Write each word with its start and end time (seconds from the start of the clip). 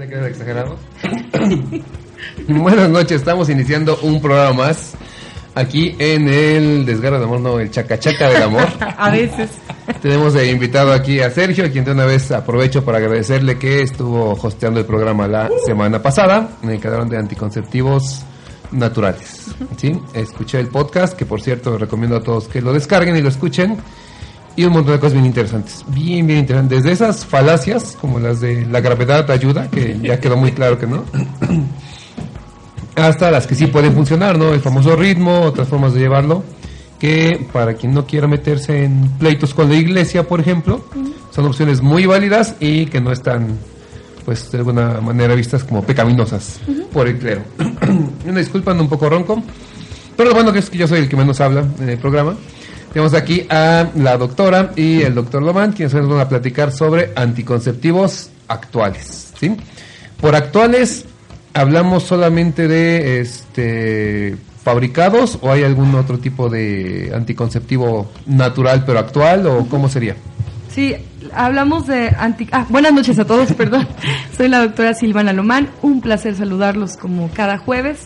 Exagerado? 0.00 0.76
Buenas 2.48 2.88
noches, 2.88 3.12
estamos 3.12 3.48
iniciando 3.50 3.98
un 4.02 4.20
programa 4.20 4.52
más 4.52 4.94
aquí 5.54 5.94
en 5.98 6.28
el 6.28 6.86
Desgarro 6.86 7.18
de 7.18 7.24
Amor, 7.24 7.40
no, 7.40 7.60
el 7.60 7.70
Chacachaca 7.70 8.30
del 8.30 8.42
Amor. 8.42 8.66
a 8.80 9.10
veces. 9.10 9.50
Tenemos 10.00 10.32
de 10.34 10.50
invitado 10.50 10.92
aquí 10.92 11.20
a 11.20 11.30
Sergio, 11.30 11.66
a 11.66 11.68
quien 11.68 11.84
de 11.84 11.92
una 11.92 12.06
vez 12.06 12.30
aprovecho 12.30 12.84
para 12.84 12.98
agradecerle 12.98 13.58
que 13.58 13.82
estuvo 13.82 14.32
hosteando 14.32 14.80
el 14.80 14.86
programa 14.86 15.28
la 15.28 15.50
semana 15.66 16.00
pasada. 16.00 16.48
Me 16.62 16.78
quedaron 16.78 17.08
de 17.08 17.18
anticonceptivos 17.18 18.22
naturales. 18.70 19.54
¿sí? 19.76 20.00
Escuché 20.14 20.60
el 20.60 20.68
podcast, 20.68 21.16
que 21.16 21.26
por 21.26 21.42
cierto 21.42 21.76
recomiendo 21.76 22.16
a 22.16 22.22
todos 22.22 22.48
que 22.48 22.62
lo 22.62 22.72
descarguen 22.72 23.16
y 23.16 23.20
lo 23.20 23.28
escuchen. 23.28 23.76
Y 24.56 24.64
un 24.64 24.72
montón 24.72 24.94
de 24.94 25.00
cosas 25.00 25.14
bien 25.14 25.26
interesantes. 25.26 25.84
Bien, 25.88 26.26
bien 26.26 26.40
interesantes. 26.40 26.82
Desde 26.82 26.92
esas 26.92 27.24
falacias, 27.24 27.96
como 28.00 28.18
las 28.18 28.40
de 28.40 28.66
la 28.66 28.80
gravedad 28.80 29.30
ayuda, 29.30 29.70
que 29.70 29.98
ya 30.02 30.20
quedó 30.20 30.36
muy 30.36 30.52
claro 30.52 30.78
que 30.78 30.86
no. 30.86 31.04
hasta 32.96 33.30
las 33.30 33.46
que 33.46 33.54
sí 33.54 33.66
pueden 33.66 33.94
funcionar, 33.94 34.38
¿no? 34.38 34.52
El 34.52 34.60
famoso 34.60 34.96
ritmo, 34.96 35.40
otras 35.40 35.68
formas 35.68 35.94
de 35.94 36.00
llevarlo, 36.00 36.44
que 36.98 37.46
para 37.52 37.74
quien 37.74 37.94
no 37.94 38.06
quiera 38.06 38.26
meterse 38.26 38.84
en 38.84 39.08
pleitos 39.18 39.54
con 39.54 39.68
la 39.68 39.76
iglesia, 39.76 40.28
por 40.28 40.40
ejemplo, 40.40 40.84
son 41.30 41.46
opciones 41.46 41.80
muy 41.80 42.06
válidas 42.06 42.54
y 42.60 42.86
que 42.86 43.00
no 43.00 43.12
están, 43.12 43.58
pues, 44.24 44.52
de 44.52 44.58
alguna 44.58 45.00
manera 45.00 45.34
vistas 45.34 45.64
como 45.64 45.82
pecaminosas 45.82 46.60
por 46.92 47.08
el 47.08 47.18
clero. 47.18 47.42
Una 48.26 48.38
disculpa, 48.38 48.72
un 48.72 48.88
poco 48.88 49.08
ronco, 49.08 49.42
pero 50.16 50.28
lo 50.28 50.34
bueno 50.34 50.52
que 50.52 50.58
es 50.58 50.70
que 50.70 50.78
yo 50.78 50.86
soy 50.86 51.00
el 51.00 51.08
que 51.08 51.16
menos 51.16 51.40
habla 51.40 51.64
en 51.80 51.88
el 51.88 51.98
programa. 51.98 52.36
Tenemos 52.92 53.14
aquí 53.14 53.46
a 53.48 53.88
la 53.94 54.18
doctora 54.18 54.72
y 54.76 55.00
el 55.00 55.14
doctor 55.14 55.42
Lomán, 55.42 55.72
quienes 55.72 55.94
nos 55.94 56.08
van 56.08 56.20
a 56.20 56.28
platicar 56.28 56.72
sobre 56.72 57.12
anticonceptivos 57.16 58.30
actuales. 58.48 59.32
¿sí? 59.40 59.56
Por 60.20 60.36
actuales, 60.36 61.06
¿hablamos 61.54 62.02
solamente 62.02 62.68
de 62.68 63.20
este 63.20 64.36
fabricados 64.62 65.38
o 65.40 65.50
hay 65.50 65.64
algún 65.64 65.94
otro 65.94 66.18
tipo 66.18 66.48
de 66.48 67.10
anticonceptivo 67.14 68.12
natural 68.26 68.84
pero 68.84 68.98
actual 68.98 69.46
o 69.46 69.66
cómo 69.68 69.88
sería? 69.88 70.14
Sí, 70.68 70.94
hablamos 71.34 71.86
de 71.86 72.08
anti... 72.08 72.46
Ah, 72.52 72.66
buenas 72.68 72.92
noches 72.92 73.18
a 73.18 73.24
todos, 73.24 73.52
perdón. 73.56 73.88
Soy 74.36 74.48
la 74.48 74.60
doctora 74.60 74.92
Silvana 74.92 75.32
Lomán. 75.32 75.70
Un 75.80 76.02
placer 76.02 76.36
saludarlos 76.36 76.98
como 76.98 77.30
cada 77.30 77.56
jueves. 77.56 78.00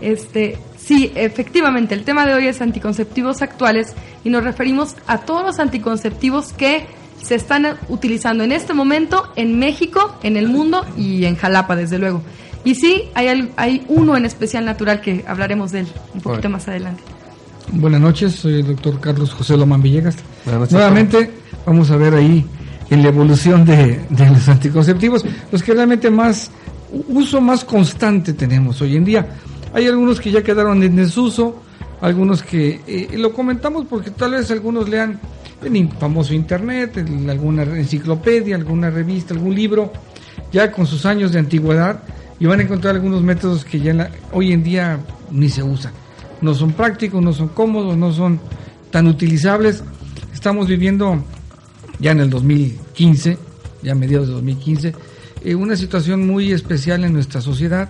Este, 0.00 0.58
Sí, 0.84 1.12
efectivamente, 1.14 1.94
el 1.94 2.02
tema 2.02 2.26
de 2.26 2.34
hoy 2.34 2.48
es 2.48 2.60
anticonceptivos 2.60 3.40
actuales 3.40 3.94
y 4.24 4.30
nos 4.30 4.42
referimos 4.42 4.96
a 5.06 5.18
todos 5.18 5.44
los 5.44 5.58
anticonceptivos 5.60 6.52
que 6.52 6.86
se 7.22 7.36
están 7.36 7.76
utilizando 7.88 8.42
en 8.42 8.50
este 8.50 8.74
momento 8.74 9.32
en 9.36 9.58
México, 9.58 10.16
en 10.24 10.36
el 10.36 10.48
mundo 10.48 10.84
y 10.96 11.24
en 11.24 11.36
Jalapa, 11.36 11.76
desde 11.76 11.98
luego. 11.98 12.22
Y 12.64 12.74
sí, 12.74 13.04
hay, 13.14 13.50
hay 13.56 13.84
uno 13.88 14.16
en 14.16 14.24
especial 14.24 14.64
natural 14.64 15.00
que 15.00 15.24
hablaremos 15.26 15.70
de 15.70 15.80
él 15.80 15.86
un 16.14 16.20
poquito 16.20 16.48
más 16.48 16.66
adelante. 16.66 17.02
Buenas 17.70 18.00
noches, 18.00 18.34
soy 18.34 18.54
el 18.54 18.66
doctor 18.66 19.00
Carlos 19.00 19.32
José 19.32 19.56
Lomán 19.56 19.82
Villegas. 19.82 20.16
Nuevamente 20.70 21.30
vamos 21.64 21.92
a 21.92 21.96
ver 21.96 22.14
ahí 22.14 22.44
en 22.90 23.02
la 23.02 23.08
evolución 23.08 23.64
de, 23.64 24.04
de 24.10 24.30
los 24.30 24.48
anticonceptivos, 24.48 25.24
los 25.50 25.62
que 25.62 25.74
realmente 25.74 26.10
más 26.10 26.50
uso 27.08 27.40
más 27.40 27.64
constante 27.64 28.32
tenemos 28.32 28.80
hoy 28.82 28.96
en 28.96 29.04
día. 29.04 29.28
Hay 29.74 29.86
algunos 29.86 30.20
que 30.20 30.30
ya 30.30 30.42
quedaron 30.42 30.82
en 30.82 30.96
desuso, 30.96 31.62
algunos 32.00 32.42
que 32.42 32.80
eh, 32.86 33.16
lo 33.16 33.32
comentamos 33.32 33.86
porque 33.88 34.10
tal 34.10 34.32
vez 34.32 34.50
algunos 34.50 34.88
lean 34.88 35.18
en 35.62 35.90
famoso 35.92 36.34
internet, 36.34 36.98
en 36.98 37.30
alguna 37.30 37.62
enciclopedia, 37.62 38.56
alguna 38.56 38.90
revista, 38.90 39.34
algún 39.34 39.54
libro, 39.54 39.92
ya 40.52 40.70
con 40.72 40.86
sus 40.86 41.06
años 41.06 41.32
de 41.32 41.38
antigüedad, 41.38 42.02
y 42.38 42.46
van 42.46 42.60
a 42.60 42.64
encontrar 42.64 42.96
algunos 42.96 43.22
métodos 43.22 43.64
que 43.64 43.80
ya 43.80 44.10
hoy 44.32 44.52
en 44.52 44.64
día 44.64 44.98
ni 45.30 45.48
se 45.48 45.62
usan. 45.62 45.92
No 46.40 46.54
son 46.54 46.72
prácticos, 46.72 47.22
no 47.22 47.32
son 47.32 47.48
cómodos, 47.48 47.96
no 47.96 48.12
son 48.12 48.40
tan 48.90 49.06
utilizables. 49.06 49.84
Estamos 50.34 50.66
viviendo 50.66 51.24
ya 52.00 52.10
en 52.10 52.20
el 52.20 52.30
2015, 52.30 53.38
ya 53.82 53.92
a 53.92 53.94
mediados 53.94 54.26
de 54.26 54.34
2015, 54.34 54.94
eh, 55.44 55.54
una 55.54 55.76
situación 55.76 56.26
muy 56.26 56.52
especial 56.52 57.04
en 57.04 57.12
nuestra 57.12 57.40
sociedad 57.40 57.88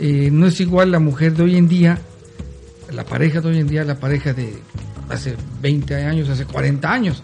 eh, 0.00 0.30
no 0.32 0.46
es 0.46 0.60
igual 0.60 0.92
la 0.92 1.00
mujer 1.00 1.34
de 1.34 1.42
hoy 1.42 1.56
en 1.56 1.68
día, 1.68 1.98
la 2.92 3.04
pareja 3.04 3.40
de 3.40 3.48
hoy 3.48 3.58
en 3.58 3.66
día, 3.66 3.84
la 3.84 3.96
pareja 3.96 4.32
de 4.32 4.58
hace 5.08 5.34
20 5.60 5.94
años, 6.04 6.28
hace 6.28 6.44
40 6.44 6.90
años. 6.90 7.22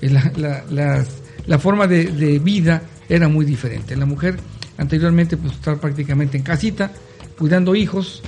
Eh, 0.00 0.10
la, 0.10 1.58
forma 1.58 1.86
de, 1.86 2.38
vida 2.38 2.82
era 3.08 3.28
muy 3.28 3.44
diferente. 3.44 3.96
La 3.96 4.06
mujer 4.06 4.38
anteriormente 4.76 5.36
pues 5.36 5.54
estar 5.54 5.78
prácticamente 5.78 6.36
en 6.36 6.42
casita, 6.42 6.92
cuidando 7.38 7.74
hijos, 7.74 8.22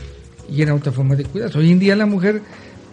y 0.51 0.63
era 0.63 0.75
otra 0.75 0.93
forma 0.93 1.15
de 1.15 1.25
cuidar. 1.25 1.55
Hoy 1.57 1.71
en 1.71 1.79
día 1.79 1.95
la 1.95 2.07
mujer, 2.07 2.41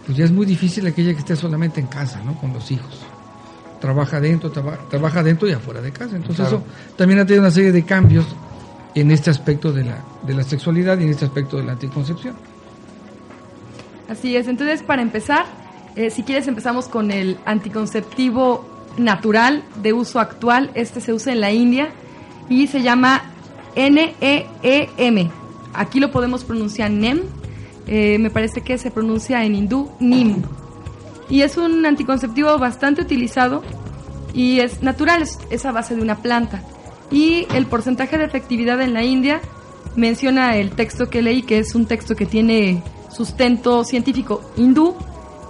pues 0.05 0.17
ya 0.17 0.25
es 0.25 0.31
muy 0.31 0.45
difícil 0.45 0.85
aquella 0.87 1.13
que 1.13 1.19
esté 1.19 1.35
solamente 1.35 1.79
en 1.79 1.87
casa, 1.87 2.21
¿no? 2.25 2.37
Con 2.39 2.53
los 2.53 2.69
hijos. 2.69 2.99
Trabaja 3.79 4.19
dentro, 4.19 4.51
trabaja 4.51 5.23
dentro 5.23 5.47
y 5.47 5.53
afuera 5.53 5.81
de 5.81 5.91
casa. 5.91 6.15
Entonces 6.15 6.47
eso 6.47 6.63
también 6.97 7.19
ha 7.19 7.25
tenido 7.25 7.43
una 7.43 7.51
serie 7.51 7.71
de 7.71 7.83
cambios 7.83 8.25
en 8.95 9.11
este 9.11 9.29
aspecto 9.29 9.71
de 9.71 9.85
la, 9.85 10.03
de 10.23 10.33
la 10.33 10.43
sexualidad 10.43 10.99
y 10.99 11.03
en 11.03 11.09
este 11.09 11.25
aspecto 11.25 11.57
de 11.57 11.63
la 11.63 11.73
anticoncepción. 11.73 12.35
Así 14.09 14.35
es, 14.35 14.47
entonces 14.47 14.83
para 14.83 15.01
empezar, 15.01 15.45
eh, 15.95 16.09
si 16.09 16.23
quieres 16.23 16.47
empezamos 16.47 16.87
con 16.87 17.11
el 17.11 17.37
anticonceptivo 17.45 18.65
natural 18.97 19.63
de 19.81 19.93
uso 19.93 20.19
actual, 20.19 20.71
este 20.73 20.99
se 20.99 21.13
usa 21.13 21.31
en 21.31 21.39
la 21.39 21.51
India 21.51 21.89
y 22.49 22.67
se 22.67 22.81
llama 22.81 23.21
NEEM. 23.75 25.29
Aquí 25.73 26.01
lo 26.01 26.11
podemos 26.11 26.43
pronunciar 26.43 26.91
NEM, 26.91 27.21
eh, 27.87 28.17
me 28.19 28.29
parece 28.29 28.61
que 28.61 28.77
se 28.77 28.91
pronuncia 28.91 29.45
en 29.45 29.55
hindú 29.55 29.89
NIM. 30.01 30.43
Y 31.29 31.43
es 31.43 31.55
un 31.55 31.85
anticonceptivo 31.85 32.57
bastante 32.57 33.01
utilizado 33.01 33.63
y 34.33 34.59
es 34.59 34.83
natural, 34.83 35.23
es 35.49 35.65
a 35.65 35.71
base 35.71 35.95
de 35.95 36.01
una 36.01 36.17
planta 36.17 36.61
y 37.11 37.45
el 37.53 37.65
porcentaje 37.65 38.17
de 38.17 38.25
efectividad 38.25 38.81
en 38.81 38.93
la 38.93 39.03
India 39.03 39.41
menciona 39.95 40.55
el 40.55 40.71
texto 40.71 41.09
que 41.09 41.21
leí, 41.21 41.43
que 41.43 41.59
es 41.59 41.75
un 41.75 41.85
texto 41.85 42.15
que 42.15 42.25
tiene 42.25 42.81
sustento 43.11 43.83
científico 43.83 44.41
hindú, 44.55 44.95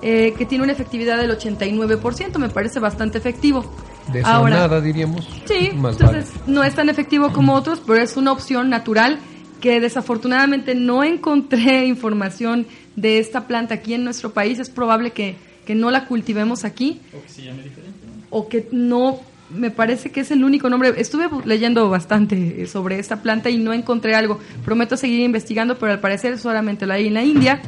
eh, 0.01 0.33
que 0.37 0.45
tiene 0.45 0.63
una 0.63 0.73
efectividad 0.73 1.17
del 1.17 1.31
89%, 1.31 2.39
me 2.39 2.49
parece 2.49 2.79
bastante 2.79 3.19
efectivo. 3.19 3.71
De 4.11 4.23
Ahora, 4.23 4.61
nada, 4.61 4.81
diríamos. 4.81 5.27
Sí, 5.45 5.69
entonces 5.71 6.31
no 6.47 6.63
es 6.63 6.73
tan 6.73 6.89
efectivo 6.89 7.31
como 7.31 7.53
otros, 7.53 7.81
pero 7.85 8.01
es 8.01 8.17
una 8.17 8.31
opción 8.31 8.69
natural 8.69 9.19
que 9.59 9.79
desafortunadamente 9.79 10.73
no 10.73 11.03
encontré 11.03 11.85
información 11.85 12.65
de 12.95 13.19
esta 13.19 13.47
planta 13.47 13.75
aquí 13.75 13.93
en 13.93 14.03
nuestro 14.03 14.33
país. 14.33 14.57
Es 14.57 14.71
probable 14.71 15.11
que, 15.11 15.35
que 15.65 15.75
no 15.75 15.91
la 15.91 16.07
cultivemos 16.07 16.65
aquí. 16.65 16.99
O 17.15 17.21
que 17.21 17.29
se 17.29 17.43
llame 17.43 17.61
diferente. 17.61 17.99
O 18.31 18.47
que 18.47 18.67
no 18.71 19.19
me 19.53 19.71
parece 19.71 20.11
que 20.11 20.21
es 20.21 20.31
el 20.31 20.43
único 20.43 20.69
nombre. 20.69 20.93
Estuve 20.97 21.29
leyendo 21.45 21.89
bastante 21.89 22.65
sobre 22.67 22.99
esta 22.99 23.21
planta 23.21 23.49
y 23.49 23.57
no 23.57 23.73
encontré 23.73 24.15
algo. 24.15 24.39
Prometo 24.63 24.97
seguir 24.97 25.19
investigando, 25.21 25.77
pero 25.77 25.91
al 25.91 25.99
parecer 25.99 26.37
solamente 26.39 26.85
lo 26.85 26.93
hay 26.93 27.07
en 27.07 27.13
la 27.13 27.23
India. 27.23 27.61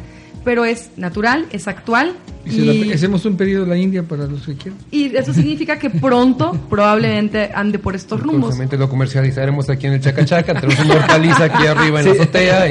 Pero 0.43 0.65
es 0.65 0.89
natural, 0.97 1.45
es 1.51 1.69
actual. 1.69 2.15
Y, 2.45 2.91
hacemos 2.91 3.23
un 3.23 3.37
pedido 3.37 3.63
de 3.63 3.69
la 3.69 3.77
India 3.77 4.03
para 4.03 4.27
los 4.27 4.41
que 4.41 4.55
quieran. 4.55 4.77
Y 4.91 5.15
eso 5.15 5.33
significa 5.33 5.79
que 5.79 5.89
pronto 5.89 6.51
probablemente 6.69 7.49
ande 7.55 7.79
por 7.79 7.95
estos 7.95 8.19
rumbos. 8.19 8.39
Probablemente 8.39 8.77
lo 8.77 8.89
comercializaremos 8.89 9.69
aquí 9.69 9.87
en 9.87 9.93
el 9.93 10.01
Chacachaca. 10.01 10.59
Tenemos 10.59 10.83
una 10.83 10.95
hortaliza 10.95 11.45
aquí 11.45 11.65
arriba 11.65 12.01
en 12.01 12.07
la 12.07 12.11
azotea. 12.11 12.67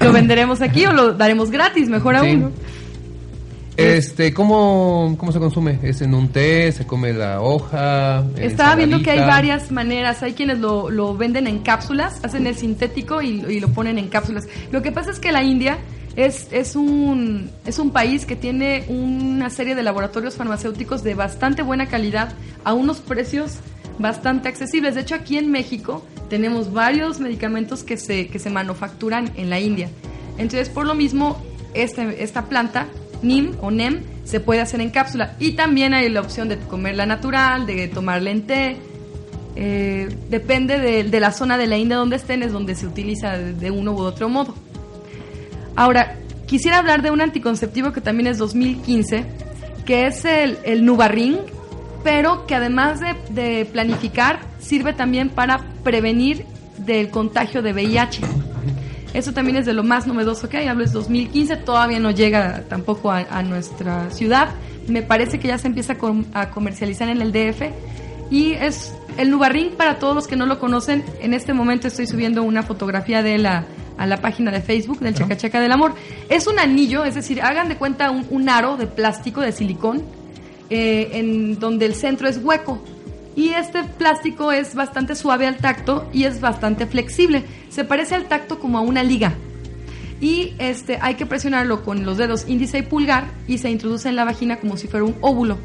Y... 0.00 0.04
Lo 0.04 0.12
venderemos 0.12 0.60
aquí 0.60 0.84
o 0.84 0.92
lo 0.92 1.14
daremos 1.14 1.50
gratis, 1.50 1.88
mejor 1.88 2.16
aún. 2.16 2.52
Este, 3.76 4.32
¿cómo, 4.32 5.14
¿cómo 5.18 5.32
se 5.32 5.38
consume? 5.38 5.78
¿Es 5.82 6.00
en 6.00 6.14
un 6.14 6.28
té? 6.28 6.72
¿Se 6.72 6.86
come 6.86 7.12
la 7.12 7.42
hoja? 7.42 8.24
Estaba 8.36 8.74
viendo 8.74 9.02
que 9.02 9.10
hay 9.10 9.20
varias 9.20 9.70
maneras. 9.70 10.22
Hay 10.22 10.32
quienes 10.32 10.58
lo, 10.58 10.90
lo 10.90 11.16
venden 11.16 11.46
en 11.46 11.58
cápsulas, 11.58 12.24
hacen 12.24 12.46
el 12.46 12.56
sintético 12.56 13.20
y, 13.20 13.44
y, 13.48 13.60
lo 13.60 13.68
ponen 13.68 13.98
en 13.98 14.08
cápsulas. 14.08 14.48
Lo 14.72 14.82
que 14.82 14.92
pasa 14.92 15.10
es 15.10 15.20
que 15.20 15.30
la 15.30 15.42
India 15.42 15.78
es, 16.16 16.48
es, 16.50 16.74
un, 16.74 17.50
es 17.66 17.78
un 17.78 17.90
país 17.90 18.24
que 18.24 18.36
tiene 18.36 18.84
una 18.88 19.50
serie 19.50 19.74
de 19.74 19.82
laboratorios 19.82 20.36
farmacéuticos 20.36 21.04
de 21.04 21.14
bastante 21.14 21.62
buena 21.62 21.86
calidad 21.86 22.32
a 22.64 22.72
unos 22.72 23.00
precios 23.00 23.58
bastante 23.98 24.48
accesibles. 24.48 24.94
De 24.94 25.02
hecho, 25.02 25.14
aquí 25.14 25.36
en 25.36 25.50
México 25.50 26.04
tenemos 26.30 26.72
varios 26.72 27.20
medicamentos 27.20 27.84
que 27.84 27.98
se, 27.98 28.28
que 28.28 28.38
se 28.38 28.50
manufacturan 28.50 29.30
en 29.36 29.50
la 29.50 29.60
India. 29.60 29.90
Entonces, 30.38 30.68
por 30.70 30.86
lo 30.86 30.94
mismo, 30.94 31.42
este, 31.74 32.22
esta 32.22 32.46
planta, 32.46 32.86
NIM 33.26 33.52
o 33.60 33.70
NEM, 33.70 34.02
se 34.24 34.40
puede 34.40 34.60
hacer 34.60 34.80
en 34.80 34.90
cápsula. 34.90 35.36
Y 35.38 35.52
también 35.52 35.94
hay 35.94 36.08
la 36.08 36.20
opción 36.20 36.48
de 36.48 36.58
comerla 36.58 37.06
natural, 37.06 37.66
de 37.66 37.88
tomarla 37.88 38.30
en 38.30 38.46
té. 38.46 38.76
Eh, 39.54 40.08
depende 40.28 40.78
de, 40.78 41.20
la 41.20 41.32
zona 41.32 41.56
de 41.56 41.66
la 41.66 41.78
India 41.78 41.96
donde 41.96 42.16
estén, 42.16 42.42
es 42.42 42.52
donde 42.52 42.74
se 42.74 42.86
utiliza 42.86 43.38
de, 43.38 43.70
uno 43.70 43.92
u 43.92 44.00
otro 44.00 44.28
modo. 44.28 44.54
Ahora, 45.74 46.16
quisiera 46.46 46.78
hablar 46.78 47.02
de 47.02 47.10
un 47.10 47.20
anticonceptivo 47.20 47.92
que 47.92 48.00
también 48.00 48.26
es 48.26 48.38
2015, 48.38 49.24
que 49.86 50.06
es 50.06 50.24
el, 50.24 50.58
el 50.64 50.84
pero 52.04 52.46
que 52.46 52.54
además 52.54 53.00
de, 53.30 53.64
planificar, 53.64 54.40
sirve 54.58 54.92
también 54.92 55.30
para 55.30 55.64
prevenir 55.82 56.44
del 56.78 57.10
contagio 57.10 57.62
de 57.62 57.72
VIH. 57.72 58.22
Eso 59.16 59.32
también 59.32 59.56
es 59.56 59.64
de 59.64 59.72
lo 59.72 59.82
más 59.82 60.06
novedoso 60.06 60.46
que 60.50 60.58
hay. 60.58 60.68
Hablo 60.68 60.84
es 60.84 60.92
2015, 60.92 61.56
todavía 61.56 61.98
no 61.98 62.10
llega 62.10 62.64
tampoco 62.68 63.10
a, 63.10 63.42
nuestra 63.42 64.10
ciudad. 64.10 64.50
Me 64.88 65.00
parece 65.00 65.38
que 65.38 65.48
ya 65.48 65.56
se 65.56 65.68
empieza 65.68 65.96
a, 66.34 66.50
comercializar 66.50 67.08
en 67.08 67.22
el 67.22 67.32
DF. 67.32 67.62
Y 68.30 68.52
es 68.52 68.92
el 69.16 69.30
Nubarring, 69.30 69.70
para 69.70 69.98
todos 69.98 70.14
los 70.14 70.26
que 70.26 70.36
no 70.36 70.44
lo 70.44 70.58
conocen, 70.58 71.02
en 71.22 71.32
este 71.32 71.54
momento 71.54 71.88
estoy 71.88 72.06
subiendo 72.06 72.42
una 72.42 72.62
fotografía 72.62 73.22
de 73.22 73.36
él 73.36 73.46
a, 73.46 73.64
la 73.98 74.18
página 74.18 74.50
de 74.50 74.60
Facebook 74.60 75.00
del 75.00 75.14
Chacachaca 75.14 75.60
del 75.60 75.72
Amor. 75.72 75.94
Es 76.28 76.46
un 76.46 76.58
anillo, 76.58 77.02
es 77.06 77.14
decir, 77.14 77.40
hagan 77.40 77.70
de 77.70 77.76
cuenta 77.76 78.10
un, 78.10 78.26
un 78.28 78.50
aro 78.50 78.76
de 78.76 78.86
plástico, 78.86 79.40
de 79.40 79.52
silicón, 79.52 80.02
eh, 80.68 81.08
en 81.14 81.58
donde 81.58 81.86
el 81.86 81.94
centro 81.94 82.28
es 82.28 82.36
hueco. 82.36 82.82
Y 83.36 83.50
este 83.50 83.84
plástico 83.84 84.50
es 84.50 84.74
bastante 84.74 85.14
suave 85.14 85.46
al 85.46 85.58
tacto 85.58 86.08
y 86.12 86.24
es 86.24 86.40
bastante 86.40 86.86
flexible. 86.86 87.44
Se 87.68 87.84
parece 87.84 88.14
al 88.14 88.24
tacto 88.24 88.58
como 88.58 88.78
a 88.78 88.80
una 88.80 89.02
liga. 89.02 89.34
Y 90.20 90.54
este, 90.58 90.98
hay 91.02 91.16
que 91.16 91.26
presionarlo 91.26 91.84
con 91.84 92.06
los 92.06 92.16
dedos 92.16 92.48
índice 92.48 92.78
y 92.78 92.82
pulgar 92.82 93.26
y 93.46 93.58
se 93.58 93.68
introduce 93.68 94.08
en 94.08 94.16
la 94.16 94.24
vagina 94.24 94.56
como 94.56 94.78
si 94.78 94.88
fuera 94.88 95.04
un 95.04 95.16
óvulo. 95.20 95.58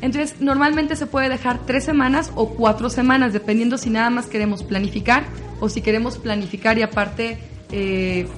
Entonces, 0.00 0.36
normalmente 0.40 0.94
se 0.94 1.06
puede 1.06 1.28
dejar 1.28 1.66
tres 1.66 1.84
semanas 1.84 2.30
o 2.36 2.50
cuatro 2.50 2.88
semanas, 2.88 3.32
dependiendo 3.32 3.76
si 3.76 3.90
nada 3.90 4.08
más 4.08 4.26
queremos 4.26 4.62
planificar 4.62 5.24
o 5.58 5.68
si 5.68 5.82
queremos 5.82 6.18
planificar 6.18 6.78
y 6.78 6.82
aparte 6.82 7.38
eh, 7.72 8.28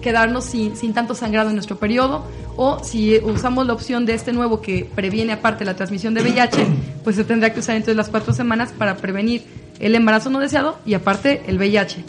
quedarnos 0.00 0.44
sin, 0.44 0.76
sin 0.76 0.94
tanto 0.94 1.14
sangrado 1.14 1.50
en 1.50 1.56
nuestro 1.56 1.78
periodo 1.78 2.26
o 2.56 2.82
si 2.82 3.18
usamos 3.18 3.66
la 3.66 3.72
opción 3.72 4.06
de 4.06 4.14
este 4.14 4.32
nuevo 4.32 4.60
que 4.60 4.88
previene 4.94 5.32
aparte 5.32 5.64
la 5.64 5.74
transmisión 5.74 6.14
de 6.14 6.22
VIH, 6.22 6.66
pues 7.04 7.16
se 7.16 7.24
tendrá 7.24 7.52
que 7.52 7.60
usar 7.60 7.76
entre 7.76 7.94
las 7.94 8.08
cuatro 8.08 8.32
semanas 8.32 8.72
para 8.76 8.96
prevenir 8.96 9.42
el 9.80 9.94
embarazo 9.94 10.30
no 10.30 10.38
deseado 10.40 10.78
y 10.84 10.94
aparte 10.94 11.42
el 11.46 11.58
VIH. 11.58 12.04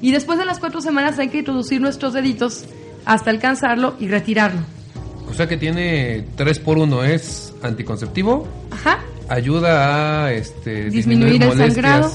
Y 0.00 0.12
después 0.12 0.38
de 0.38 0.44
las 0.44 0.58
cuatro 0.58 0.80
semanas 0.80 1.18
hay 1.18 1.28
que 1.28 1.38
introducir 1.38 1.80
nuestros 1.80 2.12
deditos 2.12 2.64
hasta 3.04 3.30
alcanzarlo 3.30 3.96
y 3.98 4.08
retirarlo. 4.08 4.60
O 5.28 5.34
sea 5.34 5.46
que 5.46 5.56
tiene 5.56 6.24
3 6.36 6.58
por 6.60 6.78
1 6.78 7.04
es 7.04 7.52
anticonceptivo. 7.62 8.48
Ajá. 8.70 9.00
Ayuda 9.28 10.24
a 10.24 10.32
este, 10.32 10.88
disminuir, 10.88 11.42
el 11.42 11.52
sangrado 11.54 12.10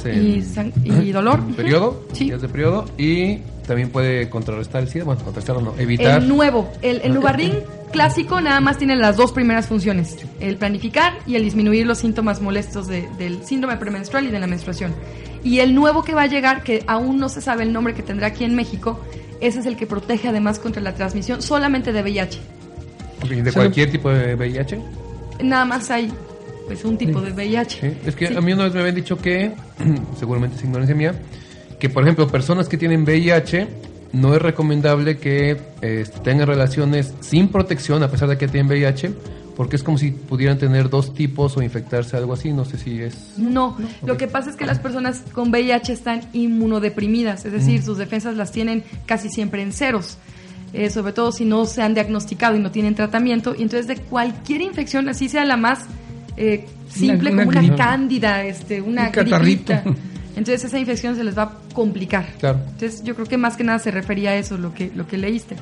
y, 0.83 1.11
dolor. 1.11 1.43
Periodo. 1.55 2.03
Sí. 2.13 2.31
de 2.31 2.49
periodo. 2.49 2.85
Y 2.97 3.37
también 3.65 3.89
puede 3.89 4.29
contrarrestar 4.29 4.83
el 4.83 4.89
SIDA, 4.89 5.05
bueno, 5.05 5.23
contrarrestarlo 5.23 5.61
no, 5.61 5.79
evitar. 5.79 6.21
El 6.21 6.27
nuevo, 6.27 6.71
el, 6.81 7.01
el 7.03 7.13
Nubarring 7.13 7.53
clásico 7.91 8.41
nada 8.41 8.59
más 8.59 8.77
tiene 8.77 8.95
las 8.95 9.15
dos 9.15 9.31
primeras 9.31 9.67
funciones, 9.67 10.17
el 10.39 10.57
planificar 10.57 11.13
y 11.25 11.35
el 11.35 11.43
disminuir 11.43 11.85
los 11.85 11.99
síntomas 11.99 12.41
molestos 12.41 12.87
del 12.87 13.45
síndrome 13.45 13.77
premenstrual 13.77 14.25
y 14.25 14.31
de 14.31 14.39
la 14.39 14.47
menstruación. 14.47 14.93
Y 15.43 15.59
el 15.59 15.75
nuevo 15.75 16.03
que 16.03 16.13
va 16.13 16.23
a 16.23 16.27
llegar, 16.27 16.63
que 16.63 16.83
aún 16.87 17.17
no 17.17 17.29
se 17.29 17.41
sabe 17.41 17.63
el 17.63 17.71
nombre 17.71 17.93
que 17.93 18.01
tendrá 18.01 18.27
aquí 18.27 18.43
en 18.43 18.55
México, 18.55 18.99
ese 19.39 19.59
es 19.59 19.65
el 19.65 19.75
que 19.75 19.85
protege 19.85 20.29
además 20.29 20.59
contra 20.59 20.81
la 20.81 20.95
transmisión 20.95 21.41
solamente 21.41 21.93
de 21.93 22.01
VIH. 22.01 22.39
¿De 23.29 23.51
cualquier 23.51 23.91
tipo 23.91 24.09
de 24.09 24.35
VIH? 24.35 24.79
Nada 25.43 25.65
más 25.65 25.89
hay 25.91 26.11
pues 26.65 26.83
un 26.85 26.97
tipo 26.97 27.21
de 27.21 27.31
VIH. 27.31 27.97
Es 28.05 28.15
que 28.15 28.27
a 28.27 28.41
mí 28.41 28.53
una 28.53 28.65
vez 28.65 28.73
me 28.73 28.79
habían 28.79 28.95
dicho 28.95 29.17
que, 29.17 29.51
seguramente 30.19 30.57
es 30.57 30.63
ignorancia 30.63 30.95
mía, 30.95 31.13
que 31.83 31.89
por 31.89 32.03
ejemplo 32.03 32.29
personas 32.29 32.69
que 32.69 32.77
tienen 32.77 33.03
VIH 33.03 33.67
no 34.13 34.33
es 34.33 34.41
recomendable 34.41 35.17
que 35.17 35.57
este, 35.81 36.17
tengan 36.21 36.47
relaciones 36.47 37.13
sin 37.19 37.49
protección 37.49 38.01
a 38.03 38.07
pesar 38.09 38.29
de 38.29 38.37
que 38.37 38.47
tienen 38.47 38.67
VIH 38.71 39.11
porque 39.57 39.75
es 39.75 39.83
como 39.83 39.97
si 39.97 40.11
pudieran 40.11 40.57
tener 40.57 40.89
dos 40.89 41.13
tipos 41.13 41.57
o 41.57 41.61
infectarse 41.61 42.15
algo 42.15 42.31
así, 42.31 42.53
no 42.53 42.63
sé 42.63 42.77
si 42.77 43.01
es... 43.01 43.33
No, 43.37 43.77
lo 44.05 44.15
que 44.15 44.29
pasa 44.29 44.49
es 44.49 44.55
que 44.55 44.65
las 44.65 44.79
personas 44.79 45.23
con 45.33 45.49
VIH 45.49 45.91
están 45.91 46.21
inmunodeprimidas, 46.31 47.43
es 47.43 47.51
decir, 47.51 47.81
mm. 47.81 47.83
sus 47.83 47.97
defensas 47.97 48.37
las 48.37 48.53
tienen 48.53 48.85
casi 49.05 49.27
siempre 49.27 49.61
en 49.61 49.73
ceros, 49.73 50.17
eh, 50.71 50.89
sobre 50.89 51.11
todo 51.11 51.33
si 51.33 51.43
no 51.43 51.65
se 51.65 51.81
han 51.81 51.95
diagnosticado 51.95 52.55
y 52.55 52.59
no 52.59 52.71
tienen 52.71 52.95
tratamiento, 52.95 53.55
y 53.57 53.63
entonces 53.63 53.87
de 53.87 53.97
cualquier 53.97 54.61
infección, 54.61 55.09
así 55.09 55.27
sea 55.27 55.43
la 55.43 55.57
más 55.57 55.79
eh, 56.37 56.65
simple 56.87 57.31
como 57.31 57.49
una 57.49 57.75
cándida, 57.75 58.45
este, 58.45 58.81
una 58.81 59.09
gripita, 59.09 59.83
entonces 60.35 60.63
esa 60.63 60.79
infección 60.79 61.15
se 61.15 61.23
les 61.23 61.37
va 61.37 61.43
a 61.43 61.51
complicar. 61.73 62.27
Claro. 62.39 62.59
Entonces 62.71 63.03
yo 63.03 63.15
creo 63.15 63.27
que 63.27 63.37
más 63.37 63.57
que 63.57 63.63
nada 63.63 63.79
se 63.79 63.91
refería 63.91 64.31
a 64.31 64.35
eso, 64.35 64.57
lo 64.57 64.73
que, 64.73 64.91
lo 64.95 65.07
que 65.07 65.17
leíste. 65.17 65.55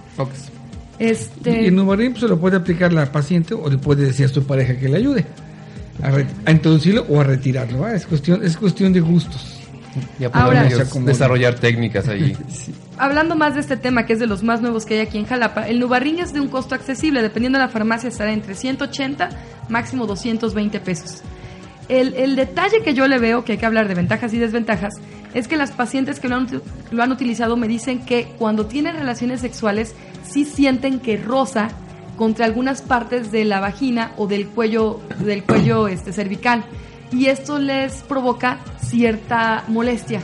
Este... 0.99 1.63
Y 1.63 1.65
el 1.65 1.75
Numarin 1.75 2.15
se 2.15 2.27
lo 2.27 2.39
puede 2.39 2.57
aplicar 2.57 2.93
la 2.93 3.11
paciente 3.11 3.53
o 3.53 3.69
le 3.69 3.77
puede 3.77 4.05
decir 4.05 4.27
a 4.27 4.29
su 4.29 4.43
pareja 4.43 4.77
que 4.77 4.87
le 4.87 4.97
ayude 4.97 5.25
a, 6.45 6.51
introducirlo 6.51 7.05
o 7.09 7.19
a 7.19 7.23
retirarlo. 7.23 7.87
Es, 7.87 8.05
cuestión, 8.05 8.43
es 8.43 8.57
cuestión 8.57 8.93
de 8.93 8.99
gustos. 8.99 9.57
Ya 10.19 10.29
Ahora, 10.31 10.69
desarrollar 11.03 11.55
técnicas 11.55 12.07
ahí. 12.07 12.35
Hablando 12.97 13.35
más 13.35 13.55
de 13.55 13.61
este 13.61 13.77
tema, 13.77 14.05
que 14.05 14.13
es 14.13 14.19
de 14.19 14.27
los 14.27 14.41
más 14.41 14.61
nuevos 14.61 14.85
que 14.85 14.93
hay 14.93 14.99
aquí 15.01 15.17
en 15.17 15.25
Jalapa, 15.25 15.67
el 15.67 15.79
Nubarrín 15.79 16.19
es 16.19 16.33
de 16.33 16.39
un 16.39 16.47
costo 16.47 16.75
accesible, 16.75 17.21
dependiendo 17.21 17.59
de 17.59 17.65
la 17.65 17.69
farmacia 17.69 18.07
estará 18.07 18.31
entre 18.31 18.55
180, 18.55 19.29
máximo 19.69 20.05
220 20.07 20.79
pesos. 20.79 21.21
El, 21.91 22.37
detalle 22.37 22.81
que 22.83 22.93
yo 22.93 23.05
le 23.09 23.19
veo, 23.19 23.43
que 23.43 23.51
hay 23.51 23.57
que 23.57 23.65
hablar 23.65 23.89
de 23.89 23.95
ventajas 23.95 24.33
y 24.33 24.37
desventajas, 24.37 24.93
es 25.33 25.49
que 25.49 25.57
las 25.57 25.71
pacientes 25.71 26.21
que 26.21 26.29
lo 26.29 26.37
han, 26.37 27.11
utilizado 27.11 27.57
me 27.57 27.67
dicen 27.67 28.05
que 28.05 28.27
cuando 28.39 28.65
tienen 28.65 28.95
relaciones 28.95 29.41
sexuales 29.41 29.93
sí 30.23 30.45
sienten 30.45 31.01
que 31.01 31.17
rosa 31.17 31.67
contra 32.15 32.45
algunas 32.45 32.81
partes 32.81 33.29
de 33.33 33.43
la 33.43 33.59
vagina 33.59 34.13
o 34.15 34.25
del 34.25 34.47
cuello, 34.47 35.01
del 35.19 35.43
cuello 35.43 35.89
este, 35.89 36.13
cervical. 36.13 36.63
Y 37.11 37.25
esto 37.25 37.59
les 37.59 38.03
provoca 38.03 38.59
cierta 38.79 39.65
molestia. 39.67 40.21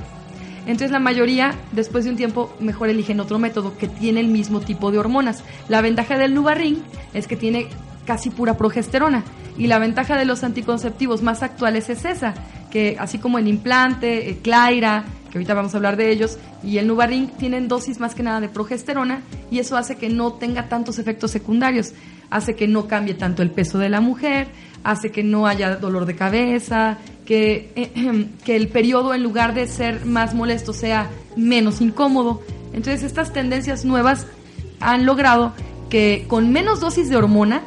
Entonces 0.68 0.92
la 0.92 1.00
mayoría, 1.00 1.54
después 1.74 2.06
de 2.06 2.12
un 2.12 2.16
tiempo, 2.16 2.56
mejor 2.62 2.88
eligen 2.88 3.20
otro 3.20 3.40
método 3.40 3.78
que 3.78 3.90
tiene 3.90 4.22
el 4.22 4.30
mismo 4.30 4.62
tipo 4.62 4.90
de 4.90 5.00
hormonas. 5.00 5.44
La 5.68 5.82
ventaja 5.82 6.18
del 6.18 6.34
Nubarring 6.34 6.82
es 7.14 7.28
que 7.28 7.36
tiene 7.36 7.68
casi 8.08 8.32
pura 8.32 8.58
progesterona. 8.58 9.24
Y 9.58 9.68
la 9.68 9.78
ventaja 9.78 10.18
de 10.18 10.26
los 10.26 10.44
anticonceptivos 10.44 11.22
más 11.22 11.44
actuales 11.44 11.90
es 11.90 12.06
esa, 12.06 12.34
que 12.72 12.96
así 13.00 13.20
como 13.20 13.38
el 13.38 13.48
implante, 13.48 14.30
el 14.30 14.38
Claira, 14.38 15.04
que 15.30 15.38
ahorita 15.38 15.54
vamos 15.54 15.74
a 15.74 15.78
hablar 15.78 15.98
de 15.98 16.10
ellos, 16.12 16.38
y 16.64 16.78
el 16.78 16.88
Nuvaring 16.88 17.28
tienen 17.38 17.68
dosis 17.68 18.00
más 18.00 18.16
que 18.16 18.24
nada 18.24 18.40
de 18.40 18.50
progesterona 18.50 19.22
y 19.52 19.60
eso 19.60 19.78
hace 19.78 19.98
que 19.98 20.10
no 20.10 20.34
tenga 20.34 20.70
tantos 20.70 21.00
efectos 21.00 21.32
secundarios, 21.32 21.94
hace 22.30 22.56
que 22.56 22.68
no 22.68 22.88
cambie 22.88 23.14
tanto 23.14 23.42
el 23.44 23.52
peso 23.52 23.78
de 23.78 23.90
la 23.90 24.02
mujer, 24.02 24.48
hace 24.84 25.12
que 25.12 25.24
no 25.24 25.48
haya 25.48 25.76
dolor 25.76 26.06
de 26.06 26.16
cabeza, 26.16 26.98
que, 27.26 28.30
que 28.46 28.56
el 28.56 28.70
periodo 28.70 29.14
en 29.14 29.24
lugar 29.24 29.54
de 29.54 29.68
ser 29.68 30.06
más 30.06 30.34
molesto 30.34 30.74
sea 30.74 31.10
menos 31.36 31.82
incómodo. 31.82 32.42
Entonces 32.74 33.04
estas 33.04 33.34
tendencias 33.34 33.86
nuevas 33.86 34.28
han 34.80 35.06
logrado 35.06 35.54
que 35.90 36.26
con 36.28 36.52
menos 36.52 36.80
dosis 36.80 37.10
de 37.10 37.18
hormona, 37.18 37.62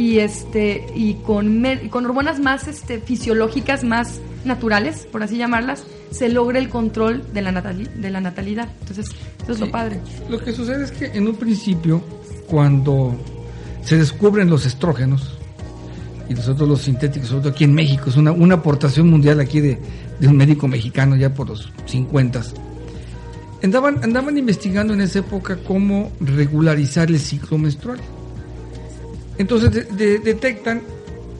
y 0.00 0.18
este 0.20 0.86
y 0.94 1.14
con, 1.14 1.62
con 1.90 2.06
hormonas 2.06 2.40
más 2.40 2.66
este, 2.68 3.00
fisiológicas, 3.00 3.84
más 3.84 4.18
naturales, 4.46 5.06
por 5.12 5.22
así 5.22 5.36
llamarlas, 5.36 5.84
se 6.10 6.30
logra 6.30 6.58
el 6.58 6.70
control 6.70 7.22
de 7.34 7.42
la, 7.42 7.52
de 7.52 8.10
la 8.10 8.20
natalidad. 8.22 8.70
Entonces, 8.80 9.10
eso 9.42 9.52
es 9.52 9.60
lo 9.60 9.70
padre. 9.70 10.00
Lo 10.30 10.38
que 10.42 10.52
sucede 10.52 10.84
es 10.84 10.90
que 10.90 11.04
en 11.06 11.28
un 11.28 11.36
principio, 11.36 12.02
cuando 12.46 13.14
se 13.84 13.98
descubren 13.98 14.48
los 14.48 14.64
estrógenos, 14.64 15.36
y 16.30 16.34
nosotros 16.34 16.66
los 16.66 16.80
sintéticos, 16.80 17.28
sobre 17.28 17.42
todo 17.42 17.52
aquí 17.52 17.64
en 17.64 17.74
México, 17.74 18.08
es 18.08 18.16
una, 18.16 18.32
una 18.32 18.54
aportación 18.54 19.10
mundial 19.10 19.38
aquí 19.38 19.60
de, 19.60 19.78
de 20.18 20.28
un 20.28 20.36
médico 20.36 20.66
mexicano 20.66 21.14
ya 21.14 21.34
por 21.34 21.50
los 21.50 21.70
50. 21.84 22.40
Andaban, 23.62 24.02
andaban 24.02 24.38
investigando 24.38 24.94
en 24.94 25.02
esa 25.02 25.18
época 25.18 25.58
cómo 25.58 26.10
regularizar 26.20 27.10
el 27.10 27.18
ciclo 27.18 27.58
menstrual. 27.58 28.00
Entonces 29.40 29.88
detectan 29.96 30.82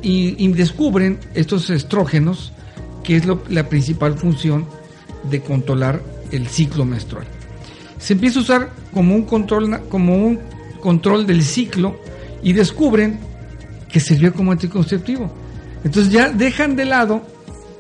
y, 0.00 0.48
descubren 0.52 1.18
estos 1.34 1.68
estrógenos, 1.68 2.50
que 3.04 3.16
es 3.16 3.24
la 3.50 3.68
principal 3.68 4.14
función 4.14 4.64
de 5.28 5.42
controlar 5.42 6.00
el 6.32 6.46
ciclo 6.46 6.86
menstrual. 6.86 7.26
Se 7.98 8.14
empieza 8.14 8.38
a 8.38 8.42
usar 8.42 8.70
como 8.94 9.14
un 9.14 9.24
control, 9.24 9.82
como 9.90 10.16
un 10.16 10.40
control 10.80 11.26
del 11.26 11.42
ciclo 11.42 12.00
y 12.42 12.54
descubren 12.54 13.20
que 13.92 14.00
sirvió 14.00 14.32
como 14.32 14.52
anticonceptivo. 14.52 15.30
Entonces 15.84 16.10
ya 16.10 16.30
dejan 16.30 16.76
de 16.76 16.86
lado 16.86 17.22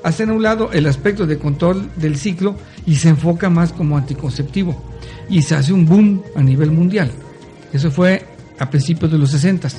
hacen 0.02 0.28
a 0.28 0.34
un 0.34 0.42
lado 0.42 0.70
el 0.70 0.86
aspecto 0.86 1.26
de 1.26 1.38
control 1.38 1.88
del 1.96 2.18
ciclo 2.18 2.56
y 2.84 2.96
se 2.96 3.08
enfoca 3.08 3.48
más 3.48 3.72
como 3.72 3.96
anticonceptivo. 3.96 4.84
Y 5.30 5.40
se 5.40 5.54
hace 5.54 5.72
un 5.72 5.86
boom 5.86 6.22
a 6.36 6.42
nivel 6.42 6.72
mundial. 6.72 7.10
Eso 7.72 7.90
fue 7.90 8.22
a 8.58 8.68
principios 8.68 9.10
de 9.10 9.16
los 9.16 9.30
60. 9.30 9.70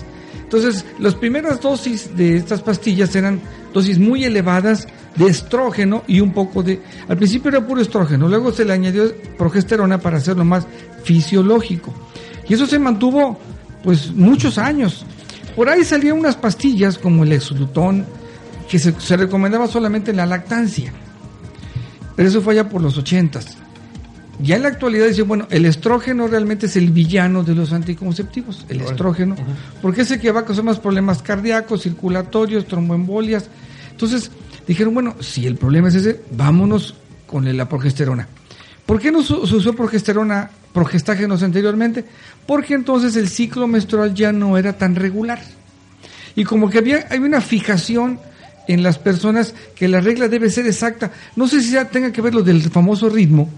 Entonces, 0.51 0.85
las 0.99 1.15
primeras 1.15 1.61
dosis 1.61 2.17
de 2.17 2.35
estas 2.35 2.61
pastillas 2.61 3.15
eran 3.15 3.39
dosis 3.73 3.97
muy 3.97 4.25
elevadas 4.25 4.85
de 5.15 5.27
estrógeno 5.27 6.03
y 6.07 6.19
un 6.19 6.33
poco 6.33 6.61
de... 6.61 6.81
Al 7.07 7.15
principio 7.15 7.47
era 7.47 7.65
puro 7.65 7.79
estrógeno, 7.79 8.27
luego 8.27 8.51
se 8.51 8.65
le 8.65 8.73
añadió 8.73 9.15
progesterona 9.37 9.99
para 9.99 10.17
hacerlo 10.17 10.43
más 10.43 10.67
fisiológico. 11.05 11.93
Y 12.49 12.55
eso 12.55 12.65
se 12.65 12.79
mantuvo 12.79 13.39
pues 13.81 14.11
muchos 14.11 14.57
años. 14.57 15.05
Por 15.55 15.69
ahí 15.69 15.85
salían 15.85 16.19
unas 16.19 16.35
pastillas 16.35 16.97
como 16.97 17.23
el 17.23 17.31
exolutón, 17.31 18.05
que 18.69 18.77
se, 18.77 19.15
recomendaba 19.15 19.69
solamente 19.69 20.11
en 20.11 20.17
la 20.17 20.25
lactancia. 20.25 20.91
Pero 22.17 22.27
eso 22.27 22.41
fue 22.41 22.55
allá 22.55 22.67
por 22.67 22.81
los 22.81 22.97
ochentas. 22.97 23.57
Ya 24.41 24.55
en 24.55 24.63
la 24.63 24.69
actualidad 24.69 25.07
dice, 25.07 25.21
bueno, 25.21 25.47
el 25.51 25.65
estrógeno 25.65 26.27
realmente 26.27 26.65
es 26.65 26.75
el 26.75 26.91
villano 26.91 27.43
de 27.43 27.53
los 27.53 27.73
anticonceptivos, 27.73 28.65
el 28.69 28.81
estrógeno, 28.81 29.35
porque 29.81 30.01
es 30.01 30.11
el 30.11 30.19
que 30.19 30.31
va 30.31 30.41
a 30.41 30.45
causar 30.45 30.63
más 30.63 30.79
problemas 30.79 31.21
cardíacos, 31.21 31.83
circulatorios, 31.83 32.65
tromboembolias. 32.65 33.49
Entonces 33.91 34.31
dijeron, 34.67 34.93
bueno, 34.93 35.15
si 35.19 35.45
el 35.45 35.57
problema 35.57 35.89
es 35.89 35.95
ese, 35.95 36.21
vámonos 36.31 36.95
con 37.27 37.55
la 37.55 37.69
progesterona. 37.69 38.27
¿Por 38.85 38.99
qué 38.99 39.11
no 39.11 39.23
se 39.23 39.33
usó 39.33 39.73
progesterona, 39.73 40.49
progestágenos 40.73 41.43
anteriormente? 41.43 42.03
Porque 42.45 42.73
entonces 42.73 43.15
el 43.15 43.29
ciclo 43.29 43.67
menstrual 43.67 44.13
ya 44.13 44.31
no 44.31 44.57
era 44.57 44.77
tan 44.77 44.95
regular. 44.95 45.41
Y 46.35 46.43
como 46.43 46.69
que 46.69 46.79
había, 46.79 47.07
hay 47.09 47.19
una 47.19 47.41
fijación 47.41 48.19
en 48.67 48.83
las 48.83 48.97
personas 48.97 49.53
que 49.75 49.87
la 49.87 50.01
regla 50.01 50.27
debe 50.27 50.49
ser 50.49 50.65
exacta. 50.65 51.11
No 51.35 51.47
sé 51.47 51.61
si 51.61 51.71
ya 51.71 51.85
tenga 51.85 52.11
que 52.11 52.21
ver 52.21 52.33
lo 52.33 52.41
del 52.41 52.61
famoso 52.63 53.09
ritmo, 53.09 53.49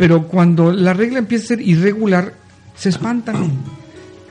pero 0.00 0.26
cuando 0.26 0.72
la 0.72 0.94
regla 0.94 1.18
empieza 1.18 1.44
a 1.44 1.48
ser 1.48 1.60
irregular, 1.60 2.32
se 2.74 2.88
espantan. 2.88 3.50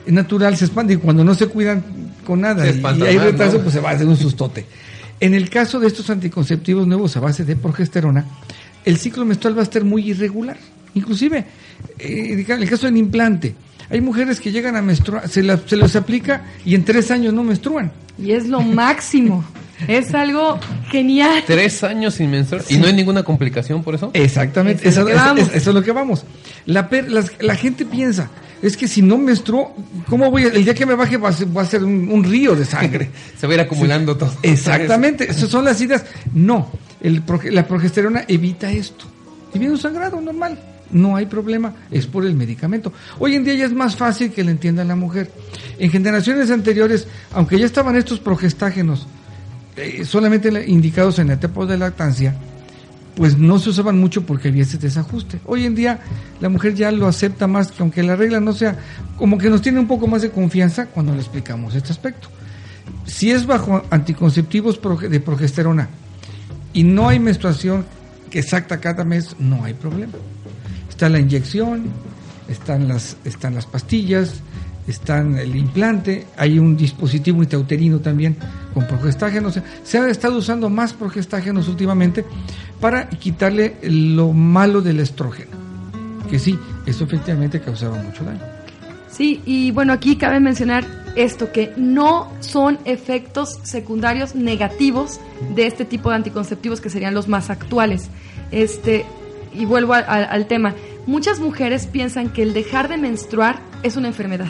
Es 0.04 0.12
natural, 0.12 0.56
se 0.56 0.64
espantan 0.64 0.96
y 0.96 1.00
cuando 1.00 1.22
no 1.22 1.32
se 1.36 1.46
cuidan 1.46 1.84
con 2.26 2.40
nada 2.40 2.68
y, 2.68 3.02
hay 3.02 3.18
retraso, 3.18 3.60
pues 3.60 3.74
se 3.74 3.80
va 3.80 3.90
a 3.90 3.92
hacer 3.92 4.08
un 4.08 4.16
sustote. 4.16 4.66
En 5.20 5.32
el 5.32 5.48
caso 5.48 5.78
de 5.78 5.86
estos 5.86 6.10
anticonceptivos 6.10 6.88
nuevos 6.88 7.16
a 7.16 7.20
base 7.20 7.44
de 7.44 7.54
progesterona, 7.54 8.24
el 8.84 8.96
ciclo 8.96 9.24
menstrual 9.24 9.56
va 9.56 9.60
a 9.60 9.62
estar 9.62 9.84
muy 9.84 10.10
irregular. 10.10 10.56
Inclusive, 10.94 11.46
eh, 12.00 12.44
en 12.48 12.62
el 12.62 12.68
caso 12.68 12.86
del 12.86 12.96
implante, 12.96 13.54
hay 13.90 14.00
mujeres 14.00 14.40
que 14.40 14.50
llegan 14.50 14.74
a 14.74 14.82
menstruar, 14.82 15.28
se, 15.28 15.44
se 15.68 15.76
los 15.76 15.94
aplica 15.94 16.46
y 16.64 16.74
en 16.74 16.84
tres 16.84 17.12
años 17.12 17.32
no 17.32 17.44
menstruan. 17.44 17.92
Y 18.18 18.32
es 18.32 18.48
lo 18.48 18.60
máximo. 18.60 19.44
Es 19.88 20.14
algo 20.14 20.58
genial. 20.90 21.42
Tres 21.46 21.82
años 21.84 22.14
sin 22.14 22.30
menstruar 22.30 22.64
y 22.68 22.76
no 22.76 22.86
hay 22.86 22.92
ninguna 22.92 23.22
complicación 23.22 23.82
por 23.82 23.94
eso. 23.94 24.10
Exactamente, 24.14 24.88
eso, 24.88 25.06
es 25.08 25.66
lo 25.66 25.82
que 25.82 25.92
vamos. 25.92 26.24
La, 26.66 26.88
la, 27.40 27.54
gente 27.54 27.84
piensa, 27.86 28.30
es 28.62 28.76
que 28.76 28.86
si 28.88 29.02
no 29.02 29.18
menstruo, 29.18 29.74
¿cómo 30.08 30.30
voy? 30.30 30.44
el 30.44 30.64
día 30.64 30.74
que 30.74 30.86
me 30.86 30.94
baje 30.94 31.16
va 31.16 31.30
a 31.30 31.64
ser, 31.64 31.82
un, 31.84 32.24
río 32.24 32.54
de 32.54 32.64
sangre. 32.64 33.10
Se 33.38 33.46
va 33.46 33.52
a 33.52 33.56
ir 33.56 33.60
acumulando 33.60 34.16
todo. 34.16 34.32
Exactamente, 34.42 35.30
esas 35.30 35.48
son 35.48 35.64
las 35.64 35.80
ideas. 35.80 36.04
No, 36.34 36.70
el, 37.00 37.22
la 37.50 37.66
progesterona 37.66 38.24
evita 38.28 38.70
esto. 38.70 39.06
Y 39.54 39.58
viene 39.58 39.74
un 39.74 39.80
sangrado 39.80 40.20
normal. 40.20 40.58
No 40.92 41.14
hay 41.14 41.26
problema, 41.26 41.72
es 41.92 42.06
por 42.06 42.26
el 42.26 42.34
medicamento. 42.34 42.92
Hoy 43.20 43.36
en 43.36 43.44
día 43.44 43.54
ya 43.54 43.66
es 43.66 43.72
más 43.72 43.94
fácil 43.94 44.32
que 44.32 44.42
le 44.42 44.50
entienda 44.50 44.84
la 44.84 44.96
mujer. 44.96 45.30
En 45.78 45.88
generaciones 45.88 46.50
anteriores, 46.50 47.06
aunque 47.32 47.60
ya 47.60 47.66
estaban 47.66 47.94
estos 47.94 48.18
progestágenos 48.18 49.06
eh, 49.80 50.04
solamente 50.04 50.50
indicados 50.66 51.18
en 51.18 51.28
la 51.28 51.34
etapa 51.34 51.66
de 51.66 51.78
lactancia, 51.78 52.34
pues 53.16 53.36
no 53.38 53.58
se 53.58 53.70
usaban 53.70 53.98
mucho 53.98 54.24
porque 54.24 54.48
había 54.48 54.62
ese 54.62 54.78
desajuste. 54.78 55.40
Hoy 55.46 55.64
en 55.66 55.74
día 55.74 56.00
la 56.40 56.48
mujer 56.48 56.74
ya 56.74 56.90
lo 56.90 57.06
acepta 57.06 57.46
más, 57.46 57.72
que 57.72 57.82
aunque 57.82 58.02
la 58.02 58.16
regla 58.16 58.40
no 58.40 58.52
sea, 58.52 58.78
como 59.16 59.38
que 59.38 59.50
nos 59.50 59.62
tiene 59.62 59.80
un 59.80 59.86
poco 59.86 60.06
más 60.06 60.22
de 60.22 60.30
confianza 60.30 60.86
cuando 60.86 61.12
le 61.12 61.20
explicamos 61.20 61.74
este 61.74 61.92
aspecto. 61.92 62.28
Si 63.04 63.30
es 63.30 63.46
bajo 63.46 63.82
anticonceptivos 63.90 64.80
de 65.08 65.20
progesterona 65.20 65.88
y 66.72 66.84
no 66.84 67.08
hay 67.08 67.18
menstruación 67.18 67.84
exacta 68.30 68.80
cada 68.80 69.04
mes, 69.04 69.36
no 69.38 69.64
hay 69.64 69.74
problema. 69.74 70.14
Está 70.88 71.08
la 71.08 71.18
inyección, 71.18 71.84
están 72.48 72.88
las, 72.88 73.16
están 73.24 73.54
las 73.54 73.66
pastillas, 73.66 74.40
están 74.86 75.38
el 75.38 75.54
implante, 75.56 76.26
hay 76.36 76.58
un 76.58 76.76
dispositivo 76.76 77.42
intrauterino 77.42 78.00
también 78.00 78.36
con 78.74 78.86
progestágenos. 78.86 79.60
Se 79.82 79.98
ha 79.98 80.08
estado 80.08 80.38
usando 80.38 80.68
más 80.70 80.92
progestágenos 80.92 81.68
últimamente 81.68 82.24
para 82.80 83.08
quitarle 83.08 83.76
lo 83.82 84.32
malo 84.32 84.80
del 84.80 85.00
estrógeno, 85.00 85.50
que 86.28 86.38
sí, 86.38 86.58
eso 86.86 87.04
efectivamente 87.04 87.60
causaba 87.60 88.00
mucho 88.02 88.24
daño. 88.24 88.40
Sí, 89.10 89.40
y 89.44 89.70
bueno, 89.72 89.92
aquí 89.92 90.16
cabe 90.16 90.40
mencionar 90.40 90.86
esto, 91.16 91.50
que 91.52 91.72
no 91.76 92.32
son 92.40 92.78
efectos 92.84 93.58
secundarios 93.64 94.34
negativos 94.34 95.20
de 95.54 95.66
este 95.66 95.84
tipo 95.84 96.10
de 96.10 96.16
anticonceptivos 96.16 96.80
que 96.80 96.90
serían 96.90 97.14
los 97.14 97.28
más 97.28 97.50
actuales. 97.50 98.08
Este, 98.52 99.04
y 99.52 99.64
vuelvo 99.64 99.94
al 99.94 100.46
tema, 100.46 100.74
muchas 101.06 101.40
mujeres 101.40 101.86
piensan 101.86 102.32
que 102.32 102.42
el 102.42 102.54
dejar 102.54 102.88
de 102.88 102.98
menstruar 102.98 103.60
es 103.82 103.96
una 103.96 104.08
enfermedad 104.08 104.48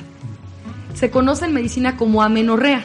se 0.95 1.11
conoce 1.11 1.47
en 1.47 1.55
medicina 1.55 1.97
como 1.97 2.23
amenorrea. 2.23 2.85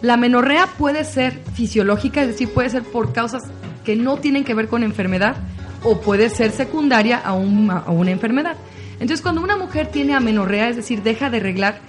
La 0.00 0.14
amenorrea 0.14 0.66
puede 0.78 1.04
ser 1.04 1.40
fisiológica, 1.54 2.22
es 2.22 2.28
decir, 2.28 2.48
puede 2.48 2.70
ser 2.70 2.82
por 2.82 3.12
causas 3.12 3.42
que 3.84 3.96
no 3.96 4.16
tienen 4.16 4.44
que 4.44 4.54
ver 4.54 4.68
con 4.68 4.82
enfermedad 4.82 5.36
o 5.84 6.00
puede 6.00 6.28
ser 6.30 6.50
secundaria 6.52 7.18
a, 7.18 7.32
una 7.34 8.10
enfermedad. 8.10 8.56
Entonces, 8.94 9.20
cuando 9.20 9.42
una 9.42 9.56
mujer 9.56 9.88
tiene 9.88 10.14
amenorrea, 10.14 10.68
es 10.68 10.76
decir, 10.76 11.02
deja 11.02 11.30
de 11.30 11.40
reglar, 11.40 11.80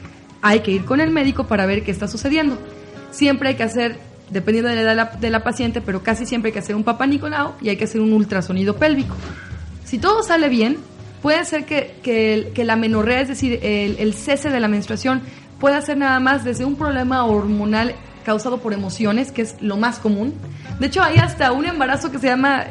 hay 0.41 0.61
que 0.61 0.71
ir 0.71 0.85
con 0.85 0.99
el 0.99 1.11
médico 1.11 1.45
para 1.45 1.65
ver 1.65 1.83
qué 1.83 1.91
está 1.91 2.07
sucediendo. 2.07 2.57
Siempre 3.11 3.49
hay 3.49 3.55
que 3.55 3.63
hacer, 3.63 3.99
dependiendo 4.29 4.69
de 4.69 4.75
la 4.75 4.93
edad 4.93 5.13
de 5.13 5.29
la, 5.29 5.43
paciente, 5.43 5.81
pero 5.81 6.01
casi 6.01 6.25
siempre 6.25 6.49
hay 6.49 6.53
que 6.53 6.59
hacer 6.59 6.75
un 6.75 6.83
papá 6.83 7.07
y 7.61 7.69
hay 7.69 7.77
que 7.77 7.83
hacer 7.83 8.01
un 8.01 8.13
ultrasonido 8.13 8.75
pélvico. 8.77 9.15
Si 9.85 9.99
todo 9.99 10.23
sale 10.23 10.49
bien, 10.49 10.77
puede 11.23 11.45
ser 11.45 11.65
que, 11.65 12.53
la 12.57 12.75
menorrea, 12.75 13.21
es 13.21 13.29
decir, 13.29 13.59
el, 13.63 14.13
cese 14.13 14.49
de 14.49 14.59
la 14.59 14.67
menstruación, 14.67 15.21
pueda 15.57 15.81
ser 15.81 15.97
nada 15.97 16.19
más 16.19 16.43
desde 16.43 16.65
un 16.65 16.75
problema 16.75 17.23
hormonal 17.23 17.95
causado 18.25 18.57
por 18.57 18.73
emociones, 18.73 19.31
que 19.31 19.41
es 19.41 19.55
lo 19.61 19.77
más 19.77 19.99
común. 19.99 20.33
De 20.81 20.87
hecho, 20.87 21.01
hay 21.01 21.17
hasta 21.17 21.53
un 21.53 21.65
embarazo 21.65 22.11
que 22.11 22.19
se 22.19 22.27
llama 22.27 22.65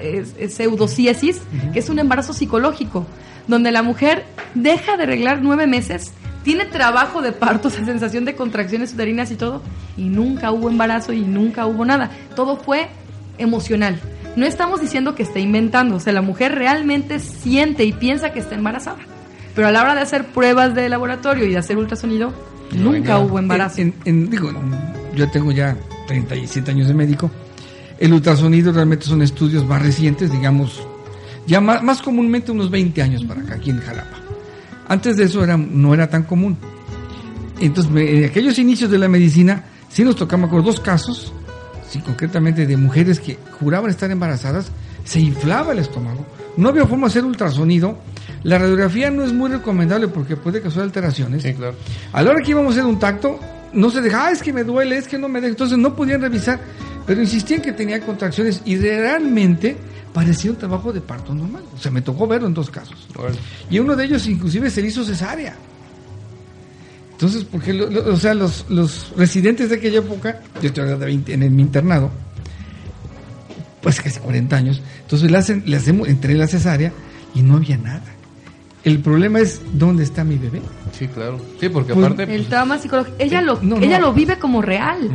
pseudociesis, 0.51 1.41
que 1.73 1.79
es 1.79 1.89
un 1.89 1.99
embarazo 1.99 2.35
psicológico, 2.35 3.07
donde 3.49 3.73
la 3.73 3.83
mujer 3.83 4.25
deja 4.55 4.99
de 4.99 5.05
arreglar 5.05 5.41
nueve 5.41 5.67
meses, 5.67 6.13
tiene 6.45 6.67
trabajo 6.67 7.23
de 7.23 7.33
parto, 7.33 7.69
esa 7.69 7.87
sensación 7.87 8.27
de 8.27 8.35
contracciones 8.35 8.93
uterinas 8.93 9.31
y 9.31 9.37
todo, 9.37 9.63
y 9.97 10.11
nunca 10.11 10.53
hubo 10.53 10.69
embarazo 10.69 11.15
y 11.15 11.23
nunca 11.23 11.65
hubo 11.65 11.87
nada. 11.87 12.11
Todo 12.37 12.59
fue 12.59 12.89
emocional. 13.39 13.99
No 14.35 14.47
estamos 14.47 14.81
diciendo 14.81 15.15
que 15.15 15.23
esté 15.23 15.41
inventando, 15.41 15.97
o 15.97 16.01
sea, 16.01 16.13
la 16.13 16.23
mujer 16.23 16.55
realmente 16.55 17.19
siente 17.19 17.85
y 17.85 17.93
piensa 17.93 18.33
que 18.33 18.39
está 18.39 18.55
embarazada. 18.55 18.99
Pero 19.55 19.69
a 19.69 19.71
la 19.71 19.83
hora 19.83 19.95
de 19.95 20.01
hacer 20.01 20.27
pruebas 20.29 20.75
de 20.75 20.89
laboratorio 20.89 21.45
y 21.45 21.51
de 21.51 21.59
hacer 21.59 21.77
ultrasonido, 21.77 22.33
nunca 22.73 23.19
hubo 23.19 23.39
embarazo. 23.39 23.83
digo, 24.05 24.51
yo 25.15 25.31
tengo 25.31 25.53
ya 25.53 25.77
37 26.07 26.71
años 26.71 26.89
de 26.89 26.95
médico. 26.95 27.31
El 27.99 28.15
ultrasonido 28.15 28.73
realmente 28.73 29.05
son 29.05 29.21
estudios 29.21 29.67
más 29.67 29.83
recientes, 29.83 30.33
digamos, 30.33 30.87
ya 31.47 31.61
más, 31.61 32.01
comúnmente 32.01 32.53
unos 32.53 32.71
20 32.71 33.03
años 33.03 33.25
para 33.25 33.43
acá, 33.43 33.57
aquí 33.57 33.71
en 33.71 33.81
Jalapa. 33.81 34.17
Antes 34.89 35.19
de 35.19 35.25
eso 35.25 35.45
era, 35.45 35.59
no 35.59 35.93
era 35.93 36.09
tan 36.09 36.23
común. 36.23 36.57
Entonces, 37.61 37.93
en 37.95 38.25
aquellos 38.25 38.59
inicios 38.59 38.91
de 38.91 38.99
la 38.99 39.09
medicina, 39.09 39.65
sí 39.89 40.05
nos 40.05 40.17
tocamos 40.17 40.49
con 40.49 40.65
dos 40.65 40.81
casos 40.81 41.33
sí, 41.93 42.01
concretamente 42.01 42.67
de 42.67 42.77
mujeres 42.79 43.21
que 43.21 43.37
juraban 43.61 43.91
estar 43.91 44.11
embarazadas, 44.11 44.73
se 45.05 45.21
inflaba 45.21 45.73
el 45.73 45.79
estómago. 45.79 46.25
No 46.57 46.71
había 46.71 46.87
forma 46.87 47.07
de 47.07 47.11
hacer 47.11 47.25
ultrasonido. 47.25 47.99
La 48.45 48.59
radiografía 48.59 49.11
no 49.11 49.25
es 49.25 49.33
muy 49.33 49.51
recomendable 49.51 50.09
porque 50.09 50.37
puede 50.37 50.63
causar 50.63 50.85
alteraciones. 50.85 51.43
Sí, 51.43 51.53
claro. 51.53 51.75
A 52.13 52.23
la 52.23 52.31
hora 52.31 52.43
que 52.43 52.53
íbamos 52.53 52.71
a 52.73 52.81
hacer 52.81 52.87
un 52.87 52.99
tacto, 52.99 53.39
no 53.75 53.91
se 53.91 54.01
deja, 54.01 54.27
ah, 54.27 54.31
es 54.31 54.43
que 54.43 54.55
me 54.55 54.65
duele, 54.65 54.97
es 54.97 55.07
que 55.07 55.19
no 55.19 55.29
me 55.29 55.41
deja. 55.41 55.51
Entonces 55.51 55.77
no 55.77 55.95
podían 55.95 56.23
revisar, 56.23 56.61
pero 57.07 57.21
insistían 57.21 57.61
que 57.61 57.73
tenía 57.73 58.01
contracciones 58.01 58.63
y 58.65 58.77
realmente 58.77 59.77
parecía 60.15 60.51
un 60.51 60.57
trabajo 60.57 60.95
de 60.95 61.03
parto 61.03 61.35
normal. 61.35 61.63
O 61.75 61.79
sea, 61.79 61.91
me 61.91 62.01
tocó 62.01 62.27
verlo 62.27 62.47
en 62.47 62.55
dos 62.55 62.71
casos. 62.71 63.07
Y 63.69 63.79
uno 63.79 63.97
de 63.97 64.05
ellos 64.07 64.27
inclusive 64.27 64.71
se 64.71 64.81
le 64.81 64.89
hizo 64.89 65.05
cesárea. 65.05 65.57
Entonces, 67.23 67.45
porque, 67.49 67.81
o 67.81 68.17
sea, 68.17 68.35
los, 68.35 68.67
los, 68.69 69.13
residentes 69.17 69.71
de 69.71 69.77
aquella 69.77 70.01
época, 70.01 70.41
yo 70.61 70.67
estoy 70.67 70.89
de 70.89 70.97
20, 70.97 71.33
en, 71.35 71.55
mi 71.55 71.63
internado, 71.63 72.11
pues 73.81 74.01
casi 74.01 74.19
40 74.19 74.57
años, 74.57 74.83
entonces 75.03 75.31
le, 75.31 75.39
hacen, 75.39 75.63
le 75.65 75.77
hacemos, 75.77 76.09
entré 76.09 76.35
la 76.35 76.49
cesárea 76.49 76.93
y 77.33 77.43
no 77.43 77.59
había 77.59 77.79
nada. 77.79 78.03
El 78.83 78.99
problema 78.99 79.39
es 79.39 79.61
dónde 79.73 80.03
está 80.03 80.25
mi 80.25 80.37
bebé. 80.37 80.63
Sí, 80.99 81.07
claro. 81.07 81.39
Sí, 81.61 81.69
porque 81.69 81.95
pues, 81.95 82.07
aparte... 82.07 82.25
El 82.25 82.41
pues, 82.41 82.49
trauma 82.49 82.79
psicológico, 82.79 83.17
ella, 83.21 83.41
lo, 83.41 83.61
ella 83.81 84.01
lo 84.01 84.13
vive 84.13 84.37
como 84.41 84.61
real. 84.61 85.09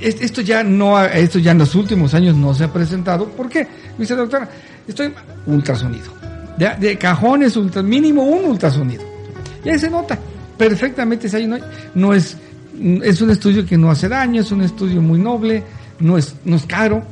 Esto 0.00 0.42
ya 0.42 0.62
no, 0.62 1.02
esto 1.02 1.38
ya 1.38 1.52
en 1.52 1.58
los 1.60 1.74
últimos 1.74 2.12
años 2.12 2.36
no 2.36 2.52
se 2.52 2.64
ha 2.64 2.70
presentado. 2.70 3.26
¿Por 3.30 3.48
qué? 3.48 3.60
Me 3.96 4.00
dice 4.00 4.14
doctora, 4.14 4.50
estoy 4.86 5.14
ultrasonido. 5.46 6.12
De, 6.58 6.68
de 6.78 6.98
cajones, 6.98 7.56
ultra, 7.56 7.82
mínimo 7.82 8.22
un 8.22 8.50
ultrasonido. 8.50 9.02
Y 9.64 9.70
ahí 9.70 9.78
se 9.78 9.88
nota 9.88 10.18
perfectamente 10.56 11.28
si 11.28 11.46
no, 11.46 11.58
no 11.94 12.14
es, 12.14 12.36
es 13.02 13.20
un 13.20 13.30
estudio 13.30 13.64
que 13.66 13.76
no 13.76 13.90
hace 13.90 14.08
daño, 14.08 14.40
es 14.40 14.52
un 14.52 14.62
estudio 14.62 15.00
muy 15.00 15.18
noble, 15.18 15.62
no 16.00 16.18
es, 16.18 16.34
no 16.44 16.56
es 16.56 16.66
caro. 16.66 17.02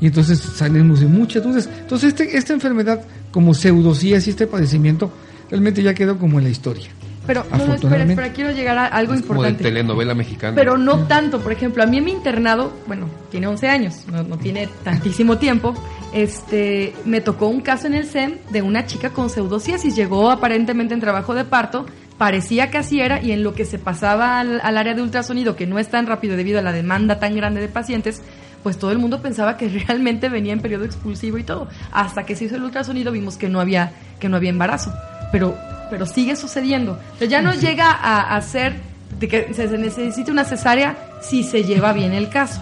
Y 0.00 0.06
entonces 0.06 0.38
salimos 0.40 1.00
de 1.00 1.06
muchas 1.06 1.42
dudas. 1.42 1.68
Entonces 1.80 2.08
este, 2.08 2.36
esta 2.36 2.52
enfermedad 2.52 3.02
como 3.30 3.54
pseudocías 3.54 4.26
y 4.26 4.30
este 4.30 4.46
padecimiento 4.46 5.10
realmente 5.50 5.82
ya 5.82 5.94
quedó 5.94 6.18
como 6.18 6.38
en 6.38 6.44
la 6.44 6.50
historia. 6.50 6.88
Pero, 7.26 7.44
no, 7.50 7.66
no, 7.66 7.74
espera, 7.74 8.04
espera, 8.04 8.32
quiero 8.32 8.50
llegar 8.50 8.76
a 8.76 8.86
algo 8.86 9.14
importante. 9.14 9.58
Como 9.58 9.58
de 9.58 9.70
telenovela 9.70 10.14
mexicana. 10.14 10.54
Pero 10.54 10.76
no 10.76 11.06
tanto, 11.06 11.40
por 11.40 11.52
ejemplo, 11.52 11.82
a 11.82 11.86
mí 11.86 11.98
en 11.98 12.04
mi 12.04 12.12
internado, 12.12 12.72
bueno, 12.86 13.08
tiene 13.30 13.46
11 13.46 13.68
años, 13.68 14.04
no, 14.10 14.22
no, 14.22 14.36
tiene 14.36 14.68
tantísimo 14.82 15.38
tiempo, 15.38 15.74
este, 16.12 16.94
me 17.04 17.20
tocó 17.20 17.46
un 17.46 17.60
caso 17.60 17.86
en 17.86 17.94
el 17.94 18.06
SEM 18.06 18.38
de 18.50 18.62
una 18.62 18.86
chica 18.86 19.10
con 19.10 19.30
pseudociasis, 19.30 19.96
llegó 19.96 20.30
aparentemente 20.30 20.92
en 20.92 21.00
trabajo 21.00 21.34
de 21.34 21.44
parto, 21.44 21.86
parecía 22.18 22.70
que 22.70 22.78
así 22.78 23.00
era, 23.00 23.22
y 23.22 23.32
en 23.32 23.42
lo 23.42 23.54
que 23.54 23.64
se 23.64 23.78
pasaba 23.78 24.38
al, 24.38 24.60
al 24.62 24.76
área 24.76 24.94
de 24.94 25.02
ultrasonido, 25.02 25.56
que 25.56 25.66
no 25.66 25.78
es 25.78 25.88
tan 25.88 26.06
rápido 26.06 26.36
debido 26.36 26.58
a 26.58 26.62
la 26.62 26.72
demanda 26.72 27.18
tan 27.18 27.34
grande 27.34 27.60
de 27.60 27.68
pacientes, 27.68 28.22
pues 28.64 28.78
todo 28.78 28.90
el 28.90 28.98
mundo 28.98 29.22
pensaba 29.22 29.56
que 29.56 29.68
realmente 29.86 30.28
venía 30.28 30.52
en 30.52 30.60
periodo 30.60 30.84
expulsivo 30.84 31.38
y 31.38 31.44
todo. 31.44 31.68
Hasta 31.92 32.24
que 32.24 32.34
se 32.34 32.46
hizo 32.46 32.56
el 32.56 32.64
ultrasonido 32.64 33.12
vimos 33.12 33.36
que 33.36 33.48
no 33.48 33.60
había, 33.60 33.92
que 34.18 34.28
no 34.28 34.36
había 34.36 34.50
embarazo. 34.50 34.92
Pero 35.30 35.56
pero 35.94 36.06
sigue 36.06 36.34
sucediendo. 36.34 36.98
O 37.20 37.24
ya 37.24 37.40
no 37.40 37.54
llega 37.54 37.92
a, 37.92 38.40
ser 38.42 38.74
de 39.20 39.28
que 39.28 39.54
se 39.54 39.68
necesite 39.78 40.32
una 40.32 40.44
cesárea 40.44 40.96
si 41.22 41.44
se 41.44 41.62
lleva 41.62 41.92
bien 41.92 42.12
el 42.12 42.30
caso. 42.30 42.60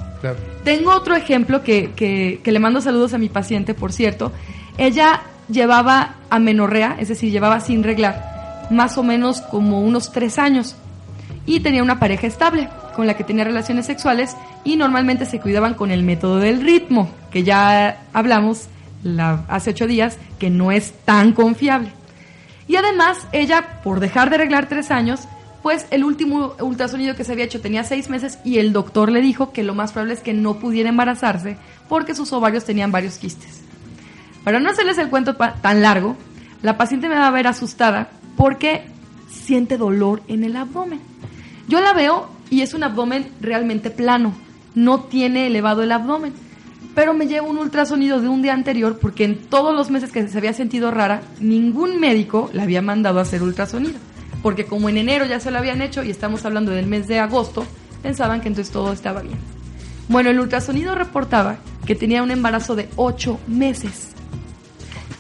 Tengo 0.64 0.92
otro 0.94 1.16
ejemplo 1.16 1.62
que, 1.62 1.92
que, 1.96 2.52
le 2.52 2.58
mando 2.58 2.82
saludos 2.82 3.14
a 3.14 3.18
mi 3.18 3.30
paciente, 3.30 3.72
por 3.72 3.90
cierto. 3.90 4.32
Ella 4.76 5.22
llevaba 5.48 6.16
amenorrea, 6.28 6.96
es 7.00 7.08
decir, 7.08 7.32
llevaba 7.32 7.60
sin 7.60 7.82
reglar, 7.82 8.68
más 8.70 8.98
o 8.98 9.02
menos 9.02 9.40
como 9.40 9.80
unos 9.80 10.12
tres 10.12 10.38
años. 10.38 10.76
Y 11.46 11.60
tenía 11.60 11.82
una 11.82 11.98
pareja 11.98 12.26
estable 12.26 12.68
con 12.94 13.06
la 13.06 13.14
que 13.16 13.24
tenía 13.24 13.44
relaciones 13.44 13.86
sexuales 13.86 14.36
y 14.62 14.76
normalmente 14.76 15.24
se 15.24 15.40
cuidaban 15.40 15.72
con 15.72 15.90
el 15.90 16.02
método 16.02 16.36
del 16.38 16.60
ritmo, 16.60 17.10
que 17.30 17.44
ya 17.44 18.02
hablamos 18.12 18.66
la, 19.02 19.46
hace 19.48 19.70
ocho 19.70 19.86
días, 19.86 20.18
que 20.38 20.50
no 20.50 20.70
es 20.70 20.92
tan 21.06 21.32
confiable. 21.32 21.92
Y 22.72 22.76
además, 22.76 23.26
ella, 23.32 23.82
por 23.84 24.00
dejar 24.00 24.30
de 24.30 24.36
arreglar 24.36 24.66
tres 24.66 24.90
años, 24.90 25.28
pues 25.62 25.84
el 25.90 26.04
último 26.04 26.54
ultrasonido 26.58 27.14
que 27.14 27.22
se 27.22 27.32
había 27.32 27.44
hecho 27.44 27.60
tenía 27.60 27.84
seis 27.84 28.08
meses 28.08 28.38
y 28.46 28.56
el 28.56 28.72
doctor 28.72 29.12
le 29.12 29.20
dijo 29.20 29.52
que 29.52 29.62
lo 29.62 29.74
más 29.74 29.92
probable 29.92 30.14
es 30.14 30.20
que 30.20 30.32
no 30.32 30.58
pudiera 30.58 30.88
embarazarse 30.88 31.58
porque 31.90 32.14
sus 32.14 32.32
ovarios 32.32 32.64
tenían 32.64 32.90
varios 32.90 33.18
quistes. 33.18 33.60
Para 34.42 34.58
no 34.58 34.70
hacerles 34.70 34.96
el 34.96 35.10
cuento 35.10 35.36
tan 35.36 35.82
largo, 35.82 36.16
la 36.62 36.78
paciente 36.78 37.10
me 37.10 37.14
va 37.16 37.28
a 37.28 37.30
ver 37.30 37.46
asustada 37.46 38.08
porque 38.38 38.86
siente 39.28 39.76
dolor 39.76 40.22
en 40.26 40.42
el 40.42 40.56
abdomen. 40.56 41.02
Yo 41.68 41.78
la 41.82 41.92
veo 41.92 42.30
y 42.48 42.62
es 42.62 42.72
un 42.72 42.84
abdomen 42.84 43.30
realmente 43.42 43.90
plano, 43.90 44.32
no 44.74 45.00
tiene 45.00 45.46
elevado 45.46 45.82
el 45.82 45.92
abdomen 45.92 46.32
pero 46.94 47.14
me 47.14 47.26
llevo 47.26 47.49
un 47.49 47.58
ultrasonido 47.58 48.20
de 48.20 48.28
un 48.28 48.42
día 48.42 48.52
anterior 48.52 48.99
porque 48.99 49.25
en 49.25 49.37
todos 49.37 49.75
los 49.75 49.90
meses 49.90 50.12
que 50.12 50.26
se 50.28 50.38
había 50.38 50.52
sentido 50.52 50.90
rara, 50.90 51.22
ningún 51.40 51.99
médico 52.00 52.50
le 52.52 52.62
había 52.62 52.82
mandado 52.82 53.18
a 53.18 53.22
hacer 53.22 53.42
ultrasonido. 53.42 53.99
Porque 54.42 54.66
como 54.66 54.88
en 54.88 54.99
enero 54.99 55.25
ya 55.25 55.40
se 55.40 55.50
lo 55.50 55.58
habían 55.58 55.82
hecho 55.82 56.02
y 56.02 56.11
estamos 56.11 56.44
hablando 56.44 56.72
del 56.72 56.87
mes 56.87 57.08
de 57.08 57.18
agosto, 57.18 57.64
pensaban 58.02 58.40
que 58.40 58.49
entonces 58.49 58.72
todo 58.72 58.92
estaba 58.92 59.22
bien. 59.22 59.38
Bueno, 60.08 60.30
el 60.30 60.40
ultrasonido 60.40 60.94
reportaba 60.94 61.58
que 61.87 61.94
tenía 61.94 62.22
un 62.22 62.30
embarazo 62.30 62.75
de 62.75 62.88
8 62.96 63.38
meses, 63.46 64.11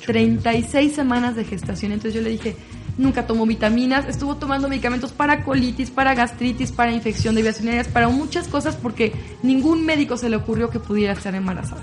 36 0.04 0.92
semanas 0.92 1.36
de 1.36 1.44
gestación. 1.44 1.92
Entonces 1.92 2.14
yo 2.14 2.22
le 2.22 2.30
dije, 2.30 2.56
nunca 2.98 3.26
tomó 3.26 3.46
vitaminas, 3.46 4.06
estuvo 4.08 4.36
tomando 4.36 4.68
medicamentos 4.68 5.12
para 5.12 5.44
colitis, 5.44 5.90
para 5.90 6.14
gastritis, 6.14 6.72
para 6.72 6.92
infección 6.92 7.34
de 7.34 7.42
vías 7.42 7.58
urinarias, 7.58 7.88
para 7.88 8.08
muchas 8.08 8.48
cosas 8.48 8.76
porque 8.76 9.12
ningún 9.42 9.84
médico 9.84 10.16
se 10.16 10.28
le 10.28 10.36
ocurrió 10.36 10.70
que 10.70 10.78
pudiera 10.78 11.12
estar 11.12 11.34
embarazada. 11.34 11.82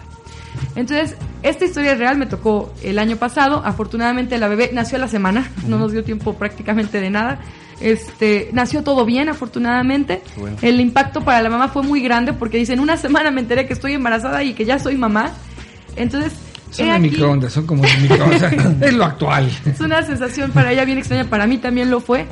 Entonces, 0.75 1.15
esta 1.43 1.65
historia 1.65 1.95
real 1.95 2.17
me 2.17 2.25
tocó 2.25 2.73
el 2.83 2.99
año 2.99 3.17
pasado. 3.17 3.61
Afortunadamente 3.65 4.37
la 4.37 4.47
bebé 4.47 4.71
nació 4.73 4.97
a 4.97 5.01
la 5.01 5.07
semana, 5.07 5.51
no 5.67 5.77
nos 5.77 5.91
dio 5.91 6.03
tiempo 6.03 6.33
prácticamente 6.33 6.99
de 6.99 7.09
nada. 7.09 7.39
Este, 7.79 8.49
nació 8.51 8.83
todo 8.83 9.05
bien, 9.05 9.29
afortunadamente. 9.29 10.21
El 10.61 10.79
impacto 10.79 11.23
para 11.23 11.41
la 11.41 11.49
mamá 11.49 11.69
fue 11.69 11.83
muy 11.83 12.01
grande 12.01 12.33
porque 12.33 12.57
dicen, 12.57 12.79
una 12.79 12.97
semana 12.97 13.31
me 13.31 13.41
enteré 13.41 13.67
que 13.67 13.73
estoy 13.73 13.93
embarazada 13.93 14.43
y 14.43 14.53
que 14.53 14.65
ya 14.65 14.79
soy 14.79 14.95
mamá. 14.95 15.31
Entonces, 15.95 16.33
son 16.71 16.89
de 16.89 16.99
microondas, 16.99 17.53
son 17.53 17.65
como 17.65 17.83
de 17.83 17.97
microondas. 17.97 18.53
es 18.81 18.93
lo 18.93 19.05
actual. 19.05 19.49
Es 19.65 19.79
una 19.79 20.03
sensación 20.03 20.51
para 20.51 20.71
ella 20.71 20.85
bien 20.85 20.97
extraña, 20.97 21.25
para 21.25 21.47
mí 21.47 21.57
también 21.57 21.89
lo 21.89 21.99
fue. 21.99 22.25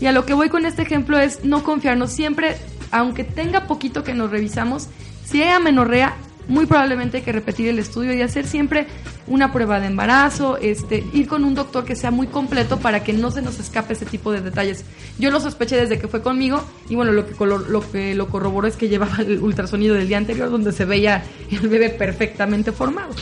Y 0.00 0.06
a 0.06 0.12
lo 0.12 0.26
que 0.26 0.34
voy 0.34 0.48
con 0.48 0.66
este 0.66 0.82
ejemplo 0.82 1.18
es 1.18 1.44
no 1.44 1.62
confiarnos 1.62 2.10
siempre, 2.10 2.56
aunque 2.90 3.24
tenga 3.24 3.66
poquito 3.66 4.02
que 4.02 4.14
nos 4.14 4.30
revisamos, 4.30 4.88
si 5.24 5.42
hay 5.42 5.50
amenorrea, 5.50 6.16
muy 6.48 6.66
probablemente 6.66 7.18
hay 7.18 7.22
que 7.22 7.32
repetir 7.32 7.68
el 7.68 7.78
estudio 7.78 8.12
y 8.12 8.20
hacer 8.20 8.46
siempre 8.46 8.86
una 9.26 9.52
prueba 9.52 9.78
de 9.80 9.86
embarazo, 9.86 10.56
este, 10.56 11.04
ir 11.12 11.28
con 11.28 11.44
un 11.44 11.54
doctor 11.54 11.84
que 11.84 11.94
sea 11.94 12.10
muy 12.10 12.26
completo 12.26 12.78
para 12.78 13.04
que 13.04 13.12
no 13.12 13.30
se 13.30 13.42
nos 13.42 13.60
escape 13.60 13.92
ese 13.92 14.06
tipo 14.06 14.32
de 14.32 14.40
detalles. 14.40 14.84
Yo 15.18 15.30
lo 15.30 15.40
sospeché 15.40 15.76
desde 15.76 15.98
que 15.98 16.08
fue 16.08 16.22
conmigo 16.22 16.64
y 16.88 16.96
bueno, 16.96 17.12
lo 17.12 17.26
que, 17.26 17.34
lo 17.46 17.90
que 17.90 18.14
lo 18.14 18.28
corroboró 18.28 18.66
es 18.66 18.76
que 18.76 18.88
llevaba 18.90 19.18
el 19.18 19.40
ultrasonido 19.40 19.94
del 19.94 20.08
día 20.08 20.18
anterior 20.18 20.50
donde 20.50 20.72
se 20.72 20.84
veía 20.84 21.22
el 21.50 21.68
bebé 21.68 21.90
perfectamente 21.90 22.72
formado. 22.72 23.14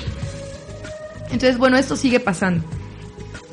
Entonces, 1.32 1.58
bueno, 1.58 1.76
esto 1.76 1.96
sigue 1.96 2.20
pasando. 2.20 2.64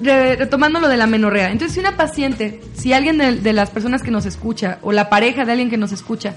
retomando 0.02 0.80
lo 0.80 0.88
de 0.88 0.98
la 0.98 1.08
menorrea. 1.08 1.52
Entonces, 1.52 1.74
si 1.74 1.80
una 1.80 1.98
paciente, 1.98 2.62
si 2.76 2.94
alguien 2.94 3.18
de, 3.18 3.54
las 3.54 3.70
personas 3.70 4.04
que 4.04 4.12
nos 4.12 4.26
escucha 4.26 4.80
o 4.82 4.92
la 4.92 5.10
pareja 5.10 5.46
de 5.46 5.52
alguien 5.52 5.70
que 5.70 5.78
nos 5.78 5.92
escucha 5.92 6.36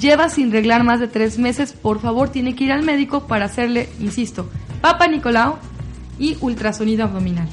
lleva 0.00 0.28
sin 0.28 0.52
reglar 0.52 0.84
más 0.84 1.00
de 1.00 1.08
tres 1.08 1.38
meses, 1.38 1.72
por 1.72 2.00
favor 2.00 2.28
tiene 2.30 2.54
que 2.54 2.64
ir 2.64 2.72
al 2.72 2.82
médico 2.82 3.26
para 3.26 3.46
hacerle, 3.46 3.88
insisto, 3.98 4.48
Papa 4.80 5.08
Nicolau 5.08 5.56
y 6.18 6.36
ultrasonido 6.40 7.04
abdominal. 7.04 7.48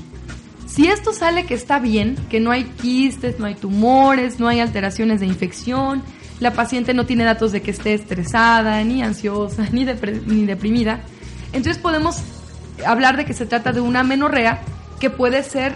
Si 0.68 0.88
esto 0.88 1.14
sale 1.14 1.46
que 1.46 1.54
está 1.54 1.80
bien, 1.80 2.16
que 2.30 2.40
no 2.40 2.52
hay 2.52 2.66
quistes, 2.66 3.40
no 3.40 3.46
hay 3.46 3.56
tumores, 3.56 4.40
no 4.40 4.48
hay 4.48 4.60
alteraciones 4.60 5.22
de 5.22 5.26
infección, 5.26 6.04
la 6.40 6.52
paciente 6.52 6.94
no 6.94 7.06
tiene 7.06 7.24
datos 7.24 7.52
de 7.52 7.62
que 7.62 7.72
esté 7.72 7.94
estresada, 7.94 8.84
ni 8.84 9.02
ansiosa, 9.02 9.68
ni 9.72 9.86
deprimida, 9.86 11.02
entonces 11.54 11.82
podemos 11.82 12.22
hablar 12.86 13.18
de 13.18 13.26
que 13.26 13.34
se 13.34 13.46
trata 13.46 13.72
de 13.72 13.82
una 13.82 14.04
menorrea 14.04 14.62
que 15.00 15.10
puede 15.10 15.44
ser 15.44 15.76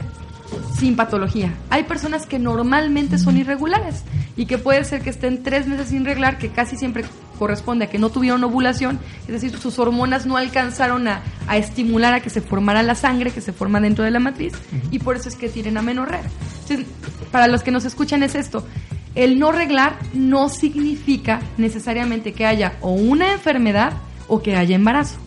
sin 0.78 0.96
patología. 0.96 1.54
Hay 1.70 1.84
personas 1.84 2.26
que 2.26 2.40
normalmente 2.40 3.18
son 3.18 3.38
irregulares 3.38 4.04
y 4.36 4.46
que 4.46 4.58
puede 4.58 4.84
ser 4.84 5.02
que 5.02 5.10
estén 5.10 5.44
tres 5.44 5.68
meses 5.68 5.90
sin 5.90 6.06
reglar, 6.06 6.38
que 6.38 6.50
casi 6.50 6.76
siempre 6.78 7.04
corresponde 7.38 7.86
a 7.86 7.90
que 7.90 8.00
no 8.00 8.10
tuvieron 8.10 8.44
ovulación, 8.44 9.00
es 9.22 9.28
decir, 9.28 9.58
sus 9.58 9.80
hormonas 9.80 10.26
no 10.26 10.36
alcanzaron 10.36 11.08
a, 11.08 11.22
estimular 11.56 12.14
a 12.14 12.20
que 12.20 12.30
se 12.30 12.42
formara 12.42 12.84
la 12.84 12.96
sangre 12.96 13.32
que 13.32 13.42
se 13.42 13.54
forma 13.54 13.80
dentro 13.80 14.04
de 14.04 14.12
la 14.12 14.20
matriz 14.20 14.54
y 14.92 15.00
por 15.00 15.16
eso 15.16 15.30
es 15.30 15.36
que 15.36 15.50
tienen 15.50 15.78
amenorrea. 15.78 16.22
Entonces, 16.62 16.86
para 17.32 17.48
los 17.48 17.64
que 17.64 17.72
nos 17.72 17.86
escuchan 17.86 18.24
es 18.24 18.36
esto, 18.36 18.66
el 19.16 19.40
no 19.40 19.52
reglar 19.52 19.98
no 20.14 20.50
significa 20.50 21.40
necesariamente 21.58 22.34
que 22.34 22.46
haya 22.46 22.74
o 22.82 22.92
una 22.92 23.32
enfermedad 23.32 23.94
o 24.28 24.42
que 24.42 24.56
haya 24.56 24.76
embarazo. 24.76 25.18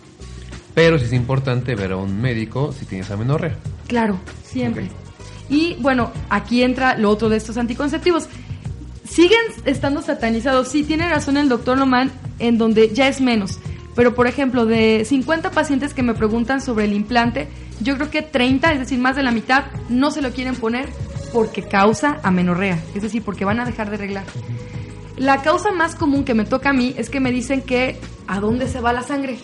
Pero 0.73 0.97
sí 0.97 1.05
es 1.05 1.13
importante 1.13 1.75
ver 1.75 1.91
a 1.91 1.97
un 1.97 2.21
médico 2.21 2.71
si 2.71 2.85
tienes 2.85 3.11
amenorrea. 3.11 3.55
Claro, 3.87 4.19
siempre. 4.43 4.89
Y 5.49 5.75
bueno, 5.79 6.11
aquí 6.29 6.63
entra 6.63 6.97
lo 6.97 7.09
otro 7.09 7.29
de 7.29 7.37
estos 7.37 7.57
anticonceptivos. 7.57 8.27
Siguen 9.07 9.41
estando 9.65 10.01
satanizados. 10.01 10.69
Sí, 10.69 10.83
tiene 10.83 11.07
razón 11.07 11.37
el 11.37 11.49
doctor 11.49 11.77
Loman 11.77 12.11
en 12.39 12.57
donde 12.57 12.93
ya 12.93 13.07
es 13.07 13.21
menos. 13.21 13.59
Pero 13.95 14.15
por 14.15 14.25
ejemplo, 14.25 14.65
de 14.65 15.05
50 15.05 15.51
pacientes 15.51 15.93
que 15.93 16.01
me 16.01 16.15
preguntan 16.15 16.61
sobre 16.61 16.85
el 16.85 16.93
implante, 16.93 17.47
yo 17.79 17.95
creo 17.95 18.09
que 18.09 18.23
30, 18.23 18.73
es 18.73 18.79
decir, 18.79 18.97
más 18.97 19.15
de 19.15 19.23
la 19.23 19.31
mitad, 19.31 19.65
no 19.89 20.09
se 20.09 20.21
lo 20.21 20.31
quieren 20.31 20.55
poner 20.55 20.89
porque 21.31 21.63
causa 21.63 22.19
amenorrea. 22.23 22.79
Es 22.95 23.03
decir, 23.03 23.21
porque 23.23 23.45
van 23.45 23.59
a 23.59 23.65
dejar 23.65 23.89
de 23.89 23.97
arreglar. 23.97 24.25
La 25.17 25.43
causa 25.43 25.71
más 25.71 25.95
común 25.95 26.23
que 26.23 26.33
me 26.33 26.45
toca 26.45 26.71
a 26.71 26.73
mí 26.73 26.95
es 26.97 27.11
que 27.11 27.19
me 27.19 27.31
dicen 27.31 27.61
que 27.61 27.99
a 28.25 28.39
dónde 28.39 28.67
se 28.67 28.81
va 28.81 28.93
la 28.93 29.03
sangre. 29.03 29.37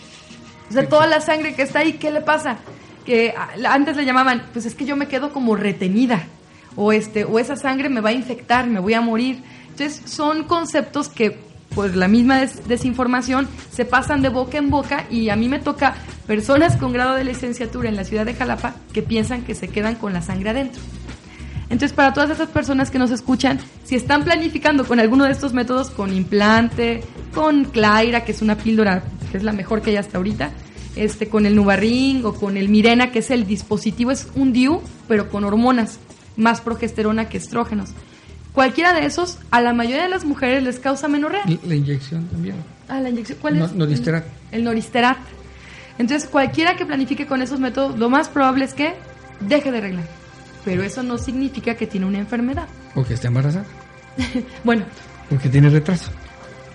O 0.69 0.73
sea, 0.73 0.87
toda 0.87 1.07
la 1.07 1.19
sangre 1.21 1.55
que 1.55 1.63
está 1.63 1.79
ahí, 1.79 1.93
¿qué 1.93 2.11
le 2.11 2.21
pasa? 2.21 2.57
Que 3.05 3.33
antes 3.67 3.97
le 3.97 4.05
llamaban, 4.05 4.43
pues 4.53 4.65
es 4.65 4.75
que 4.75 4.85
yo 4.85 4.95
me 4.95 5.07
quedo 5.07 5.33
como 5.33 5.55
retenida. 5.55 6.27
O, 6.75 6.91
este, 6.91 7.25
o 7.25 7.39
esa 7.39 7.55
sangre 7.55 7.89
me 7.89 8.01
va 8.01 8.09
a 8.09 8.13
infectar, 8.13 8.67
me 8.67 8.79
voy 8.79 8.93
a 8.93 9.01
morir. 9.01 9.41
Entonces, 9.69 10.01
son 10.05 10.43
conceptos 10.43 11.09
que, 11.09 11.39
por 11.73 11.95
la 11.95 12.07
misma 12.07 12.39
desinformación, 12.67 13.47
se 13.71 13.85
pasan 13.85 14.21
de 14.21 14.29
boca 14.29 14.57
en 14.57 14.69
boca 14.69 15.05
y 15.09 15.29
a 15.29 15.35
mí 15.35 15.49
me 15.49 15.59
toca 15.59 15.95
personas 16.27 16.77
con 16.77 16.93
grado 16.93 17.15
de 17.15 17.23
licenciatura 17.23 17.89
en 17.89 17.95
la 17.95 18.03
ciudad 18.03 18.25
de 18.25 18.35
Jalapa 18.35 18.75
que 18.93 19.01
piensan 19.01 19.41
que 19.41 19.55
se 19.55 19.69
quedan 19.69 19.95
con 19.95 20.13
la 20.13 20.21
sangre 20.21 20.51
adentro. 20.51 20.81
Entonces, 21.69 21.93
para 21.93 22.13
todas 22.13 22.31
esas 22.31 22.49
personas 22.49 22.89
que 22.89 22.97
nos 22.97 23.11
escuchan, 23.11 23.59
si 23.83 23.95
están 23.95 24.23
planificando 24.23 24.85
con 24.85 24.99
alguno 24.99 25.25
de 25.25 25.31
estos 25.31 25.53
métodos, 25.53 25.91
con 25.91 26.13
implante, 26.13 27.03
con 27.33 27.65
Claira, 27.65 28.25
que 28.25 28.31
es 28.31 28.41
una 28.41 28.55
píldora 28.55 29.03
que 29.29 29.37
es 29.37 29.43
la 29.43 29.53
mejor 29.53 29.81
que 29.81 29.91
hay 29.91 29.97
hasta 29.97 30.17
ahorita, 30.17 30.51
este, 30.95 31.29
con 31.29 31.45
el 31.45 31.55
Nubarring 31.55 32.25
o 32.25 32.33
con 32.33 32.57
el 32.57 32.69
Mirena, 32.69 33.11
que 33.11 33.19
es 33.19 33.31
el 33.31 33.45
dispositivo, 33.45 34.11
es 34.11 34.27
un 34.35 34.53
DIU, 34.53 34.81
pero 35.07 35.29
con 35.29 35.43
hormonas, 35.43 35.99
más 36.35 36.61
progesterona 36.61 37.29
que 37.29 37.37
estrógenos. 37.37 37.91
Cualquiera 38.53 38.93
de 38.93 39.05
esos, 39.05 39.37
a 39.51 39.61
la 39.61 39.73
mayoría 39.73 40.03
de 40.03 40.09
las 40.09 40.25
mujeres 40.25 40.63
les 40.63 40.79
causa 40.79 41.07
menorrea. 41.07 41.43
La 41.65 41.75
inyección 41.75 42.25
también. 42.27 42.55
Ah, 42.87 42.99
la 42.99 43.09
inyección. 43.09 43.37
¿Cuál 43.39 43.61
es? 43.61 43.73
Noristerat. 43.73 44.25
El, 44.51 44.59
el 44.59 44.63
noristerat. 44.65 45.17
Entonces, 45.99 46.27
cualquiera 46.29 46.75
que 46.75 46.85
planifique 46.85 47.27
con 47.27 47.41
esos 47.41 47.59
métodos, 47.59 47.99
lo 47.99 48.09
más 48.09 48.29
probable 48.29 48.65
es 48.65 48.73
que 48.73 48.95
deje 49.41 49.71
de 49.71 49.81
reglar. 49.81 50.05
Pero 50.65 50.83
eso 50.83 51.03
no 51.03 51.17
significa 51.17 51.75
que 51.75 51.87
tiene 51.87 52.05
una 52.05 52.17
enfermedad. 52.17 52.67
O 52.95 53.03
que 53.03 53.13
esté 53.13 53.27
embarazada. 53.27 53.65
bueno. 54.63 54.85
Porque 55.29 55.49
tiene 55.49 55.69
retraso. 55.69 56.11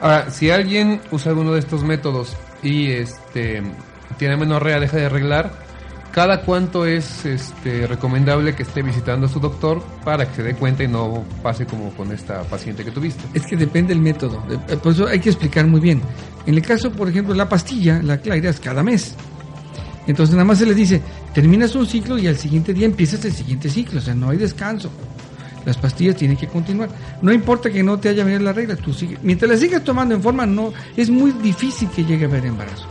Ahora, 0.01 0.31
si 0.31 0.51
alguien 0.51 1.01
usa 1.11 1.31
alguno 1.31 1.53
de 1.53 1.61
estos 1.61 1.83
métodos 1.83 2.37
y 2.65 2.91
este 2.91 3.63
tiene 4.19 4.37
menorrea, 4.37 4.81
deja 4.81 4.97
de 4.97 5.07
arreglar, 5.07 5.53
¿cada 6.13 6.43
cuánto 6.43 6.87
es 6.87 7.25
este 7.25 7.87
recomendable 7.87 8.55
que 8.55 8.63
esté 8.63 8.83
visitando 8.83 9.27
a 9.27 9.29
su 9.29 9.41
doctor 9.41 9.83
para 10.05 10.27
que 10.27 10.37
se 10.37 10.43
dé 10.43 10.55
cuenta 10.55 10.85
y 10.85 10.89
no 10.89 11.25
pase 11.43 11.67
como 11.67 11.91
con 11.91 12.13
esta 12.13 12.43
paciente 12.43 12.85
que 12.85 12.91
tuviste? 12.91 13.25
Es 13.35 13.47
que 13.47 13.57
depende 13.57 13.93
del 13.93 14.03
método. 14.03 14.43
Eh, 14.69 14.77
por 14.77 14.93
eso 14.93 15.07
hay 15.07 15.21
que 15.21 15.31
explicar 15.31 15.67
muy 15.67 15.81
bien. 15.81 16.01
En 16.47 16.55
el 16.55 16.63
caso, 16.63 16.91
por 16.91 17.09
ejemplo, 17.09 17.35
la 17.35 17.49
pastilla, 17.49 18.01
la 18.03 18.19
claira, 18.19 18.51
es 18.51 18.61
cada 18.61 18.83
mes. 18.83 19.15
Entonces 20.07 20.35
nada 20.35 20.45
más 20.45 20.59
se 20.59 20.67
le 20.67 20.75
dice, 20.75 21.01
terminas 21.33 21.75
un 21.75 21.87
ciclo 21.87 22.19
y 22.19 22.27
al 22.27 22.37
siguiente 22.37 22.75
día 22.75 22.87
empiezas 22.87 23.25
el 23.25 23.33
siguiente 23.33 23.71
ciclo, 23.71 23.99
o 23.99 24.03
sea, 24.03 24.15
no 24.15 24.31
hay 24.31 24.37
descanso. 24.37 24.91
Las 25.65 25.77
pastillas 25.77 26.17
tienen 26.17 26.37
que 26.37 26.47
continuar. 26.47 26.91
No 27.23 27.33
importa 27.33 27.71
que 27.71 27.83
no 27.83 27.99
te 27.99 28.09
haya 28.09 28.25
venido 28.25 28.43
la 28.43 28.53
regla, 28.53 28.77
tú 28.77 28.93
sigue, 28.93 29.19
mientras 29.23 29.51
la 29.51 29.57
sigas 29.57 29.83
tomando 29.83 30.15
en 30.15 30.23
forma, 30.23 30.47
no, 30.47 30.73
es 30.97 31.11
muy 31.11 31.33
difícil 31.33 31.89
que 31.91 32.05
llegue 32.05 32.25
a 32.25 32.29
haber 32.29 32.47
embarazo. 32.47 32.87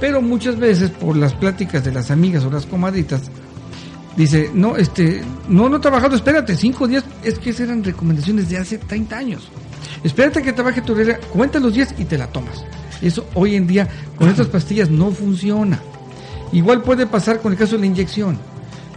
Pero 0.00 0.22
muchas 0.22 0.56
veces 0.56 0.90
por 0.90 1.16
las 1.16 1.34
pláticas 1.34 1.84
de 1.84 1.92
las 1.92 2.10
amigas 2.10 2.44
o 2.44 2.50
las 2.50 2.66
comadritas, 2.66 3.22
dice, 4.16 4.50
no, 4.52 4.76
este, 4.76 5.22
no, 5.48 5.68
no 5.68 5.76
he 5.76 5.80
trabajado, 5.80 6.16
espérate, 6.16 6.56
cinco 6.56 6.86
días, 6.86 7.04
es 7.22 7.38
que 7.38 7.50
esas 7.50 7.68
eran 7.68 7.84
recomendaciones 7.84 8.48
de 8.48 8.58
hace 8.58 8.78
30 8.78 9.16
años. 9.16 9.50
Espérate 10.04 10.42
que 10.42 10.52
trabaje 10.52 10.82
tu 10.82 10.94
regla, 10.94 11.18
cuenta 11.32 11.58
los 11.58 11.74
días 11.74 11.94
y 11.98 12.04
te 12.04 12.18
la 12.18 12.26
tomas. 12.28 12.64
Eso 13.00 13.26
hoy 13.34 13.54
en 13.54 13.66
día 13.66 13.88
con 14.16 14.28
estas 14.28 14.48
pastillas 14.48 14.90
no 14.90 15.10
funciona. 15.10 15.80
Igual 16.52 16.82
puede 16.82 17.06
pasar 17.06 17.40
con 17.40 17.52
el 17.52 17.58
caso 17.58 17.72
de 17.72 17.80
la 17.80 17.86
inyección. 17.86 18.38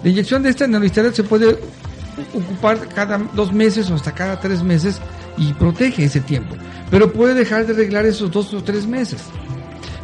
La 0.03 0.09
inyección 0.09 0.41
de 0.41 0.49
esta 0.49 0.67
neolisterat 0.67 1.13
se 1.13 1.23
puede 1.23 1.59
ocupar 2.33 2.87
cada 2.89 3.17
dos 3.17 3.51
meses 3.51 3.89
o 3.89 3.95
hasta 3.95 4.11
cada 4.13 4.39
tres 4.39 4.63
meses 4.63 4.99
y 5.37 5.53
protege 5.53 6.05
ese 6.05 6.21
tiempo. 6.21 6.55
Pero 6.89 7.11
puede 7.11 7.33
dejar 7.33 7.65
de 7.65 7.73
arreglar 7.73 8.05
esos 8.05 8.31
dos 8.31 8.53
o 8.53 8.63
tres 8.63 8.85
meses. 8.85 9.21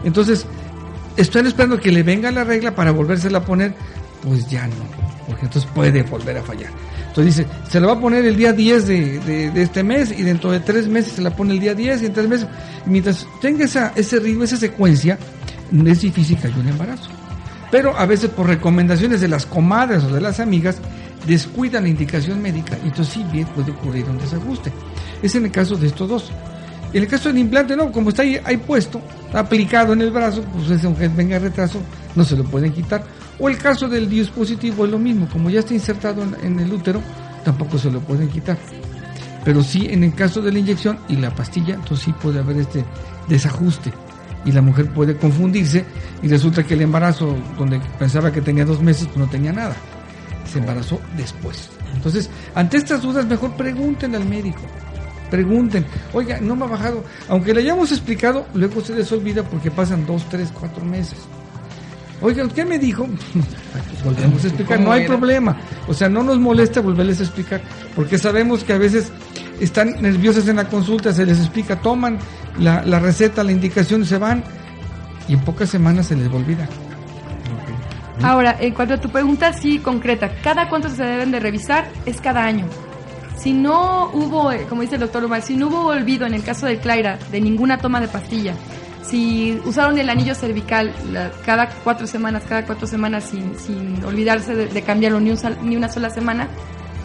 Entonces, 0.04 0.46
están 1.18 1.48
esperando 1.48 1.80
que 1.80 1.92
le 1.92 2.04
venga 2.04 2.32
la 2.32 2.44
regla 2.44 2.76
para 2.76 2.92
volvérsela 2.92 3.40
a 3.40 3.46
poner, 3.46 3.74
pues 4.24 4.48
ya 4.50 4.68
no, 4.68 4.76
porque 5.28 5.46
entonces 5.46 5.70
puede 5.74 6.04
volver 6.04 6.38
a 6.38 6.44
fallar. 6.44 6.72
Entonces 7.08 7.38
dice, 7.38 7.50
se 7.70 7.80
la 7.80 7.88
va 7.88 7.94
a 7.94 8.00
poner 8.00 8.26
el 8.26 8.36
día 8.36 8.54
10 8.54 8.88
de, 8.88 9.20
de, 9.52 9.62
este 9.64 9.84
mes 9.84 10.12
y 10.12 10.22
dentro 10.22 10.52
de 10.52 10.60
tres 10.60 10.88
meses 10.88 11.14
se 11.14 11.22
la 11.24 11.36
pone 11.36 11.54
el 11.54 11.60
día 11.60 11.74
10 11.74 12.04
y 12.04 12.06
en 12.06 12.14
tres 12.14 12.28
meses. 12.28 12.48
Mientras 12.86 13.26
tenga 13.42 13.66
esa, 13.66 13.92
ese 13.96 14.20
ritmo, 14.20 14.44
esa 14.44 14.58
secuencia, 14.58 15.18
es 15.86 16.02
difícil 16.02 16.38
que 16.38 16.48
haya 16.48 16.58
un 16.58 16.68
embarazo. 16.68 17.10
Pero 17.72 17.98
a 17.98 18.06
veces 18.06 18.30
por 18.30 18.48
recomendaciones 18.48 19.20
de 19.20 19.28
las 19.28 19.46
comadres 19.46 20.04
o 20.04 20.14
de 20.14 20.22
las 20.22 20.40
amigas, 20.40 20.78
descuidan 21.26 21.84
la 21.84 21.90
indicación 21.90 22.42
médica 22.42 22.78
y 22.84 22.88
entonces 22.88 23.14
sí 23.14 23.26
bien 23.32 23.48
puede 23.48 23.72
ocurrir 23.72 24.06
un 24.06 24.18
desajuste. 24.18 24.72
Es 25.22 25.36
en 25.36 25.46
el 25.46 25.52
caso 25.52 25.76
de 25.76 25.88
estos 25.88 26.08
dos. 26.08 26.32
En 26.94 27.04
el 27.04 27.10
caso 27.10 27.30
del 27.30 27.40
implante, 27.40 27.76
no, 27.76 27.92
como 27.92 28.10
está 28.10 28.22
ahí, 28.22 28.40
ahí 28.46 28.58
puesto, 28.58 29.02
aplicado 29.34 29.94
en 29.94 30.02
el 30.02 30.12
brazo, 30.12 30.42
pues 30.44 30.84
aunque 30.86 31.08
venga 31.10 31.38
retraso, 31.38 31.82
no 32.16 32.24
se 32.24 32.38
lo 32.38 32.44
pueden 32.46 32.72
quitar. 32.72 33.04
O 33.40 33.50
el 33.50 33.58
caso 33.58 33.90
del 33.90 34.10
dispositivo 34.10 34.86
es 34.86 34.92
lo 34.92 34.98
mismo, 34.98 35.28
como 35.28 35.50
ya 35.50 35.60
está 35.60 35.74
insertado 35.74 36.24
en, 36.42 36.60
el 36.60 36.72
útero, 36.72 37.02
tampoco 37.44 37.78
se 37.78 37.92
lo 37.92 38.00
pueden 38.00 38.30
quitar. 38.30 38.58
Pero 39.44 39.64
sí, 39.64 39.88
en 39.90 40.04
el 40.04 40.14
caso 40.14 40.42
de 40.42 40.52
la 40.52 40.60
inyección 40.60 40.98
y 41.10 41.18
la 41.18 41.36
pastilla, 41.36 41.76
entonces 41.76 42.06
sí 42.06 42.14
puede 42.14 42.40
haber 42.40 42.58
este 42.58 42.86
desajuste 43.28 43.92
y 44.46 44.52
la 44.52 44.62
mujer 44.62 44.92
puede 44.94 45.18
confundirse 45.18 45.84
y 46.22 46.28
resulta 46.30 46.64
que 46.64 46.74
el 46.76 46.82
embarazo 46.82 47.36
donde 47.58 47.82
pensaba 48.00 48.32
que 48.32 48.42
tenía 48.42 48.64
dos 48.64 48.82
meses 48.82 49.08
pues 49.08 49.18
no 49.18 49.28
tenía 49.28 49.52
nada 49.52 49.76
se 50.48 50.60
embarazó 50.60 51.00
después 51.16 51.70
entonces 51.94 52.30
ante 52.56 52.78
estas 52.78 53.02
dudas 53.02 53.26
mejor 53.26 53.56
pregunten 53.56 54.16
al 54.16 54.26
médico 54.26 54.62
pregunten 55.30 55.86
oiga 56.14 56.40
no 56.40 56.56
me 56.56 56.66
ha 56.66 56.70
bajado 56.70 57.04
aunque 57.30 57.54
le 57.54 57.62
hayamos 57.62 57.92
explicado 57.92 58.48
luego 58.54 58.82
se 58.82 58.96
les 58.96 59.12
olvida 59.12 59.44
porque 59.44 59.72
pasan 59.72 60.06
dos 60.06 60.28
tres 60.30 60.50
cuatro 60.58 60.84
meses 60.86 61.18
Oiga, 62.22 62.48
¿qué 62.50 62.66
me 62.66 62.80
dijo? 62.80 63.08
Pues 63.94 64.04
volvemos 64.04 64.44
a 64.44 64.48
explicar, 64.48 64.80
no 64.80 64.92
hay 64.92 65.06
problema. 65.06 65.58
O 65.88 65.94
sea, 65.94 66.10
no 66.10 66.24
nos 66.24 66.40
molesta 66.40 66.82
volverles 66.82 67.20
a 67.20 67.24
explicar, 67.24 67.62
porque 67.96 68.18
sabemos 68.18 68.64
que 68.64 68.74
a 68.74 68.78
veces 68.78 69.12
están 69.60 70.02
nerviosas 70.02 70.48
en 70.48 70.56
la 70.56 70.68
consulta, 70.68 71.14
se 71.14 71.26
les 71.26 71.40
explica, 71.40 71.80
toman 71.80 72.18
la, 72.60 72.84
la 72.84 73.00
receta, 73.00 73.44
la 73.44 73.52
indicación, 73.52 74.06
se 74.06 74.18
van 74.18 74.44
y 75.28 75.34
en 75.34 75.42
pocas 75.42 75.70
semanas 75.70 76.08
se 76.08 76.16
les 76.16 76.28
olvida. 76.32 76.68
Ahora, 78.24 78.58
en 78.60 78.74
cuanto 78.74 78.96
a 78.96 79.02
tu 79.02 79.10
pregunta, 79.10 79.54
sí, 79.54 79.80
concreta, 79.80 80.32
¿cada 80.44 80.70
cuánto 80.70 80.90
se 80.90 81.04
deben 81.04 81.32
de 81.32 81.40
revisar? 81.40 81.88
Es 82.06 82.20
cada 82.20 82.44
año. 82.44 82.66
Si 83.38 83.54
no 83.54 84.10
hubo, 84.14 84.52
como 84.68 84.82
dice 84.82 84.96
el 84.96 85.02
doctor 85.02 85.24
Omar, 85.24 85.44
si 85.44 85.56
no 85.56 85.68
hubo 85.68 85.86
olvido 85.88 86.26
en 86.26 86.34
el 86.34 86.44
caso 86.44 86.66
del 86.66 86.80
Claira 86.80 87.20
de 87.32 87.40
ninguna 87.40 87.78
toma 87.78 88.02
de 88.02 88.08
pastilla, 88.08 88.56
si 89.04 89.62
usaron 89.64 89.98
el 90.00 90.10
anillo 90.10 90.34
cervical 90.34 90.94
cada 91.46 91.70
cuatro 91.84 92.08
semanas, 92.08 92.44
cada 92.50 92.66
cuatro 92.66 92.88
semanas 92.88 93.26
sin, 93.26 93.58
sin 93.58 94.04
olvidarse 94.04 94.56
de, 94.56 94.68
de 94.68 94.82
cambiarlo 94.82 95.20
ni, 95.20 95.30
un, 95.30 95.38
ni 95.64 95.78
una 95.78 95.88
sola 95.88 96.10
semana, 96.10 96.48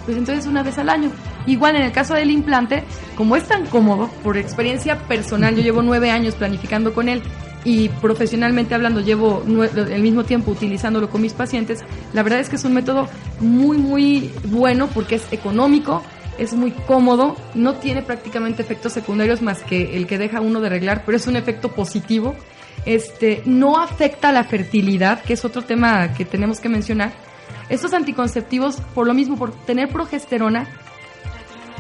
pues 0.07 0.17
entonces 0.17 0.47
una 0.47 0.63
vez 0.63 0.79
al 0.79 0.89
año. 0.89 1.11
Igual 1.47 1.77
en 1.77 1.83
el 1.83 1.93
caso 1.93 2.15
del 2.15 2.31
implante, 2.31 2.83
como 3.17 3.37
es 3.37 3.47
tan 3.47 3.67
cómodo, 3.67 4.09
por 4.25 4.37
experiencia 4.37 4.99
personal, 4.99 5.55
yo 5.55 5.63
llevo 5.63 5.83
nueve 5.83 6.11
años 6.11 6.35
planificando 6.35 6.95
con 6.95 7.09
él 7.09 7.23
y 7.65 7.89
profesionalmente 7.89 8.75
hablando 8.75 9.01
llevo 9.01 9.43
el 9.47 10.03
mismo 10.03 10.25
tiempo 10.25 10.51
utilizándolo 10.51 11.09
con 11.09 11.23
mis 11.23 11.33
pacientes, 11.33 11.81
la 12.13 12.23
verdad 12.23 12.41
es 12.41 12.49
que 12.49 12.57
es 12.57 12.65
un 12.65 12.75
método 12.75 13.09
muy, 13.41 13.79
muy 13.79 14.31
bueno 14.45 14.89
porque 14.89 15.17
es 15.17 15.33
económico, 15.33 16.03
es 16.39 16.55
muy 16.55 16.73
cómodo, 16.73 17.37
no 17.55 17.75
tiene 17.75 18.03
prácticamente 18.03 18.63
efectos 18.63 18.93
secundarios 18.93 19.43
más 19.43 19.63
que 19.63 19.97
el 19.97 20.07
que 20.07 20.19
deja 20.19 20.41
uno 20.41 20.61
de 20.61 20.67
arreglar, 20.67 21.05
pero 21.05 21.17
es 21.17 21.27
un 21.27 21.37
efecto 21.37 21.73
positivo. 21.73 22.35
Este, 22.85 23.43
no 23.45 23.79
afecta 23.79 24.33
la 24.33 24.43
fertilidad, 24.43 25.23
que 25.23 25.35
es 25.35 25.45
otro 25.45 25.63
tema 25.63 26.15
que 26.15 26.25
tenemos 26.25 26.59
que 26.59 26.69
mencionar. 26.69 27.13
Estos 27.69 27.93
anticonceptivos, 27.93 28.77
por 28.95 29.07
lo 29.07 29.15
mismo, 29.15 29.37
por 29.37 29.53
tener 29.53 29.89
progesterona, 29.89 30.67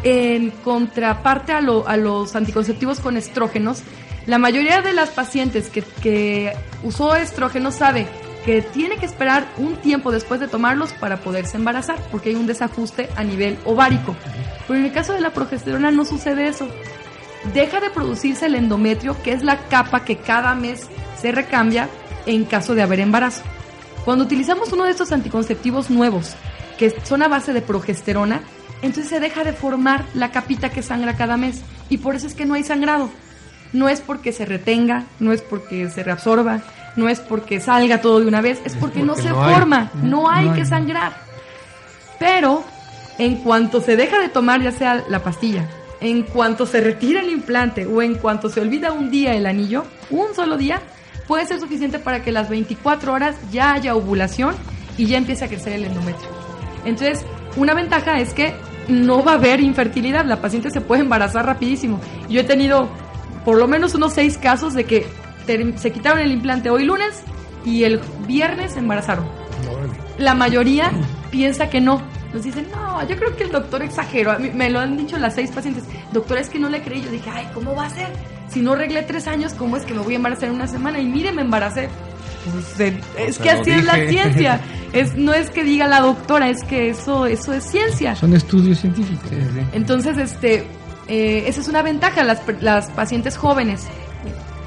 en 0.04 0.50
contraparte 0.50 1.52
a, 1.52 1.60
lo, 1.60 1.86
a 1.88 1.96
los 1.96 2.36
anticonceptivos 2.36 3.00
con 3.00 3.16
estrógenos, 3.16 3.82
la 4.26 4.38
mayoría 4.38 4.82
de 4.82 4.92
las 4.92 5.10
pacientes 5.10 5.68
que, 5.68 6.52
usó 6.84 7.16
estrógenos 7.16 7.74
sabe 7.74 8.06
que 8.44 8.60
tiene 8.60 8.96
que 8.96 9.06
esperar 9.06 9.46
un 9.56 9.76
tiempo 9.76 10.10
después 10.10 10.40
de 10.40 10.48
tomarlos 10.48 10.92
para 10.92 11.18
poderse 11.18 11.56
embarazar, 11.56 11.98
porque 12.10 12.30
hay 12.30 12.34
un 12.34 12.46
desajuste 12.46 13.08
a 13.16 13.22
nivel 13.22 13.58
ovárico. 13.64 14.16
Pero 14.66 14.78
en 14.78 14.86
el 14.86 14.92
caso 14.92 15.12
de 15.12 15.20
la 15.20 15.30
progesterona 15.30 15.90
no 15.90 16.04
sucede 16.04 16.48
eso. 16.48 16.68
Deja 17.54 17.80
de 17.80 17.90
producirse 17.90 18.46
el 18.46 18.56
endometrio, 18.56 19.20
que 19.22 19.32
es 19.32 19.42
la 19.42 19.58
capa 19.68 20.04
que 20.04 20.18
cada 20.18 20.54
mes 20.54 20.88
se 21.20 21.32
recambia 21.32 21.88
en 22.26 22.44
caso 22.44 22.74
de 22.74 22.82
haber 22.82 23.00
embarazo. 23.00 23.42
Cuando 24.04 24.24
utilizamos 24.24 24.72
uno 24.72 24.84
de 24.84 24.90
estos 24.90 25.12
anticonceptivos 25.12 25.90
nuevos, 25.90 26.34
que 26.78 26.90
son 27.04 27.22
a 27.22 27.28
base 27.28 27.52
de 27.52 27.62
progesterona, 27.62 28.42
entonces 28.82 29.08
se 29.08 29.20
deja 29.20 29.44
de 29.44 29.52
formar 29.52 30.04
la 30.14 30.32
capita 30.32 30.70
que 30.70 30.82
sangra 30.82 31.16
cada 31.16 31.36
mes. 31.36 31.62
Y 31.88 31.98
por 31.98 32.16
eso 32.16 32.26
es 32.26 32.34
que 32.34 32.44
no 32.44 32.54
hay 32.54 32.64
sangrado. 32.64 33.08
No 33.72 33.88
es 33.88 34.00
porque 34.00 34.32
se 34.32 34.44
retenga, 34.44 35.04
no 35.18 35.32
es 35.32 35.40
porque 35.42 35.88
se 35.88 36.02
reabsorba, 36.02 36.60
no 36.96 37.08
es 37.08 37.20
porque 37.20 37.60
salga 37.60 38.00
todo 38.00 38.20
de 38.20 38.26
una 38.26 38.40
vez, 38.40 38.60
es, 38.64 38.74
porque, 38.74 39.00
porque, 39.00 39.02
no 39.02 39.14
se 39.14 39.30
no 39.30 39.42
forma, 39.42 39.90
hay. 39.94 40.08
no 40.08 40.30
hay 40.30 40.48
no 40.48 40.54
que 40.54 40.60
hay. 40.60 40.66
sangrar. 40.66 41.12
Pero 42.18 42.64
en 43.18 43.36
cuanto 43.36 43.80
se 43.80 43.96
deja 43.96 44.18
de 44.18 44.28
tomar 44.28 44.62
ya 44.62 44.72
sea 44.72 45.04
la 45.08 45.22
pastilla, 45.22 45.66
en 46.00 46.22
cuanto 46.22 46.66
se 46.66 46.80
retira 46.80 47.20
el 47.20 47.30
implante 47.30 47.86
o 47.86 48.02
en 48.02 48.16
cuanto 48.16 48.48
se 48.48 48.60
olvida 48.60 48.92
un 48.92 49.10
día 49.10 49.34
el 49.34 49.46
anillo, 49.46 49.84
un 50.10 50.34
solo 50.34 50.56
día, 50.56 50.80
puede 51.26 51.46
ser 51.46 51.60
suficiente 51.60 51.98
para 51.98 52.22
que 52.22 52.32
las 52.32 52.48
24 52.48 53.12
horas 53.12 53.36
ya 53.50 53.72
haya 53.72 53.94
ovulación 53.94 54.54
y 54.98 55.06
ya 55.06 55.16
empiece 55.16 55.44
a 55.44 55.48
crecer 55.48 55.72
el 55.74 55.84
endometrio. 55.84 56.28
Entonces, 56.84 57.24
una 57.56 57.74
ventaja 57.74 58.18
es 58.18 58.34
que 58.34 58.54
no 58.88 59.22
va 59.22 59.32
a 59.32 59.34
haber 59.36 59.60
infertilidad, 59.60 60.24
la 60.24 60.40
paciente 60.40 60.70
se 60.70 60.80
puede 60.80 61.02
embarazar 61.02 61.46
rapidísimo. 61.46 62.00
Yo 62.28 62.40
he 62.40 62.44
tenido 62.44 62.88
por 63.44 63.58
lo 63.58 63.66
menos 63.68 63.94
unos 63.94 64.12
seis 64.12 64.38
casos 64.38 64.74
de 64.74 64.84
que 64.84 65.06
se 65.76 65.92
quitaron 65.92 66.20
el 66.20 66.32
implante 66.32 66.70
hoy 66.70 66.84
lunes 66.84 67.22
y 67.64 67.84
el 67.84 68.00
viernes 68.26 68.72
se 68.72 68.78
embarazaron. 68.78 69.26
La 70.18 70.34
mayoría 70.34 70.92
piensa 71.30 71.68
que 71.68 71.80
no, 71.80 72.02
nos 72.32 72.44
dicen, 72.44 72.66
no, 72.70 73.06
yo 73.08 73.16
creo 73.16 73.36
que 73.36 73.44
el 73.44 73.50
doctor 73.50 73.82
exageró. 73.82 74.38
Me 74.38 74.70
lo 74.70 74.80
han 74.80 74.96
dicho 74.96 75.18
las 75.18 75.34
seis 75.34 75.50
pacientes. 75.50 75.84
Doctor, 76.12 76.38
es 76.38 76.48
que 76.48 76.58
no 76.58 76.68
le 76.68 76.82
creí. 76.82 77.02
Yo 77.02 77.10
dije, 77.10 77.30
ay, 77.32 77.48
¿cómo 77.52 77.74
va 77.74 77.86
a 77.86 77.90
ser? 77.90 78.08
Si 78.48 78.60
no 78.60 78.72
arreglé 78.72 79.02
tres 79.02 79.26
años, 79.26 79.54
¿cómo 79.54 79.76
es 79.76 79.84
que 79.84 79.94
me 79.94 80.00
voy 80.00 80.14
a 80.14 80.16
embarazar 80.16 80.48
en 80.48 80.54
una 80.54 80.68
semana? 80.68 81.00
Y 81.00 81.06
mire, 81.06 81.32
me 81.32 81.42
embaracé. 81.42 81.88
Pues, 82.50 82.94
es 83.18 83.38
que 83.38 83.50
así 83.50 83.70
es 83.70 83.84
la 83.84 84.08
ciencia. 84.08 84.60
Es, 84.92 85.16
no 85.16 85.32
es 85.32 85.48
que 85.48 85.64
diga 85.64 85.88
la 85.88 86.02
doctora, 86.02 86.50
es 86.50 86.62
que 86.64 86.90
eso, 86.90 87.24
eso 87.24 87.54
es 87.54 87.64
ciencia. 87.64 88.14
Son 88.14 88.34
estudios 88.34 88.78
científicos. 88.78 89.30
Entonces, 89.72 90.18
este, 90.18 90.66
eh, 91.12 91.46
esa 91.46 91.60
es 91.60 91.68
una 91.68 91.82
ventaja. 91.82 92.24
Las, 92.24 92.40
las 92.62 92.88
pacientes 92.88 93.36
jóvenes, 93.36 93.84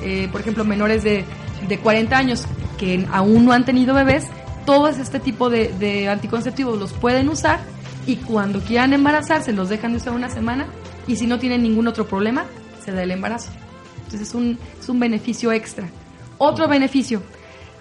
eh, 0.03 0.29
por 0.31 0.41
ejemplo, 0.41 0.63
menores 0.63 1.03
de, 1.03 1.25
de 1.67 1.79
40 1.79 2.15
años, 2.15 2.45
que 2.77 3.03
aún 3.11 3.45
no 3.45 3.51
han 3.51 3.65
tenido 3.65 3.95
bebés, 3.95 4.27
todos 4.63 4.99
este 4.99 5.19
tipo 5.19 5.49
de, 5.49 5.69
de, 5.79 6.07
anticonceptivos 6.07 6.77
los 6.77 6.93
pueden 6.93 7.29
usar 7.29 7.61
y 8.05 8.17
cuando 8.17 8.59
quieran 8.59 8.93
embarazarse 8.93 9.53
los 9.53 9.69
dejan 9.69 9.93
de 9.93 9.97
usar 9.97 10.13
una 10.13 10.29
semana 10.29 10.67
y 11.07 11.15
si 11.15 11.25
no 11.25 11.39
tienen 11.39 11.63
ningún 11.63 11.87
otro 11.87 12.05
problema, 12.05 12.45
se 12.83 12.91
da 12.91 13.01
el 13.01 13.09
embarazo. 13.09 13.49
Entonces 14.03 14.21
es 14.21 14.35
un, 14.35 14.59
es 14.79 14.87
un 14.87 14.99
beneficio 14.99 15.51
extra. 15.51 15.89
Otro 16.37 16.67
beneficio, 16.67 17.23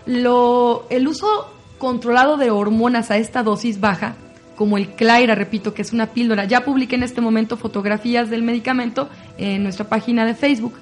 lo, 0.07 0.87
el 0.89 1.07
uso 1.07 1.53
controlado 1.77 2.39
de 2.39 2.51
hormonas 2.51 3.11
a 3.11 3.19
esta 3.19 3.43
dosis 3.43 3.79
baja, 3.79 4.15
como 4.57 4.77
el 4.77 4.89
Claira, 4.91 5.35
repito, 5.35 5.75
que 5.75 5.83
es 5.83 5.93
una 5.93 6.07
píldora. 6.07 6.45
Ya 6.45 6.65
publiqué 6.65 6.95
en 6.95 7.03
este 7.03 7.21
momento 7.21 7.57
fotografías 7.57 8.31
del 8.31 8.43
medicamento 8.43 9.09
en 9.39 9.63
nuestra 9.63 9.89
página 9.89 10.25
de 10.25 10.35
Facebook, 10.35 10.75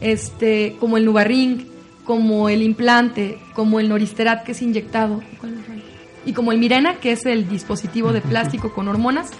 este, 0.00 0.76
como 0.80 0.96
el 0.96 1.04
Nuvaring, 1.04 1.66
como 2.04 2.48
el 2.48 2.62
implante, 2.62 3.38
como 3.54 3.80
el 3.80 3.88
Noristerat, 3.88 4.44
que 4.44 4.52
es 4.52 4.62
inyectado, 4.62 5.22
y 6.26 6.32
como 6.32 6.52
el 6.52 6.58
Mirena, 6.58 6.96
que 6.96 7.12
es 7.12 7.26
el 7.26 7.48
dispositivo 7.48 8.12
de 8.12 8.20
plástico 8.20 8.72
con 8.72 8.88
hormonas. 8.88 9.30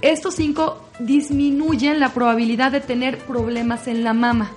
Estos 0.00 0.34
cinco 0.34 0.84
disminuyen 1.00 2.00
la 2.00 2.10
probabilidad 2.10 2.72
de 2.72 2.80
tener 2.80 3.18
problemas 3.18 3.88
en 3.88 4.04
la 4.04 4.14
mama. 4.14 4.50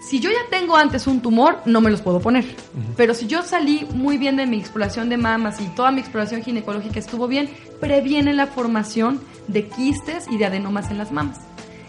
Si 0.00 0.18
yo 0.18 0.30
ya 0.30 0.48
tengo 0.50 0.76
antes 0.76 1.06
un 1.06 1.20
tumor, 1.20 1.58
no 1.66 1.80
me 1.80 1.90
los 1.90 2.00
puedo 2.00 2.20
poner. 2.20 2.44
Pero 2.96 3.14
si 3.14 3.26
yo 3.26 3.42
salí 3.42 3.86
muy 3.92 4.16
bien 4.16 4.36
de 4.36 4.46
mi 4.46 4.58
exploración 4.58 5.08
de 5.10 5.18
mamas 5.18 5.60
y 5.60 5.64
toda 5.74 5.90
mi 5.90 6.00
exploración 6.00 6.42
ginecológica 6.42 6.98
estuvo 6.98 7.28
bien, 7.28 7.50
previene 7.80 8.32
la 8.32 8.46
formación 8.46 9.20
de 9.46 9.68
quistes 9.68 10.26
y 10.30 10.38
de 10.38 10.46
adenomas 10.46 10.90
en 10.90 10.98
las 10.98 11.12
mamas. 11.12 11.38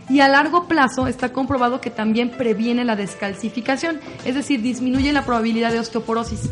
Y 0.09 0.19
a 0.19 0.27
largo 0.27 0.67
plazo 0.67 1.07
está 1.07 1.31
comprobado 1.31 1.79
que 1.79 1.89
también 1.89 2.31
previene 2.31 2.83
la 2.83 2.97
descalcificación, 2.97 4.01
es 4.25 4.35
decir, 4.35 4.61
disminuye 4.61 5.13
la 5.13 5.25
probabilidad 5.25 5.71
de 5.71 5.79
osteoporosis. 5.79 6.49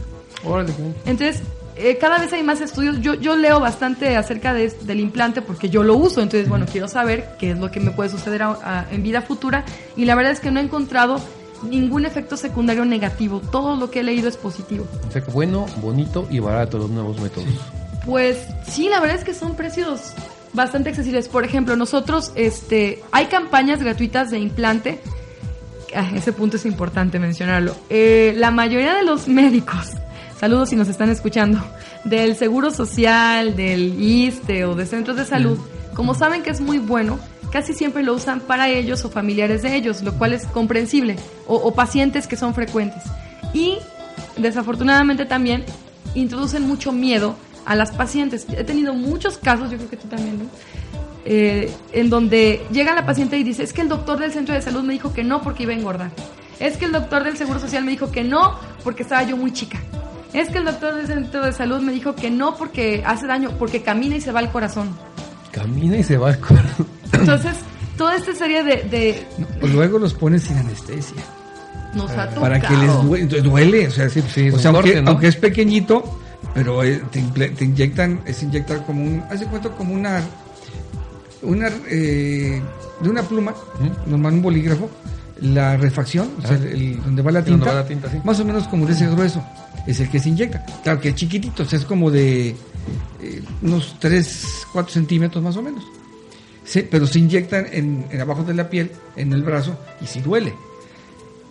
Entonces, 1.06 1.44
eh, 1.76 1.98
cada 1.98 2.20
vez 2.20 2.32
hay 2.32 2.44
más 2.44 2.62
estudios. 2.62 3.02
Yo, 3.02 3.16
yo 3.16 3.36
leo 3.36 3.60
bastante 3.60 4.16
acerca 4.16 4.54
de, 4.54 4.70
del 4.70 5.02
implante 5.02 5.42
porque 5.42 5.70
yo 5.70 5.84
lo 5.84 5.96
uso. 5.96 6.22
Entonces, 6.22 6.48
bueno, 6.48 6.66
quiero 6.72 6.88
saber 6.88 7.36
qué 7.38 7.52
es 7.52 7.60
lo 7.60 7.70
que 7.70 7.82
me 7.82 7.92
puede 7.92 8.10
suceder 8.10 8.42
en 8.92 9.04
vida 9.04 9.22
futura. 9.22 9.66
Y 9.98 10.06
la 10.06 10.16
verdad 10.16 10.32
es 10.32 10.40
que 10.40 10.52
no 10.52 10.60
he 10.60 10.64
encontrado 10.64 11.20
ningún 11.64 12.06
efecto 12.06 12.38
secundario 12.38 12.86
negativo. 12.86 13.42
Todo 13.52 13.76
lo 13.76 13.90
que 13.92 14.02
he 14.02 14.04
leído 14.04 14.30
es 14.30 14.38
positivo. 14.38 14.86
O 15.08 15.12
sea 15.12 15.22
que 15.22 15.32
bueno, 15.32 15.66
bonito 15.82 16.28
y 16.30 16.40
barato 16.40 16.78
los 16.78 16.90
nuevos 16.90 17.20
métodos. 17.20 17.48
Pues 18.06 18.38
sí, 18.68 18.90
la 18.90 19.00
verdad 19.00 19.18
es 19.18 19.24
que 19.24 19.34
son 19.34 19.56
precios 19.56 20.14
bastante 20.54 20.90
accesibles. 20.90 21.28
Por 21.28 21.46
ejemplo, 21.46 21.76
nosotros, 21.76 22.32
este, 22.36 23.04
hay 23.12 23.28
campañas 23.28 23.82
gratuitas 23.82 24.32
de 24.32 24.40
implante. 24.40 25.00
Ah, 25.96 26.10
ese 26.16 26.34
punto 26.34 26.58
es 26.58 26.66
importante 26.66 27.20
mencionarlo. 27.20 27.76
Eh, 27.90 28.34
la 28.38 28.52
mayoría 28.52 28.96
de 28.96 29.04
los 29.04 29.28
médicos, 29.28 29.92
saludos 30.40 30.70
si 30.70 30.76
nos 30.76 30.88
están 30.88 31.10
escuchando, 31.10 31.60
del 32.04 32.36
Seguro 32.36 32.72
Social, 32.72 33.56
del 33.56 34.02
ISTE 34.02 34.66
o 34.66 34.76
de 34.76 34.86
centros 34.86 35.18
de 35.18 35.26
salud, 35.26 35.58
como 35.94 36.14
saben 36.14 36.44
que 36.44 36.52
es 36.52 36.62
muy 36.62 36.78
bueno, 36.78 37.20
casi 37.52 37.74
siempre 37.74 38.04
lo 38.04 38.14
usan 38.14 38.42
para 38.42 38.70
ellos 38.70 39.04
o 39.06 39.10
familiares 39.10 39.62
de 39.62 39.76
ellos, 39.76 40.02
lo 40.02 40.14
cual 40.14 40.34
es 40.34 40.46
comprensible, 40.46 41.18
o, 41.48 41.74
pacientes 41.74 42.28
que 42.28 42.36
son 42.36 42.54
frecuentes. 42.54 43.04
Y 43.54 43.78
desafortunadamente 44.38 45.26
también 45.26 45.66
introducen 46.16 46.68
mucho 46.68 46.92
miedo 46.92 47.36
a 47.66 47.76
las 47.76 47.92
pacientes. 47.92 48.46
He 48.50 48.64
tenido 48.64 48.94
muchos 48.94 49.38
casos, 49.38 49.70
yo 49.72 49.78
creo 49.78 49.90
que 49.90 49.98
tú 49.98 50.08
también. 50.08 50.50
Eh, 51.26 51.72
en 51.92 52.10
donde 52.10 52.66
llega 52.72 52.96
la 52.96 53.06
paciente 53.06 53.38
y 53.38 53.44
dice, 53.44 53.64
es 53.64 53.74
que 53.74 53.82
el 53.82 53.90
doctor 53.90 54.20
del 54.20 54.32
centro 54.32 54.56
de 54.56 54.62
salud 54.62 54.84
me 54.84 54.94
dijo 54.94 55.14
que 55.14 55.24
no 55.24 55.42
porque 55.42 55.64
iba 55.64 55.74
a 55.74 55.76
engordar. 55.76 56.12
Es 56.60 56.78
que 56.78 56.86
el 56.86 56.92
doctor 56.92 57.24
del 57.24 57.38
Seguro 57.38 57.60
Social 57.60 57.84
me 57.84 57.92
dijo 57.92 58.12
que 58.12 58.24
no 58.24 58.60
porque 58.84 59.04
estaba 59.04 59.24
yo 59.24 59.38
muy 59.38 59.52
chica. 59.54 59.80
Es 60.34 60.50
que 60.50 60.60
el 60.60 60.66
doctor 60.66 60.96
del 60.96 61.08
centro 61.08 61.44
de 61.44 61.54
salud 61.54 61.82
me 61.82 61.92
dijo 61.92 62.16
que 62.16 62.30
no 62.30 62.56
porque 62.56 63.04
hace 63.06 63.26
daño, 63.26 63.52
porque 63.58 63.82
camina 63.82 64.16
y 64.16 64.22
se 64.22 64.32
va 64.32 64.40
al 64.40 64.52
corazón. 64.52 64.96
Camina 65.52 65.98
y 65.98 66.04
se 66.04 66.18
va 66.18 66.30
al 66.30 66.40
corazón. 66.40 66.88
Entonces, 67.14 67.56
toda 67.98 68.16
esta 68.16 68.34
serie 68.34 68.64
de... 68.64 68.84
de... 68.84 69.28
No, 69.62 69.68
luego 69.68 70.00
los 70.00 70.14
pones 70.14 70.44
sin 70.44 70.58
anestesia. 70.58 71.24
Nos 71.94 72.12
ha 72.12 72.30
tocado. 72.30 72.42
Para 72.42 72.60
que 72.60 72.76
les 72.76 73.04
duele, 73.04 73.42
duele 73.42 73.88
o 73.88 73.92
sea, 73.92 74.10
sí, 74.10 74.22
sí, 74.34 74.50
o 74.50 74.60
sea 74.60 74.72
aunque, 74.72 74.92
corte, 74.92 75.02
¿no? 75.02 75.12
aunque, 75.12 75.28
es 75.28 75.36
pequeñito, 75.36 76.20
pero 76.54 76.82
te, 76.82 77.50
te, 77.50 77.66
inyectan, 77.66 78.22
es 78.26 78.44
inyectar 78.44 78.86
como 78.86 79.04
un, 79.04 79.24
hace 79.30 79.46
cuenta 79.48 79.70
como 79.70 79.96
una, 79.96 80.22
una, 81.42 81.68
eh, 81.90 82.62
de 83.02 83.10
una 83.10 83.24
pluma, 83.24 83.52
¿Mm? 83.52 84.12
normal 84.12 84.34
un 84.34 84.42
bolígrafo, 84.44 84.90
la 85.42 85.78
refacción, 85.78 86.30
ah. 86.38 86.42
o 86.44 86.48
sea, 86.48 86.58
el, 86.58 86.68
el, 86.68 87.04
donde 87.04 87.22
va 87.24 87.32
la 87.32 87.44
tinta, 87.44 87.66
va 87.66 87.74
la 87.74 87.88
tinta 87.88 88.10
sí. 88.10 88.18
más 88.24 88.40
o 88.40 88.46
menos 88.46 88.68
como 88.68 88.86
de 88.86 88.94
ese 88.94 89.08
grueso, 89.08 89.44
es 89.88 90.00
el 90.00 90.10
que 90.10 90.20
se 90.20 90.30
inyecta. 90.30 90.64
Claro 90.84 91.00
que 91.00 91.10
es 91.10 91.16
chiquitito, 91.16 91.64
o 91.64 91.66
sea, 91.66 91.80
es 91.80 91.86
como 91.86 92.12
de 92.12 92.56
eh, 93.40 93.44
unos 93.62 93.98
3, 94.00 94.68
4 94.72 94.94
centímetros 94.94 95.44
más 95.44 95.58
o 95.58 95.62
menos. 95.62 95.84
Sí, 96.64 96.86
pero 96.90 97.08
se 97.08 97.20
inyectan 97.20 97.68
en, 97.72 98.06
en, 98.12 98.22
abajo 98.22 98.44
de 98.44 98.54
la 98.54 98.70
piel, 98.70 98.92
en 99.16 99.34
el 99.34 99.42
brazo, 99.42 99.78
y 100.02 100.06
si 100.06 100.22
duele. 100.22 100.54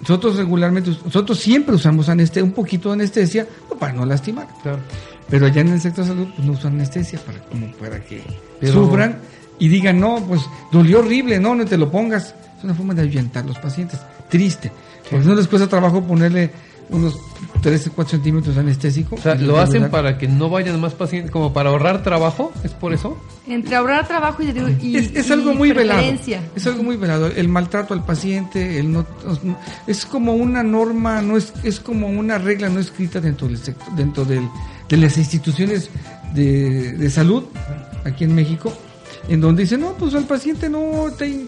Nosotros 0.01 0.37
regularmente, 0.37 0.91
nosotros 1.05 1.39
siempre 1.41 1.75
usamos 1.75 2.09
anestesia, 2.09 2.45
un 2.45 2.53
poquito 2.53 2.91
de 2.91 2.95
anestesia 2.95 3.47
para 3.79 3.93
no 3.93 4.05
lastimar. 4.05 4.47
Claro. 4.63 4.79
Pero 5.29 5.47
allá 5.47 5.61
en 5.61 5.69
el 5.69 5.81
sector 5.81 6.05
de 6.05 6.11
salud 6.11 6.29
pues, 6.35 6.47
no 6.47 6.53
usan 6.53 6.75
anestesia 6.75 7.19
para, 7.21 7.41
como 7.41 7.71
para 7.73 8.03
que 8.03 8.23
Pero... 8.61 8.73
sufran 8.73 9.19
y 9.59 9.69
digan, 9.69 9.99
no, 9.99 10.25
pues 10.27 10.43
dolió 10.71 11.01
horrible, 11.01 11.41
no, 11.41 11.55
no 11.55 11.65
te 11.65 11.77
lo 11.77 11.91
pongas. 11.91 12.35
Es 12.57 12.65
una 12.65 12.75
forma 12.75 12.95
de 12.95 13.03
ahuyentar 13.03 13.45
a 13.45 13.49
los 13.49 13.59
pacientes. 13.59 14.01
Triste. 14.29 14.71
Porque 15.11 15.27
no 15.27 15.35
les 15.35 15.49
cuesta 15.49 15.69
trabajo 15.69 16.03
ponerle 16.03 16.51
unos 16.91 17.19
13, 17.63 17.91
4 17.91 18.11
centímetros 18.11 18.55
de 18.55 18.61
anestésico. 18.61 19.17
O 19.17 19.19
sea, 19.19 19.35
¿lo 19.35 19.59
hacen 19.59 19.91
para 19.91 20.19
que 20.19 20.29
no 20.29 20.49
vayan 20.49 20.81
más 20.81 20.95
pacientes, 20.95 21.31
como 21.31 21.53
para 21.53 21.71
ahorrar 21.71 22.03
trabajo? 22.03 22.53
¿Es 22.65 22.73
por 22.73 22.93
eso? 22.93 23.19
Entre 23.47 23.75
ahorrar 23.75 24.07
trabajo 24.07 24.43
y... 24.43 24.53
y 24.83 24.97
es, 24.97 25.15
es, 25.15 25.31
algo 25.31 25.55
muy 25.55 25.73
velado. 25.73 26.03
Es 26.55 26.67
algo 26.67 26.83
muy 26.83 26.97
velado. 26.97 27.29
El 27.29 27.49
maltrato 27.49 27.95
al 27.95 28.05
paciente, 28.05 28.79
el 28.79 28.93
no, 28.93 29.07
es 29.87 30.07
como 30.07 30.35
una 30.35 30.63
norma, 30.63 31.23
no 31.23 31.37
es, 31.37 31.53
es 31.63 31.81
como 31.81 32.09
una 32.09 32.39
regla 32.39 32.69
no 32.69 32.81
escrita 32.81 33.21
dentro 33.21 33.49
del 33.49 33.59
sector, 33.59 33.95
dentro 33.95 34.25
del, 34.25 34.49
de 34.89 34.97
las 34.97 35.17
instituciones 35.19 35.91
de, 36.35 36.93
de 36.93 37.11
salud 37.11 37.45
aquí 38.05 38.25
en 38.25 38.35
México, 38.35 38.73
en 39.29 39.41
donde 39.41 39.63
dicen, 39.63 39.81
no, 39.81 39.95
pues 39.95 40.15
al 40.15 40.25
paciente 40.25 40.69
no 40.69 41.07
te 41.17 41.47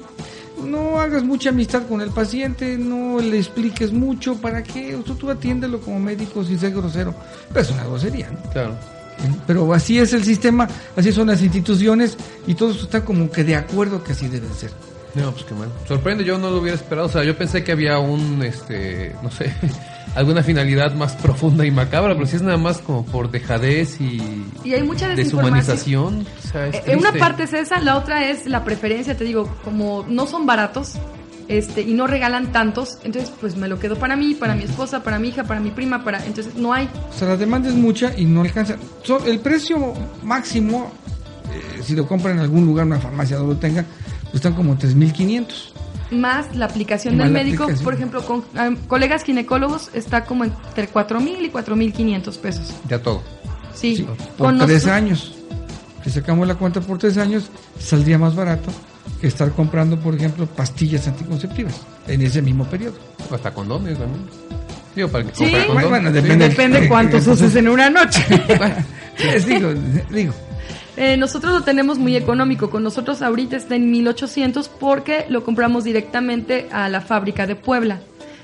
no 0.64 1.00
hagas 1.00 1.22
mucha 1.22 1.50
amistad 1.50 1.86
con 1.86 2.00
el 2.00 2.10
paciente, 2.10 2.76
no 2.76 3.20
le 3.20 3.38
expliques 3.38 3.92
mucho, 3.92 4.36
¿para 4.36 4.62
qué? 4.62 4.94
O 4.96 5.04
sea, 5.04 5.14
tú 5.14 5.30
atiéndelo 5.30 5.80
como 5.80 6.00
médico 6.00 6.44
sin 6.44 6.58
ser 6.58 6.72
grosero. 6.72 7.14
Pero 7.48 7.60
es 7.60 7.70
una 7.70 7.84
grosería, 7.84 8.30
¿no? 8.30 8.50
Claro. 8.50 8.76
Pero 9.46 9.72
así 9.74 9.98
es 9.98 10.12
el 10.12 10.24
sistema, 10.24 10.68
así 10.96 11.12
son 11.12 11.28
las 11.28 11.42
instituciones 11.42 12.16
y 12.46 12.54
todos 12.54 12.82
están 12.82 13.02
como 13.02 13.30
que 13.30 13.44
de 13.44 13.56
acuerdo 13.56 14.02
que 14.02 14.12
así 14.12 14.28
deben 14.28 14.52
ser. 14.54 14.70
No, 15.14 15.32
pues 15.32 15.44
qué 15.44 15.54
mal. 15.54 15.68
Sorprende, 15.88 16.24
yo 16.24 16.38
no 16.38 16.50
lo 16.50 16.58
hubiera 16.58 16.76
esperado. 16.76 17.08
O 17.08 17.10
sea, 17.10 17.24
yo 17.24 17.36
pensé 17.36 17.64
que 17.64 17.72
había 17.72 17.98
un, 17.98 18.42
este, 18.42 19.14
no 19.22 19.30
sé, 19.30 19.52
alguna 20.14 20.42
finalidad 20.42 20.94
más 20.94 21.14
profunda 21.14 21.64
y 21.64 21.70
macabra, 21.70 22.14
pero 22.14 22.26
si 22.26 22.36
es 22.36 22.42
nada 22.42 22.56
más 22.56 22.78
como 22.78 23.04
por 23.04 23.30
dejadez 23.30 24.00
y, 24.00 24.20
y 24.64 24.74
hay 24.74 24.82
mucha 24.82 25.08
deshumanización. 25.08 26.26
O 26.44 26.48
sea, 26.48 26.66
es 26.66 26.76
eh, 26.86 26.96
una 26.96 27.12
parte 27.12 27.44
es 27.44 27.52
esa, 27.52 27.80
la 27.80 27.96
otra 27.96 28.28
es 28.28 28.46
la 28.46 28.64
preferencia, 28.64 29.16
te 29.16 29.24
digo, 29.24 29.54
como 29.64 30.04
no 30.08 30.26
son 30.26 30.46
baratos 30.46 30.94
este 31.48 31.82
y 31.82 31.94
no 31.94 32.06
regalan 32.06 32.52
tantos, 32.52 32.98
entonces 33.02 33.32
pues 33.40 33.56
me 33.56 33.68
lo 33.68 33.78
quedo 33.78 33.96
para 33.96 34.16
mí, 34.16 34.34
para 34.34 34.54
mi 34.54 34.64
esposa, 34.64 35.02
para 35.02 35.18
mi 35.18 35.28
hija, 35.28 35.44
para 35.44 35.60
mi 35.60 35.70
prima, 35.70 36.04
para 36.04 36.24
entonces 36.24 36.54
no 36.54 36.72
hay. 36.72 36.88
O 37.10 37.18
sea, 37.18 37.28
la 37.28 37.36
demanda 37.36 37.68
es 37.68 37.74
mucha 37.74 38.12
y 38.16 38.24
no 38.24 38.42
alcanza. 38.42 38.76
So, 39.02 39.24
el 39.26 39.40
precio 39.40 39.94
máximo, 40.22 40.92
eh, 41.52 41.82
si 41.82 41.94
lo 41.94 42.06
compran 42.06 42.36
en 42.36 42.42
algún 42.42 42.66
lugar, 42.66 42.86
una 42.86 43.00
farmacia 43.00 43.36
donde 43.36 43.54
lo 43.54 43.60
tengan, 43.60 43.86
pues 44.24 44.36
están 44.36 44.54
como 44.54 44.76
3.500 44.76 45.79
más 46.10 46.54
la 46.56 46.66
aplicación 46.66 47.16
Más 47.16 47.26
del 47.26 47.32
la 47.34 47.38
médico, 47.40 47.62
aplicación. 47.64 47.84
por 47.84 47.94
ejemplo, 47.94 48.24
con 48.24 48.44
um, 48.58 48.76
colegas 48.88 49.24
ginecólogos 49.24 49.90
está 49.94 50.24
como 50.24 50.44
entre 50.44 50.90
4.000 50.92 51.46
y 51.46 51.50
4.500 51.50 52.38
pesos. 52.38 52.72
Ya 52.88 52.98
todo. 53.00 53.22
Sí, 53.74 53.96
Sí, 53.96 54.02
por 54.36 54.48
con 54.48 54.58
tres 54.66 54.86
años. 54.86 55.34
Si 56.04 56.10
sacamos 56.10 56.46
la 56.48 56.54
cuenta 56.54 56.80
por 56.80 56.98
tres 56.98 57.16
años, 57.18 57.50
saldría 57.78 58.18
más 58.18 58.34
barato 58.34 58.70
que 59.20 59.26
estar 59.26 59.50
comprando, 59.52 59.98
por 59.98 60.14
ejemplo, 60.14 60.46
pastillas 60.46 61.06
anticonceptivas 61.08 61.74
en 62.08 62.22
ese 62.22 62.40
mismo 62.42 62.64
periodo. 62.64 62.94
Hasta 63.30 63.52
condones 63.52 63.98
también. 63.98 64.24
Digo, 64.96 65.08
para 65.08 65.24
que 65.24 65.34
Sí. 65.34 65.52
Bueno, 65.72 66.08
Sí. 66.08 66.14
depende. 66.14 66.48
Depende 66.48 66.88
cuántos 66.88 67.26
uses 67.26 67.54
en 67.54 67.68
una 67.68 67.90
noche. 67.90 68.24
Digo, 69.46 69.72
digo, 70.10 70.32
Eh, 71.00 71.16
nosotros 71.16 71.54
lo 71.54 71.62
tenemos 71.62 71.98
muy 71.98 72.14
económico. 72.14 72.68
Con 72.68 72.82
nosotros 72.82 73.22
ahorita 73.22 73.56
está 73.56 73.74
en 73.74 73.90
1800 73.90 74.68
porque 74.68 75.24
lo 75.30 75.42
compramos 75.42 75.82
directamente 75.82 76.68
a 76.70 76.90
la 76.90 77.00
fábrica 77.00 77.46
de 77.46 77.56
Puebla. 77.56 78.02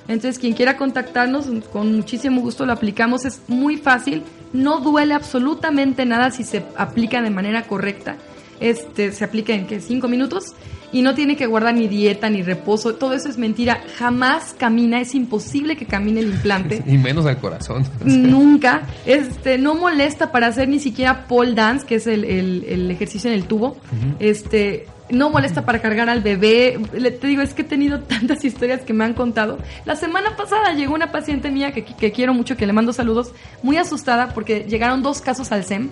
Entonces, 0.08 0.38
quien 0.38 0.54
quiera 0.54 0.78
contactarnos, 0.78 1.48
con 1.70 1.94
muchísimo 1.94 2.40
gusto 2.40 2.64
lo 2.64 2.72
aplicamos. 2.72 3.26
Es 3.26 3.42
muy 3.46 3.76
fácil, 3.76 4.22
no 4.54 4.80
duele 4.80 5.12
absolutamente 5.12 6.06
nada 6.06 6.30
si 6.30 6.44
se 6.44 6.64
aplica 6.78 7.20
de 7.20 7.28
manera 7.28 7.64
correcta. 7.64 8.16
Este, 8.58 9.12
se 9.12 9.22
aplica 9.22 9.52
en 9.52 9.66
que 9.66 9.82
cinco 9.82 10.08
minutos 10.08 10.54
y 10.96 11.02
no 11.02 11.14
tiene 11.14 11.36
que 11.36 11.44
guardar 11.44 11.74
ni 11.74 11.88
dieta 11.88 12.30
ni 12.30 12.42
reposo. 12.42 12.94
Todo 12.94 13.12
eso 13.12 13.28
es 13.28 13.36
mentira. 13.36 13.82
Jamás 13.98 14.54
camina, 14.58 14.98
es 14.98 15.14
imposible 15.14 15.76
que 15.76 15.84
camine 15.84 16.20
el 16.20 16.28
implante. 16.28 16.82
Y 16.86 16.96
menos 16.96 17.26
al 17.26 17.36
corazón. 17.36 17.84
Nunca. 18.06 18.80
Este, 19.04 19.58
no 19.58 19.74
molesta 19.74 20.32
para 20.32 20.46
hacer 20.46 20.70
ni 20.70 20.80
siquiera 20.80 21.26
pole 21.26 21.52
dance, 21.52 21.84
que 21.84 21.96
es 21.96 22.06
el, 22.06 22.24
el, 22.24 22.90
ejercicio 22.90 23.28
en 23.28 23.36
el 23.36 23.44
tubo. 23.44 23.76
Este, 24.20 24.86
no 25.10 25.28
molesta 25.28 25.66
para 25.66 25.82
cargar 25.82 26.08
al 26.08 26.22
bebé. 26.22 26.78
Le, 26.94 27.10
te 27.10 27.26
digo, 27.26 27.42
es 27.42 27.52
que 27.52 27.60
he 27.60 27.66
tenido 27.66 28.00
tantas 28.14 28.42
historias 28.42 28.80
que 28.80 28.94
me 28.94 29.04
han 29.04 29.12
contado. 29.12 29.58
La 29.84 29.96
semana 29.96 30.34
pasada 30.34 30.72
llegó 30.72 30.94
una 30.94 31.12
paciente 31.12 31.50
mía 31.50 31.72
que, 31.72 31.84
que 31.84 32.10
quiero 32.10 32.32
mucho, 32.32 32.56
que 32.56 32.64
le 32.64 32.72
mando 32.72 32.94
saludos, 32.94 33.32
muy 33.62 33.76
asustada 33.76 34.32
porque 34.32 34.60
llegaron 34.60 35.02
dos 35.02 35.20
casos 35.20 35.52
al 35.52 35.62
SEM. 35.62 35.90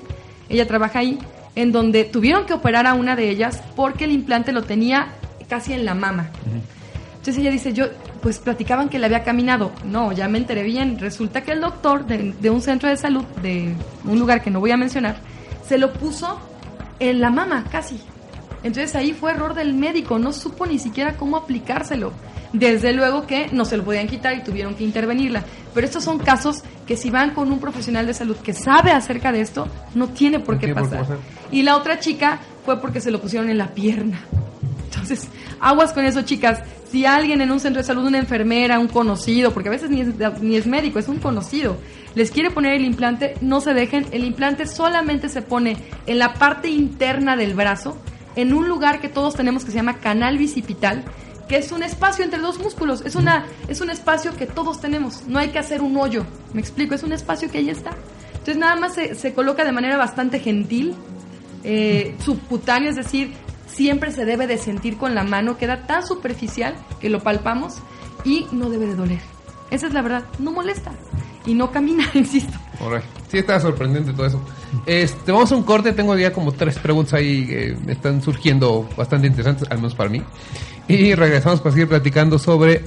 Ella 0.48 0.66
trabaja 0.66 1.00
ahí, 1.00 1.18
en 1.54 1.72
donde 1.72 2.04
tuvieron 2.04 2.46
que 2.46 2.52
operar 2.52 2.86
a 2.86 2.94
una 2.94 3.16
de 3.16 3.30
ellas 3.30 3.62
porque 3.76 4.04
el 4.04 4.12
implante 4.12 4.52
lo 4.52 4.62
tenía 4.62 5.12
casi 5.48 5.72
en 5.72 5.84
la 5.84 5.94
mama. 5.94 6.30
Entonces 7.16 7.38
ella 7.38 7.50
dice, 7.50 7.72
yo, 7.72 7.86
pues 8.20 8.38
platicaban 8.38 8.88
que 8.88 8.98
le 8.98 9.06
había 9.06 9.22
caminado. 9.22 9.72
No, 9.84 10.12
ya 10.12 10.28
me 10.28 10.38
enteré 10.38 10.62
bien. 10.62 10.98
Resulta 10.98 11.42
que 11.42 11.52
el 11.52 11.60
doctor 11.60 12.06
de, 12.06 12.34
de 12.40 12.50
un 12.50 12.60
centro 12.60 12.88
de 12.88 12.96
salud, 12.96 13.24
de 13.42 13.74
un 14.04 14.18
lugar 14.18 14.42
que 14.42 14.50
no 14.50 14.60
voy 14.60 14.72
a 14.72 14.76
mencionar, 14.76 15.16
se 15.66 15.78
lo 15.78 15.92
puso 15.92 16.38
en 16.98 17.20
la 17.20 17.30
mama, 17.30 17.64
casi. 17.70 18.00
Entonces 18.62 18.94
ahí 18.96 19.12
fue 19.12 19.32
error 19.32 19.54
del 19.54 19.74
médico, 19.74 20.18
no 20.18 20.32
supo 20.32 20.66
ni 20.66 20.78
siquiera 20.78 21.16
cómo 21.16 21.36
aplicárselo. 21.36 22.12
Desde 22.54 22.92
luego 22.92 23.26
que 23.26 23.48
no 23.50 23.64
se 23.64 23.76
lo 23.76 23.84
podían 23.84 24.06
quitar 24.06 24.36
y 24.36 24.44
tuvieron 24.44 24.76
que 24.76 24.84
intervenirla. 24.84 25.42
Pero 25.74 25.86
estos 25.86 26.04
son 26.04 26.20
casos 26.20 26.62
que 26.86 26.96
si 26.96 27.10
van 27.10 27.34
con 27.34 27.50
un 27.50 27.58
profesional 27.58 28.06
de 28.06 28.14
salud 28.14 28.36
que 28.36 28.52
sabe 28.52 28.92
acerca 28.92 29.32
de 29.32 29.40
esto, 29.40 29.66
no 29.94 30.08
tiene 30.08 30.38
por 30.38 30.58
qué 30.58 30.72
pasar. 30.72 31.04
y 31.50 31.62
la 31.62 31.76
otra 31.76 31.98
chica 31.98 32.38
fue 32.64 32.80
porque 32.80 33.00
se 33.00 33.10
lo 33.10 33.20
pusieron 33.20 33.50
en 33.50 33.58
la 33.58 33.74
pierna. 33.74 34.20
Entonces, 34.84 35.28
aguas 35.60 35.92
con 35.92 36.04
eso, 36.04 36.22
chicas. 36.22 36.62
Si 36.92 37.04
alguien 37.04 37.40
en 37.40 37.50
un 37.50 37.58
centro 37.58 37.82
de 37.82 37.86
salud, 37.86 38.06
una 38.06 38.18
enfermera, 38.18 38.78
un 38.78 38.86
conocido, 38.86 39.52
porque 39.52 39.68
a 39.68 39.72
veces 39.72 39.90
ni 39.90 40.02
es, 40.02 40.08
ni 40.40 40.56
es 40.56 40.68
médico, 40.68 41.00
es 41.00 41.08
un 41.08 41.18
conocido, 41.18 41.76
les 42.14 42.30
quiere 42.30 42.52
poner 42.52 42.74
el 42.74 42.84
implante, 42.84 43.34
no 43.40 43.60
se 43.60 43.74
dejen. 43.74 44.06
El 44.12 44.22
implante 44.22 44.66
solamente 44.68 45.28
se 45.28 45.42
pone 45.42 45.76
en 46.06 46.20
la 46.20 46.34
parte 46.34 46.68
interna 46.68 47.36
del 47.36 47.54
brazo 47.54 47.98
en 48.36 48.54
un 48.54 48.68
lugar 48.68 49.00
que 49.00 49.08
todos 49.08 49.34
tenemos 49.34 49.64
que 49.64 49.70
se 49.70 49.76
llama 49.76 49.98
canal 49.98 50.38
bicipital, 50.38 51.04
que 51.48 51.56
es 51.56 51.72
un 51.72 51.82
espacio 51.82 52.24
entre 52.24 52.40
dos 52.40 52.58
músculos, 52.58 53.02
es, 53.04 53.14
una, 53.14 53.46
es 53.68 53.80
un 53.80 53.90
espacio 53.90 54.36
que 54.36 54.46
todos 54.46 54.80
tenemos, 54.80 55.22
no 55.26 55.38
hay 55.38 55.48
que 55.48 55.58
hacer 55.58 55.82
un 55.82 55.96
hoyo, 55.96 56.24
me 56.52 56.60
explico, 56.60 56.94
es 56.94 57.02
un 57.02 57.12
espacio 57.12 57.50
que 57.50 57.58
ahí 57.58 57.70
está. 57.70 57.90
Entonces 58.32 58.56
nada 58.56 58.76
más 58.76 58.94
se, 58.94 59.34
coloca 59.34 59.64
de 59.64 59.72
manera 59.72 59.96
bastante 59.96 60.38
gentil, 60.38 60.94
eh, 61.62 62.14
subcutáneo, 62.18 62.90
es 62.90 62.96
decir, 62.96 63.32
siempre 63.66 64.12
se 64.12 64.24
debe 64.24 64.46
de 64.46 64.58
sentir 64.58 64.96
con 64.96 65.14
la 65.14 65.24
mano, 65.24 65.56
queda 65.56 65.86
tan 65.86 66.06
superficial 66.06 66.74
que 67.00 67.08
lo 67.08 67.20
palpamos 67.20 67.76
y 68.24 68.46
no 68.52 68.68
debe 68.68 68.86
de 68.86 68.96
doler. 68.96 69.20
Esa 69.70 69.86
es 69.86 69.94
la 69.94 70.02
verdad, 70.02 70.24
no 70.38 70.52
molesta 70.52 70.92
y 71.46 71.54
no 71.54 71.70
camina, 71.70 72.04
insisto. 72.14 72.58
Sí, 73.28 73.38
está 73.38 73.60
sorprendente 73.60 74.12
todo 74.12 74.26
eso. 74.26 74.40
Este, 74.86 75.32
vamos 75.32 75.50
a 75.52 75.56
un 75.56 75.62
corte, 75.62 75.92
tengo 75.92 76.16
ya 76.16 76.32
como 76.32 76.52
tres 76.52 76.78
preguntas 76.78 77.14
ahí 77.14 77.46
que 77.46 77.76
me 77.84 77.92
están 77.92 78.22
surgiendo 78.22 78.88
bastante 78.96 79.26
interesantes, 79.26 79.68
al 79.70 79.78
menos 79.78 79.94
para 79.94 80.10
mí. 80.10 80.22
Y 80.88 81.14
regresamos 81.14 81.60
para 81.60 81.72
seguir 81.72 81.88
platicando 81.88 82.38
sobre 82.38 82.84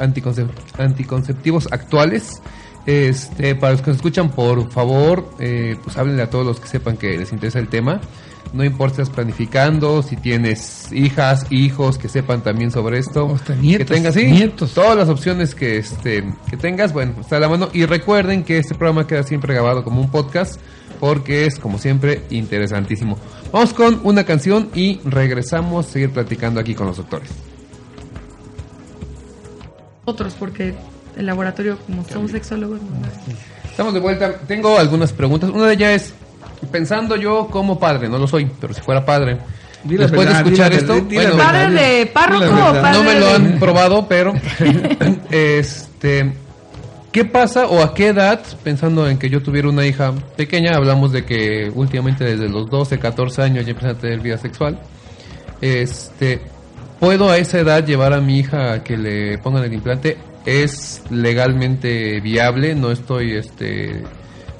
anticonceptivos 0.78 1.67
actuales. 1.72 2.41
Este, 2.86 3.56
para 3.56 3.74
los 3.74 3.82
que 3.82 3.89
nos 3.89 3.98
escuchan, 3.98 4.30
por 4.30 4.72
favor, 4.72 5.30
eh, 5.39 5.76
pues 5.84 5.98
háblenle 5.98 6.24
a 6.24 6.30
todos 6.30 6.46
los 6.46 6.60
que 6.60 6.67
sepan 6.67 6.96
que 6.96 7.17
les 7.17 7.34
interesa 7.34 7.60
el 7.60 7.67
tema. 7.67 8.00
No 8.54 8.64
importa 8.64 8.98
si 8.98 9.02
estás 9.02 9.16
planificando, 9.16 10.02
si 10.02 10.16
tienes 10.16 10.92
hijas, 10.92 11.46
hijos 11.50 11.98
que 11.98 12.10
sepan 12.10 12.42
también 12.42 12.72
sobre 12.72 13.00
esto. 13.00 13.38
nietos, 13.60 13.88
que 13.88 13.94
tengas, 13.94 14.16
nietos. 14.16 14.74
Todas 14.74 14.98
las 14.98 15.10
opciones 15.10 15.54
que, 15.54 15.78
este, 15.78 16.24
que 16.50 16.58
tengas, 16.58 16.94
bueno, 16.94 17.16
está 17.20 17.38
a 17.38 17.40
la 17.40 17.50
mano. 17.50 17.70
Y 17.74 17.86
recuerden 17.86 18.44
que 18.44 18.58
este 18.58 18.76
programa 18.76 19.06
queda 19.06 19.24
siempre 19.24 19.54
grabado 19.54 19.84
como 19.84 20.02
un 20.02 20.10
podcast 20.10 20.60
porque 21.00 21.46
es, 21.46 21.60
como 21.60 21.78
siempre, 21.78 22.24
interesantísimo. 22.30 23.18
Vamos 23.52 23.74
con 23.74 24.00
una 24.04 24.24
canción 24.24 24.70
y 24.74 25.00
regresamos 25.04 25.88
a 25.88 25.90
seguir 25.90 26.12
platicando 26.12 26.60
aquí 26.60 26.74
con 26.74 26.88
los 26.88 26.98
doctores. 26.98 27.30
Otros, 30.06 30.34
porque 30.36 30.74
el 31.18 31.26
laboratorio, 31.26 31.78
como 31.86 32.04
somos 32.06 32.32
sexólogos, 32.32 32.80
Estamos 33.78 33.94
de 33.94 34.00
vuelta. 34.00 34.40
Tengo 34.48 34.76
algunas 34.80 35.14
preguntas. 35.14 35.52
Una 35.52 35.68
de 35.68 35.74
ellas 35.76 36.02
es, 36.02 36.14
pensando 36.72 37.15
yo 37.15 37.48
como 37.48 37.80
padre, 37.80 38.10
no 38.10 38.17
lo 38.17 38.28
soy, 38.28 38.50
pero 38.60 38.74
si 38.74 38.82
fuera 38.82 39.06
padre, 39.06 39.38
después 39.84 40.28
de 40.28 40.34
escuchar 40.34 40.74
esto, 40.74 40.96
padre 41.38 41.72
de 41.72 42.06
párroco 42.08 42.46
no 42.46 43.04
me 43.04 43.20
lo 43.20 43.30
han 43.30 43.60
probado, 43.60 44.08
pero 44.08 44.34
este 45.32 46.34
¿Qué 47.17 47.26
pasa 47.26 47.65
o 47.65 47.82
a 47.82 47.96
qué 47.96 48.10
edad, 48.10 48.41
pensando 48.63 49.10
en 49.10 49.17
que 49.17 49.28
yo 49.28 49.41
tuviera 49.41 49.70
una 49.70 49.86
hija 49.88 50.13
pequeña, 50.36 50.76
hablamos 50.76 51.12
de 51.12 51.26
que 51.26 51.72
últimamente 51.74 52.24
desde 52.24 52.48
los 52.48 52.70
12, 52.70 53.00
14 53.00 53.41
años 53.41 53.65
ya 53.65 53.72
empieza 53.72 53.93
a 53.93 53.98
tener 53.98 54.20
vida 54.20 54.38
sexual, 54.38 54.80
este, 55.60 56.41
¿puedo 57.00 57.32
a 57.32 57.39
esa 57.39 57.60
edad 57.60 57.84
llevar 57.84 58.13
a 58.13 58.22
mi 58.22 58.38
hija 58.38 58.74
a 58.74 58.84
que 58.84 58.98
le 58.98 59.39
pongan 59.39 59.63
el 59.63 59.74
implante? 59.74 60.17
¿Es 60.46 61.02
legalmente 61.10 62.20
viable? 62.20 62.76
No 62.76 62.91
estoy 62.91 63.36
este, 63.36 64.04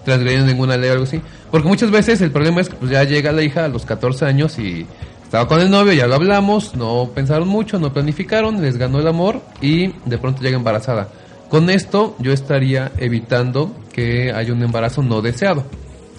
transgrediendo 0.08 0.48
ninguna 0.48 0.78
ley 0.78 0.90
o 0.90 0.94
algo 0.94 1.04
así. 1.06 1.22
Porque 1.52 1.68
muchas 1.68 1.92
veces 1.92 2.22
el 2.22 2.32
problema 2.32 2.62
es 2.62 2.70
que 2.70 2.76
pues, 2.76 2.92
ya 2.92 3.04
llega 3.04 3.32
la 3.32 3.44
hija 3.44 3.66
a 3.66 3.68
los 3.68 3.86
14 3.86 4.26
años 4.26 4.58
y 4.58 4.86
estaba 5.24 5.48
con 5.48 5.60
el 5.60 5.70
novio, 5.70 5.94
ya 5.94 6.08
lo 6.08 6.16
hablamos, 6.16 6.76
no 6.76 7.12
pensaron 7.14 7.48
mucho, 7.48 7.80
no 7.80 7.94
planificaron, 7.94 8.62
les 8.62 8.78
ganó 8.78 9.00
el 9.00 9.08
amor 9.08 9.42
y 9.62 9.94
de 10.06 10.18
pronto 10.18 10.42
llega 10.42 10.58
embarazada 10.58 11.10
con 11.50 11.70
esto 11.70 12.16
yo 12.20 12.32
estaría 12.32 12.92
evitando 12.98 13.76
que 13.94 14.32
haya 14.32 14.54
un 14.54 14.62
embarazo 14.64 15.02
no 15.02 15.22
deseado. 15.22 15.66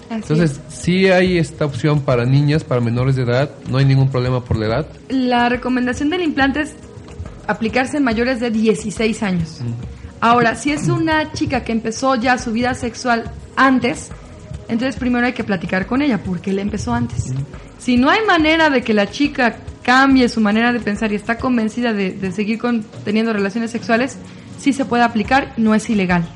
Entonces, 0.09 0.59
si 0.69 1.07
hay 1.07 1.37
esta 1.37 1.65
opción 1.65 2.01
para 2.01 2.25
niñas, 2.25 2.63
para 2.63 2.81
menores 2.81 3.15
de 3.15 3.23
edad, 3.23 3.51
no 3.69 3.77
hay 3.77 3.85
ningún 3.85 4.09
problema 4.09 4.43
por 4.43 4.57
la 4.57 4.65
edad. 4.65 4.87
La 5.09 5.49
recomendación 5.49 6.09
del 6.09 6.23
implante 6.23 6.61
es 6.61 6.73
aplicarse 7.45 7.97
en 7.97 8.03
mayores 8.03 8.39
de 8.39 8.49
16 8.49 9.21
años. 9.21 9.61
Ahora, 10.19 10.55
si 10.55 10.71
es 10.71 10.87
una 10.87 11.31
chica 11.33 11.63
que 11.63 11.71
empezó 11.71 12.15
ya 12.15 12.39
su 12.39 12.51
vida 12.51 12.73
sexual 12.73 13.31
antes, 13.59 14.09
entonces 14.67 14.95
primero 14.95 15.25
hay 15.25 15.33
que 15.33 15.43
platicar 15.43 15.85
con 15.85 16.01
ella, 16.01 16.23
porque 16.23 16.53
le 16.53 16.61
empezó 16.61 16.93
antes. 16.93 17.33
Si 17.77 17.97
no 17.97 18.09
hay 18.09 18.25
manera 18.25 18.69
de 18.69 18.81
que 18.81 18.93
la 18.93 19.09
chica 19.09 19.57
cambie 19.83 20.29
su 20.29 20.41
manera 20.41 20.71
de 20.73 20.79
pensar 20.79 21.11
y 21.11 21.15
está 21.15 21.37
convencida 21.37 21.93
de, 21.93 22.11
de 22.11 22.31
seguir 22.31 22.59
con, 22.59 22.83
teniendo 23.03 23.33
relaciones 23.33 23.71
sexuales, 23.71 24.17
sí 24.57 24.73
se 24.73 24.85
puede 24.85 25.03
aplicar, 25.03 25.53
no 25.57 25.75
es 25.75 25.89
ilegal. 25.89 26.27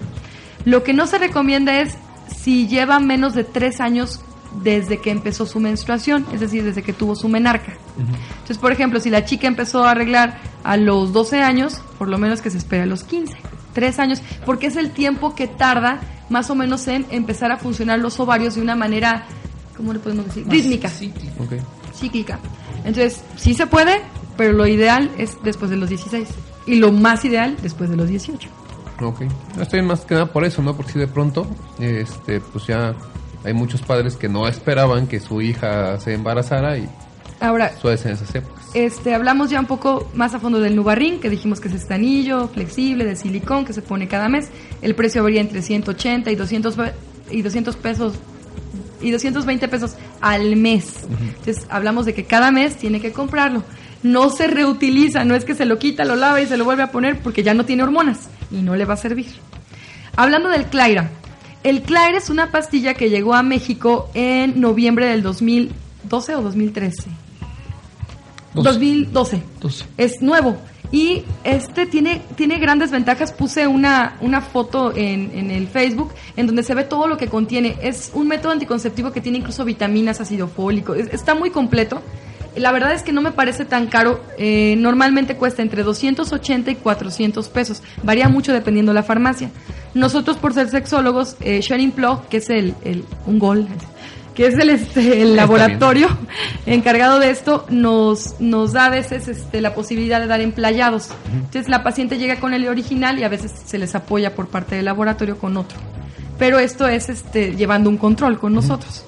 Lo 0.65 0.83
que 0.83 0.93
no 0.93 1.07
se 1.07 1.17
recomienda 1.17 1.79
es 1.79 1.95
si 2.35 2.67
lleva 2.67 2.99
menos 2.99 3.33
de 3.33 3.43
tres 3.43 3.79
años 3.79 4.21
desde 4.61 4.99
que 4.99 5.11
empezó 5.11 5.45
su 5.45 5.59
menstruación, 5.59 6.25
es 6.33 6.39
decir, 6.39 6.63
desde 6.63 6.83
que 6.83 6.93
tuvo 6.93 7.15
su 7.15 7.27
menarca. 7.29 7.73
Entonces, 7.97 8.57
por 8.57 8.71
ejemplo, 8.71 8.99
si 8.99 9.09
la 9.09 9.25
chica 9.25 9.47
empezó 9.47 9.83
a 9.85 9.91
arreglar 9.91 10.39
a 10.63 10.77
los 10.77 11.13
12 11.13 11.41
años, 11.41 11.81
por 11.97 12.07
lo 12.07 12.17
menos 12.17 12.41
que 12.41 12.49
se 12.49 12.57
espere 12.57 12.83
a 12.83 12.85
los 12.85 13.03
15, 13.03 13.35
tres 13.73 13.99
años, 13.99 14.21
porque 14.45 14.67
es 14.67 14.75
el 14.75 14.91
tiempo 14.91 15.35
que 15.35 15.47
tarda 15.47 15.99
más 16.29 16.49
o 16.49 16.55
menos 16.55 16.87
en 16.87 17.05
empezar 17.09 17.51
a 17.51 17.57
funcionar 17.57 17.99
los 17.99 18.19
ovarios 18.19 18.55
de 18.55 18.61
una 18.61 18.75
manera, 18.75 19.25
¿cómo 19.75 19.93
le 19.93 19.99
podemos 19.99 20.25
decir? 20.25 20.45
Rítmica. 20.47 20.89
Cíclica. 21.93 22.39
Entonces, 22.85 23.23
sí 23.35 23.53
se 23.53 23.67
puede, 23.67 24.01
pero 24.37 24.53
lo 24.53 24.67
ideal 24.67 25.11
es 25.17 25.37
después 25.43 25.69
de 25.69 25.77
los 25.77 25.89
16 25.89 26.27
y 26.65 26.75
lo 26.75 26.91
más 26.91 27.23
ideal 27.25 27.55
después 27.61 27.89
de 27.89 27.95
los 27.95 28.07
18. 28.09 28.49
Ok, 29.01 29.21
estoy 29.59 29.81
más 29.81 30.01
que 30.01 30.13
nada 30.13 30.27
por 30.27 30.45
eso, 30.45 30.61
¿no? 30.61 30.75
Porque 30.75 30.93
si 30.93 30.99
de 30.99 31.07
pronto, 31.07 31.47
este, 31.79 32.39
pues 32.39 32.67
ya 32.67 32.95
hay 33.43 33.53
muchos 33.53 33.81
padres 33.81 34.15
que 34.15 34.29
no 34.29 34.47
esperaban 34.47 35.07
que 35.07 35.19
su 35.19 35.41
hija 35.41 35.99
se 35.99 36.13
embarazara 36.13 36.77
y 36.77 36.87
Ahora, 37.39 37.73
suele 37.77 37.97
ser 37.97 38.11
en 38.11 38.17
esas 38.17 38.33
épocas. 38.35 38.62
Este, 38.73 39.13
hablamos 39.13 39.49
ya 39.49 39.59
un 39.59 39.67
poco 39.67 40.09
más 40.15 40.33
a 40.33 40.39
fondo 40.39 40.59
del 40.59 40.75
Nubarrín, 40.75 41.19
que 41.19 41.29
dijimos 41.29 41.59
que 41.59 41.67
es 41.67 41.75
este 41.75 41.93
anillo 41.93 42.47
flexible 42.47 43.05
de 43.05 43.15
silicón 43.15 43.65
que 43.65 43.73
se 43.73 43.81
pone 43.81 44.07
cada 44.07 44.29
mes. 44.29 44.49
El 44.81 44.95
precio 44.95 45.23
varía 45.23 45.41
entre 45.41 45.61
180 45.61 46.31
y 46.31 46.35
200, 46.35 46.75
y 47.31 47.41
200 47.41 47.75
pesos 47.75 48.13
y 49.01 49.11
220 49.11 49.67
pesos 49.67 49.95
al 50.21 50.55
mes. 50.55 51.05
Entonces, 51.09 51.67
hablamos 51.69 52.05
de 52.05 52.13
que 52.13 52.23
cada 52.23 52.51
mes 52.51 52.77
tiene 52.77 52.99
que 52.99 53.11
comprarlo 53.11 53.63
no 54.03 54.29
se 54.29 54.47
reutiliza, 54.47 55.23
no 55.23 55.33
es 55.33 55.45
que 55.45 55.55
se 55.55 55.65
lo 55.65 55.79
quita, 55.79 56.03
lo 56.03 56.15
lava 56.15 56.41
y 56.41 56.45
se 56.45 56.57
lo 56.57 56.65
vuelve 56.65 56.83
a 56.83 56.91
poner 56.91 57.19
porque 57.19 57.41
ya 57.41 57.53
no 57.53 57.65
tiene 57.65 57.83
hormonas 57.83 58.29
y 58.51 58.57
no 58.57 58.75
le 58.75 58.85
va 58.85 58.95
a 58.95 58.97
servir. 58.97 59.27
Hablando 60.15 60.49
del 60.49 60.65
Claira, 60.65 61.09
el 61.63 61.81
Claira 61.81 62.17
es 62.17 62.29
una 62.29 62.51
pastilla 62.51 62.93
que 62.93 63.09
llegó 63.09 63.33
a 63.33 63.43
México 63.43 64.09
en 64.13 64.59
noviembre 64.59 65.07
del 65.07 65.23
2000, 65.23 65.71
2012 66.03 66.35
o 66.35 66.41
2013. 66.41 67.22
2012. 68.53 69.41
Es 69.97 70.21
nuevo. 70.21 70.57
Y 70.91 71.23
este 71.43 71.87
tiene, 71.87 72.21
tiene 72.35 72.59
grandes 72.59 72.91
ventajas. 72.91 73.31
Puse 73.31 73.65
una, 73.65 74.15
una 74.21 74.41
foto 74.41 74.95
en, 74.95 75.31
en, 75.33 75.49
el 75.49 75.67
Facebook 75.67 76.13
en 76.37 76.45
donde 76.45 76.61
se 76.61 76.75
ve 76.75 76.83
todo 76.83 77.07
lo 77.07 77.17
que 77.17 77.27
contiene. 77.27 77.77
Es 77.81 78.11
un 78.13 78.27
método 78.27 78.51
anticonceptivo 78.51 79.11
que 79.11 79.19
tiene 79.19 79.39
incluso 79.39 79.65
vitaminas, 79.65 80.21
ácido 80.21 80.47
fólico. 80.47 80.93
está 80.93 81.33
muy 81.33 81.49
completo. 81.49 82.01
La 82.55 82.71
verdad 82.71 82.93
es 82.93 83.01
que 83.01 83.11
no 83.11 83.21
me 83.21 83.31
parece 83.31 83.65
tan 83.65 83.87
caro. 83.87 84.23
Eh, 84.37 84.75
normalmente 84.77 85.35
cuesta 85.35 85.63
entre 85.63 85.81
280 85.81 86.69
y 86.69 86.75
400 86.75 87.49
pesos. 87.49 87.81
Varía 88.03 88.29
mucho 88.29 88.53
dependiendo 88.53 88.91
de 88.91 88.95
la 88.95 89.03
farmacia. 89.03 89.49
Nosotros, 89.95 90.37
por 90.37 90.53
ser 90.53 90.69
sexólogos, 90.69 91.37
eh, 91.39 91.61
Sharing 91.61 91.91
Plug, 91.91 92.27
que 92.27 92.37
es 92.37 92.49
el, 92.51 92.75
el, 92.83 93.03
un 93.25 93.39
gol, 93.39 93.67
que 94.35 94.47
es 94.47 94.55
el, 94.55 94.69
este, 94.69 95.21
el 95.21 95.35
laboratorio 95.35 96.07
encargado 96.65 97.19
de 97.19 97.29
esto, 97.29 97.65
nos, 97.69 98.39
nos 98.39 98.73
da 98.73 98.85
a 98.85 98.89
veces 98.89 99.27
este, 99.27 99.61
la 99.61 99.75
posibilidad 99.75 100.19
de 100.19 100.27
dar 100.27 100.41
emplayados. 100.41 101.09
Entonces 101.33 101.69
la 101.69 101.83
paciente 101.83 102.17
llega 102.17 102.39
con 102.39 102.53
el 102.53 102.67
original 102.67 103.19
y 103.19 103.23
a 103.23 103.29
veces 103.29 103.53
se 103.65 103.77
les 103.77 103.93
apoya 103.95 104.35
por 104.35 104.47
parte 104.47 104.75
del 104.75 104.85
laboratorio 104.85 105.37
con 105.37 105.57
otro. 105.57 105.77
Pero 106.39 106.59
esto 106.59 106.87
es 106.87 107.09
este, 107.09 107.55
llevando 107.55 107.89
un 107.89 107.97
control 107.97 108.39
con 108.39 108.53
nosotros. 108.53 109.05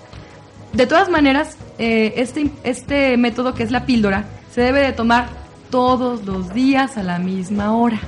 De 0.73 0.85
todas 0.85 1.09
maneras, 1.09 1.57
eh, 1.79 2.13
este, 2.17 2.51
este 2.63 3.17
método 3.17 3.53
que 3.53 3.63
es 3.63 3.71
la 3.71 3.85
píldora 3.85 4.25
se 4.51 4.61
debe 4.61 4.81
de 4.81 4.91
tomar 4.91 5.27
todos 5.69 6.25
los 6.25 6.53
días 6.53 6.97
a 6.97 7.03
la 7.03 7.17
misma 7.17 7.75
hora. 7.75 7.99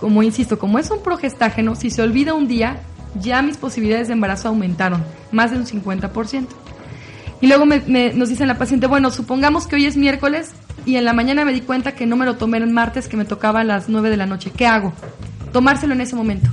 Como 0.00 0.22
insisto, 0.22 0.58
como 0.58 0.78
es 0.78 0.90
un 0.90 1.02
progestágeno, 1.02 1.74
si 1.74 1.90
se 1.90 2.02
olvida 2.02 2.34
un 2.34 2.48
día, 2.48 2.80
ya 3.20 3.42
mis 3.42 3.56
posibilidades 3.56 4.08
de 4.08 4.14
embarazo 4.14 4.48
aumentaron, 4.48 5.04
más 5.32 5.50
de 5.50 5.58
un 5.58 5.66
50%. 5.66 6.46
Y 7.40 7.48
luego 7.48 7.66
nos 7.66 8.28
dice 8.28 8.46
la 8.46 8.58
paciente, 8.58 8.86
bueno, 8.86 9.10
supongamos 9.10 9.66
que 9.66 9.76
hoy 9.76 9.86
es 9.86 9.96
miércoles 9.96 10.52
y 10.86 10.96
en 10.96 11.04
la 11.04 11.12
mañana 11.12 11.44
me 11.44 11.52
di 11.52 11.60
cuenta 11.60 11.92
que 11.92 12.06
no 12.06 12.16
me 12.16 12.24
lo 12.24 12.36
tomé 12.36 12.58
el 12.58 12.70
martes, 12.70 13.08
que 13.08 13.16
me 13.16 13.24
tocaba 13.24 13.60
a 13.60 13.64
las 13.64 13.88
9 13.88 14.08
de 14.08 14.16
la 14.16 14.26
noche. 14.26 14.52
¿Qué 14.56 14.66
hago? 14.66 14.92
Tomárselo 15.52 15.92
en 15.94 16.00
ese 16.00 16.16
momento, 16.16 16.48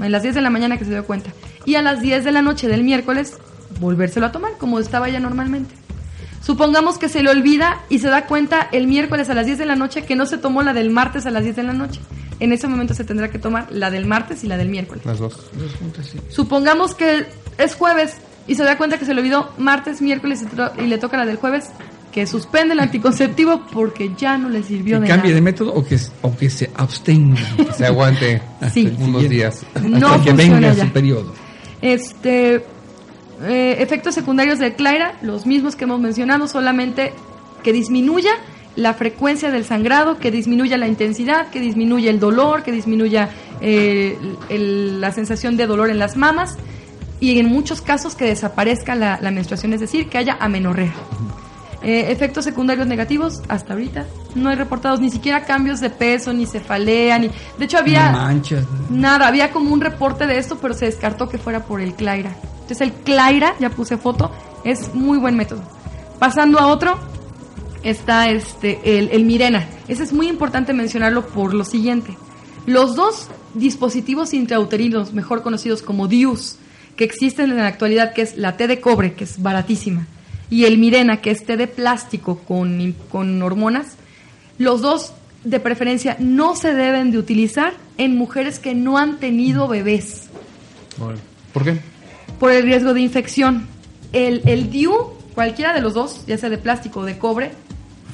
a 0.00 0.08
las 0.08 0.22
10 0.22 0.36
de 0.36 0.40
la 0.40 0.50
mañana 0.50 0.78
que 0.78 0.84
se 0.84 0.90
dio 0.90 1.04
cuenta. 1.04 1.30
Y 1.64 1.74
a 1.74 1.82
las 1.82 2.00
10 2.00 2.24
de 2.24 2.32
la 2.32 2.42
noche 2.42 2.68
del 2.68 2.84
miércoles, 2.84 3.38
volvérselo 3.80 4.26
a 4.26 4.32
tomar, 4.32 4.52
como 4.58 4.78
estaba 4.78 5.08
ya 5.08 5.18
normalmente. 5.18 5.74
Supongamos 6.44 6.98
que 6.98 7.08
se 7.08 7.22
le 7.22 7.30
olvida 7.30 7.80
y 7.88 8.00
se 8.00 8.08
da 8.08 8.26
cuenta 8.26 8.68
el 8.70 8.86
miércoles 8.86 9.30
a 9.30 9.34
las 9.34 9.46
10 9.46 9.58
de 9.58 9.66
la 9.66 9.76
noche 9.76 10.04
que 10.04 10.14
no 10.14 10.26
se 10.26 10.38
tomó 10.38 10.62
la 10.62 10.74
del 10.74 10.90
martes 10.90 11.24
a 11.26 11.30
las 11.30 11.42
10 11.42 11.56
de 11.56 11.62
la 11.62 11.72
noche 11.72 12.00
en 12.40 12.52
ese 12.52 12.68
momento 12.68 12.94
se 12.94 13.04
tendrá 13.04 13.30
que 13.30 13.38
tomar 13.38 13.68
la 13.70 13.90
del 13.90 14.06
martes 14.06 14.44
y 14.44 14.46
la 14.46 14.56
del 14.56 14.68
miércoles. 14.68 15.04
Las 15.04 15.18
dos. 15.18 15.50
Supongamos 16.28 16.94
que 16.94 17.26
es 17.58 17.74
jueves 17.74 18.16
y 18.46 18.54
se 18.54 18.64
da 18.64 18.76
cuenta 18.76 18.98
que 18.98 19.04
se 19.04 19.14
le 19.14 19.20
olvidó 19.20 19.52
martes, 19.58 20.02
miércoles 20.02 20.44
y 20.78 20.86
le 20.86 20.98
toca 20.98 21.16
la 21.16 21.26
del 21.26 21.36
jueves, 21.36 21.70
que 22.12 22.26
suspende 22.26 22.74
el 22.74 22.80
anticonceptivo 22.80 23.62
porque 23.72 24.12
ya 24.16 24.38
no 24.38 24.48
le 24.48 24.62
sirvió 24.62 25.00
que 25.00 25.08
cambie 25.08 25.34
de 25.34 25.40
método 25.40 25.74
o 25.74 25.84
que, 25.84 25.98
o 26.22 26.36
que 26.36 26.50
se 26.50 26.70
abstenga. 26.74 27.40
que 27.56 27.72
se 27.72 27.86
aguante 27.86 28.42
unos 28.98 29.28
días. 29.28 29.64
No 29.82 30.22
que 30.22 30.32
venga 30.32 30.74
su 30.74 30.88
periodo. 30.90 31.34
Este, 31.80 32.64
eh, 33.42 33.76
efectos 33.80 34.14
secundarios 34.14 34.58
de 34.58 34.74
Clara, 34.74 35.14
los 35.22 35.46
mismos 35.46 35.76
que 35.76 35.84
hemos 35.84 36.00
mencionado, 36.00 36.46
solamente 36.46 37.12
que 37.62 37.72
disminuya 37.72 38.32
la 38.76 38.94
frecuencia 38.94 39.50
del 39.50 39.64
sangrado, 39.64 40.18
que 40.18 40.30
disminuya 40.30 40.76
la 40.76 40.88
intensidad, 40.88 41.48
que 41.48 41.60
disminuya 41.60 42.10
el 42.10 42.18
dolor, 42.18 42.62
que 42.62 42.72
disminuya 42.72 43.30
eh, 43.60 44.18
la 44.50 45.12
sensación 45.12 45.56
de 45.56 45.66
dolor 45.66 45.90
en 45.90 45.98
las 45.98 46.16
mamas 46.16 46.56
y 47.20 47.38
en 47.38 47.46
muchos 47.46 47.80
casos 47.80 48.14
que 48.14 48.24
desaparezca 48.24 48.94
la, 48.94 49.18
menstruación, 49.30 49.72
es 49.72 49.80
decir, 49.80 50.08
que 50.08 50.18
haya 50.18 50.36
amenorrea. 50.40 50.92
Eh, 51.84 52.10
efectos 52.10 52.44
secundarios 52.44 52.86
negativos, 52.86 53.42
hasta 53.46 53.74
ahorita 53.74 54.06
no 54.34 54.48
hay 54.48 54.56
reportados 54.56 55.00
ni 55.00 55.10
siquiera 55.10 55.44
cambios 55.44 55.80
de 55.80 55.90
peso, 55.90 56.32
ni 56.32 56.46
cefalea, 56.46 57.18
ni... 57.18 57.28
De 57.58 57.66
hecho 57.66 57.76
había... 57.76 58.10
Manchas. 58.10 58.64
Nada, 58.88 59.28
había 59.28 59.52
como 59.52 59.70
un 59.70 59.82
reporte 59.82 60.26
de 60.26 60.38
esto, 60.38 60.56
pero 60.56 60.72
se 60.72 60.86
descartó 60.86 61.28
que 61.28 61.36
fuera 61.36 61.66
por 61.66 61.82
el 61.82 61.94
Claira. 61.94 62.34
Entonces 62.54 62.80
el 62.80 62.92
Claira, 62.92 63.54
ya 63.60 63.68
puse 63.68 63.98
foto, 63.98 64.30
es 64.64 64.94
muy 64.94 65.18
buen 65.18 65.36
método. 65.36 65.60
Pasando 66.18 66.58
a 66.58 66.68
otro, 66.68 66.98
está 67.82 68.30
este, 68.30 68.80
el, 68.98 69.24
Mirena. 69.26 69.68
Ese 69.86 70.04
es 70.04 70.12
muy 70.14 70.28
importante 70.28 70.72
mencionarlo 70.72 71.26
por 71.26 71.52
lo 71.52 71.64
siguiente. 71.64 72.16
Los 72.64 72.96
dos 72.96 73.28
dispositivos 73.52 74.32
intrauterinos, 74.32 75.12
mejor 75.12 75.42
conocidos 75.42 75.82
como 75.82 76.08
DIUS, 76.08 76.56
que 76.96 77.04
existen 77.04 77.50
en 77.50 77.58
la 77.58 77.66
actualidad, 77.66 78.14
que 78.14 78.22
es 78.22 78.38
la 78.38 78.56
T 78.56 78.66
de 78.68 78.80
cobre, 78.80 79.12
que 79.12 79.24
es 79.24 79.42
baratísima, 79.42 80.06
y 80.50 80.64
el 80.64 80.78
Mirena, 80.78 81.20
que 81.20 81.30
es 81.30 81.44
T 81.44 81.56
de 81.56 81.66
plástico 81.66 82.38
con, 82.38 82.94
con 83.10 83.42
hormonas, 83.42 83.96
los 84.58 84.80
dos 84.80 85.12
de 85.44 85.60
preferencia 85.60 86.16
no 86.18 86.56
se 86.56 86.74
deben 86.74 87.10
de 87.10 87.18
utilizar 87.18 87.74
en 87.98 88.16
mujeres 88.16 88.58
que 88.58 88.74
no 88.74 88.98
han 88.98 89.18
tenido 89.18 89.68
bebés. 89.68 90.28
¿Por 91.52 91.64
qué? 91.64 91.78
Por 92.38 92.50
el 92.50 92.62
riesgo 92.62 92.94
de 92.94 93.00
infección. 93.00 93.66
El, 94.12 94.42
el 94.46 94.70
DIU, 94.70 94.94
cualquiera 95.34 95.72
de 95.72 95.80
los 95.80 95.94
dos, 95.94 96.24
ya 96.26 96.38
sea 96.38 96.50
de 96.50 96.58
plástico 96.58 97.00
o 97.00 97.04
de 97.04 97.18
cobre, 97.18 97.50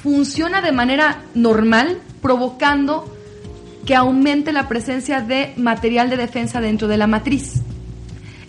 funciona 0.03 0.61
de 0.61 0.71
manera 0.71 1.23
normal, 1.35 1.99
provocando 2.21 3.15
que 3.85 3.95
aumente 3.95 4.51
la 4.51 4.67
presencia 4.67 5.21
de 5.21 5.53
material 5.57 6.09
de 6.09 6.17
defensa 6.17 6.61
dentro 6.61 6.87
de 6.87 6.97
la 6.97 7.07
matriz. 7.07 7.61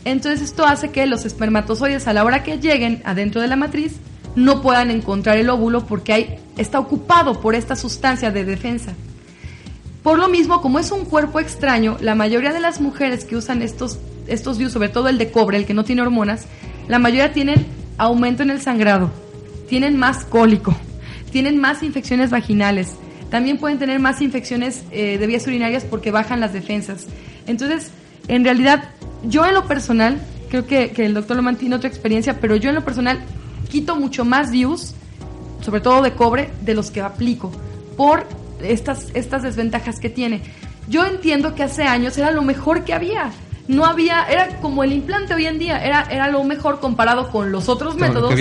Entonces 0.05 0.42
esto 0.42 0.66
hace 0.66 0.90
que 0.90 1.07
los 1.07 1.24
espermatozoides 1.24 2.09
a 2.09 2.12
la 2.12 2.24
hora 2.24 2.42
que 2.42 2.59
lleguen 2.59 3.03
adentro 3.05 3.40
de 3.40 3.48
la 3.48 3.57
matriz 3.57 3.96
no 4.34 4.62
puedan 4.62 4.90
encontrar 4.90 5.36
el 5.36 5.50
óvulo 5.50 5.86
porque 5.86 6.38
está 6.57 6.78
ocupado 6.78 7.40
por 7.40 7.55
esta 7.55 7.76
sustancia 7.76 8.30
de 8.30 8.44
defensa. 8.44 8.94
Por 10.03 10.18
lo 10.18 10.28
mismo, 10.28 10.61
como 10.61 10.78
es 10.78 10.90
un 10.90 11.05
cuerpo 11.05 11.38
extraño, 11.38 11.96
la 12.00 12.14
mayoría 12.14 12.53
de 12.53 12.61
las 12.61 12.80
mujeres 12.80 13.24
que 13.24 13.36
usan 13.36 13.62
estos, 13.62 13.98
estos 14.26 14.59
sobre 14.72 14.88
todo 14.88 15.09
el 15.09 15.18
de 15.18 15.30
cobre, 15.30 15.59
el 15.59 15.66
que 15.66 15.74
no 15.74 15.84
tiene 15.84 16.03
hormonas, 16.03 16.46
la 16.88 16.98
mayoría 16.98 17.32
tienen 17.32 17.66
aumento 17.98 18.42
en 18.42 18.50
el 18.50 18.61
sangrado, 18.61 19.11
tienen 19.68 19.96
más 19.96 20.24
cólico, 20.24 20.74
tienen 21.30 21.61
más 21.61 21.84
infecciones 21.84 22.30
vaginales, 22.30 22.94
también 23.30 23.59
pueden 23.59 23.78
tener 23.78 24.00
más 24.00 24.20
infecciones 24.20 24.82
eh, 24.90 25.18
de 25.18 25.26
vías 25.26 25.46
urinarias 25.46 25.84
porque 25.84 26.11
bajan 26.11 26.40
las 26.40 26.53
defensas. 26.53 27.07
Entonces, 27.46 27.90
en 28.26 28.44
realidad, 28.44 28.90
yo 29.24 29.46
en 29.46 29.54
lo 29.54 29.66
personal, 29.66 30.20
creo 30.48 30.66
que, 30.66 30.92
el 30.96 31.14
doctor 31.14 31.36
lo 31.36 31.42
mantiene 31.42 31.76
otra 31.76 31.88
experiencia, 31.88 32.40
pero 32.40 32.56
yo 32.56 32.68
en 32.68 32.74
lo 32.74 32.84
personal 32.84 33.20
quito 33.70 33.96
mucho 33.96 34.24
más 34.24 34.50
views, 34.50 34.94
sobre 35.60 35.80
todo 35.80 36.02
de 36.02 36.12
cobre, 36.12 36.50
de 36.62 36.74
los 36.74 36.90
que 36.90 37.00
aplico, 37.00 37.52
por 37.96 38.26
estas, 38.62 39.08
estas 39.14 39.42
desventajas 39.42 39.98
que 39.98 40.10
tiene. 40.10 40.42
Yo 40.88 41.06
entiendo 41.06 41.54
que 41.54 41.62
hace 41.62 41.84
años 41.84 42.18
era 42.18 42.30
lo 42.30 42.42
mejor 42.42 42.84
que 42.84 42.92
había 42.92 43.30
no 43.68 43.84
había, 43.84 44.24
era 44.24 44.56
como 44.60 44.82
el 44.82 44.92
implante 44.92 45.34
hoy 45.34 45.46
en 45.46 45.58
día, 45.58 45.78
era, 45.84 46.02
era 46.10 46.28
lo 46.28 46.42
mejor 46.42 46.80
comparado 46.80 47.30
con 47.30 47.52
los 47.52 47.68
otros 47.68 47.96
métodos 47.96 48.34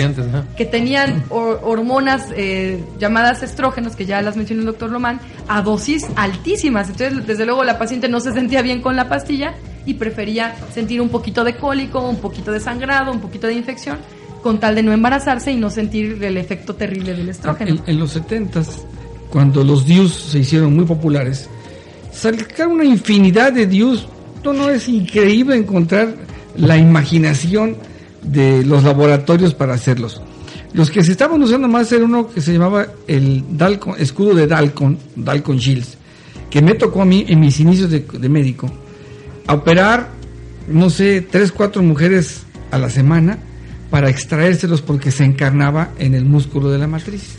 que, 0.56 0.66
tenían 0.66 1.24
hormonas 1.30 2.28
eh, 2.34 2.82
llamadas 2.98 3.42
estrógenos, 3.42 3.94
que 3.94 4.04
ya 4.04 4.20
las 4.20 4.36
mencionó 4.36 4.62
el 4.62 4.66
doctor 4.66 4.90
Lomán, 4.90 5.20
a 5.48 5.62
dosis 5.62 6.06
altísimas. 6.16 6.88
Entonces, 6.90 7.26
desde 7.26 7.46
luego, 7.46 7.62
la 7.62 7.78
paciente 7.78 8.08
no 8.08 8.20
se 8.20 8.32
sentía 8.32 8.62
bien 8.62 8.82
con 8.82 8.96
la 8.96 9.08
pastilla 9.08 9.54
y 9.84 9.94
prefería 9.94 10.54
sentir 10.72 11.00
un 11.00 11.08
poquito 11.08 11.44
de 11.44 11.56
cólico, 11.56 12.00
un 12.08 12.16
poquito 12.16 12.52
de 12.52 12.60
sangrado, 12.60 13.12
un 13.12 13.20
poquito 13.20 13.46
de 13.46 13.54
infección, 13.54 13.98
con 14.42 14.58
tal 14.58 14.74
de 14.74 14.82
no 14.82 14.92
embarazarse 14.92 15.52
y 15.52 15.56
no 15.56 15.70
sentir 15.70 16.22
el 16.22 16.36
efecto 16.36 16.74
terrible 16.74 17.14
del 17.14 17.28
estrógeno. 17.28 17.82
En, 17.86 17.98
los 17.98 18.12
70 18.12 18.62
cuando 19.30 19.64
los 19.64 19.86
DIUs 19.86 20.12
se 20.12 20.40
hicieron 20.40 20.76
muy 20.76 20.84
populares, 20.84 21.48
sacaron 22.12 22.74
una 22.74 22.84
infinidad 22.84 23.52
de 23.52 23.66
DIUs 23.66 24.06
no 24.50 24.70
es 24.70 24.88
increíble 24.88 25.56
encontrar 25.56 26.16
la 26.56 26.76
imaginación 26.76 27.76
de 28.22 28.64
los 28.64 28.82
laboratorios 28.82 29.54
para 29.54 29.74
hacerlos. 29.74 30.20
Los 30.72 30.90
que 30.90 31.04
se 31.04 31.12
estaban 31.12 31.40
usando 31.42 31.68
más 31.68 31.92
era 31.92 32.04
uno 32.04 32.28
que 32.28 32.40
se 32.40 32.54
llamaba 32.54 32.86
el 33.06 33.44
Dalcon, 33.56 33.94
escudo 33.98 34.34
de 34.34 34.46
Dalcon, 34.46 34.98
Dalcon 35.14 35.58
Shields, 35.58 35.98
que 36.50 36.62
me 36.62 36.74
tocó 36.74 37.02
a 37.02 37.04
mí 37.04 37.24
en 37.28 37.38
mis 37.38 37.60
inicios 37.60 37.90
de, 37.90 38.28
médico, 38.28 38.70
a 39.46 39.54
operar, 39.54 40.08
no 40.68 40.90
sé, 40.90 41.20
tres, 41.20 41.52
cuatro 41.52 41.82
mujeres 41.82 42.42
a 42.70 42.78
la 42.78 42.90
semana 42.90 43.38
para 43.90 44.08
extraérselos 44.08 44.82
porque 44.82 45.10
se 45.10 45.24
encarnaba 45.24 45.90
en 45.98 46.14
el 46.14 46.24
músculo 46.24 46.70
de 46.70 46.78
la 46.78 46.86
matriz. 46.86 47.36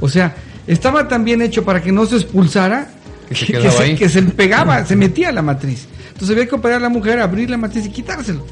O 0.00 0.08
sea, 0.08 0.34
estaba 0.66 1.08
tan 1.08 1.24
bien 1.24 1.42
hecho 1.42 1.64
para 1.64 1.82
que 1.82 1.92
no 1.92 2.06
se 2.06 2.16
expulsara 2.16 2.90
que, 3.28 3.34
se, 3.34 3.94
que 3.94 4.08
se, 4.08 4.22
pegaba, 4.22 4.84
se 4.84 4.96
metía 4.96 5.28
a 5.28 5.32
la 5.32 5.42
matriz. 5.42 5.86
Entonces 6.08 6.30
había 6.30 6.48
que 6.48 6.54
operar 6.54 6.78
a 6.78 6.82
la 6.82 6.88
mujer, 6.88 7.20
abrir 7.20 7.50
la 7.50 7.56
matriz 7.56 7.86
y 7.86 7.90
quitárselo. 7.90 8.44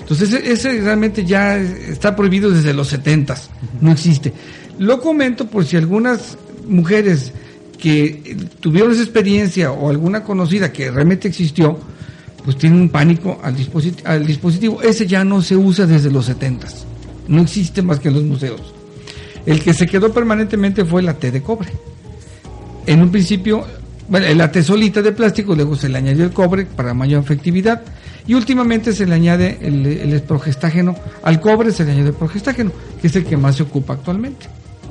Entonces 0.00 0.32
ese, 0.32 0.80
realmente 0.80 1.24
ya 1.24 1.56
está 1.56 2.14
prohibido 2.14 2.50
desde 2.50 2.72
los 2.72 2.88
70, 2.88 3.36
no 3.80 3.90
existe. 3.90 4.32
Lo 4.78 5.00
comento 5.00 5.48
por 5.48 5.64
si 5.64 5.76
algunas 5.76 6.38
mujeres 6.68 7.32
que 7.78 8.36
tuvieron 8.60 8.92
esa 8.92 9.02
experiencia 9.02 9.72
o 9.72 9.90
alguna 9.90 10.22
conocida 10.22 10.72
que 10.72 10.90
realmente 10.90 11.26
existió, 11.26 11.78
pues 12.46 12.56
tienen 12.56 12.80
un 12.80 12.88
pánico 12.88 13.38
al, 13.42 13.54
dispositivo. 13.54 14.80
Ese 14.80 15.06
ya 15.06 15.22
no 15.24 15.42
se 15.42 15.54
usa 15.54 15.84
desde 15.84 16.10
los 16.10 16.24
70. 16.24 16.66
no 17.28 17.42
existe 17.42 17.82
más 17.82 18.00
que 18.00 18.08
en 18.08 18.14
los 18.14 18.22
museos. 18.22 18.72
El 19.44 19.62
que 19.62 19.74
se 19.74 19.86
quedó 19.86 20.12
permanentemente 20.12 20.84
fue 20.84 21.02
la 21.02 21.14
T 21.14 21.30
de 21.30 21.42
cobre. 21.42 21.68
En 22.86 23.02
un 23.02 23.10
principio, 23.10 23.66
bueno, 24.08 24.26
la 24.34 24.50
T 24.50 24.62
solita 24.62 25.02
de 25.02 25.12
plástico, 25.12 25.54
luego 25.54 25.76
se 25.76 25.88
le 25.88 25.98
añadió 25.98 26.24
el 26.24 26.30
cobre 26.30 26.64
para 26.64 26.94
mayor 26.94 27.22
efectividad 27.22 27.82
y 28.26 28.34
últimamente 28.34 28.92
se 28.92 29.06
le 29.06 29.14
añade 29.14 29.58
el, 29.60 29.84
el 29.84 30.22
progestágeno. 30.22 30.96
Al 31.22 31.40
cobre 31.40 31.72
se 31.72 31.84
le 31.84 31.92
añade 31.92 32.08
el 32.08 32.14
progestágeno, 32.14 32.72
que 33.02 33.08
es 33.08 33.16
el 33.16 33.24
que 33.24 33.36
más 33.36 33.56
se 33.56 33.64
ocupa 33.64 33.94
actualmente. 33.94 34.46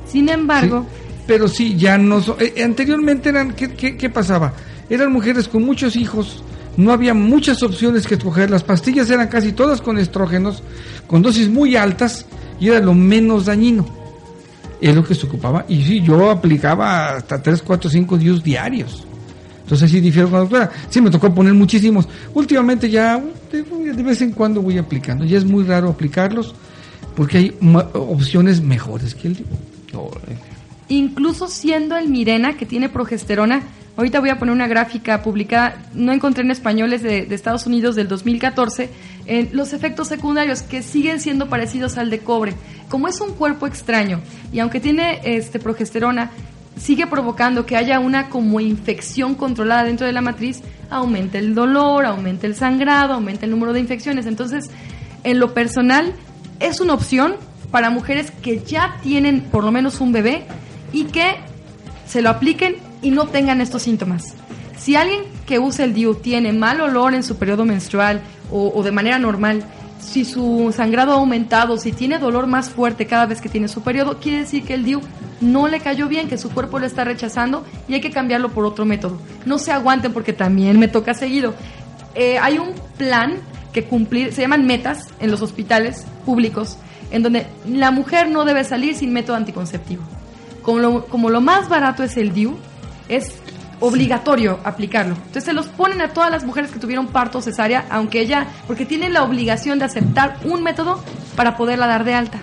Sin 0.06 0.28
embargo... 0.28 0.86
Pero 1.26 1.48
sí, 1.48 1.76
ya 1.76 1.98
no... 1.98 2.22
Eh, 2.38 2.62
anteriormente 2.62 3.30
eran... 3.30 3.52
¿qué, 3.52 3.96
qué, 3.96 4.10
pasaba? 4.10 4.52
Eran 4.88 5.12
mujeres 5.12 5.48
con 5.48 5.64
muchos 5.64 5.96
hijos, 5.96 6.44
no 6.76 6.92
había 6.92 7.14
muchas 7.14 7.62
opciones 7.62 8.06
que 8.06 8.14
escoger. 8.14 8.50
Las 8.50 8.62
pastillas 8.62 9.08
eran 9.10 9.28
casi 9.28 9.52
todas 9.52 9.80
con 9.80 9.98
estrógenos, 9.98 10.62
con 11.06 11.22
dosis 11.22 11.48
muy 11.48 11.76
altas, 11.76 12.26
y 12.60 12.68
era 12.68 12.80
lo 12.80 12.94
menos 12.94 13.46
dañino. 13.46 13.86
Es 14.80 14.94
lo 14.94 15.04
que 15.04 15.14
se 15.14 15.26
ocupaba. 15.26 15.64
Y 15.68 15.82
sí, 15.82 16.02
yo 16.02 16.30
aplicaba 16.30 17.16
hasta 17.16 17.42
3, 17.42 17.62
4, 17.62 17.90
5 17.90 18.18
días 18.18 18.42
diarios. 18.42 19.06
Entonces 19.62 19.90
sí 19.90 20.00
difiero 20.00 20.28
con 20.28 20.38
la 20.38 20.40
doctora. 20.42 20.70
Sí, 20.90 21.00
me 21.00 21.10
tocó 21.10 21.34
poner 21.34 21.54
muchísimos. 21.54 22.08
Últimamente 22.34 22.88
ya 22.88 23.20
de, 23.50 24.02
vez 24.02 24.22
en 24.22 24.32
cuando 24.32 24.62
voy 24.62 24.78
aplicando. 24.78 25.24
Ya 25.24 25.38
es 25.38 25.44
muy 25.44 25.64
raro 25.64 25.88
aplicarlos 25.88 26.54
porque 27.16 27.38
hay 27.38 27.56
opciones 27.94 28.60
mejores 28.60 29.14
que 29.14 29.28
el 29.28 29.44
Incluso 30.88 31.48
siendo 31.48 31.96
el 31.96 32.08
Mirena, 32.08 32.56
que 32.56 32.66
tiene 32.66 32.88
progesterona, 32.88 33.62
ahorita 33.96 34.20
voy 34.20 34.30
a 34.30 34.38
poner 34.38 34.54
una 34.54 34.68
gráfica 34.68 35.22
publicada, 35.22 35.76
no 35.94 36.12
encontré 36.12 36.44
en 36.44 36.50
españoles 36.50 37.02
de, 37.02 37.26
Estados 37.30 37.66
Unidos 37.66 37.96
del 37.96 38.08
2014, 38.08 38.90
en 39.26 39.50
los 39.52 39.72
efectos 39.72 40.08
secundarios 40.08 40.62
que 40.62 40.82
siguen 40.82 41.20
siendo 41.20 41.48
parecidos 41.48 41.98
al 41.98 42.10
de 42.10 42.20
cobre. 42.20 42.54
Como 42.88 43.08
es 43.08 43.20
un 43.20 43.32
cuerpo 43.32 43.66
extraño 43.66 44.20
y 44.52 44.60
aunque 44.60 44.80
tiene 44.80 45.20
este 45.24 45.58
progesterona, 45.58 46.30
sigue 46.76 47.06
provocando 47.06 47.64
que 47.64 47.76
haya 47.76 47.98
una 47.98 48.28
como 48.28 48.60
infección 48.60 49.34
controlada 49.34 49.84
dentro 49.84 50.06
de 50.06 50.12
la 50.12 50.20
matriz, 50.20 50.60
aumenta 50.90 51.38
el 51.38 51.54
dolor, 51.54 52.04
aumenta 52.04 52.46
el 52.46 52.54
sangrado, 52.54 53.14
aumenta 53.14 53.46
el 53.46 53.50
número 53.50 53.72
de 53.72 53.80
infecciones. 53.80 54.26
Entonces, 54.26 54.70
en 55.24 55.40
lo 55.40 55.54
personal, 55.54 56.12
es 56.60 56.80
una 56.80 56.94
opción 56.94 57.36
para 57.70 57.90
mujeres 57.90 58.30
que 58.30 58.62
ya 58.62 58.98
tienen 59.02 59.40
por 59.40 59.64
lo 59.64 59.72
menos 59.72 60.00
un 60.00 60.12
bebé 60.12 60.44
y 60.92 61.04
que 61.04 61.36
se 62.06 62.22
lo 62.22 62.30
apliquen 62.30 62.85
y 63.02 63.10
no 63.10 63.26
tengan 63.26 63.60
estos 63.60 63.82
síntomas. 63.82 64.34
Si 64.78 64.96
alguien 64.96 65.22
que 65.46 65.58
usa 65.58 65.84
el 65.84 65.94
DIU 65.94 66.16
tiene 66.16 66.52
mal 66.52 66.80
olor 66.80 67.14
en 67.14 67.22
su 67.22 67.36
periodo 67.36 67.64
menstrual 67.64 68.20
o, 68.50 68.72
o 68.74 68.82
de 68.82 68.92
manera 68.92 69.18
normal, 69.18 69.64
si 69.98 70.24
su 70.24 70.72
sangrado 70.74 71.12
ha 71.12 71.16
aumentado, 71.16 71.78
si 71.78 71.92
tiene 71.92 72.18
dolor 72.18 72.46
más 72.46 72.70
fuerte 72.70 73.06
cada 73.06 73.26
vez 73.26 73.40
que 73.40 73.48
tiene 73.48 73.68
su 73.68 73.82
periodo, 73.82 74.18
quiere 74.18 74.38
decir 74.38 74.64
que 74.64 74.74
el 74.74 74.84
DIU 74.84 75.00
no 75.40 75.68
le 75.68 75.80
cayó 75.80 76.08
bien, 76.08 76.28
que 76.28 76.38
su 76.38 76.50
cuerpo 76.50 76.78
lo 76.78 76.86
está 76.86 77.04
rechazando 77.04 77.64
y 77.88 77.94
hay 77.94 78.00
que 78.00 78.10
cambiarlo 78.10 78.50
por 78.50 78.64
otro 78.64 78.84
método. 78.84 79.18
No 79.44 79.58
se 79.58 79.72
aguanten 79.72 80.12
porque 80.12 80.32
también 80.32 80.78
me 80.78 80.88
toca 80.88 81.14
seguido. 81.14 81.54
Eh, 82.14 82.38
hay 82.38 82.58
un 82.58 82.70
plan 82.96 83.34
que 83.72 83.84
cumplir, 83.84 84.32
se 84.32 84.42
llaman 84.42 84.66
metas 84.66 85.08
en 85.20 85.30
los 85.30 85.42
hospitales 85.42 86.06
públicos, 86.24 86.78
en 87.10 87.22
donde 87.22 87.46
la 87.68 87.90
mujer 87.90 88.30
no 88.30 88.44
debe 88.44 88.64
salir 88.64 88.94
sin 88.94 89.12
método 89.12 89.36
anticonceptivo. 89.36 90.02
Como 90.62 90.78
lo, 90.78 91.06
como 91.06 91.30
lo 91.30 91.40
más 91.40 91.68
barato 91.68 92.02
es 92.02 92.16
el 92.16 92.32
DIU, 92.32 92.56
es 93.08 93.34
obligatorio 93.80 94.58
aplicarlo. 94.64 95.14
Entonces 95.14 95.44
se 95.44 95.52
los 95.52 95.68
ponen 95.68 96.00
a 96.00 96.12
todas 96.12 96.30
las 96.30 96.44
mujeres 96.44 96.70
que 96.70 96.78
tuvieron 96.78 97.08
parto 97.08 97.42
cesárea, 97.42 97.86
aunque 97.90 98.20
ella, 98.20 98.46
porque 98.66 98.86
tienen 98.86 99.12
la 99.12 99.22
obligación 99.22 99.78
de 99.78 99.84
aceptar 99.84 100.38
un 100.44 100.62
método 100.62 101.02
para 101.36 101.56
poderla 101.56 101.86
dar 101.86 102.04
de 102.04 102.14
alta. 102.14 102.38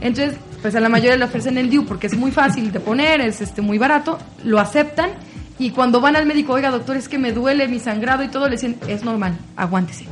Entonces, 0.00 0.36
pues 0.60 0.74
a 0.76 0.80
la 0.80 0.88
mayoría 0.88 1.16
le 1.16 1.24
ofrecen 1.24 1.58
el 1.58 1.68
DIU 1.68 1.84
porque 1.84 2.06
es 2.06 2.16
muy 2.16 2.30
fácil 2.30 2.70
de 2.70 2.80
poner, 2.80 3.20
es 3.20 3.40
este 3.40 3.62
muy 3.62 3.78
barato, 3.78 4.18
lo 4.44 4.60
aceptan 4.60 5.10
y 5.58 5.70
cuando 5.70 6.00
van 6.00 6.16
al 6.16 6.26
médico, 6.26 6.52
oiga 6.52 6.70
doctor, 6.70 6.96
es 6.96 7.08
que 7.08 7.18
me 7.18 7.32
duele 7.32 7.68
mi 7.68 7.78
sangrado 7.78 8.22
y 8.22 8.28
todo, 8.28 8.46
le 8.46 8.52
dicen, 8.52 8.78
es 8.86 9.04
normal, 9.04 9.36
aguántese. 9.56 10.06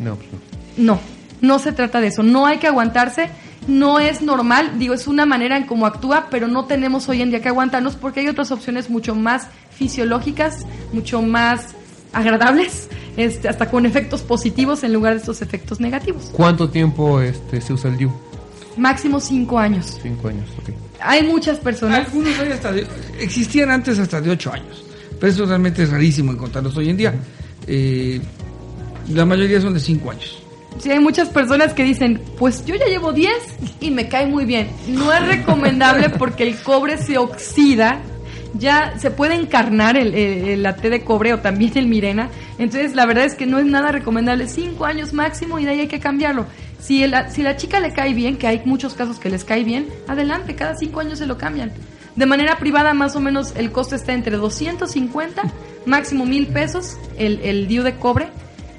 No, 0.00 0.16
pues 0.16 0.28
no. 0.76 0.94
No, 0.94 1.00
no 1.40 1.58
se 1.58 1.72
trata 1.72 2.00
de 2.00 2.08
eso, 2.08 2.22
no 2.22 2.46
hay 2.46 2.58
que 2.58 2.68
aguantarse, 2.68 3.30
no 3.68 4.00
es 4.00 4.22
normal, 4.22 4.78
digo, 4.78 4.94
es 4.94 5.06
una 5.06 5.26
manera 5.26 5.56
en 5.56 5.66
cómo 5.66 5.86
actúa, 5.86 6.28
pero 6.30 6.48
no 6.48 6.64
tenemos 6.64 7.08
hoy 7.08 7.22
en 7.22 7.30
día 7.30 7.42
que 7.42 7.48
aguantarnos 7.48 7.94
porque 7.96 8.20
hay 8.20 8.28
otras 8.28 8.50
opciones 8.50 8.90
mucho 8.90 9.14
más 9.14 9.46
fisiológicas, 9.70 10.66
mucho 10.92 11.22
más 11.22 11.74
agradables, 12.12 12.88
este, 13.16 13.48
hasta 13.48 13.70
con 13.70 13.86
efectos 13.86 14.22
positivos 14.22 14.82
en 14.82 14.92
lugar 14.92 15.12
de 15.12 15.20
estos 15.20 15.42
efectos 15.42 15.80
negativos. 15.80 16.30
¿Cuánto 16.32 16.70
tiempo 16.70 17.20
este, 17.20 17.60
se 17.60 17.74
usa 17.74 17.90
el 17.90 17.98
DIU? 17.98 18.12
Máximo 18.78 19.20
cinco 19.20 19.58
años. 19.58 19.98
Cinco 20.02 20.28
años, 20.28 20.48
ok. 20.58 20.70
Hay 21.00 21.26
muchas 21.26 21.58
personas. 21.58 22.06
Algunos 22.06 22.38
hay 22.38 22.52
hasta 22.52 22.72
existían 23.20 23.70
antes 23.70 23.98
hasta 23.98 24.20
de 24.20 24.30
ocho 24.30 24.52
años, 24.52 24.84
pero 25.20 25.32
eso 25.32 25.46
realmente 25.46 25.82
es 25.82 25.90
rarísimo 25.90 26.32
encontrarlos 26.32 26.76
hoy 26.76 26.88
en 26.88 26.96
día. 26.96 27.14
Eh, 27.66 28.20
la 29.10 29.26
mayoría 29.26 29.60
son 29.60 29.74
de 29.74 29.80
cinco 29.80 30.10
años. 30.10 30.37
Sí, 30.78 30.90
hay 30.90 31.00
muchas 31.00 31.28
personas 31.28 31.74
que 31.74 31.84
dicen, 31.84 32.20
pues 32.38 32.64
yo 32.64 32.74
ya 32.74 32.86
llevo 32.86 33.12
10 33.12 33.32
y 33.80 33.90
me 33.90 34.08
cae 34.08 34.26
muy 34.26 34.44
bien. 34.44 34.68
No 34.88 35.12
es 35.12 35.26
recomendable 35.26 36.08
porque 36.18 36.44
el 36.44 36.56
cobre 36.62 36.98
se 36.98 37.18
oxida 37.18 38.00
ya 38.54 38.98
se 38.98 39.10
puede 39.10 39.34
encarnar 39.34 39.96
el, 39.96 40.14
el, 40.14 40.62
la 40.62 40.76
T 40.76 40.90
de 40.90 41.04
cobre 41.04 41.34
o 41.34 41.40
también 41.40 41.76
el 41.76 41.86
Mirena. 41.86 42.30
Entonces, 42.58 42.94
la 42.94 43.06
verdad 43.06 43.24
es 43.24 43.34
que 43.34 43.46
no 43.46 43.58
es 43.58 43.66
nada 43.66 43.92
recomendable. 43.92 44.48
Cinco 44.48 44.84
años 44.84 45.12
máximo 45.12 45.58
y 45.58 45.64
de 45.64 45.72
ahí 45.72 45.80
hay 45.80 45.88
que 45.88 46.00
cambiarlo. 46.00 46.46
Si, 46.80 47.04
si 47.30 47.42
la 47.42 47.56
chica 47.56 47.80
le 47.80 47.92
cae 47.92 48.14
bien, 48.14 48.36
que 48.36 48.46
hay 48.46 48.62
muchos 48.64 48.94
casos 48.94 49.18
que 49.18 49.30
les 49.30 49.44
cae 49.44 49.64
bien, 49.64 49.88
adelante, 50.06 50.54
cada 50.54 50.76
cinco 50.76 51.00
años 51.00 51.18
se 51.18 51.26
lo 51.26 51.36
cambian. 51.36 51.72
De 52.16 52.26
manera 52.26 52.58
privada, 52.58 52.94
más 52.94 53.16
o 53.16 53.20
menos 53.20 53.54
el 53.56 53.70
costo 53.70 53.94
está 53.94 54.12
entre 54.12 54.36
250, 54.36 55.42
máximo 55.86 56.24
mil 56.24 56.48
pesos, 56.48 56.96
el, 57.16 57.40
el 57.42 57.68
DIU 57.68 57.82
de 57.82 57.96
cobre, 57.96 58.28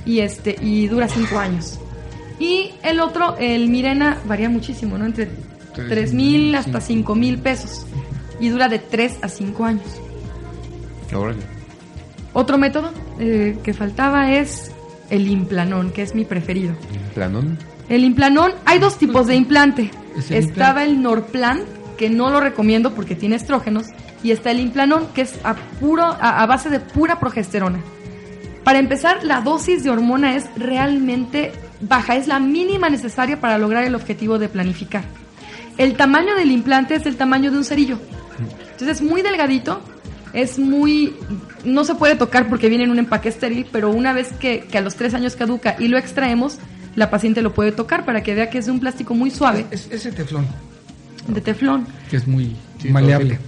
y, 0.05 0.19
este, 0.19 0.55
y 0.61 0.87
dura 0.87 1.07
cinco 1.07 1.37
años. 1.37 1.79
Y 2.39 2.71
el 2.83 2.99
otro, 3.01 3.35
el 3.37 3.67
Mirena, 3.69 4.17
varía 4.25 4.49
muchísimo, 4.49 4.97
¿no? 4.97 5.05
Entre 5.05 5.29
tres 5.73 6.13
mil 6.13 6.55
hasta 6.55 6.81
cinco 6.81 7.15
mil 7.15 7.39
pesos 7.39 7.85
y 8.39 8.49
dura 8.49 8.67
de 8.67 8.79
3 8.79 9.19
a 9.21 9.27
5 9.27 9.65
años. 9.65 9.85
Otro 12.33 12.57
método 12.57 12.91
eh, 13.19 13.57
que 13.63 13.73
faltaba 13.73 14.31
es 14.33 14.71
el 15.09 15.27
implanón, 15.27 15.91
que 15.91 16.03
es 16.03 16.15
mi 16.15 16.25
preferido. 16.25 16.75
¿Implanón? 16.93 17.57
El 17.89 18.03
implanón, 18.03 18.51
hay 18.65 18.79
dos 18.79 18.97
tipos 18.97 19.27
de 19.27 19.35
implante. 19.35 19.91
Estaba 20.29 20.83
el 20.83 21.01
Norplan, 21.01 21.63
que 21.97 22.09
no 22.09 22.29
lo 22.29 22.39
recomiendo 22.39 22.93
porque 22.93 23.15
tiene 23.15 23.35
estrógenos, 23.35 23.87
y 24.23 24.31
está 24.31 24.51
el 24.51 24.59
implanón, 24.59 25.07
que 25.13 25.21
es 25.21 25.39
a, 25.43 25.55
puro, 25.55 26.03
a 26.03 26.45
base 26.45 26.69
de 26.69 26.79
pura 26.79 27.19
progesterona. 27.19 27.79
Para 28.63 28.79
empezar, 28.79 29.23
la 29.23 29.41
dosis 29.41 29.83
de 29.83 29.89
hormona 29.89 30.35
es 30.35 30.45
realmente 30.55 31.51
baja, 31.81 32.15
es 32.15 32.27
la 32.27 32.39
mínima 32.39 32.89
necesaria 32.89 33.39
para 33.39 33.57
lograr 33.57 33.83
el 33.83 33.95
objetivo 33.95 34.39
de 34.39 34.49
planificar. 34.49 35.03
El 35.77 35.95
tamaño 35.95 36.35
del 36.35 36.51
implante 36.51 36.95
es 36.95 37.05
el 37.05 37.15
tamaño 37.15 37.51
de 37.51 37.57
un 37.57 37.63
cerillo. 37.63 37.99
Entonces 38.71 38.97
es 38.97 39.01
muy 39.01 39.21
delgadito, 39.21 39.81
es 40.33 40.59
muy... 40.59 41.15
No 41.63 41.83
se 41.83 41.95
puede 41.95 42.15
tocar 42.15 42.49
porque 42.49 42.69
viene 42.69 42.83
en 42.85 42.91
un 42.91 42.99
empaque 42.99 43.29
estéril, 43.29 43.65
pero 43.71 43.89
una 43.89 44.13
vez 44.13 44.31
que, 44.39 44.67
a 44.73 44.81
los 44.81 44.95
tres 44.95 45.13
años 45.13 45.35
caduca 45.35 45.75
y 45.79 45.87
lo 45.87 45.97
extraemos, 45.97 46.57
la 46.95 47.09
paciente 47.09 47.41
lo 47.41 47.53
puede 47.53 47.71
tocar 47.71 48.05
para 48.05 48.23
que 48.23 48.35
vea 48.35 48.49
que 48.49 48.57
es 48.57 48.65
de 48.65 48.71
un 48.71 48.79
plástico 48.79 49.13
muy 49.13 49.31
suave. 49.31 49.65
Es, 49.71 49.87
ese 49.91 50.11
teflón. 50.11 50.47
De 51.27 51.41
teflón. 51.41 51.87
Que 52.09 52.17
es 52.17 52.27
muy 52.27 52.55
maleable. 52.89 53.39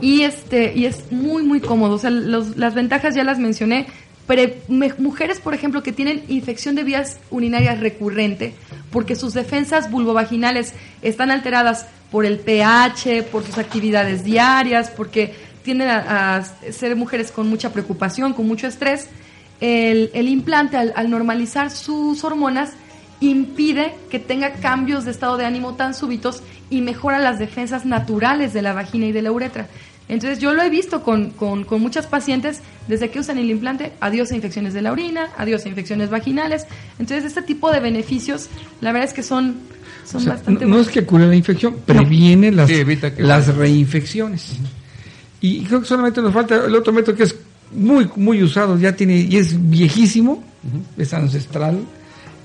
Y, 0.00 0.22
este, 0.22 0.74
y 0.74 0.86
es 0.86 1.10
muy, 1.10 1.42
muy 1.42 1.60
cómodo. 1.60 1.94
O 1.94 1.98
sea, 1.98 2.10
las 2.10 2.74
ventajas 2.74 3.14
ya 3.14 3.24
las 3.24 3.38
mencioné. 3.38 3.86
Pero 4.28 4.52
mujeres, 4.98 5.40
por 5.40 5.54
ejemplo, 5.54 5.82
que 5.82 5.90
tienen 5.90 6.22
infección 6.28 6.74
de 6.74 6.84
vías 6.84 7.18
urinarias 7.30 7.80
recurrente, 7.80 8.52
porque 8.92 9.16
sus 9.16 9.32
defensas 9.32 9.90
vulvovaginales 9.90 10.74
están 11.00 11.30
alteradas 11.30 11.86
por 12.12 12.26
el 12.26 12.38
pH, 12.38 13.22
por 13.32 13.42
sus 13.42 13.56
actividades 13.56 14.24
diarias, 14.24 14.90
porque 14.90 15.34
tienden 15.62 15.88
a, 15.88 16.44
ser 16.70 16.94
mujeres 16.94 17.32
con 17.32 17.48
mucha 17.48 17.72
preocupación, 17.72 18.34
con 18.34 18.46
mucho 18.46 18.66
estrés, 18.66 19.08
el, 19.60 20.28
implante 20.28 20.76
al, 20.76 21.10
normalizar 21.10 21.70
sus 21.70 22.22
hormonas 22.22 22.72
impide 23.20 23.94
que 24.10 24.18
tenga 24.18 24.52
cambios 24.52 25.06
de 25.06 25.10
estado 25.10 25.38
de 25.38 25.46
ánimo 25.46 25.74
tan 25.74 25.94
súbitos 25.94 26.42
y 26.70 26.82
mejora 26.82 27.18
las 27.18 27.38
defensas 27.38 27.86
naturales 27.86 28.52
de 28.52 28.62
la 28.62 28.74
vagina 28.74 29.06
y 29.06 29.12
de 29.12 29.22
la 29.22 29.32
uretra. 29.32 29.68
Entonces 30.08 30.38
yo 30.38 30.54
lo 30.54 30.62
he 30.62 30.70
visto 30.70 31.02
con, 31.02 31.30
con, 31.30 31.64
con, 31.64 31.80
muchas 31.80 32.06
pacientes 32.06 32.62
desde 32.86 33.10
que 33.10 33.20
usan 33.20 33.38
el 33.38 33.50
implante, 33.50 33.92
adiós 34.00 34.32
a 34.32 34.36
infecciones 34.36 34.72
de 34.72 34.82
la 34.82 34.92
orina, 34.92 35.28
adiós 35.36 35.66
a 35.66 35.68
infecciones 35.68 36.08
vaginales. 36.08 36.66
Entonces 36.98 37.24
este 37.24 37.42
tipo 37.42 37.70
de 37.70 37.80
beneficios, 37.80 38.48
la 38.80 38.92
verdad 38.92 39.08
es 39.08 39.14
que 39.14 39.22
son 39.22 39.56
no, 40.66 40.80
es 40.80 40.88
que 40.88 41.04
cure 41.04 41.26
la 41.26 41.36
infección, 41.36 41.76
previene 41.84 42.50
las, 42.50 42.70
las 43.18 43.54
reinfecciones. 43.54 44.56
Y 45.40 45.64
creo 45.64 45.80
que 45.80 45.86
solamente 45.86 46.22
nos 46.22 46.32
falta 46.32 46.64
el 46.64 46.74
otro 46.74 46.92
método 46.92 47.14
que 47.14 47.24
es 47.24 47.36
muy 47.70 48.08
muy 48.16 48.42
usado, 48.42 48.78
ya 48.78 48.96
tiene 48.96 49.18
y 49.18 49.36
es 49.36 49.54
viejísimo, 49.68 50.42
es 50.96 51.12
ancestral, 51.12 51.78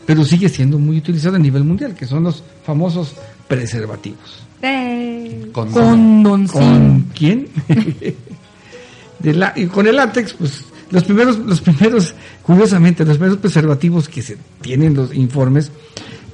pero 0.05 0.25
sigue 0.25 0.49
siendo 0.49 0.77
muy 0.77 0.97
utilizado 0.97 1.37
a 1.37 1.39
nivel 1.39 1.63
mundial, 1.63 1.95
que 1.95 2.05
son 2.05 2.23
los 2.23 2.43
famosos 2.65 3.15
preservativos. 3.47 4.43
Eh, 4.65 5.49
Con- 5.51 6.47
¿Con 6.47 7.01
quién? 7.13 7.47
De 9.19 9.33
la- 9.33 9.53
y 9.55 9.65
con 9.67 9.87
el 9.87 9.95
látex, 9.97 10.33
pues 10.33 10.65
los 10.89 11.03
primeros, 11.03 11.37
los 11.39 11.61
primeros, 11.61 12.13
curiosamente, 12.41 13.05
los 13.05 13.17
primeros 13.17 13.37
preservativos 13.39 14.09
que 14.09 14.21
se 14.21 14.37
tienen 14.61 14.93
los 14.95 15.13
informes, 15.13 15.71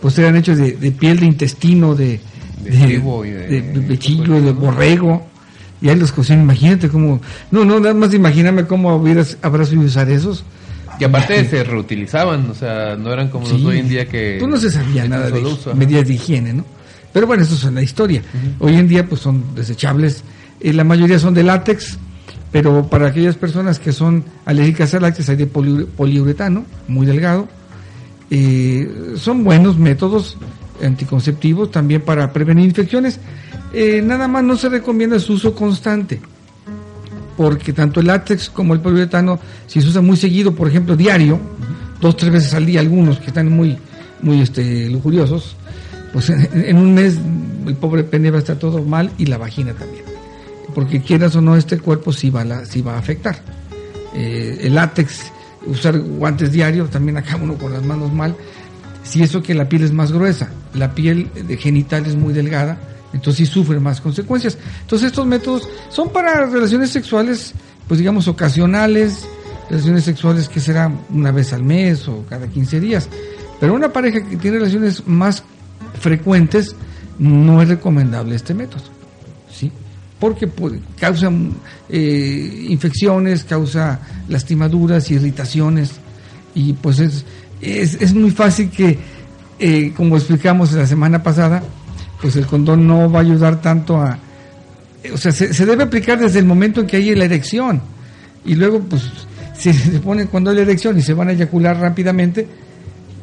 pues 0.01 0.17
eran 0.19 0.35
hechos 0.37 0.57
de, 0.57 0.73
de 0.73 0.91
piel 0.91 1.19
de 1.19 1.25
intestino, 1.27 1.93
de, 1.95 2.19
De 2.63 2.69
de- 2.71 2.99
de, 2.99 3.61
de- 3.61 3.79
de 3.81 3.99
chillo, 3.99 4.41
de 4.41 4.51
borrego. 4.51 5.27
Y 5.81 5.89
ahí 5.89 5.95
los 5.95 6.11
cocinan, 6.11 6.41
imagínate 6.43 6.89
cómo, 6.89 7.21
no, 7.51 7.63
no, 7.63 7.79
nada 7.79 7.93
más 7.93 8.13
imagíname 8.13 8.65
cómo 8.65 8.95
hubieras, 8.95 9.37
habrás 9.41 9.69
de 9.71 9.77
usar 9.77 10.09
esos. 10.09 10.43
Y 10.99 11.03
aparte 11.05 11.45
se 11.47 11.63
reutilizaban, 11.63 12.49
o 12.49 12.53
sea, 12.53 12.95
no 12.97 13.13
eran 13.13 13.29
como 13.29 13.47
los 13.47 13.57
Sí. 13.59 13.65
hoy 13.65 13.79
en 13.79 13.87
día 13.87 14.05
que... 14.07 14.35
Pues 14.39 14.51
no 14.51 14.57
se 14.57 14.69
sabía 14.69 15.07
nada 15.07 15.29
de 15.31 15.39
uso, 15.39 15.69
ajá. 15.69 15.79
medidas 15.79 16.05
de 16.07 16.13
higiene, 16.15 16.53
¿no? 16.53 16.65
Pero 17.13 17.27
bueno, 17.27 17.43
eso 17.43 17.55
es 17.55 17.73
la 17.73 17.81
historia. 17.81 18.21
Hoy 18.59 18.75
en 18.75 18.87
día 18.87 19.07
pues 19.07 19.21
son 19.21 19.43
desechables. 19.55 20.23
Eh, 20.59 20.73
la 20.73 20.83
mayoría 20.83 21.17
son 21.19 21.33
de 21.33 21.43
látex, 21.43 21.97
pero 22.51 22.87
para 22.87 23.07
aquellas 23.07 23.35
personas 23.35 23.79
que 23.79 23.91
son 23.91 24.23
alérgicas 24.45 24.93
al 24.93 25.01
látex 25.03 25.29
hay 25.29 25.35
de 25.37 25.47
poli- 25.47 25.85
poliuretano, 25.85 26.65
muy 26.87 27.05
delgado. 27.05 27.47
Eh, 28.29 29.13
son 29.17 29.43
buenos 29.43 29.77
métodos 29.77 30.37
anticonceptivos 30.83 31.71
también 31.71 32.01
para 32.01 32.31
prevenir 32.31 32.65
infecciones. 32.65 33.19
Eh, 33.73 34.01
nada 34.03 34.27
más 34.27 34.43
no 34.43 34.55
se 34.55 34.69
recomienda 34.69 35.19
su 35.19 35.33
uso 35.33 35.53
constante 35.53 36.19
porque 37.37 37.71
tanto 37.71 38.01
el 38.01 38.07
látex 38.07 38.49
como 38.49 38.73
el 38.73 38.81
poliuretano, 38.81 39.39
si 39.65 39.81
se 39.81 39.87
usa 39.87 40.01
muy 40.01 40.17
seguido, 40.17 40.53
por 40.53 40.67
ejemplo, 40.67 40.97
diario, 40.97 41.39
dos, 42.01 42.17
tres 42.17 42.33
veces 42.33 42.53
al 42.53 42.65
día, 42.65 42.81
algunos 42.81 43.17
que 43.19 43.27
están 43.27 43.49
muy, 43.49 43.77
muy 44.21 44.41
este, 44.41 44.89
lujuriosos, 44.89 45.55
pues 46.13 46.29
en, 46.29 46.77
un 46.77 46.93
mes 46.93 47.17
el 47.67 47.75
pobre 47.75 48.03
pene 48.03 48.31
va 48.31 48.37
a 48.37 48.39
estar 48.39 48.57
todo 48.57 48.81
mal 48.83 49.11
y 49.17 49.25
la 49.25 49.37
vagina 49.37 49.73
también. 49.73 50.03
Porque 50.73 51.01
quieras 51.01 51.35
o 51.35 51.41
no, 51.41 51.55
este 51.55 51.79
cuerpo 51.79 52.13
sí 52.13 52.29
va 52.29 52.43
la- 52.45 52.63
va 52.85 52.95
a 52.95 52.99
afectar. 52.99 53.41
Eh, 54.13 54.59
el 54.61 54.75
látex, 54.75 55.31
usar 55.65 55.99
guantes 55.99 56.51
diarios, 56.51 56.89
también 56.89 57.17
acá 57.17 57.35
uno 57.35 57.55
con 57.55 57.73
las 57.73 57.83
manos 57.83 58.11
mal. 58.13 58.35
Si 59.03 59.23
eso 59.23 59.41
que 59.41 59.53
la 59.53 59.67
piel 59.67 59.83
es 59.83 59.91
más 59.91 60.11
gruesa, 60.11 60.49
la 60.73 60.93
piel 60.93 61.29
de 61.47 61.57
genital 61.57 62.05
es 62.05 62.15
muy 62.15 62.33
delgada, 62.33 62.77
entonces 63.13 63.47
sí 63.47 63.53
sufre 63.53 63.79
más 63.79 64.01
consecuencias. 64.01 64.57
Entonces 64.81 65.07
estos 65.07 65.25
métodos 65.25 65.67
son 65.89 66.09
para 66.09 66.45
relaciones 66.45 66.91
sexuales, 66.91 67.53
pues 67.87 67.99
digamos 67.99 68.27
ocasionales, 68.27 69.27
relaciones 69.69 70.03
sexuales 70.03 70.47
que 70.49 70.59
será 70.59 70.91
una 71.09 71.31
vez 71.31 71.53
al 71.53 71.63
mes 71.63 72.07
o 72.07 72.23
cada 72.29 72.47
15 72.47 72.79
días. 72.79 73.09
Pero 73.59 73.73
una 73.73 73.91
pareja 73.91 74.21
que 74.23 74.37
tiene 74.37 74.57
relaciones 74.57 75.05
más 75.07 75.43
frecuentes, 75.99 76.75
no 77.17 77.61
es 77.61 77.67
recomendable 77.69 78.35
este 78.35 78.53
método. 78.53 78.83
¿sí? 79.51 79.71
Porque 80.19 80.47
puede- 80.47 80.79
causa 80.99 81.31
eh, 81.89 82.65
infecciones, 82.69 83.43
causa 83.43 83.99
lastimaduras, 84.27 85.09
irritaciones, 85.11 85.91
y 86.55 86.73
pues 86.73 86.99
es, 86.99 87.25
es, 87.61 87.95
es 88.01 88.13
muy 88.13 88.31
fácil 88.31 88.69
que, 88.69 88.97
eh, 89.59 89.93
como 89.95 90.17
explicamos 90.17 90.71
la 90.73 90.87
semana 90.87 91.21
pasada, 91.21 91.61
pues 92.21 92.35
el 92.35 92.45
condón 92.45 92.87
no 92.87 93.09
va 93.11 93.19
a 93.19 93.21
ayudar 93.21 93.61
tanto 93.61 93.97
a... 93.97 94.17
O 95.13 95.17
sea, 95.17 95.31
se, 95.31 95.65
debe 95.65 95.83
aplicar 95.83 96.19
desde 96.19 96.39
el 96.39 96.45
momento 96.45 96.81
en 96.81 96.87
que 96.87 96.97
hay 96.97 97.15
la 97.15 97.25
erección. 97.25 97.81
Y 98.43 98.55
luego, 98.55 98.81
pues, 98.81 99.03
si 99.57 99.71
se 99.71 99.99
pone 99.99 100.25
cuando 100.25 100.49
hay 100.49 100.57
la 100.57 100.63
erección 100.63 100.97
y 100.97 101.01
se 101.01 101.13
van 101.13 101.29
a 101.29 101.31
eyacular 101.31 101.77
rápidamente, 101.79 102.45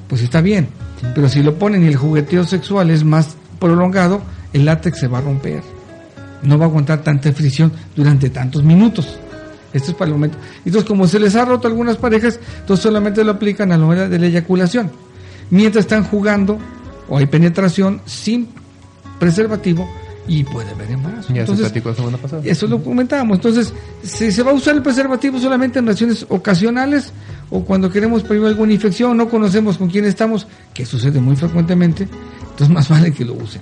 pues 0.08 0.22
está 0.22 0.40
bien. 0.40 0.68
Pero 1.14 1.28
si 1.28 1.42
lo 1.42 1.54
ponen 1.58 1.84
y 1.84 1.88
el 1.88 1.96
jugueteo 1.96 2.44
sexual 2.44 2.90
es 2.90 3.04
más 3.04 3.36
prolongado, 3.58 4.22
el 4.52 4.64
látex 4.64 4.98
se 4.98 5.08
va 5.08 5.18
a 5.18 5.22
romper. 5.22 5.62
No 6.42 6.58
va 6.58 6.66
a 6.66 6.68
aguantar 6.68 7.02
tanta 7.02 7.32
fricción 7.32 7.72
durante 7.94 8.30
tantos 8.30 8.62
minutos. 8.62 9.18
Esto 9.72 9.90
es 9.90 9.96
para 9.96 10.06
el 10.08 10.14
momento. 10.14 10.38
Entonces, 10.64 10.88
como 10.88 11.06
se 11.06 11.18
les 11.18 11.34
ha 11.36 11.44
roto 11.44 11.66
a 11.66 11.70
algunas 11.70 11.96
parejas, 11.96 12.38
entonces 12.60 12.82
solamente 12.82 13.22
lo 13.24 13.32
aplican 13.32 13.72
a 13.72 13.76
la 13.78 13.86
hora 13.86 14.08
de 14.08 14.18
la 14.18 14.26
eyaculación. 14.26 14.90
Mientras 15.50 15.84
están 15.84 16.04
jugando 16.04 16.58
o 17.08 17.18
hay 17.18 17.26
penetración 17.26 18.00
sin 18.06 18.48
preservativo 19.18 19.88
y 20.28 20.44
puede 20.44 20.70
haber 20.70 20.90
embarazo. 20.90 21.28
Ya 21.28 21.34
se 21.34 21.40
Entonces, 21.40 21.66
platicó 21.66 21.90
la 21.90 21.94
semana 21.94 22.16
pasada. 22.18 22.42
eso 22.44 22.66
lo 22.66 22.82
comentábamos. 22.82 23.36
Entonces, 23.38 23.72
si 24.02 24.32
se 24.32 24.42
va 24.42 24.50
a 24.50 24.54
usar 24.54 24.74
el 24.76 24.82
preservativo 24.82 25.38
solamente 25.38 25.78
en 25.78 25.86
relaciones 25.86 26.26
ocasionales 26.28 27.12
o 27.50 27.64
cuando 27.64 27.90
queremos 27.90 28.22
prevenir 28.22 28.48
alguna 28.48 28.72
infección, 28.72 29.16
no 29.16 29.28
conocemos 29.28 29.78
con 29.78 29.88
quién 29.88 30.04
estamos, 30.04 30.46
que 30.74 30.84
sucede 30.86 31.20
muy 31.20 31.36
frecuentemente, 31.36 32.08
entonces 32.42 32.68
más 32.70 32.88
vale 32.90 33.12
que 33.12 33.24
lo 33.24 33.34
usen. 33.34 33.60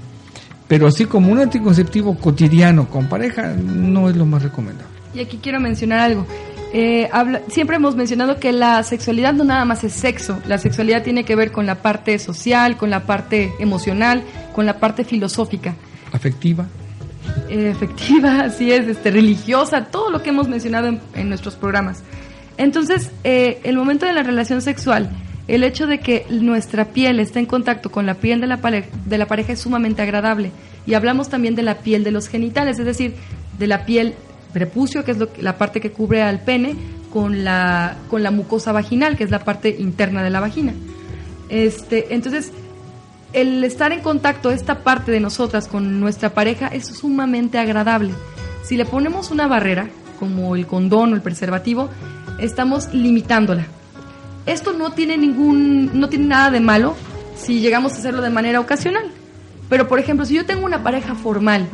Pero 0.68 0.86
así 0.86 1.04
como 1.04 1.30
un 1.30 1.38
anticonceptivo 1.40 2.16
cotidiano 2.16 2.88
con 2.88 3.08
pareja, 3.08 3.48
no 3.54 4.08
es 4.08 4.16
lo 4.16 4.24
más 4.24 4.42
recomendable. 4.42 4.92
Y 5.14 5.20
aquí 5.20 5.38
quiero 5.42 5.60
mencionar 5.60 6.00
algo. 6.00 6.26
Eh, 6.72 7.08
habla- 7.12 7.42
siempre 7.48 7.76
hemos 7.76 7.94
mencionado 7.94 8.40
que 8.40 8.50
la 8.50 8.82
sexualidad 8.82 9.32
no 9.34 9.44
nada 9.44 9.64
más 9.64 9.84
es 9.84 9.92
sexo, 9.92 10.40
la 10.48 10.58
sexualidad 10.58 11.04
tiene 11.04 11.24
que 11.24 11.36
ver 11.36 11.52
con 11.52 11.66
la 11.66 11.76
parte 11.76 12.18
social, 12.18 12.76
con 12.76 12.90
la 12.90 13.04
parte 13.06 13.52
emocional, 13.60 14.24
con 14.54 14.66
la 14.66 14.78
parte 14.80 15.04
filosófica, 15.04 15.74
Afectiva. 16.10 16.66
eh, 17.48 17.70
efectiva, 17.74 18.40
así 18.40 18.72
es, 18.72 18.88
este, 18.88 19.12
religiosa, 19.12 19.84
todo 19.84 20.10
lo 20.10 20.22
que 20.22 20.30
hemos 20.30 20.48
mencionado 20.48 20.88
en, 20.88 21.00
en 21.14 21.28
nuestros 21.28 21.54
programas. 21.54 22.02
Entonces, 22.56 23.10
eh, 23.24 23.60
el 23.64 23.76
momento 23.76 24.06
de 24.06 24.12
la 24.12 24.22
relación 24.22 24.62
sexual, 24.62 25.10
el 25.48 25.62
hecho 25.62 25.86
de 25.86 26.00
que 26.00 26.26
nuestra 26.30 26.86
piel 26.86 27.20
esté 27.20 27.38
en 27.38 27.46
contacto 27.46 27.90
con 27.90 28.06
la 28.06 28.14
piel 28.14 28.40
de 28.40 28.46
la, 28.46 29.26
pareja 29.26 29.52
es 29.52 29.60
sumamente 29.60 30.02
agradable. 30.02 30.50
Y 30.86 30.94
hablamos 30.94 31.28
también 31.28 31.54
de 31.54 31.62
la 31.62 31.78
piel 31.78 32.04
de 32.04 32.10
los 32.10 32.28
genitales, 32.28 32.78
es 32.78 32.86
decir, 32.86 33.14
de 33.58 33.66
la 33.66 33.84
piel 33.84 34.14
prepucio, 34.52 35.04
que 35.04 35.10
es 35.10 35.18
la 35.40 35.58
parte 35.58 35.80
que 35.80 35.90
cubre 35.90 36.22
al 36.22 36.40
pene, 36.40 36.76
con 37.12 37.44
la, 37.44 37.96
con 38.08 38.22
la 38.22 38.30
mucosa 38.30 38.72
vaginal, 38.72 39.16
que 39.16 39.24
es 39.24 39.30
la 39.30 39.44
parte 39.44 39.76
interna 39.78 40.22
de 40.22 40.30
la 40.30 40.40
vagina. 40.40 40.72
Este, 41.48 42.14
entonces, 42.14 42.52
el 43.32 43.62
estar 43.64 43.92
en 43.92 44.00
contacto, 44.00 44.50
esta 44.50 44.82
parte 44.82 45.12
de 45.12 45.20
nosotras 45.20 45.68
con 45.68 46.00
nuestra 46.00 46.30
pareja, 46.30 46.68
es 46.68 46.86
sumamente 46.86 47.58
agradable. 47.58 48.12
Si 48.62 48.76
le 48.76 48.86
ponemos 48.86 49.30
una 49.30 49.46
barrera, 49.46 49.88
como 50.18 50.56
el 50.56 50.66
condón 50.66 51.12
o 51.12 51.16
el 51.16 51.22
preservativo, 51.22 51.90
estamos 52.38 52.92
limitándola. 52.92 53.66
Esto 54.46 54.72
no 54.72 54.92
tiene 54.92 55.16
ningún, 55.16 55.98
no 55.98 56.08
tiene 56.08 56.26
nada 56.26 56.50
de 56.50 56.60
malo 56.60 56.94
si 57.36 57.60
llegamos 57.60 57.94
a 57.94 57.96
hacerlo 57.96 58.22
de 58.22 58.30
manera 58.30 58.60
ocasional. 58.60 59.10
Pero, 59.68 59.88
por 59.88 59.98
ejemplo, 59.98 60.26
si 60.26 60.34
yo 60.34 60.44
tengo 60.44 60.64
una 60.64 60.82
pareja 60.82 61.14
formal, 61.14 61.66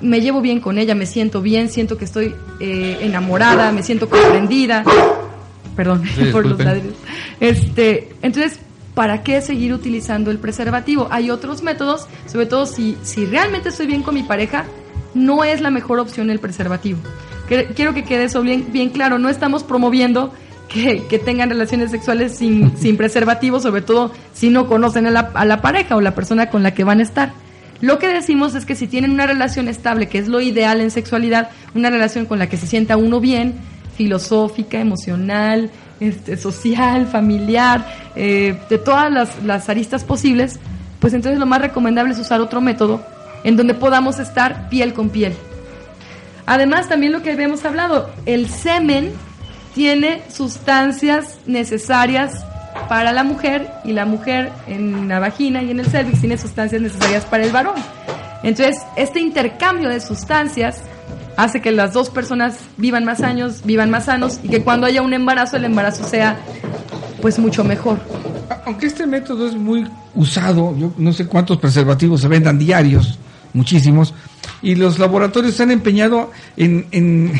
me 0.00 0.20
llevo 0.20 0.40
bien 0.40 0.60
con 0.60 0.78
ella, 0.78 0.94
me 0.94 1.06
siento 1.06 1.40
bien, 1.40 1.68
siento 1.68 1.96
que 1.96 2.04
estoy 2.04 2.34
eh, 2.60 2.98
enamorada, 3.02 3.72
me 3.72 3.82
siento 3.82 4.08
comprendida. 4.08 4.84
Perdón 5.74 6.02
por 6.32 6.46
los 6.46 6.58
ladridos. 6.58 6.96
Este, 7.40 8.14
entonces, 8.22 8.58
¿para 8.94 9.22
qué 9.22 9.40
seguir 9.40 9.72
utilizando 9.72 10.30
el 10.30 10.38
preservativo? 10.38 11.08
Hay 11.10 11.30
otros 11.30 11.62
métodos, 11.62 12.06
sobre 12.26 12.46
todo 12.46 12.66
si, 12.66 12.96
si 13.02 13.26
realmente 13.26 13.68
estoy 13.68 13.86
bien 13.86 14.02
con 14.02 14.14
mi 14.14 14.22
pareja, 14.22 14.64
no 15.14 15.44
es 15.44 15.60
la 15.60 15.70
mejor 15.70 15.98
opción 15.98 16.30
el 16.30 16.40
preservativo. 16.40 16.98
Quiero 17.46 17.94
que 17.94 18.04
quede 18.04 18.24
eso 18.24 18.42
bien, 18.42 18.66
bien 18.72 18.90
claro, 18.90 19.18
no 19.18 19.28
estamos 19.28 19.62
promoviendo 19.62 20.32
que, 20.68 21.04
que 21.08 21.18
tengan 21.18 21.48
relaciones 21.48 21.90
sexuales 21.90 22.36
sin, 22.36 22.76
sin 22.78 22.96
preservativo, 22.96 23.60
sobre 23.60 23.82
todo 23.82 24.12
si 24.34 24.50
no 24.50 24.66
conocen 24.66 25.06
a 25.06 25.10
la, 25.10 25.30
a 25.34 25.44
la 25.44 25.60
pareja 25.60 25.96
o 25.96 26.00
la 26.00 26.14
persona 26.14 26.50
con 26.50 26.62
la 26.62 26.74
que 26.74 26.84
van 26.84 27.00
a 27.00 27.02
estar. 27.02 27.32
Lo 27.80 27.98
que 27.98 28.08
decimos 28.08 28.54
es 28.54 28.64
que 28.64 28.74
si 28.74 28.86
tienen 28.86 29.10
una 29.10 29.26
relación 29.26 29.68
estable, 29.68 30.08
que 30.08 30.18
es 30.18 30.28
lo 30.28 30.40
ideal 30.40 30.80
en 30.80 30.90
sexualidad, 30.90 31.50
una 31.74 31.90
relación 31.90 32.24
con 32.24 32.38
la 32.38 32.48
que 32.48 32.56
se 32.56 32.66
sienta 32.66 32.96
uno 32.96 33.20
bien, 33.20 33.54
filosófica, 33.96 34.80
emocional, 34.80 35.70
este, 36.00 36.36
social, 36.36 37.06
familiar, 37.06 37.86
eh, 38.14 38.58
de 38.68 38.78
todas 38.78 39.12
las, 39.12 39.42
las 39.44 39.68
aristas 39.68 40.04
posibles, 40.04 40.58
pues 41.00 41.12
entonces 41.12 41.38
lo 41.38 41.46
más 41.46 41.60
recomendable 41.60 42.14
es 42.14 42.18
usar 42.18 42.40
otro 42.40 42.60
método 42.60 43.04
en 43.44 43.56
donde 43.56 43.74
podamos 43.74 44.18
estar 44.18 44.68
piel 44.68 44.94
con 44.94 45.10
piel. 45.10 45.34
Además, 46.46 46.88
también 46.88 47.12
lo 47.12 47.22
que 47.22 47.32
habíamos 47.32 47.64
hablado, 47.64 48.10
el 48.24 48.48
semen 48.48 49.12
tiene 49.74 50.22
sustancias 50.30 51.38
necesarias 51.46 52.44
para 52.88 53.12
la 53.12 53.24
mujer 53.24 53.70
y 53.84 53.92
la 53.92 54.06
mujer 54.06 54.52
en 54.66 55.08
la 55.08 55.18
vagina 55.18 55.62
y 55.62 55.70
en 55.70 55.80
el 55.80 55.86
cervix 55.86 56.20
tiene 56.20 56.38
sustancias 56.38 56.80
necesarias 56.80 57.24
para 57.24 57.44
el 57.44 57.52
varón. 57.52 57.74
Entonces, 58.42 58.78
este 58.96 59.20
intercambio 59.20 59.88
de 59.88 60.00
sustancias 60.00 60.82
hace 61.36 61.60
que 61.60 61.72
las 61.72 61.92
dos 61.92 62.10
personas 62.10 62.58
vivan 62.76 63.04
más 63.04 63.22
años, 63.22 63.62
vivan 63.64 63.90
más 63.90 64.06
sanos 64.06 64.40
y 64.42 64.48
que 64.48 64.62
cuando 64.62 64.86
haya 64.86 65.02
un 65.02 65.12
embarazo, 65.12 65.56
el 65.56 65.64
embarazo 65.64 66.04
sea 66.04 66.38
pues 67.20 67.38
mucho 67.38 67.64
mejor. 67.64 67.98
Aunque 68.64 68.86
este 68.86 69.06
método 69.06 69.48
es 69.48 69.54
muy 69.54 69.86
usado, 70.14 70.76
yo 70.76 70.92
no 70.96 71.12
sé 71.12 71.26
cuántos 71.26 71.58
preservativos 71.58 72.20
se 72.20 72.28
vendan 72.28 72.58
diarios, 72.58 73.18
muchísimos, 73.52 74.14
y 74.66 74.74
los 74.74 74.98
laboratorios 74.98 75.54
se 75.54 75.62
han 75.62 75.70
empeñado 75.70 76.32
en, 76.56 76.86
en, 76.90 77.32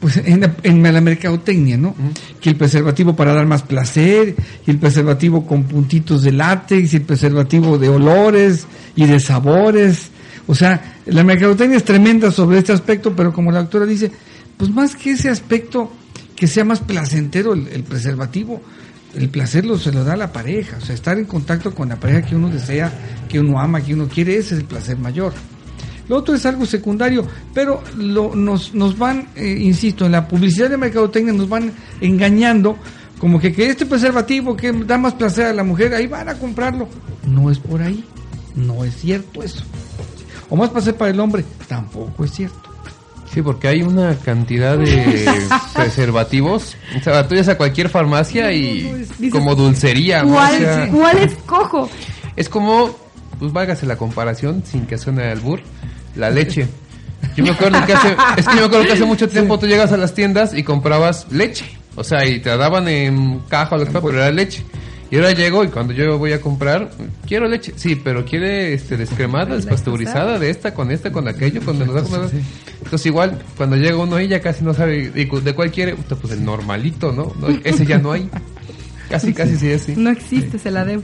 pues 0.00 0.16
en 0.16 0.40
la, 0.40 0.56
en 0.64 0.82
la 0.82 1.00
mercadotecnia, 1.00 1.76
¿no? 1.76 1.94
Que 2.40 2.50
el 2.50 2.56
preservativo 2.56 3.14
para 3.14 3.32
dar 3.32 3.46
más 3.46 3.62
placer, 3.62 4.34
y 4.66 4.70
el 4.72 4.78
preservativo 4.78 5.46
con 5.46 5.62
puntitos 5.62 6.24
de 6.24 6.32
látex, 6.32 6.92
y 6.92 6.96
el 6.96 7.02
preservativo 7.02 7.78
de 7.78 7.88
olores 7.88 8.66
y 8.96 9.06
de 9.06 9.20
sabores. 9.20 10.08
O 10.48 10.56
sea, 10.56 10.96
la 11.06 11.22
mercadotecnia 11.22 11.76
es 11.76 11.84
tremenda 11.84 12.32
sobre 12.32 12.58
este 12.58 12.72
aspecto, 12.72 13.14
pero 13.14 13.32
como 13.32 13.52
la 13.52 13.60
doctora 13.60 13.86
dice, 13.86 14.10
pues 14.56 14.72
más 14.72 14.96
que 14.96 15.12
ese 15.12 15.28
aspecto 15.28 15.92
que 16.34 16.48
sea 16.48 16.64
más 16.64 16.80
placentero 16.80 17.52
el, 17.52 17.68
el 17.68 17.84
preservativo, 17.84 18.60
el 19.14 19.28
placer 19.28 19.64
lo 19.64 19.78
se 19.78 19.92
lo 19.92 20.02
da 20.02 20.14
a 20.14 20.16
la 20.16 20.32
pareja, 20.32 20.78
o 20.78 20.80
sea, 20.80 20.96
estar 20.96 21.16
en 21.16 21.26
contacto 21.26 21.72
con 21.72 21.90
la 21.90 22.00
pareja 22.00 22.22
que 22.22 22.34
uno 22.34 22.48
desea, 22.48 22.92
que 23.28 23.38
uno 23.38 23.60
ama, 23.60 23.80
que 23.80 23.94
uno 23.94 24.08
quiere, 24.08 24.36
ese 24.36 24.56
es 24.56 24.60
el 24.62 24.66
placer 24.66 24.98
mayor. 24.98 25.32
Lo 26.10 26.16
otro 26.16 26.34
es 26.34 26.44
algo 26.44 26.66
secundario, 26.66 27.24
pero 27.54 27.84
lo, 27.96 28.34
nos, 28.34 28.74
nos 28.74 28.98
van, 28.98 29.28
eh, 29.36 29.58
insisto, 29.60 30.06
en 30.06 30.10
la 30.10 30.26
publicidad 30.26 30.68
de 30.68 30.76
mercadotecnia 30.76 31.32
nos 31.32 31.48
van 31.48 31.70
engañando 32.00 32.76
como 33.20 33.38
que, 33.38 33.52
que 33.52 33.68
este 33.68 33.86
preservativo 33.86 34.56
que 34.56 34.72
da 34.72 34.98
más 34.98 35.14
placer 35.14 35.46
a 35.46 35.52
la 35.52 35.62
mujer, 35.62 35.94
ahí 35.94 36.08
van 36.08 36.28
a 36.28 36.34
comprarlo. 36.34 36.88
No 37.28 37.48
es 37.48 37.60
por 37.60 37.80
ahí, 37.80 38.04
no 38.56 38.82
es 38.82 38.96
cierto 38.96 39.40
eso. 39.44 39.62
O 40.48 40.56
más 40.56 40.70
placer 40.70 40.96
para 40.96 41.12
el 41.12 41.20
hombre, 41.20 41.44
tampoco 41.68 42.24
es 42.24 42.32
cierto. 42.32 42.58
Sí, 43.32 43.40
porque 43.40 43.68
hay 43.68 43.82
una 43.82 44.16
cantidad 44.16 44.76
de 44.76 45.30
preservativos. 45.76 46.76
O 46.98 47.04
sea, 47.04 47.28
tú 47.28 47.36
vas 47.36 47.46
a 47.46 47.56
cualquier 47.56 47.88
farmacia 47.88 48.52
y 48.52 49.06
como 49.30 49.54
dulcería. 49.54 50.24
¿no? 50.24 50.30
O 50.30 50.32
¿Cuál, 50.32 50.58
sea, 50.58 50.88
¿Cuál 50.90 51.18
escojo? 51.18 51.88
es 52.34 52.48
como, 52.48 52.96
pues 53.38 53.52
válgase 53.52 53.86
la 53.86 53.96
comparación, 53.96 54.64
sin 54.66 54.86
que 54.86 54.98
suene 54.98 55.30
albur, 55.30 55.60
la 56.16 56.30
leche. 56.30 56.66
Yo 57.36 57.44
me 57.44 57.50
acuerdo 57.50 57.84
que 57.86 57.92
hace, 57.92 58.16
es 58.36 58.46
que 58.46 58.54
yo 58.54 58.60
me 58.60 58.66
acuerdo 58.66 58.86
que 58.86 58.92
hace 58.92 59.04
mucho 59.04 59.28
tiempo 59.28 59.58
tú 59.58 59.66
llegas 59.66 59.92
a 59.92 59.96
las 59.96 60.14
tiendas 60.14 60.54
y 60.54 60.62
comprabas 60.62 61.26
leche. 61.30 61.64
O 61.96 62.04
sea, 62.04 62.24
y 62.26 62.40
te 62.40 62.50
la 62.50 62.56
daban 62.56 62.88
en 62.88 63.40
caja 63.48 63.76
o 63.76 63.78
lo 63.78 63.84
que 63.84 63.92
sea, 63.92 64.00
pero 64.00 64.18
era 64.18 64.30
leche. 64.30 64.64
Y 65.10 65.16
ahora 65.16 65.32
llego 65.32 65.64
y 65.64 65.68
cuando 65.68 65.92
yo 65.92 66.18
voy 66.18 66.32
a 66.32 66.40
comprar, 66.40 66.90
quiero 67.26 67.48
leche. 67.48 67.72
Sí, 67.74 67.96
pero 67.96 68.24
quiere 68.24 68.72
este, 68.74 68.96
descremada, 68.96 69.56
despasteurizada, 69.56 70.38
de 70.38 70.50
esta, 70.50 70.72
con 70.72 70.92
esta, 70.92 71.10
con 71.10 71.26
aquello, 71.26 71.60
con 71.62 71.76
el 71.82 71.88
Entonces 71.90 73.06
igual, 73.06 73.42
cuando 73.56 73.74
llega 73.74 73.96
uno 73.96 74.16
ahí 74.16 74.28
ya 74.28 74.40
casi 74.40 74.64
no 74.64 74.72
sabe 74.72 75.10
de 75.10 75.54
cuál 75.54 75.72
quiere, 75.72 75.96
pues 75.96 76.32
el 76.32 76.44
normalito, 76.44 77.10
¿no? 77.10 77.32
No, 77.40 77.48
Ese 77.64 77.84
ya 77.86 77.98
no 77.98 78.12
hay. 78.12 78.30
Casi, 79.08 79.34
casi 79.34 79.56
sí 79.56 79.68
es 79.68 79.82
sí. 79.82 79.94
No 79.96 80.10
existe, 80.10 80.60
se 80.60 80.70
la 80.70 80.84
debo. 80.84 81.02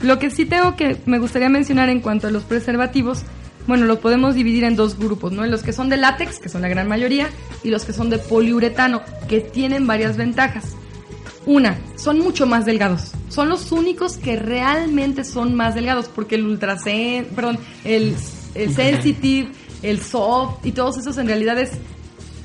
Lo 0.00 0.20
que 0.20 0.30
sí 0.30 0.46
tengo 0.46 0.76
que 0.76 0.98
me 1.06 1.18
gustaría 1.18 1.48
mencionar 1.48 1.88
en 1.88 2.00
cuanto 2.00 2.28
a 2.28 2.30
los 2.30 2.44
preservativos, 2.44 3.24
bueno, 3.66 3.86
los 3.86 3.98
podemos 3.98 4.34
dividir 4.34 4.64
en 4.64 4.76
dos 4.76 4.98
grupos, 4.98 5.32
¿no? 5.32 5.44
Los 5.46 5.62
que 5.62 5.72
son 5.72 5.88
de 5.88 5.96
látex, 5.96 6.38
que 6.38 6.48
son 6.48 6.62
la 6.62 6.68
gran 6.68 6.88
mayoría, 6.88 7.28
y 7.62 7.70
los 7.70 7.84
que 7.84 7.92
son 7.92 8.10
de 8.10 8.18
poliuretano, 8.18 9.02
que 9.28 9.40
tienen 9.40 9.86
varias 9.86 10.16
ventajas. 10.16 10.76
Una, 11.46 11.78
son 11.96 12.18
mucho 12.18 12.46
más 12.46 12.66
delgados. 12.66 13.12
Son 13.28 13.48
los 13.48 13.72
únicos 13.72 14.16
que 14.16 14.36
realmente 14.36 15.24
son 15.24 15.54
más 15.54 15.74
delgados, 15.74 16.08
porque 16.08 16.34
el 16.34 16.46
ultrasen, 16.46 17.26
perdón, 17.34 17.58
el, 17.84 18.14
el 18.54 18.74
sensitive, 18.74 19.50
el 19.82 20.00
soft 20.00 20.64
y 20.64 20.72
todos 20.72 20.98
esos 20.98 21.16
en 21.18 21.26
realidad 21.26 21.58
es, 21.58 21.72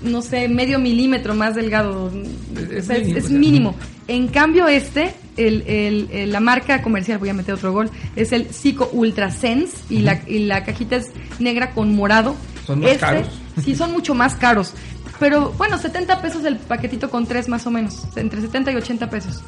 no 0.05 0.21
sé, 0.21 0.47
medio 0.47 0.79
milímetro 0.79 1.35
más 1.35 1.55
delgado. 1.55 2.05
O 2.05 2.81
sea, 2.81 2.95
es, 2.97 3.05
mínimo, 3.05 3.17
es 3.17 3.29
mínimo. 3.31 3.75
En 4.07 4.27
cambio 4.27 4.67
este, 4.67 5.13
el, 5.37 5.63
el- 5.67 6.09
el- 6.11 6.31
la 6.31 6.39
marca 6.39 6.81
comercial, 6.81 7.17
voy 7.17 7.29
a 7.29 7.33
meter 7.33 7.55
otro 7.55 7.73
gol, 7.73 7.89
es 8.15 8.31
el 8.31 8.45
Zico 8.45 8.89
Ultra 8.93 9.31
Sense 9.31 9.77
y, 9.89 9.99
la, 9.99 10.21
y 10.27 10.39
la 10.39 10.63
cajita 10.63 10.97
es 10.97 11.11
negra 11.39 11.71
con 11.71 11.95
morado. 11.95 12.35
Son 12.65 12.79
más 12.79 12.91
Este, 12.91 12.99
caros. 13.01 13.27
Sí, 13.63 13.75
son 13.75 13.91
mucho 13.91 14.13
más 14.15 14.35
caros. 14.35 14.73
Pero 15.19 15.53
bueno, 15.57 15.77
70 15.77 16.21
pesos 16.21 16.43
el 16.45 16.57
paquetito 16.57 17.09
con 17.09 17.25
tres 17.25 17.47
más 17.47 17.65
o 17.65 17.71
menos, 17.71 18.03
entre 18.17 18.41
70 18.41 18.71
y 18.71 18.75
80 18.75 19.09
pesos. 19.09 19.41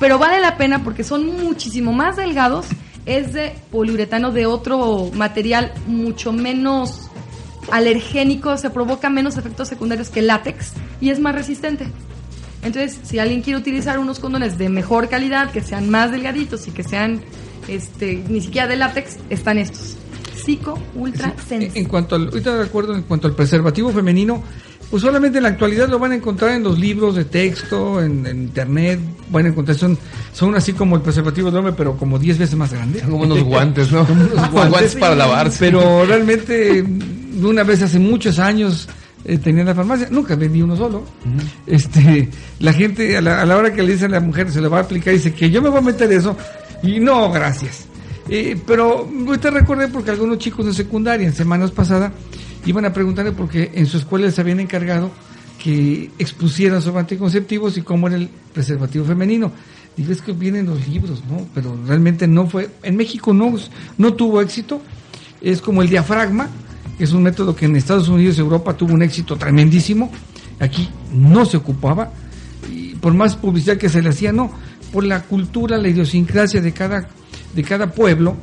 Pero 0.00 0.18
vale 0.18 0.40
la 0.40 0.56
pena 0.56 0.82
porque 0.82 1.04
son 1.04 1.26
muchísimo 1.44 1.92
más 1.92 2.16
delgados, 2.16 2.66
es 3.06 3.32
de 3.32 3.52
poliuretano 3.70 4.32
de 4.32 4.46
otro 4.46 5.10
material 5.14 5.72
mucho 5.86 6.32
menos 6.32 7.08
alergénico, 7.70 8.56
se 8.56 8.70
provoca 8.70 9.10
menos 9.10 9.36
efectos 9.36 9.68
secundarios 9.68 10.08
que 10.08 10.20
el 10.20 10.26
látex 10.26 10.72
y 11.00 11.10
es 11.10 11.20
más 11.20 11.34
resistente. 11.34 11.86
Entonces, 12.62 12.98
si 13.02 13.18
alguien 13.18 13.42
quiere 13.42 13.58
utilizar 13.58 13.98
unos 13.98 14.20
condones 14.20 14.56
de 14.56 14.68
mejor 14.68 15.08
calidad, 15.08 15.50
que 15.50 15.60
sean 15.60 15.90
más 15.90 16.12
delgaditos 16.12 16.68
y 16.68 16.70
que 16.70 16.84
sean 16.84 17.20
este 17.68 18.22
ni 18.28 18.40
siquiera 18.40 18.66
de 18.66 18.76
látex, 18.76 19.18
están 19.30 19.58
estos. 19.58 19.96
Psico 20.34 20.78
Ultra 20.94 21.34
Sí, 21.38 21.44
Sense. 21.48 21.78
En 21.78 21.84
cuanto 21.86 22.16
al, 22.16 22.26
ahorita 22.26 22.56
de 22.56 22.64
acuerdo, 22.64 22.94
en 22.94 23.02
cuanto 23.02 23.28
al 23.28 23.34
preservativo 23.34 23.90
femenino, 23.90 24.42
pues 24.90 25.02
solamente 25.02 25.38
en 25.38 25.44
la 25.44 25.50
actualidad 25.50 25.88
lo 25.88 25.98
van 25.98 26.12
a 26.12 26.16
encontrar 26.16 26.50
en 26.52 26.62
los 26.62 26.78
libros 26.78 27.14
de 27.14 27.24
texto, 27.24 28.02
en, 28.02 28.26
en 28.26 28.42
internet, 28.42 29.00
van 29.30 29.46
a 29.46 29.48
encontrar, 29.48 29.76
son, 29.76 29.96
son 30.32 30.54
así 30.54 30.72
como 30.72 30.96
el 30.96 31.02
preservativo 31.02 31.50
del 31.50 31.58
hombre, 31.58 31.72
pero 31.76 31.96
como 31.96 32.18
10 32.18 32.38
veces 32.38 32.56
más 32.56 32.72
grande. 32.72 33.00
Son 33.00 33.10
como 33.10 33.24
unos 33.24 33.42
guantes, 33.44 33.90
¿no? 33.90 34.04
Como 34.06 34.24
unos 34.24 34.50
guantes 34.52 34.96
para 34.96 35.14
lavarse. 35.14 35.58
Pero 35.60 36.04
realmente, 36.04 36.84
una 37.40 37.62
vez 37.62 37.82
hace 37.82 37.98
muchos 37.98 38.38
años 38.38 38.88
eh, 39.24 39.38
tenía 39.38 39.60
en 39.60 39.68
la 39.68 39.74
farmacia, 39.74 40.08
nunca 40.10 40.34
vendí 40.36 40.62
uno 40.62 40.76
solo. 40.76 41.04
Este, 41.66 42.28
la 42.58 42.72
gente 42.72 43.16
a 43.16 43.20
la, 43.20 43.42
a 43.42 43.46
la 43.46 43.56
hora 43.56 43.72
que 43.72 43.82
le 43.82 43.92
dice 43.92 44.06
a 44.06 44.08
la 44.08 44.20
mujer 44.20 44.50
se 44.50 44.60
le 44.60 44.68
va 44.68 44.78
a 44.78 44.82
aplicar, 44.82 45.12
dice 45.14 45.32
que 45.32 45.50
yo 45.50 45.62
me 45.62 45.68
voy 45.68 45.78
a 45.78 45.82
meter 45.82 46.10
eso, 46.12 46.36
y 46.82 46.98
no, 47.00 47.30
gracias. 47.30 47.86
Eh, 48.28 48.58
pero 48.66 49.08
ahorita 49.26 49.50
recordé 49.50 49.88
porque 49.88 50.10
algunos 50.10 50.38
chicos 50.38 50.66
de 50.66 50.72
secundaria 50.72 51.26
en 51.26 51.34
semanas 51.34 51.70
pasadas 51.70 52.12
iban 52.64 52.84
a 52.84 52.92
preguntarle 52.92 53.32
porque 53.32 53.72
en 53.74 53.86
su 53.86 53.96
escuela 53.98 54.26
les 54.26 54.38
habían 54.38 54.60
encargado 54.60 55.10
que 55.62 56.10
expusieran 56.18 56.82
sobre 56.82 57.00
anticonceptivos 57.00 57.76
y 57.76 57.82
cómo 57.82 58.08
era 58.08 58.16
el 58.16 58.28
preservativo 58.52 59.04
femenino. 59.04 59.52
Digo, 59.96 60.12
es 60.12 60.22
que 60.22 60.32
vienen 60.32 60.66
los 60.66 60.88
libros, 60.88 61.22
¿no? 61.28 61.46
Pero 61.54 61.78
realmente 61.86 62.26
no 62.26 62.46
fue, 62.48 62.70
en 62.82 62.96
México 62.96 63.32
no, 63.34 63.54
no 63.98 64.14
tuvo 64.14 64.40
éxito. 64.40 64.80
Es 65.40 65.60
como 65.60 65.82
el 65.82 65.88
diafragma, 65.88 66.48
es 66.98 67.12
un 67.12 67.22
método 67.22 67.54
que 67.54 67.66
en 67.66 67.76
Estados 67.76 68.08
Unidos 68.08 68.36
y 68.38 68.40
Europa 68.40 68.76
tuvo 68.76 68.94
un 68.94 69.02
éxito 69.02 69.36
tremendísimo. 69.36 70.10
Aquí 70.60 70.88
no 71.12 71.44
se 71.44 71.56
ocupaba. 71.56 72.12
Y 72.70 72.94
por 72.94 73.14
más 73.14 73.36
publicidad 73.36 73.76
que 73.76 73.88
se 73.88 74.02
le 74.02 74.10
hacía, 74.10 74.32
no. 74.32 74.50
Por 74.92 75.04
la 75.04 75.22
cultura, 75.22 75.78
la 75.78 75.88
idiosincrasia 75.88 76.60
de 76.60 76.72
cada, 76.72 77.08
de 77.54 77.62
cada 77.62 77.90
pueblo, 77.90 78.36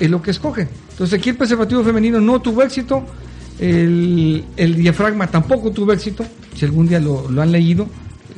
es 0.00 0.10
lo 0.10 0.22
que 0.22 0.30
escogen. 0.30 0.68
Entonces 0.90 1.18
aquí 1.18 1.30
el 1.30 1.36
preservativo 1.36 1.84
femenino 1.84 2.20
no 2.20 2.40
tuvo 2.40 2.62
éxito. 2.62 3.04
El, 3.58 4.44
el 4.56 4.76
diafragma 4.76 5.26
tampoco 5.26 5.70
tuvo 5.70 5.92
éxito. 5.92 6.24
Si 6.54 6.64
algún 6.64 6.88
día 6.88 6.98
lo, 6.98 7.30
lo 7.30 7.42
han 7.42 7.52
leído, 7.52 7.86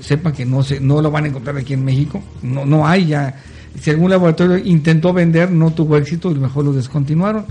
sepan 0.00 0.32
que 0.32 0.44
no 0.44 0.62
se, 0.62 0.80
no 0.80 1.00
lo 1.00 1.10
van 1.10 1.24
a 1.24 1.28
encontrar 1.28 1.56
aquí 1.56 1.74
en 1.74 1.84
México. 1.84 2.22
No, 2.42 2.66
no 2.66 2.86
hay 2.86 3.06
ya. 3.06 3.40
Si 3.80 3.90
algún 3.90 4.10
laboratorio 4.10 4.58
intentó 4.58 5.12
vender, 5.12 5.50
no 5.50 5.70
tuvo 5.70 5.96
éxito 5.96 6.30
y 6.30 6.34
mejor 6.34 6.64
lo 6.64 6.72
descontinuaron. 6.72 7.46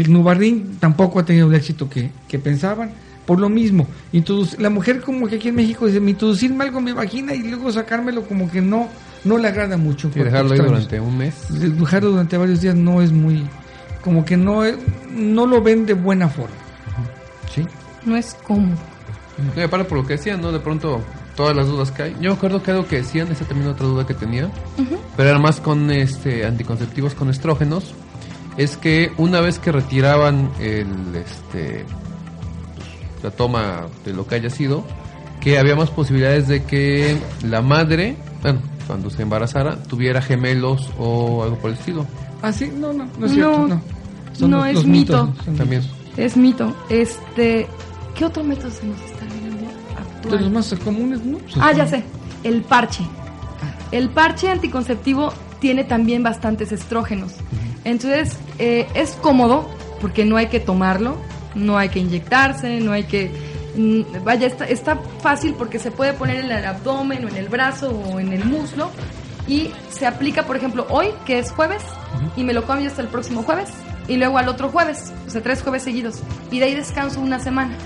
El 0.00 0.12
Nubarrín 0.12 0.76
tampoco 0.80 1.18
ha 1.20 1.24
tenido 1.24 1.48
el 1.48 1.54
éxito 1.54 1.88
que, 1.88 2.10
que 2.28 2.38
pensaban. 2.38 2.90
Por 3.26 3.40
lo 3.40 3.48
mismo, 3.48 3.86
introduc- 4.12 4.58
la 4.58 4.68
mujer 4.68 5.00
como 5.00 5.26
que 5.28 5.36
aquí 5.36 5.48
en 5.48 5.54
México 5.54 5.86
dice, 5.86 5.98
"Me 6.00 6.10
introducirme 6.10 6.64
algo 6.64 6.78
en 6.80 6.84
mi 6.84 6.92
vagina 6.92 7.34
y 7.34 7.42
luego 7.42 7.72
sacármelo 7.72 8.22
como 8.26 8.50
que 8.50 8.60
no, 8.60 8.88
no 9.24 9.38
le 9.38 9.48
agrada 9.48 9.76
mucho. 9.78 10.10
Y 10.14 10.18
dejarlo 10.18 10.52
ahí 10.52 10.58
durante 10.60 11.00
un 11.00 11.16
mes. 11.18 11.34
Dejarlo 11.50 12.10
durante 12.10 12.36
varios 12.36 12.60
días 12.60 12.74
no 12.74 13.00
es 13.00 13.12
muy, 13.12 13.46
como 14.02 14.24
que 14.26 14.36
no, 14.36 14.62
es- 14.64 14.76
no 15.16 15.46
lo 15.46 15.62
ven 15.62 15.86
de 15.86 15.94
buena 15.94 16.28
forma. 16.28 16.54
¿Sí? 17.54 17.66
No 18.04 18.16
es 18.16 18.34
cómodo. 18.46 18.76
No, 19.56 19.60
y 19.60 19.64
aparte 19.64 19.88
por 19.88 19.98
lo 19.98 20.06
que 20.06 20.14
decían, 20.14 20.40
¿no? 20.42 20.52
De 20.52 20.60
pronto, 20.60 21.00
todas 21.34 21.56
las 21.56 21.66
dudas 21.66 21.90
que 21.90 22.02
hay. 22.02 22.16
Yo 22.20 22.30
me 22.30 22.36
acuerdo 22.36 22.62
que 22.62 22.70
algo 22.72 22.86
que 22.86 22.96
decían, 22.96 23.32
esa 23.32 23.44
también 23.46 23.68
otra 23.70 23.86
duda 23.86 24.06
que 24.06 24.14
tenía, 24.14 24.50
pero 25.16 25.30
era 25.30 25.38
más 25.38 25.60
con 25.60 25.90
este 25.90 26.44
anticonceptivos 26.44 27.14
con 27.14 27.30
estrógenos, 27.30 27.94
es 28.56 28.76
que 28.76 29.12
una 29.18 29.40
vez 29.40 29.58
que 29.58 29.72
retiraban 29.72 30.50
el 30.60 30.86
este 31.16 31.84
la 33.22 33.30
toma 33.30 33.86
de 34.04 34.12
lo 34.12 34.26
que 34.26 34.34
haya 34.34 34.50
sido, 34.50 34.84
que 35.40 35.58
había 35.58 35.74
más 35.76 35.90
posibilidades 35.90 36.46
de 36.46 36.64
que 36.64 37.16
la 37.42 37.62
madre, 37.62 38.16
bueno, 38.42 38.60
cuando 38.86 39.08
se 39.08 39.22
embarazara, 39.22 39.82
tuviera 39.82 40.20
gemelos 40.20 40.90
o 40.98 41.42
algo 41.42 41.56
por 41.56 41.70
el 41.70 41.78
estilo. 41.78 42.06
Ah, 42.42 42.52
sí, 42.52 42.70
no, 42.76 42.92
no, 42.92 43.08
no 43.18 43.26
es 43.26 43.32
cierto, 43.32 43.66
no. 43.66 44.48
no, 44.48 44.66
es 44.66 44.84
mito. 44.84 45.26
mitos, 45.26 45.44
son 45.46 45.56
También. 45.56 45.82
Es 46.18 46.36
mito. 46.36 46.74
Este, 46.90 47.66
¿qué 48.14 48.24
otro 48.26 48.44
método 48.44 48.70
se 48.70 48.86
nos 48.86 49.00
está 49.00 49.24
viendo 49.24 49.56
De 49.56 50.30
los 50.30 50.34
actual? 50.34 50.50
más 50.50 50.74
comunes, 50.84 51.24
¿no? 51.24 51.38
Pues 51.38 51.54
Ah, 51.58 51.72
ya 51.72 51.86
sé. 51.86 52.04
El 52.42 52.60
parche. 52.60 53.04
El 53.90 54.10
parche 54.10 54.50
anticonceptivo 54.50 55.32
tiene 55.60 55.84
también 55.84 56.22
bastantes 56.22 56.72
estrógenos. 56.72 57.32
Entonces, 57.84 58.36
eh, 58.58 58.86
es 58.94 59.12
cómodo 59.12 59.68
porque 60.00 60.24
no 60.24 60.36
hay 60.36 60.46
que 60.46 60.60
tomarlo, 60.60 61.16
no 61.54 61.78
hay 61.78 61.88
que 61.88 62.00
inyectarse, 62.00 62.80
no 62.80 62.92
hay 62.92 63.04
que... 63.04 63.30
mm, 63.76 64.24
Vaya, 64.24 64.46
está, 64.46 64.66
está 64.66 64.96
fácil 65.20 65.54
porque 65.56 65.78
se 65.78 65.90
puede 65.90 66.12
poner 66.14 66.44
en 66.44 66.50
el 66.50 66.64
abdomen 66.64 67.24
o 67.24 67.28
en 67.28 67.36
el 67.36 67.48
brazo 67.48 67.90
o 67.90 68.18
en 68.20 68.32
el 68.32 68.44
muslo 68.44 68.90
y 69.46 69.70
se 69.90 70.06
aplica, 70.06 70.44
por 70.44 70.56
ejemplo, 70.56 70.86
hoy, 70.88 71.08
que 71.26 71.38
es 71.38 71.50
jueves, 71.52 71.82
y 72.36 72.44
me 72.44 72.52
lo 72.52 72.64
cambio 72.66 72.88
hasta 72.88 73.02
el 73.02 73.08
próximo 73.08 73.42
jueves, 73.42 73.68
y 74.08 74.16
luego 74.16 74.38
al 74.38 74.48
otro 74.48 74.70
jueves, 74.70 75.12
o 75.26 75.30
sea, 75.30 75.42
tres 75.42 75.62
jueves 75.62 75.82
seguidos, 75.82 76.20
y 76.50 76.58
de 76.60 76.66
ahí 76.66 76.74
descanso 76.74 77.20
una 77.20 77.38
semana. 77.38 77.76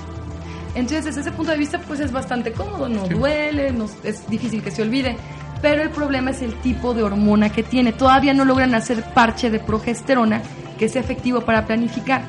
Entonces, 0.74 1.06
desde 1.06 1.22
ese 1.22 1.32
punto 1.32 1.50
de 1.50 1.58
vista, 1.58 1.80
pues 1.80 1.98
es 1.98 2.12
bastante 2.12 2.52
cómodo, 2.52 2.88
no 2.88 3.08
duele, 3.08 3.72
no, 3.72 3.86
es 4.04 4.28
difícil 4.28 4.62
que 4.62 4.70
se 4.70 4.82
olvide. 4.82 5.16
Pero 5.60 5.82
el 5.82 5.90
problema 5.90 6.30
es 6.30 6.42
el 6.42 6.54
tipo 6.60 6.94
de 6.94 7.02
hormona 7.02 7.50
que 7.50 7.62
tiene. 7.62 7.92
Todavía 7.92 8.34
no 8.34 8.44
logran 8.44 8.74
hacer 8.74 9.02
parche 9.14 9.50
de 9.50 9.58
progesterona 9.58 10.42
que 10.78 10.88
sea 10.88 11.02
efectivo 11.02 11.40
para 11.40 11.66
planificar. 11.66 12.22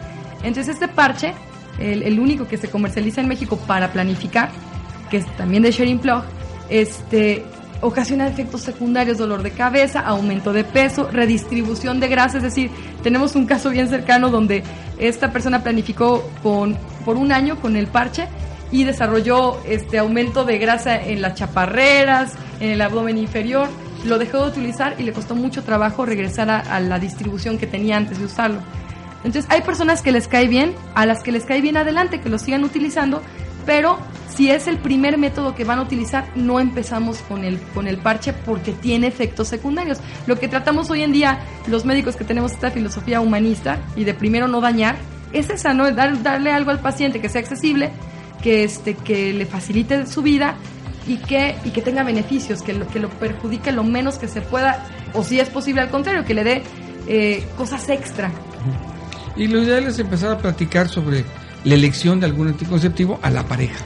Entonces, 0.43 0.75
este 0.75 0.87
parche, 0.87 1.33
el, 1.79 2.03
el 2.03 2.19
único 2.19 2.47
que 2.47 2.57
se 2.57 2.69
comercializa 2.69 3.21
en 3.21 3.27
México 3.27 3.57
para 3.67 3.91
planificar, 3.91 4.49
que 5.09 5.17
es 5.17 5.25
también 5.37 5.63
de 5.63 5.71
Sharing 5.71 5.99
Plug, 5.99 6.23
este, 6.69 7.45
ocasiona 7.81 8.27
efectos 8.27 8.61
secundarios, 8.61 9.17
dolor 9.17 9.43
de 9.43 9.51
cabeza, 9.51 10.01
aumento 10.01 10.53
de 10.53 10.63
peso, 10.63 11.09
redistribución 11.11 11.99
de 11.99 12.07
grasa, 12.07 12.37
es 12.37 12.43
decir, 12.43 12.71
tenemos 13.03 13.35
un 13.35 13.45
caso 13.45 13.69
bien 13.69 13.87
cercano 13.87 14.29
donde 14.29 14.63
esta 14.97 15.31
persona 15.31 15.63
planificó 15.63 16.29
con, 16.43 16.77
por 17.05 17.15
un 17.17 17.31
año 17.31 17.59
con 17.59 17.75
el 17.75 17.87
parche 17.87 18.27
y 18.71 18.83
desarrolló 18.83 19.59
este 19.65 19.97
aumento 19.97 20.43
de 20.43 20.57
grasa 20.57 21.01
en 21.01 21.21
las 21.21 21.35
chaparreras, 21.35 22.33
en 22.59 22.71
el 22.71 22.81
abdomen 22.81 23.17
inferior, 23.17 23.67
lo 24.05 24.17
dejó 24.17 24.43
de 24.43 24.51
utilizar 24.51 24.95
y 24.97 25.03
le 25.03 25.13
costó 25.13 25.35
mucho 25.35 25.63
trabajo 25.63 26.05
regresar 26.05 26.49
a, 26.49 26.79
la 26.79 26.99
distribución 26.99 27.57
que 27.57 27.67
tenía 27.67 27.97
antes 27.97 28.19
de 28.19 28.25
usarlo. 28.25 28.61
Entonces 29.23 29.45
hay 29.49 29.61
personas 29.61 30.01
que 30.01 30.11
les 30.11 30.27
cae 30.27 30.47
bien, 30.47 30.73
a 30.95 31.05
las 31.05 31.21
que 31.23 31.31
les 31.31 31.45
cae 31.45 31.61
bien 31.61 31.77
adelante, 31.77 32.21
que 32.21 32.29
lo 32.29 32.37
sigan 32.37 32.63
utilizando, 32.63 33.21
pero 33.65 33.99
si 34.33 34.49
es 34.49 34.67
el 34.67 34.77
primer 34.77 35.17
método 35.17 35.53
que 35.53 35.65
van 35.65 35.79
a 35.79 35.81
utilizar, 35.81 36.29
no 36.35 36.59
empezamos 36.61 37.17
con 37.19 37.43
el, 37.43 37.59
con 37.73 37.87
el 37.87 37.97
parche 37.97 38.31
porque 38.31 38.71
tiene 38.71 39.07
efectos 39.07 39.49
secundarios. 39.49 39.99
Lo 40.27 40.39
que 40.39 40.47
tratamos 40.47 40.89
hoy 40.89 41.03
en 41.03 41.11
día, 41.11 41.39
los 41.67 41.83
médicos 41.83 42.15
que 42.15 42.23
tenemos 42.23 42.53
esta 42.53 42.71
filosofía 42.71 43.19
humanista 43.19 43.79
y 43.97 44.05
de 44.05 44.13
primero 44.13 44.47
no 44.47 44.61
dañar, 44.61 44.95
es 45.33 45.49
esa, 45.49 45.73
¿no? 45.73 45.91
Dar, 45.91 46.23
darle 46.23 46.51
algo 46.51 46.71
al 46.71 46.79
paciente 46.79 47.19
que 47.19 47.27
sea 47.27 47.41
accesible, 47.41 47.91
que, 48.41 48.63
este, 48.63 48.95
que 48.95 49.33
le 49.33 49.45
facilite 49.45 50.05
su 50.07 50.21
vida 50.21 50.55
y 51.09 51.17
que, 51.17 51.55
y 51.65 51.71
que 51.71 51.81
tenga 51.81 52.03
beneficios, 52.03 52.61
que 52.61 52.73
lo, 52.73 52.87
que 52.87 52.99
lo 52.99 53.09
perjudique 53.09 53.71
lo 53.71 53.83
menos 53.83 54.19
que 54.19 54.27
se 54.27 54.41
pueda, 54.41 54.85
o 55.13 55.23
si 55.23 55.39
es 55.39 55.49
posible 55.49 55.81
al 55.81 55.89
contrario, 55.89 56.23
que 56.23 56.35
le 56.35 56.43
dé 56.43 56.63
eh, 57.07 57.47
cosas 57.57 57.89
extra. 57.89 58.31
Y 59.35 59.47
lo 59.47 59.63
ideal 59.63 59.87
es 59.87 59.97
empezar 59.97 60.31
a 60.31 60.37
platicar 60.37 60.87
sobre 60.87 61.25
la 61.63 61.73
elección 61.73 62.19
de 62.19 62.27
algún 62.27 62.49
anticonceptivo 62.49 63.19
a 63.23 63.31
la 63.31 63.43
pareja. 63.43 63.83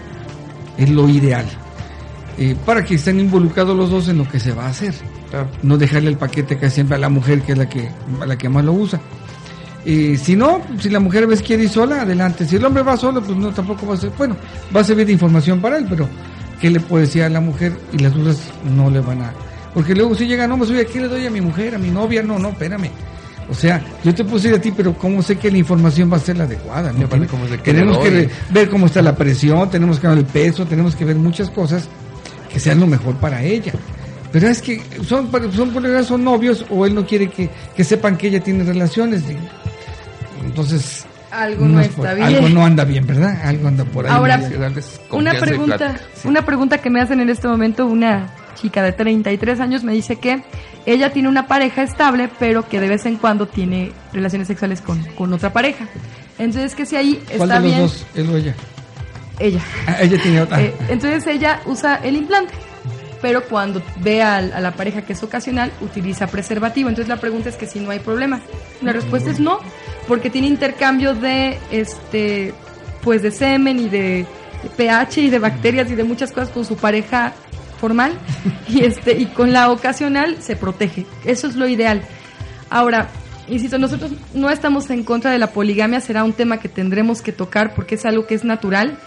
Es 0.78 0.90
lo 0.90 1.08
ideal. 1.08 1.46
Eh, 2.38 2.58
para 2.66 2.84
que 2.84 2.96
estén 2.96 3.22
involucrados 3.22 3.78
los 3.78 3.90
dos 3.90 4.10
en 4.10 4.18
lo 4.18 4.28
que 4.28 4.42
se 4.42 4.52
va 4.52 4.66
a 4.66 4.70
hacer. 4.70 4.94
Claro. 5.30 5.48
No 5.62 5.78
dejarle 5.78 6.10
el 6.10 6.18
paquete 6.18 6.58
que 6.58 6.70
siempre 6.70 6.98
a 6.98 7.00
la 7.00 7.10
mujer, 7.10 7.42
que 7.42 7.54
es 7.54 7.58
la 7.58 7.70
que, 7.70 7.90
a 8.20 8.26
la 8.26 8.38
que 8.38 8.50
más 8.50 8.66
lo 8.66 8.74
usa. 8.74 9.00
Eh, 9.86 10.18
si 10.22 10.36
no, 10.36 10.62
si 10.80 10.90
la 10.90 11.00
mujer 11.00 11.26
ves 11.26 11.42
quiere 11.42 11.64
ir 11.64 11.70
sola, 11.70 12.02
adelante. 12.02 12.46
Si 12.46 12.58
el 12.58 12.66
hombre 12.66 12.84
va 12.84 12.98
solo, 12.98 13.22
pues 13.22 13.38
no, 13.38 13.54
tampoco 13.54 13.88
va 13.88 13.94
a 13.94 13.98
ser. 13.98 14.12
Bueno, 14.18 14.36
va 14.76 14.82
a 14.82 14.84
servir 14.84 15.06
de 15.06 15.14
información 15.14 15.62
para 15.62 15.78
él, 15.78 15.86
pero 15.90 16.10
¿qué 16.64 16.70
le 16.70 16.80
puede 16.80 17.08
decir 17.08 17.24
a 17.24 17.30
la 17.30 17.42
mujer? 17.42 17.74
Y 17.92 17.98
las 17.98 18.14
dudas 18.14 18.38
no 18.64 18.90
le 18.90 19.02
van 19.02 19.22
a. 19.22 19.34
Porque 19.74 19.94
luego 19.94 20.16
si 20.16 20.26
llega, 20.26 20.48
no, 20.48 20.58
pues 20.58 20.70
oye, 20.70 20.86
¿qué 20.86 21.02
le 21.02 21.10
doy 21.10 21.26
a 21.26 21.30
mi 21.30 21.42
mujer, 21.42 21.76
a 21.76 21.78
mi 21.78 21.90
novia? 21.90 22.24
No, 22.24 22.40
no, 22.40 22.52
espérame. 22.52 22.90
O 23.50 23.54
sea, 23.54 23.84
yo 24.02 24.16
te 24.16 24.24
puse 24.24 24.56
a 24.56 24.62
ti, 24.62 24.72
pero 24.72 24.98
¿cómo 24.98 25.22
sé 25.22 25.36
que 25.36 25.52
la 25.52 25.58
información 25.58 26.10
va 26.10 26.16
a 26.16 26.22
ser 26.22 26.38
la 26.38 26.46
adecuada? 26.46 26.94
¿no? 26.94 27.06
tenemos 27.62 27.98
que 27.98 28.30
ver 28.50 28.70
cómo 28.70 28.86
está 28.86 29.02
la 29.02 29.14
presión, 29.14 29.70
tenemos 29.70 30.00
que 30.00 30.08
ver 30.08 30.20
el 30.20 30.26
peso, 30.26 30.66
tenemos 30.66 30.96
que 30.96 31.04
ver 31.04 31.18
muchas 31.18 31.50
cosas 31.50 31.90
que 32.50 32.62
sean 32.62 32.80
lo 32.80 32.88
mejor 32.88 33.18
para 33.18 33.44
ella. 33.44 33.74
Pero 34.32 34.48
es 34.48 34.62
que 34.62 34.82
son, 35.06 35.30
son, 35.54 36.06
son 36.06 36.24
novios 36.24 36.66
o 36.70 36.86
él 36.86 36.96
no 36.96 37.06
quiere 37.06 37.30
que, 37.30 37.50
que 37.76 37.84
sepan 37.84 38.16
que 38.16 38.30
ella 38.30 38.40
tiene 38.42 38.64
relaciones. 38.64 39.24
Entonces, 40.46 41.06
algo 41.34 41.66
no, 41.66 41.80
está 41.82 42.14
bien. 42.14 42.28
Algo 42.28 42.50
no 42.50 42.66
anda 42.66 42.84
bien, 42.86 43.06
¿verdad? 43.08 43.46
Algo 43.46 43.68
anda 43.68 43.84
por 43.86 44.06
ahí. 44.06 44.12
Ahora, 44.12 44.40
una 45.12 45.34
pregunta, 45.34 45.96
sí. 46.16 46.28
una 46.28 46.46
pregunta 46.46 46.78
que 46.78 46.90
me 46.90 47.02
hacen 47.02 47.20
en 47.20 47.30
este 47.30 47.48
momento 47.48 47.86
una 47.86 48.30
chica 48.56 48.82
de 48.84 48.94
33 48.94 49.60
años 49.60 49.84
me 49.84 49.94
dice 49.94 50.18
que 50.18 50.44
ella 50.86 51.12
tiene 51.12 51.28
una 51.30 51.48
pareja 51.48 51.84
estable, 51.84 52.30
pero 52.40 52.68
que 52.68 52.80
de 52.80 52.88
vez 52.88 53.06
en 53.06 53.18
cuando 53.18 53.48
tiene 53.48 53.92
relaciones 54.14 54.48
sexuales 54.48 54.82
con, 54.82 55.02
con 55.16 55.34
otra 55.34 55.52
pareja. 55.52 55.86
Entonces, 56.38 56.76
que 56.76 56.86
si 56.86 56.96
ahí 56.96 57.22
¿Cuál 57.38 57.50
está 57.52 57.60
de 57.60 57.60
los 57.60 57.64
bien. 57.72 57.80
dos? 57.82 58.06
¿Él 58.16 58.30
o 58.30 58.38
ella? 58.38 58.56
Ella. 59.40 59.62
Ah, 59.88 59.98
ella 60.02 60.22
tiene 60.22 60.42
otra. 60.42 60.62
Eh, 60.62 60.74
entonces 60.90 61.26
ella 61.28 61.62
usa 61.66 61.96
el 62.04 62.16
implante, 62.18 62.54
pero 63.22 63.44
cuando 63.46 63.82
ve 64.02 64.22
al- 64.22 64.54
a, 64.54 64.60
la 64.62 64.72
pareja 64.72 65.02
que 65.04 65.14
es 65.14 65.24
ocasional, 65.24 65.72
utiliza 65.82 66.28
preservativo. 66.28 66.90
Entonces 66.90 67.10
la 67.10 67.18
pregunta 67.20 67.50
es 67.50 67.56
que 67.56 67.66
si 67.66 67.80
no 67.80 67.90
hay 67.92 68.00
problema. 68.00 68.42
La 68.82 68.94
respuesta 68.94 69.32
es 69.32 69.40
no, 69.40 69.60
porque 70.08 70.30
tiene 70.30 70.48
intercambio 70.48 71.14
de 71.14 71.58
este 71.72 72.54
pues 73.02 73.22
de 73.22 73.32
semen 73.32 73.80
y 73.80 73.90
de 73.90 74.26
pH 74.78 75.22
y 75.22 75.30
de 75.30 75.40
bacterias 75.40 75.92
y 75.92 75.96
de 75.96 76.04
muchas 76.04 76.32
cosas 76.32 76.50
con 76.50 76.66
su 76.66 76.78
pareja 76.78 77.34
formal 77.80 78.14
y 78.68 78.84
este 78.86 79.18
y 79.20 79.26
con 79.26 79.52
la 79.52 79.72
ocasional 79.72 80.42
se 80.42 80.56
protege. 80.56 81.06
Eso 81.26 81.48
es 81.48 81.56
lo 81.56 81.68
ideal. 81.68 82.02
Ahora, 82.70 83.10
insisto, 83.48 83.78
nosotros 83.78 84.12
no 84.34 84.50
estamos 84.50 84.90
en 84.90 85.04
contra 85.04 85.32
de 85.32 85.38
la 85.38 85.52
poligamia, 85.52 86.00
será 86.00 86.24
un 86.24 86.34
tema 86.34 86.60
que 86.60 86.70
tendremos 86.70 87.22
que 87.22 87.32
tocar 87.32 87.76
porque 87.76 87.96
es 87.96 88.06
algo 88.06 88.26
que 88.26 88.36
es 88.36 88.44
natural, 88.44 88.98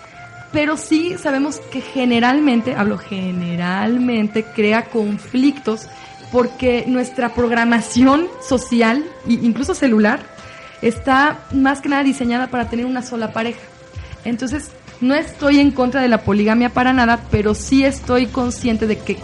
pero 0.53 0.77
sí 0.77 1.17
sabemos 1.19 1.59
que 1.71 1.81
generalmente, 1.81 2.75
hablo 2.75 2.99
generalmente, 2.99 4.45
crea 4.45 4.85
conflictos 4.85 5.89
porque 6.31 6.85
nuestra 6.87 7.35
programación 7.35 8.29
social 8.47 9.05
e 9.29 9.33
incluso 9.33 9.75
celular 9.75 10.36
está 10.83 11.39
más 11.53 11.81
que 11.81 11.89
nada 11.89 12.03
diseñada 12.03 12.49
para 12.49 12.69
tener 12.69 12.87
una 12.87 13.03
sola 13.03 13.33
pareja. 13.33 13.61
Entonces, 14.25 14.71
no 15.01 15.15
estoy 15.15 15.61
en 15.61 15.71
contra 15.71 16.01
de 16.03 16.09
la 16.09 16.19
poligamia 16.23 16.71
para 16.71 16.93
nada, 16.93 17.21
pero 17.31 17.55
sí 17.55 17.85
estoy 17.85 18.27
consciente 18.27 18.87
de 18.87 18.99
que 18.99 19.17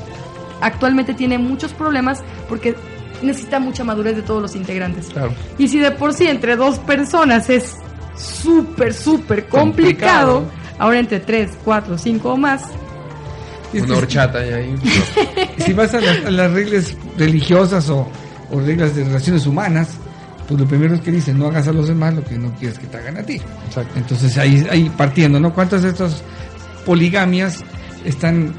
actualmente 0.61 1.15
tiene 1.15 1.39
muchos 1.39 1.73
problemas 1.73 2.21
porque 2.49 2.75
necesita 3.23 3.59
mucha 3.61 3.85
madurez 3.85 4.17
de 4.17 4.23
todos 4.23 4.43
los 4.43 4.55
integrantes. 4.57 5.07
Claro. 5.07 5.33
Y 5.59 5.69
si 5.69 5.79
de 5.79 5.91
por 5.93 6.13
sí 6.15 6.27
entre 6.27 6.57
dos 6.57 6.79
personas 6.81 7.49
es 7.51 7.77
súper, 8.17 8.93
súper 8.95 9.47
complicado, 9.49 10.41
Complicado. 10.41 10.45
ahora 10.79 10.99
entre 10.99 11.21
tres, 11.21 11.51
cuatro, 11.65 11.97
cinco 11.99 12.33
o 12.35 12.37
más, 12.37 12.63
Una 13.73 13.97
horchata 13.97 14.45
y 14.47 14.53
ahí. 14.53 14.75
si 15.65 15.73
vas 15.73 15.95
a, 15.95 16.01
las- 16.01 16.25
a 16.27 16.31
las 16.31 16.51
reglas 16.53 16.95
religiosas 17.17 17.89
o, 17.89 18.07
o 18.51 18.61
reglas 18.61 18.95
de 18.95 19.05
relaciones 19.05 19.47
humanas, 19.47 19.89
pues 20.49 20.61
lo 20.61 20.67
primero 20.67 20.95
es 20.95 21.01
que 21.01 21.11
dice, 21.11 21.33
no 21.33 21.47
hagas 21.47 21.69
a 21.69 21.73
los 21.73 21.89
demás 21.89 22.15
lo 22.15 22.25
que 22.25 22.39
no 22.39 22.53
quieres 22.55 22.79
que 22.79 22.87
te 22.87 22.97
hagan 22.97 23.19
a 23.19 23.23
ti. 23.23 23.41
Exacto. 23.67 23.99
Entonces 23.99 24.37
ahí, 24.39 24.67
ahí 24.71 24.91
partiendo, 24.97 25.41
¿no? 25.41 25.53
¿Cuántas 25.53 25.83
de 25.83 25.91
estas 25.91 26.23
poligamias 26.85 27.65
están 28.05 28.53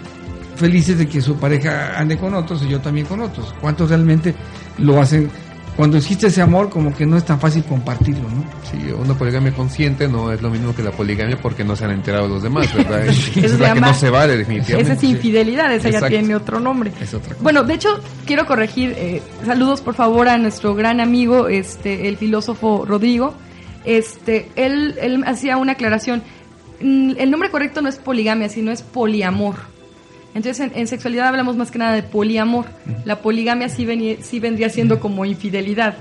felices 0.55 0.97
de 0.97 1.07
que 1.07 1.21
su 1.21 1.35
pareja 1.37 1.99
ande 1.99 2.17
con 2.17 2.33
otros 2.33 2.63
y 2.63 2.69
yo 2.69 2.79
también 2.79 3.05
con 3.05 3.21
otros? 3.21 3.53
¿Cuántos 3.59 3.89
realmente 3.89 4.33
lo 4.77 5.01
hacen? 5.01 5.29
Cuando 5.75 5.97
existe 5.97 6.27
ese 6.27 6.41
amor, 6.41 6.69
como 6.69 6.93
que 6.95 7.05
no 7.05 7.17
es 7.17 7.25
tan 7.25 7.39
fácil 7.39 7.63
compartirlo, 7.63 8.29
¿no? 8.29 8.43
Sí, 8.69 8.91
una 8.91 9.15
poligamia 9.15 9.51
consciente 9.53 10.07
no 10.07 10.31
es 10.31 10.41
lo 10.41 10.51
mismo 10.51 10.75
que 10.75 10.83
la 10.83 10.91
poligamia 10.91 11.37
porque 11.41 11.63
no 11.63 11.75
se 11.75 11.85
han 11.85 11.91
enterado 11.91 12.27
los 12.27 12.43
demás, 12.43 12.71
¿verdad? 12.73 13.05
Es 13.35 13.59
la 13.59 13.73
que 13.73 13.81
no 13.81 13.93
se 13.93 14.09
vale 14.09 14.37
definitivamente. 14.37 14.91
esa 14.91 14.93
es 14.93 15.03
infidelidad, 15.03 15.73
esa 15.73 15.89
ya 15.89 16.07
tiene 16.07 16.35
otro 16.35 16.59
nombre. 16.59 16.91
Es 17.01 17.13
otra 17.13 17.29
cosa. 17.29 17.43
Bueno, 17.43 17.63
de 17.63 17.73
hecho, 17.73 17.89
quiero 18.25 18.45
corregir, 18.45 18.93
eh, 18.97 19.21
saludos 19.45 19.81
por 19.81 19.95
favor 19.95 20.27
a 20.29 20.37
nuestro 20.37 20.75
gran 20.75 20.99
amigo, 20.99 21.47
este, 21.47 22.07
el 22.07 22.17
filósofo 22.17 22.85
Rodrigo. 22.85 23.33
Este, 23.83 24.49
él, 24.55 24.95
él 25.01 25.23
hacía 25.25 25.57
una 25.57 25.73
aclaración. 25.73 26.21
Mm, 26.81 27.13
El 27.17 27.31
nombre 27.31 27.49
correcto 27.49 27.81
no 27.81 27.89
es 27.89 27.97
poligamia, 27.97 28.47
sino 28.47 28.71
es 28.71 28.81
poliamor. 28.83 29.72
Entonces, 30.35 30.59
en, 30.59 30.71
en 30.77 30.87
sexualidad 30.87 31.27
hablamos 31.27 31.55
más 31.55 31.69
que 31.71 31.77
nada 31.79 31.93
de 31.93 32.03
poliamor. 32.03 32.65
La 33.05 33.19
poligamia 33.21 33.69
sí, 33.69 33.85
veni- 33.85 34.17
sí 34.21 34.39
vendría 34.39 34.69
siendo 34.69 34.99
como 34.99 35.25
infidelidad. 35.25 35.95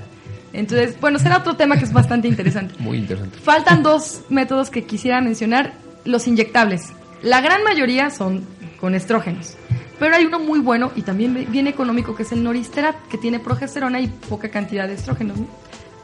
Entonces, 0.53 0.99
bueno, 0.99 1.19
será 1.19 1.37
otro 1.37 1.55
tema 1.55 1.77
que 1.77 1.83
es 1.85 1.93
bastante 1.93 2.27
interesante. 2.27 2.75
Muy 2.79 2.97
interesante. 2.97 3.37
Faltan 3.39 3.81
dos 3.83 4.21
métodos 4.29 4.69
que 4.69 4.83
quisiera 4.85 5.19
mencionar, 5.21 5.73
los 6.05 6.27
inyectables. 6.27 6.89
La 7.21 7.41
gran 7.41 7.63
mayoría 7.63 8.09
son 8.09 8.45
con 8.79 8.93
estrógenos, 8.95 9.55
pero 9.97 10.15
hay 10.15 10.25
uno 10.25 10.39
muy 10.39 10.59
bueno 10.59 10.91
y 10.95 11.03
también 11.03 11.47
bien 11.49 11.67
económico 11.67 12.15
que 12.15 12.23
es 12.23 12.31
el 12.33 12.43
Noristerat, 12.43 12.95
que 13.07 13.17
tiene 13.17 13.39
progesterona 13.39 14.01
y 14.01 14.07
poca 14.07 14.49
cantidad 14.49 14.87
de 14.87 14.95
estrógenos. 14.95 15.37
¿no? 15.39 15.47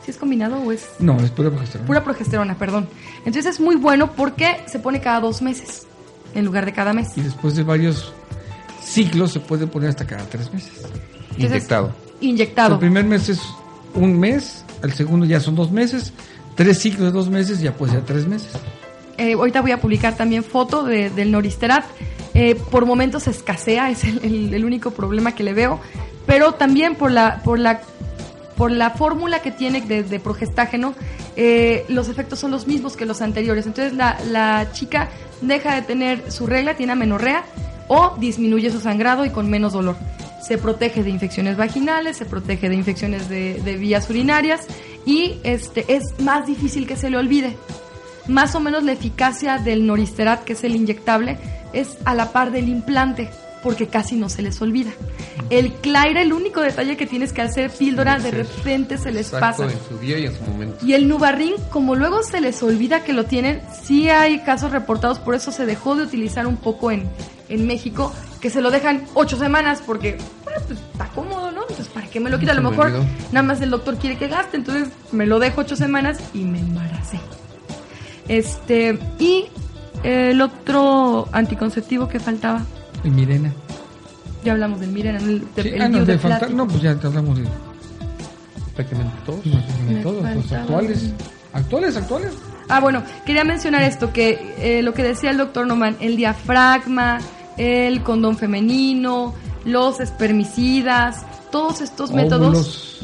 ¿Sí 0.06 0.12
es 0.12 0.18
combinado 0.18 0.58
o 0.62 0.72
es 0.72 0.88
No, 1.00 1.18
es 1.20 1.30
pura 1.32 1.50
progesterona. 1.50 1.86
pura 1.88 2.04
progesterona, 2.04 2.58
perdón? 2.58 2.88
Entonces 3.26 3.46
es 3.48 3.60
muy 3.60 3.76
bueno 3.76 4.14
porque 4.14 4.62
se 4.68 4.80
pone 4.80 5.02
cada 5.02 5.20
dos 5.20 5.42
meses 5.42 5.86
en 6.34 6.46
lugar 6.46 6.66
de 6.66 6.72
cada 6.72 6.94
mes. 6.94 7.18
Y 7.18 7.22
después 7.22 7.56
de 7.58 7.64
varios 7.64 8.14
ciclos 8.90 9.32
se 9.32 9.40
puede 9.40 9.68
poner 9.68 9.90
hasta 9.90 10.06
cada 10.06 10.24
tres 10.26 10.52
meses. 10.54 10.72
Entonces, 11.32 11.38
Inyectado. 11.46 11.94
Inyectado. 12.22 12.74
El 12.76 12.80
primer 12.80 13.06
mes 13.06 13.30
es 13.30 13.42
un 13.94 14.20
mes, 14.20 14.64
el 14.84 14.94
segundo 14.94 15.26
ya 15.26 15.40
son 15.40 15.56
dos 15.56 15.72
meses, 15.72 16.14
tres 16.56 16.80
ciclos 16.80 17.06
de 17.08 17.12
dos 17.12 17.30
meses 17.30 17.60
ya 17.62 17.74
puede 17.74 17.94
ser 17.94 18.02
tres 18.04 18.28
meses. 18.28 18.50
Eh, 19.18 19.34
ahorita 19.34 19.62
voy 19.62 19.72
a 19.72 19.82
publicar 19.82 20.16
también 20.16 20.44
foto 20.44 20.84
de- 20.84 21.10
del 21.10 21.32
Noristerat. 21.32 21.86
Eh, 22.34 22.56
por 22.56 22.86
momentos 22.86 23.28
escasea, 23.28 23.90
es 23.90 24.04
el, 24.04 24.20
el- 24.24 24.54
el 24.54 24.66
único 24.66 24.92
problema 24.92 25.34
que 25.36 25.44
le 25.44 25.54
veo. 25.54 25.80
Pero 26.26 26.54
también 26.54 26.96
por 26.96 27.12
la, 27.12 27.42
por 27.44 27.60
la 27.60 27.82
por 28.56 28.72
la 28.72 28.90
fórmula 28.90 29.42
que 29.42 29.52
tiene 29.52 29.80
de, 29.80 30.20
progestágeno, 30.20 30.94
eh, 31.38 31.86
los 31.88 32.10
efectos 32.10 32.40
son 32.40 32.52
los 32.52 32.68
mismos 32.68 32.98
que 32.98 33.06
los 33.06 33.22
anteriores. 33.22 33.66
Entonces 33.66 33.94
la, 33.94 34.20
la 34.30 34.74
chica 34.74 35.08
deja 35.42 35.76
de 35.76 35.82
tener 35.84 36.30
su 36.30 36.46
regla, 36.46 36.74
tiene 36.76 36.92
amenorrea 36.92 37.46
o 37.90 38.16
disminuye 38.18 38.72
su 38.72 38.80
sangrado 38.80 39.26
y 39.26 39.32
con 39.32 39.50
menos 39.50 39.74
dolor. 39.74 39.98
Se 40.42 40.58
protege 40.58 41.04
de 41.04 41.10
infecciones 41.10 41.58
vaginales, 41.58 42.16
se 42.16 42.26
protege 42.26 42.70
de 42.70 42.76
infecciones 42.76 43.28
de, 43.28 43.76
vías 43.78 44.10
urinarias 44.10 44.66
y 45.06 45.40
este, 45.44 45.86
es 45.94 46.18
más 46.22 46.48
difícil 46.48 46.88
que 46.88 46.96
se 46.96 47.10
le 47.10 47.18
olvide. 47.18 47.58
Más 48.28 48.56
o 48.56 48.62
menos 48.62 48.84
la 48.84 48.94
eficacia 48.94 49.58
del 49.58 49.86
Noristerat, 49.86 50.46
que 50.46 50.54
es 50.54 50.64
el 50.64 50.76
inyectable, 50.76 51.38
es 51.74 51.98
a 52.06 52.16
la 52.16 52.32
par 52.32 52.52
del 52.52 52.70
implante 52.70 53.30
porque 53.64 53.88
casi 53.88 54.16
no 54.16 54.30
se 54.30 54.42
les 54.42 54.62
olvida. 54.62 54.92
El 55.50 55.74
Claira, 55.74 56.22
el 56.22 56.34
único 56.34 56.62
detalle 56.62 56.98
que 56.98 57.06
tienes 57.06 57.34
que 57.34 57.42
hacer 57.42 57.72
píldora, 57.72 58.20
de 58.20 58.32
repente 58.32 58.98
se 58.98 59.12
les 59.12 59.30
pasa. 59.30 59.66
En 59.66 59.80
su 59.88 59.98
día 59.98 60.18
y 60.20 60.26
en 60.26 60.36
su 60.36 60.44
momento. 60.44 60.86
Y 60.86 60.94
el 60.94 61.08
Nubarrín, 61.08 61.54
como 61.70 61.96
luego 61.96 62.24
se 62.24 62.42
les 62.42 62.62
olvida 62.64 63.04
que 63.04 63.14
lo 63.14 63.26
tienen, 63.26 63.62
sí 63.84 64.10
hay 64.10 64.40
casos 64.40 64.72
reportados, 64.72 65.20
por 65.20 65.36
eso 65.36 65.52
se 65.52 65.66
dejó 65.66 65.96
de 65.96 66.04
utilizar 66.04 66.48
un 66.48 66.58
poco 66.58 66.92
en, 66.92 67.10
en 67.50 67.68
México, 67.68 68.14
que 68.40 68.50
se 68.50 68.62
lo 68.62 68.72
dejan 68.72 69.04
ocho 69.14 69.38
semanas 69.38 69.82
porque 69.86 70.18
pues, 70.44 70.80
está 70.80 71.08
cómodo, 71.10 71.52
¿no? 71.52 71.62
Entonces, 71.62 71.88
¿para 71.90 72.08
qué 72.08 72.20
me 72.20 72.30
lo 72.30 72.40
quita? 72.40 72.52
A 72.52 72.56
lo 72.56 72.70
mejor 72.70 72.92
nada 73.32 73.44
más 73.44 73.62
el 73.62 73.70
doctor 73.70 73.98
quiere 73.98 74.18
que 74.18 74.28
gaste, 74.28 74.58
entonces 74.58 74.90
me 75.12 75.26
lo 75.26 75.40
dejo 75.40 75.62
ocho 75.62 75.76
semanas 75.76 76.20
y 76.34 76.40
me 76.40 76.60
embaracé. 76.60 77.20
Este, 78.28 79.00
y 79.18 79.46
el 80.04 80.42
otro 80.42 81.28
anticonceptivo 81.32 82.08
que 82.08 82.20
faltaba. 82.20 82.64
El 83.04 83.12
Mirena. 83.12 83.54
Ya 84.44 84.54
hablamos 84.54 84.80
del 84.80 84.90
Mirena. 84.92 85.20
El, 85.20 85.48
ah, 85.82 85.90
no, 85.90 86.00
no, 86.50 86.68
pues 86.68 86.82
ya 86.82 86.92
hablamos 86.92 87.38
de. 87.38 87.46
Prácticamente 88.76 89.16
todos. 89.26 89.42
todos, 90.04 90.36
los 90.36 90.52
actuales. 90.52 91.14
Actuales, 91.54 91.98
actuales. 91.98 92.34
Ah, 92.70 92.80
bueno, 92.80 93.04
quería 93.26 93.44
mencionar 93.44 93.82
esto, 93.84 94.14
que 94.14 94.54
eh, 94.60 94.84
lo 94.84 94.94
que 94.94 95.04
decía 95.04 95.32
el 95.32 95.38
doctor 95.38 95.66
Noman, 95.66 95.98
el 96.00 96.16
diafragma, 96.16 97.20
el 97.58 98.04
condón 98.04 98.38
femenino, 98.38 99.34
los 99.66 100.00
espermicidas, 100.00 101.26
todos 101.52 101.82
estos 101.82 102.12
métodos. 102.12 103.00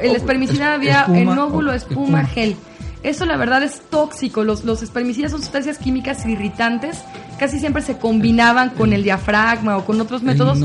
El 0.00 0.16
espermicida 0.16 0.74
había 0.74 1.06
en 1.08 1.28
óvulo, 1.28 1.72
espuma, 1.72 2.24
gel. 2.24 2.56
Eso 3.02 3.26
la 3.26 3.36
verdad 3.36 3.62
es 3.62 3.82
tóxico. 3.90 4.44
Los, 4.44 4.64
los 4.64 4.82
espermicidas 4.82 5.32
son 5.32 5.40
sustancias 5.40 5.78
químicas 5.78 6.24
irritantes. 6.24 7.02
Casi 7.42 7.58
siempre 7.58 7.82
se 7.82 7.98
combinaban 7.98 8.70
con 8.70 8.92
el 8.92 9.02
diafragma 9.02 9.76
o 9.76 9.84
con 9.84 10.00
otros 10.00 10.22
métodos. 10.22 10.60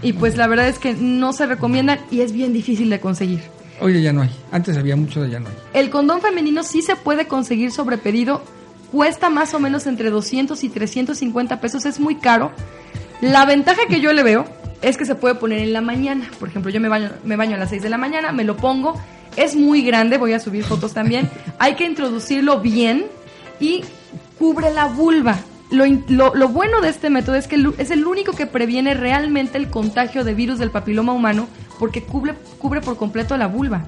Y 0.00 0.12
pues 0.12 0.36
la 0.36 0.46
verdad 0.46 0.68
es 0.68 0.78
que 0.78 0.94
no 0.94 1.32
se 1.32 1.44
recomiendan 1.44 1.98
y 2.08 2.20
es 2.20 2.30
bien 2.30 2.52
difícil 2.52 2.88
de 2.88 3.00
conseguir. 3.00 3.40
Oye, 3.80 4.00
ya 4.00 4.12
no 4.12 4.22
hay. 4.22 4.30
Antes 4.52 4.76
había 4.76 4.94
mucho, 4.94 5.26
ya 5.26 5.40
no 5.40 5.48
hay. 5.48 5.54
El 5.74 5.90
condón 5.90 6.20
femenino 6.20 6.62
sí 6.62 6.82
se 6.82 6.94
puede 6.94 7.26
conseguir 7.26 7.72
sobre 7.72 7.98
pedido. 7.98 8.44
Cuesta 8.92 9.28
más 9.28 9.54
o 9.54 9.58
menos 9.58 9.88
entre 9.88 10.10
200 10.10 10.62
y 10.62 10.68
350 10.68 11.60
pesos. 11.60 11.84
Es 11.84 11.98
muy 11.98 12.14
caro. 12.14 12.52
La 13.20 13.44
ventaja 13.44 13.80
que 13.88 14.00
yo 14.00 14.12
le 14.12 14.22
veo 14.22 14.44
es 14.82 14.96
que 14.96 15.04
se 15.04 15.16
puede 15.16 15.34
poner 15.34 15.58
en 15.58 15.72
la 15.72 15.80
mañana. 15.80 16.30
Por 16.38 16.48
ejemplo, 16.48 16.70
yo 16.70 16.78
me 16.78 16.86
baño, 16.86 17.10
me 17.24 17.34
baño 17.34 17.56
a 17.56 17.58
las 17.58 17.70
6 17.70 17.82
de 17.82 17.90
la 17.90 17.98
mañana, 17.98 18.30
me 18.30 18.44
lo 18.44 18.56
pongo 18.56 18.94
es 19.36 19.56
muy 19.56 19.82
grande, 19.82 20.18
voy 20.18 20.32
a 20.32 20.38
subir 20.38 20.64
fotos 20.64 20.92
también. 20.92 21.28
Hay 21.58 21.74
que 21.74 21.84
introducirlo 21.84 22.60
bien 22.60 23.06
y 23.60 23.82
cubre 24.38 24.72
la 24.72 24.86
vulva. 24.86 25.38
Lo, 25.72 26.34
lo, 26.34 26.48
bueno 26.48 26.82
de 26.82 26.90
este 26.90 27.08
método 27.08 27.34
es 27.34 27.48
que 27.48 27.56
es 27.78 27.90
el 27.90 28.06
único 28.06 28.32
que 28.32 28.46
previene 28.46 28.92
realmente 28.92 29.56
el 29.56 29.70
contagio 29.70 30.22
de 30.22 30.34
virus 30.34 30.58
del 30.58 30.70
papiloma 30.70 31.14
humano 31.14 31.48
porque 31.78 32.02
cubre, 32.02 32.34
cubre 32.58 32.82
por 32.82 32.98
completo 32.98 33.36
la 33.38 33.46
vulva. 33.46 33.86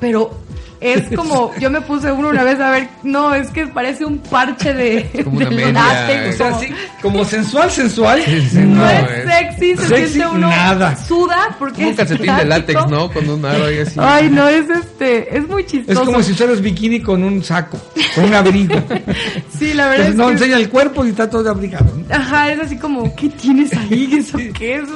Pero 0.00 0.44
es 0.84 1.08
como, 1.16 1.52
yo 1.58 1.70
me 1.70 1.80
puse 1.80 2.12
uno 2.12 2.28
una 2.28 2.44
vez 2.44 2.60
a 2.60 2.70
ver, 2.70 2.88
no, 3.02 3.34
es 3.34 3.48
que 3.50 3.66
parece 3.66 4.04
un 4.04 4.18
parche 4.18 4.74
de, 4.74 5.24
como 5.24 5.38
una 5.38 5.50
media, 5.50 6.28
o 6.28 6.32
sea, 6.32 6.52
como 7.00 7.24
sensual, 7.24 7.70
sensual. 7.70 8.20
no, 8.66 8.88
es 8.88 9.24
sexy, 9.24 9.76
se 9.76 10.08
siente 10.08 10.26
uno 10.26 10.48
nada. 10.48 10.96
suda 10.96 11.56
porque 11.58 11.86
un 11.86 11.94
calcetín 11.94 12.36
de 12.36 12.44
látex, 12.44 12.86
¿no? 12.88 13.10
Con 13.10 13.28
un 13.28 13.44
aro 13.44 13.64
ahí 13.66 13.78
así. 13.78 13.98
Ay, 13.98 14.28
no, 14.28 14.46
es 14.48 14.68
este, 14.68 15.36
es 15.36 15.48
muy 15.48 15.64
chistoso. 15.64 16.00
Es 16.00 16.06
como 16.06 16.22
si 16.22 16.32
usaras 16.32 16.60
bikini 16.60 17.00
con 17.00 17.22
un 17.24 17.42
saco, 17.42 17.78
con 18.14 18.24
un 18.24 18.34
abrigo. 18.34 18.74
sí, 19.58 19.72
la 19.72 19.88
verdad 19.88 20.08
es 20.08 20.14
no 20.14 20.30
enseña 20.30 20.56
el 20.56 20.68
cuerpo 20.68 21.04
y 21.06 21.10
está 21.10 21.30
todo 21.30 21.48
abrigado. 21.48 21.86
Ajá, 22.10 22.52
es 22.52 22.60
así 22.60 22.76
como, 22.76 23.14
¿qué 23.16 23.30
tienes 23.30 23.72
ahí? 23.74 24.16
¿Eso 24.18 24.38
qué 24.52 24.76
es? 24.76 24.88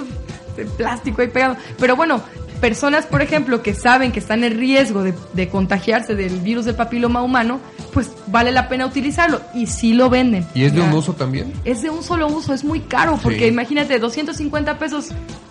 De 0.56 0.64
plástico 0.64 1.22
ahí 1.22 1.28
pegado. 1.28 1.56
Pero 1.78 1.94
bueno, 1.94 2.20
personas, 2.60 3.06
por 3.06 3.22
ejemplo, 3.22 3.62
que 3.62 3.74
saben 3.74 4.12
que 4.12 4.18
están 4.18 4.44
en 4.44 4.58
riesgo 4.58 5.02
de, 5.02 5.48
contagiarse 5.48 6.14
del 6.14 6.40
virus 6.40 6.64
del 6.64 6.74
papiloma 6.74 7.22
humano, 7.22 7.60
pues 7.92 8.10
vale 8.26 8.52
la 8.52 8.68
pena 8.68 8.86
utilizarlo 8.86 9.40
y 9.54 9.66
sí 9.66 9.94
lo 9.94 10.10
venden. 10.10 10.46
¿Y 10.54 10.64
es 10.64 10.74
de 10.74 10.80
un 10.80 10.92
uso 10.92 11.14
también? 11.14 11.52
Es 11.64 11.82
de 11.82 11.90
un 11.90 12.02
solo 12.02 12.26
uso, 12.28 12.52
es 12.52 12.64
muy 12.64 12.80
caro 12.80 13.18
porque 13.22 13.46
imagínate, 13.46 13.98
250 13.98 14.78
pesos 14.78 15.08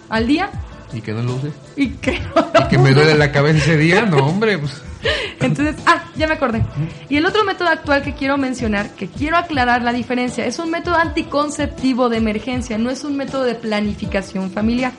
al 0.10 0.28
día. 0.28 0.50
¿Y 0.94 1.02
que 1.02 1.12
no 1.12 1.22
lo 1.22 1.36
uses? 1.36 1.54
Y 1.76 1.90
que, 1.90 2.12
¿Y 2.66 2.68
que 2.70 2.78
me 2.78 2.94
duele 2.94 3.16
la 3.16 3.32
cabeza 3.32 3.58
ese 3.58 3.78
día, 3.78 4.06
no 4.06 4.18
hombre, 4.18 4.58
pues. 4.58 4.82
Entonces, 5.40 5.76
ah, 5.86 6.04
ya 6.16 6.28
me 6.28 6.36
acordé. 6.36 6.64
Y 7.10 7.18
el 7.18 7.26
otro 7.26 7.44
método 7.44 7.70
actual 7.70 8.02
que 8.04 8.14
quiero 8.14 8.38
mencionar, 8.38 8.92
que 8.92 9.08
quiero 9.08 9.38
aclarar 9.38 9.82
la 9.82 9.94
diferencia, 9.94 10.46
es 10.46 10.60
un 10.60 10.72
método 10.72 10.96
anticonceptivo 10.96 12.10
de 12.10 12.18
emergencia, 12.18 12.78
no 12.78 12.90
es 12.90 13.04
un 13.04 13.18
método 13.18 13.44
de 13.44 13.56
planificación 13.56 14.52
familiar. 14.52 14.92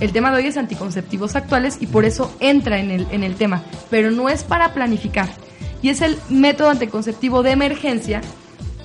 El 0.00 0.12
tema 0.12 0.30
de 0.30 0.38
hoy 0.38 0.46
es 0.48 0.56
anticonceptivos 0.56 1.36
actuales 1.36 1.78
y 1.80 1.86
por 1.86 2.04
eso 2.04 2.34
entra 2.40 2.78
en 2.78 2.90
el, 2.90 3.06
en 3.10 3.22
el 3.22 3.36
tema, 3.36 3.62
pero 3.90 4.10
no 4.10 4.28
es 4.28 4.44
para 4.44 4.74
planificar. 4.74 5.28
Y 5.80 5.88
es 5.88 6.00
el 6.00 6.16
método 6.28 6.70
anticonceptivo 6.70 7.42
de 7.42 7.50
emergencia, 7.50 8.20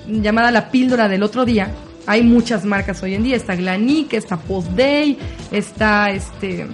llamada 0.06 0.50
la 0.50 0.70
píldora 0.70 1.08
del 1.08 1.22
otro 1.22 1.44
día. 1.44 1.72
Hay 2.06 2.22
muchas 2.22 2.64
marcas 2.64 3.02
hoy 3.02 3.14
en 3.14 3.22
día, 3.22 3.36
está 3.36 3.54
Glanique, 3.54 4.16
está 4.16 4.36
Post 4.36 4.70
Day, 4.70 5.18
está 5.50 6.10
este... 6.10 6.66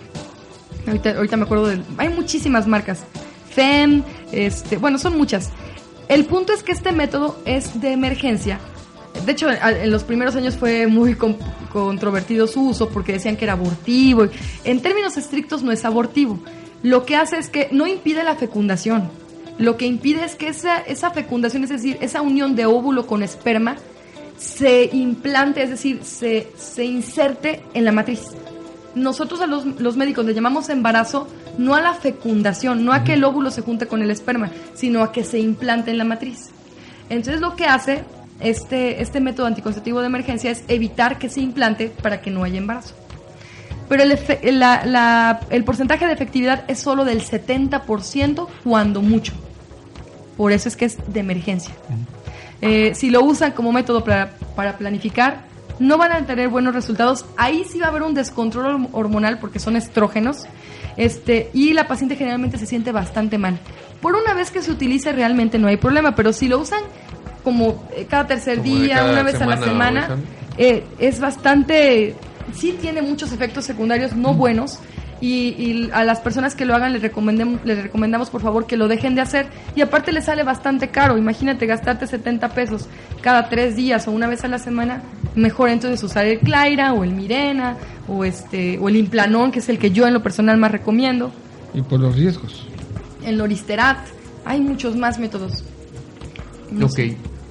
Ahorita, 0.87 1.17
ahorita 1.17 1.37
me 1.37 1.45
acuerdo 1.45 1.67
de... 1.67 1.81
Hay 1.97 2.09
muchísimas 2.11 2.67
marcas. 2.67 3.05
FEM, 3.51 4.03
este, 4.33 4.77
bueno, 4.77 4.99
son 4.99 5.17
muchas. 5.17 5.51
El 6.09 6.25
punto 6.27 6.53
es 6.53 6.63
que 6.63 6.73
este 6.73 6.93
método 6.93 7.39
es 7.47 7.81
de 7.81 7.93
emergencia 7.93 8.61
de 9.25 9.33
hecho, 9.33 9.49
en 9.51 9.91
los 9.91 10.05
primeros 10.05 10.37
años 10.37 10.57
fue 10.57 10.87
muy 10.87 11.17
controvertido 11.17 12.47
su 12.47 12.69
uso 12.69 12.89
porque 12.89 13.13
decían 13.13 13.37
que 13.37 13.45
era 13.45 13.55
abortivo. 13.55 14.27
En 14.65 14.81
términos 14.81 15.17
estrictos 15.17 15.63
no 15.63 15.73
es 15.73 15.85
abortivo. 15.85 16.39
Lo 16.83 17.07
que 17.07 17.17
hace 17.17 17.39
es 17.39 17.49
que 17.49 17.69
no 17.73 17.87
impide 17.87 18.25
la 18.25 18.37
fecundación. 18.37 19.09
Lo 19.57 19.77
que 19.77 19.87
impide 19.87 20.25
es 20.25 20.35
que 20.35 20.49
esa, 20.49 21.11
fecundación, 21.13 21.65
es 21.65 21.71
decir, 21.71 21.97
esa 22.01 22.23
unión 22.23 22.57
de 22.57 22.67
óvulo 22.67 23.07
con 23.07 23.23
esperma, 23.23 23.77
se 24.37 24.91
implante, 24.93 25.63
es 25.63 25.71
decir, 25.71 26.01
se, 26.03 26.49
se 26.57 26.85
inserte 26.85 27.63
en 27.73 27.85
la 27.85 27.93
matriz. 27.93 28.21
Nosotros 28.95 29.41
a 29.41 29.47
los, 29.47 29.65
los 29.81 29.97
médicos 29.97 30.27
le 30.27 30.35
llamamos 30.35 30.69
embarazo 30.69 31.29
no 31.57 31.75
a 31.75 31.81
la 31.81 31.95
fecundación, 31.95 32.85
no 32.85 32.93
a 32.93 33.05
que 33.05 33.15
el 33.15 33.25
óvulo 33.25 33.51
se 33.51 33.63
junte 33.63 33.87
con 33.87 34.03
el 34.03 34.11
esperma, 34.11 34.51
sino 34.75 35.03
a 35.03 35.13
que 35.13 35.25
se 35.25 35.39
implante 35.39 35.93
en 35.93 35.99
la 35.99 36.05
matriz. 36.05 36.51
Entonces 37.09 37.41
lo 37.41 37.55
que 37.55 37.67
hace 37.67 38.05
este, 38.41 39.03
este 39.03 39.21
método 39.21 39.47
anticonceptivo 39.47 40.01
de 40.01 40.07
emergencia 40.07 40.51
es 40.51 40.65
evitar 40.69 41.19
que 41.19 41.29
se 41.29 41.41
implante 41.41 41.89
para 41.89 42.21
que 42.21 42.31
no 42.31 42.45
haya 42.45 42.59
embarazo. 42.59 42.95
Pero 43.89 44.03
el, 44.03 44.19
el 45.51 45.65
porcentaje 45.65 46.07
de 46.07 46.13
efectividad 46.13 46.65
es 46.69 46.79
solo 46.79 47.05
del 47.05 47.23
70% 47.23 48.49
cuando 48.65 49.03
mucho. 49.03 49.33
Por 50.37 50.53
eso 50.53 50.69
es 50.69 50.77
que 50.77 50.87
es 50.87 50.99
de 51.13 51.21
emergencia. 51.21 51.75
Eh, 52.61 52.95
si 52.95 53.11
lo 53.11 53.23
usan 53.23 53.53
como 53.53 53.73
método 53.73 54.03
para, 54.03 54.33
para 54.57 54.79
planificar, 54.79 55.45
no 55.79 55.99
van 55.99 56.13
a 56.13 56.27
tener 56.27 56.49
buenos 56.49 56.75
resultados. 56.75 57.27
Ahí 57.37 57.65
sí 57.69 57.79
va 57.79 57.87
a 57.87 57.89
haber 57.91 58.03
un 58.03 58.15
descontrol 58.15 58.89
hormonal 58.93 59.39
porque 59.39 59.59
son 59.59 59.77
estrógenos. 59.77 60.47
Este, 60.97 61.51
y 61.53 61.73
la 61.73 61.87
paciente 61.89 62.17
generalmente 62.17 62.59
se 62.59 62.67
siente 62.67 62.93
bastante 62.93 63.39
mal. 63.39 63.59
Por 64.01 64.15
una 64.15 64.35
vez 64.35 64.51
que 64.51 64.63
se 64.63 64.71
utilice 64.71 65.13
realmente 65.13 65.59
no 65.59 65.69
hay 65.69 65.77
problema, 65.77 66.15
pero 66.15 66.33
si 66.33 66.49
lo 66.49 66.59
usan 66.59 66.81
como 67.45 67.85
eh, 67.95 68.07
cada 68.09 68.27
tercer 68.27 68.63
día, 68.63 69.05
una 69.05 69.23
vez 69.23 69.41
a 69.41 69.47
la 69.47 69.59
semana, 69.59 70.17
eh, 70.57 70.83
es 70.99 71.21
bastante, 71.21 72.15
sí 72.55 72.77
tiene 72.81 73.03
muchos 73.03 73.31
efectos 73.33 73.65
secundarios 73.65 74.17
no 74.17 74.35
buenos. 74.35 74.81
Y, 75.21 75.89
a 75.93 76.05
las 76.05 76.21
personas 76.21 76.55
que 76.55 76.67
lo 76.67 76.75
hagan 76.75 76.93
les, 76.93 77.01
les 77.01 77.83
recomendamos 77.83 78.29
por 78.29 78.43
favor 78.43 78.67
que 78.67 78.77
lo 78.77 78.89
dejen 78.89 79.15
de 79.15 79.23
hacer 79.23 79.47
y 79.75 79.81
aparte 79.81 80.13
les 80.13 80.27
sale 80.27 80.43
bastante 80.43 80.89
caro 80.89 81.17
imagínate 81.17 81.65
gastarte 81.65 82.07
70 82.07 82.51
pesos 82.51 82.89
cada 83.23 83.49
tres 83.49 83.75
días 83.75 84.07
o 84.07 84.11
una 84.11 84.27
vez 84.27 84.45
a 84.45 84.49
la 84.49 84.59
semana 84.59 85.03
mejor 85.35 85.71
entonces 85.71 86.03
usar 86.03 86.27
el 86.27 86.41
Claira 86.41 86.93
o 86.93 87.05
el 87.05 87.13
Mirena 87.13 87.79
o 88.07 88.27
este 88.27 88.77
o 88.79 88.91
el 88.91 88.97
Implanón 88.97 89.51
que 89.51 89.61
es 89.61 89.69
el 89.71 89.79
que 89.79 89.93
yo 89.93 90.07
en 90.07 90.13
lo 90.13 90.23
personal 90.23 90.59
más 90.59 90.73
recomiendo. 90.73 91.33
Y 91.73 91.81
por 91.81 92.01
los 92.01 92.15
riesgos. 92.15 92.67
El 93.25 93.39
Loristerat 93.39 94.07
hay 94.45 94.61
muchos 94.61 94.95
más 94.95 95.19
métodos. 95.19 95.65
Ok 96.83 96.99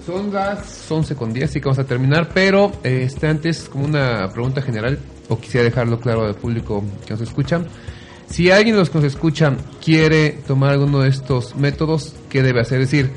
son 0.05 0.33
las 0.33 0.89
11 0.89 1.15
con 1.15 1.33
10, 1.33 1.49
así 1.49 1.59
que 1.59 1.65
vamos 1.65 1.79
a 1.79 1.85
terminar, 1.85 2.29
pero 2.33 2.71
este, 2.83 3.27
antes 3.27 3.69
como 3.69 3.85
una 3.85 4.29
pregunta 4.31 4.61
general, 4.61 4.99
o 5.29 5.39
quisiera 5.39 5.63
dejarlo 5.63 5.99
claro 5.99 6.25
al 6.25 6.35
público 6.35 6.83
que 7.05 7.13
nos 7.13 7.21
escucha. 7.21 7.61
Si 8.27 8.49
alguien 8.51 8.75
de 8.75 8.79
los 8.79 8.89
que 8.89 8.97
nos 8.97 9.05
escuchan 9.05 9.57
quiere 9.83 10.31
tomar 10.47 10.71
alguno 10.71 11.01
de 11.01 11.09
estos 11.09 11.55
métodos, 11.55 12.15
¿qué 12.29 12.41
debe 12.41 12.61
hacer? 12.61 12.81
Es 12.81 12.91
decir, 12.91 13.11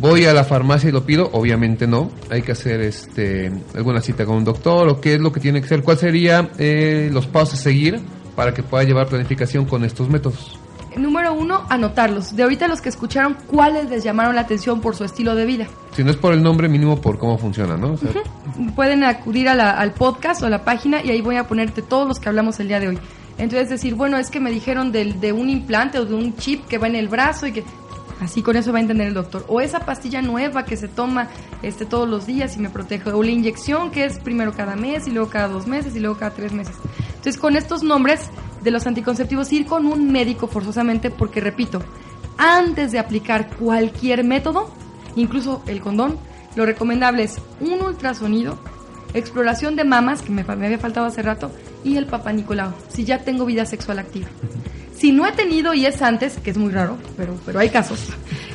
voy 0.00 0.24
a 0.24 0.32
la 0.32 0.44
farmacia 0.44 0.88
y 0.88 0.92
lo 0.92 1.04
pido, 1.04 1.28
obviamente 1.32 1.86
no. 1.86 2.10
Hay 2.30 2.42
que 2.42 2.52
hacer 2.52 2.80
este 2.80 3.52
alguna 3.74 4.00
cita 4.00 4.24
con 4.24 4.36
un 4.36 4.44
doctor 4.44 4.88
o 4.88 5.00
qué 5.00 5.14
es 5.14 5.20
lo 5.20 5.32
que 5.32 5.40
tiene 5.40 5.60
que 5.60 5.66
hacer. 5.66 5.82
¿Cuál 5.82 5.98
sería 5.98 6.50
eh, 6.58 7.10
los 7.12 7.26
pasos 7.26 7.60
a 7.60 7.62
seguir 7.62 8.00
para 8.34 8.54
que 8.54 8.62
pueda 8.62 8.84
llevar 8.84 9.08
planificación 9.08 9.66
con 9.66 9.84
estos 9.84 10.08
métodos? 10.08 10.58
Número 10.96 11.34
uno, 11.34 11.62
anotarlos. 11.68 12.36
De 12.36 12.42
ahorita 12.42 12.68
los 12.68 12.80
que 12.80 12.88
escucharon, 12.88 13.36
¿cuáles 13.46 13.88
les 13.90 14.04
llamaron 14.04 14.34
la 14.34 14.42
atención 14.42 14.80
por 14.80 14.96
su 14.96 15.04
estilo 15.04 15.34
de 15.34 15.46
vida? 15.46 15.66
Si 15.94 16.04
no 16.04 16.10
es 16.10 16.16
por 16.16 16.32
el 16.32 16.42
nombre, 16.42 16.68
mínimo 16.68 17.00
por 17.00 17.18
cómo 17.18 17.38
funciona, 17.38 17.76
¿no? 17.76 17.96
Pueden 18.74 19.04
acudir 19.04 19.48
al 19.48 19.92
podcast 19.92 20.42
o 20.42 20.46
a 20.46 20.50
la 20.50 20.64
página 20.64 21.02
y 21.02 21.10
ahí 21.10 21.20
voy 21.20 21.36
a 21.36 21.46
ponerte 21.46 21.82
todos 21.82 22.06
los 22.06 22.18
que 22.18 22.28
hablamos 22.28 22.60
el 22.60 22.68
día 22.68 22.80
de 22.80 22.88
hoy. 22.88 22.98
Entonces 23.38 23.70
decir, 23.70 23.94
bueno, 23.94 24.18
es 24.18 24.30
que 24.30 24.40
me 24.40 24.50
dijeron 24.50 24.92
de, 24.92 25.12
de 25.14 25.32
un 25.32 25.48
implante 25.48 25.98
o 25.98 26.04
de 26.04 26.14
un 26.14 26.36
chip 26.36 26.66
que 26.66 26.78
va 26.78 26.86
en 26.86 26.96
el 26.96 27.08
brazo 27.08 27.46
y 27.46 27.52
que 27.52 27.64
Así 28.22 28.40
con 28.40 28.56
eso 28.56 28.72
va 28.72 28.78
a 28.78 28.82
entender 28.82 29.08
el 29.08 29.14
doctor. 29.14 29.44
O 29.48 29.60
esa 29.60 29.80
pastilla 29.80 30.22
nueva 30.22 30.64
que 30.64 30.76
se 30.76 30.86
toma 30.86 31.28
este, 31.62 31.84
todos 31.84 32.08
los 32.08 32.24
días 32.24 32.56
y 32.56 32.60
me 32.60 32.70
protege. 32.70 33.10
O 33.10 33.22
la 33.22 33.32
inyección 33.32 33.90
que 33.90 34.04
es 34.04 34.20
primero 34.20 34.52
cada 34.52 34.76
mes 34.76 35.08
y 35.08 35.10
luego 35.10 35.28
cada 35.28 35.48
dos 35.48 35.66
meses 35.66 35.96
y 35.96 36.00
luego 36.00 36.16
cada 36.16 36.32
tres 36.32 36.52
meses. 36.52 36.76
Entonces 37.22 37.40
con 37.40 37.54
estos 37.54 37.84
nombres 37.84 38.30
de 38.62 38.72
los 38.72 38.84
anticonceptivos 38.88 39.52
ir 39.52 39.64
con 39.64 39.86
un 39.86 40.10
médico 40.10 40.48
forzosamente 40.48 41.08
porque 41.08 41.40
repito, 41.40 41.80
antes 42.36 42.90
de 42.90 42.98
aplicar 42.98 43.48
cualquier 43.56 44.24
método, 44.24 44.72
incluso 45.14 45.62
el 45.68 45.80
condón, 45.80 46.18
lo 46.56 46.66
recomendable 46.66 47.22
es 47.22 47.40
un 47.60 47.80
ultrasonido, 47.80 48.58
exploración 49.14 49.76
de 49.76 49.84
mamas, 49.84 50.20
que 50.20 50.32
me, 50.32 50.42
había 50.42 50.80
faltado 50.80 51.06
hace 51.06 51.22
rato, 51.22 51.52
y 51.84 51.96
el 51.96 52.06
papá 52.06 52.32
Nicolau, 52.32 52.72
si 52.88 53.04
ya 53.04 53.18
tengo 53.18 53.44
vida 53.44 53.66
sexual 53.66 54.00
activa. 54.00 54.26
Si 55.02 55.10
no 55.10 55.26
he 55.26 55.32
tenido 55.32 55.74
y 55.74 55.84
es 55.84 56.00
antes, 56.00 56.38
que 56.38 56.50
es 56.52 56.56
muy 56.56 56.70
raro, 56.70 56.96
pero, 57.16 57.36
pero 57.44 57.58
hay 57.58 57.70
casos, 57.70 57.98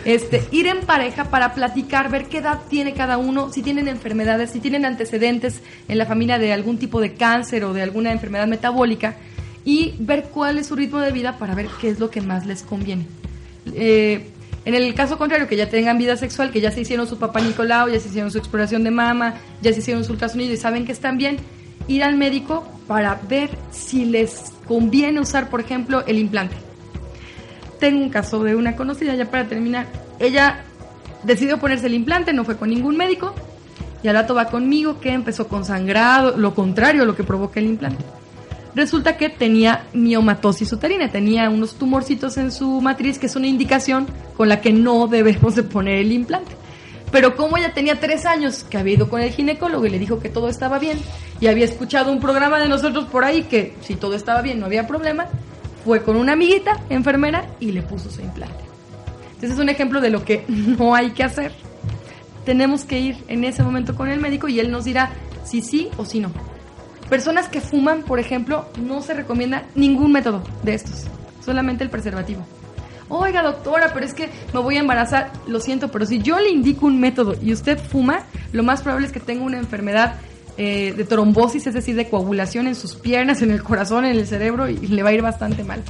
este, 0.06 0.48
ir 0.52 0.68
en 0.68 0.80
pareja 0.86 1.26
para 1.26 1.54
platicar, 1.54 2.10
ver 2.10 2.28
qué 2.28 2.38
edad 2.38 2.62
tiene 2.70 2.94
cada 2.94 3.18
uno, 3.18 3.52
si 3.52 3.62
tienen 3.62 3.90
enfermedades, 3.90 4.52
si 4.52 4.62
tienen 4.62 4.86
antecedentes 4.86 5.60
en 5.90 5.98
la 5.98 6.06
familia 6.06 6.40
de 6.40 6.54
algún 6.54 6.78
tipo 6.78 7.02
de 7.02 7.16
cáncer 7.16 7.66
o 7.66 7.74
de 7.74 7.82
alguna 7.82 8.14
enfermedad 8.14 8.48
metabólica 8.48 9.18
y 9.66 9.96
ver 10.00 10.30
cuál 10.34 10.58
es 10.58 10.68
su 10.68 10.78
ritmo 10.78 11.00
de 11.00 11.12
vida 11.12 11.38
para 11.38 11.54
ver 11.54 11.68
qué 11.82 11.90
es 11.90 12.00
lo 12.00 12.10
que 12.10 12.22
más 12.22 12.46
les 12.46 12.64
conviene. 12.64 13.06
Eh, 13.74 14.30
en 14.64 14.74
el 14.74 14.94
caso 14.94 15.18
contrario, 15.18 15.50
que 15.50 15.58
ya 15.58 15.70
tengan 15.70 15.98
vida 15.98 16.16
sexual, 16.16 16.52
que 16.52 16.62
ya 16.62 16.72
se 16.72 16.80
hicieron 16.80 17.08
su 17.08 17.20
papá 17.20 17.42
Nicolau, 17.42 17.90
ya 17.90 18.00
se 18.00 18.08
hicieron 18.08 18.32
su 18.32 18.38
exploración 18.38 18.86
de 18.86 18.92
mama, 18.92 19.34
ya 19.62 19.74
se 19.74 19.80
hicieron 19.80 20.06
su 20.06 20.14
ultrasonido 20.14 20.54
y 20.54 20.58
saben 20.58 20.86
que 20.86 20.94
están 20.94 21.18
bien, 21.18 21.40
ir 21.90 22.06
al 22.06 22.16
médico 22.16 22.66
para 22.88 23.20
ver 23.28 23.50
si 23.70 24.06
les 24.06 24.54
conviene 24.68 25.20
usar, 25.20 25.50
por 25.50 25.62
ejemplo, 25.62 26.04
el 26.06 26.20
implante. 26.20 26.56
Tengo 27.80 28.02
un 28.02 28.10
caso 28.10 28.44
de 28.44 28.56
una 28.56 28.76
conocida, 28.76 29.16
ya 29.16 29.30
para 29.30 29.48
terminar. 29.48 29.88
Ella 30.20 30.64
decidió 31.24 31.60
ponerse 31.60 31.88
el 31.88 31.94
implante, 31.94 32.34
no 32.34 32.44
fue 32.44 32.58
con 32.58 32.70
ningún 32.70 32.98
médico, 32.98 33.34
y 34.04 34.08
al 34.08 34.16
rato 34.16 34.36
va 34.36 34.46
conmigo 34.46 35.00
que 35.00 35.12
empezó 35.12 35.48
con 35.48 35.66
sangrado, 35.66 36.38
lo 36.38 36.54
contrario 36.54 37.04
a 37.04 37.06
lo 37.06 37.16
que 37.16 37.24
provoca 37.24 37.60
el 37.60 37.68
implante. 37.68 38.04
Resulta 38.76 39.18
que 39.18 39.30
tenía 39.30 39.86
miomatosis 39.94 40.72
uterina, 40.72 41.10
tenía 41.10 41.50
unos 41.50 41.76
tumorcitos 41.76 42.38
en 42.38 42.52
su 42.52 42.80
matriz, 42.80 43.18
que 43.18 43.26
es 43.26 43.36
una 43.36 43.48
indicación 43.48 44.06
con 44.36 44.50
la 44.50 44.62
que 44.62 44.72
no 44.72 45.08
debemos 45.08 45.56
de 45.56 45.64
poner 45.64 45.96
el 45.96 46.12
implante. 46.12 46.52
Pero 47.12 47.36
como 47.36 47.58
ella 47.58 47.74
tenía 47.74 48.00
tres 48.00 48.26
años 48.26 48.64
que 48.64 48.78
había 48.78 48.96
ido 48.96 49.10
con 49.10 49.22
el 49.22 49.32
ginecólogo 49.32 49.86
y 49.86 49.90
le 49.90 50.00
dijo 50.00 50.20
que 50.20 50.30
todo 50.30 50.50
estaba 50.50 50.78
bien, 50.78 51.00
y 51.40 51.48
había 51.48 51.66
escuchado 51.66 52.12
un 52.12 52.20
programa 52.20 52.60
de 52.60 52.68
nosotros 52.68 53.06
por 53.06 53.24
ahí 53.24 53.44
que 53.44 53.76
si 53.82 53.96
todo 53.96 54.16
estaba 54.16 54.42
bien 54.42 54.60
no 54.60 54.66
había 54.66 54.88
problema, 54.88 55.28
fue 55.86 56.04
con 56.04 56.18
una 56.18 56.34
amiguita 56.34 56.82
enfermera 56.90 57.46
y 57.60 57.72
le 57.72 57.82
puso 57.82 58.10
su 58.10 58.22
implante. 58.22 58.64
Entonces 59.28 59.52
es 59.52 59.60
un 59.60 59.70
ejemplo 59.70 60.02
de 60.02 60.10
lo 60.10 60.26
que 60.26 60.44
no 60.48 60.96
hay 60.96 61.12
que 61.12 61.24
hacer. 61.24 61.54
Tenemos 62.46 62.84
que 62.86 63.00
ir 63.00 63.18
en 63.28 63.44
ese 63.44 63.64
momento 63.64 63.96
con 63.96 64.10
el 64.10 64.20
médico 64.20 64.48
y 64.48 64.60
él 64.60 64.72
nos 64.72 64.86
dirá 64.86 65.12
si 65.46 65.62
sí 65.62 65.90
o 65.98 66.06
si 66.06 66.20
no. 66.20 66.32
Personas 67.10 67.48
que 67.48 67.62
fuman, 67.62 68.04
por 68.04 68.20
ejemplo, 68.20 68.68
no 68.82 69.02
se 69.02 69.14
recomienda 69.14 69.64
ningún 69.76 70.12
método 70.12 70.44
de 70.64 70.74
estos, 70.74 71.06
solamente 71.42 71.86
el 71.86 71.90
preservativo 71.90 72.46
oiga 73.10 73.42
doctora, 73.42 73.92
pero 73.94 74.06
es 74.06 74.14
que 74.14 74.30
me 74.54 74.60
voy 74.60 74.78
a 74.78 74.80
embarazar, 74.80 75.32
lo 75.48 75.60
siento, 75.60 75.90
pero 75.90 76.06
si 76.06 76.20
yo 76.20 76.40
le 76.40 76.50
indico 76.50 76.86
un 76.86 77.00
método 77.00 77.36
y 77.42 77.54
usted 77.54 77.78
fuma, 77.78 78.24
lo 78.52 78.64
más 78.64 78.82
probable 78.82 79.08
es 79.08 79.14
que 79.14 79.20
tenga 79.20 79.44
una 79.44 79.58
enfermedad 79.58 80.16
eh, 80.58 80.94
de 80.98 81.04
trombosis, 81.04 81.68
es 81.68 81.74
decir, 81.74 81.96
de 81.96 82.10
coagulación 82.10 82.68
en 82.68 82.76
sus 82.76 82.96
piernas, 82.96 83.42
en 83.42 83.52
el 83.52 83.62
corazón, 83.62 84.06
en 84.06 84.18
el 84.18 84.26
cerebro, 84.26 84.68
y, 84.68 84.76
le 84.76 85.04
va 85.04 85.10
a 85.10 85.14
ir 85.14 85.22
bastante 85.22 85.64
mal. 85.64 85.84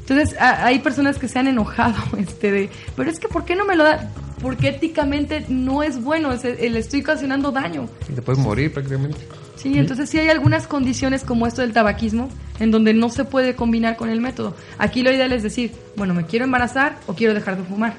Entonces, 0.00 0.36
hay 0.38 0.80
personas 0.80 1.18
que 1.18 1.28
se 1.28 1.38
han 1.38 1.46
enojado, 1.46 1.96
este, 2.18 2.50
de, 2.50 2.70
pero 2.96 3.10
es 3.10 3.18
que 3.20 3.28
¿por 3.28 3.44
qué 3.44 3.54
no 3.54 3.64
me 3.64 3.76
lo 3.76 3.84
da? 3.84 4.10
Porque 4.42 4.68
éticamente 4.68 5.46
no 5.48 5.82
es 5.82 6.02
bueno, 6.02 6.30
le 6.34 6.78
estoy 6.78 7.00
ocasionando 7.00 7.52
daño. 7.52 7.88
Y 8.08 8.12
te 8.12 8.20
puedes 8.20 8.42
morir 8.42 8.72
prácticamente. 8.72 9.18
Sí, 9.56 9.78
entonces 9.78 10.10
sí 10.10 10.18
hay 10.18 10.28
algunas 10.28 10.66
condiciones 10.66 11.24
como 11.24 11.46
esto 11.46 11.62
del 11.62 11.72
tabaquismo 11.72 12.28
en 12.60 12.70
donde 12.70 12.94
no 12.94 13.10
se 13.10 13.24
puede 13.24 13.54
combinar 13.54 13.96
con 13.96 14.08
el 14.08 14.20
método. 14.20 14.54
Aquí 14.78 15.02
lo 15.02 15.12
ideal 15.12 15.32
es 15.32 15.42
decir, 15.42 15.72
bueno, 15.96 16.14
me 16.14 16.26
quiero 16.26 16.44
embarazar 16.44 16.98
o 17.06 17.14
quiero 17.14 17.34
dejar 17.34 17.56
de 17.56 17.64
fumar. 17.64 17.96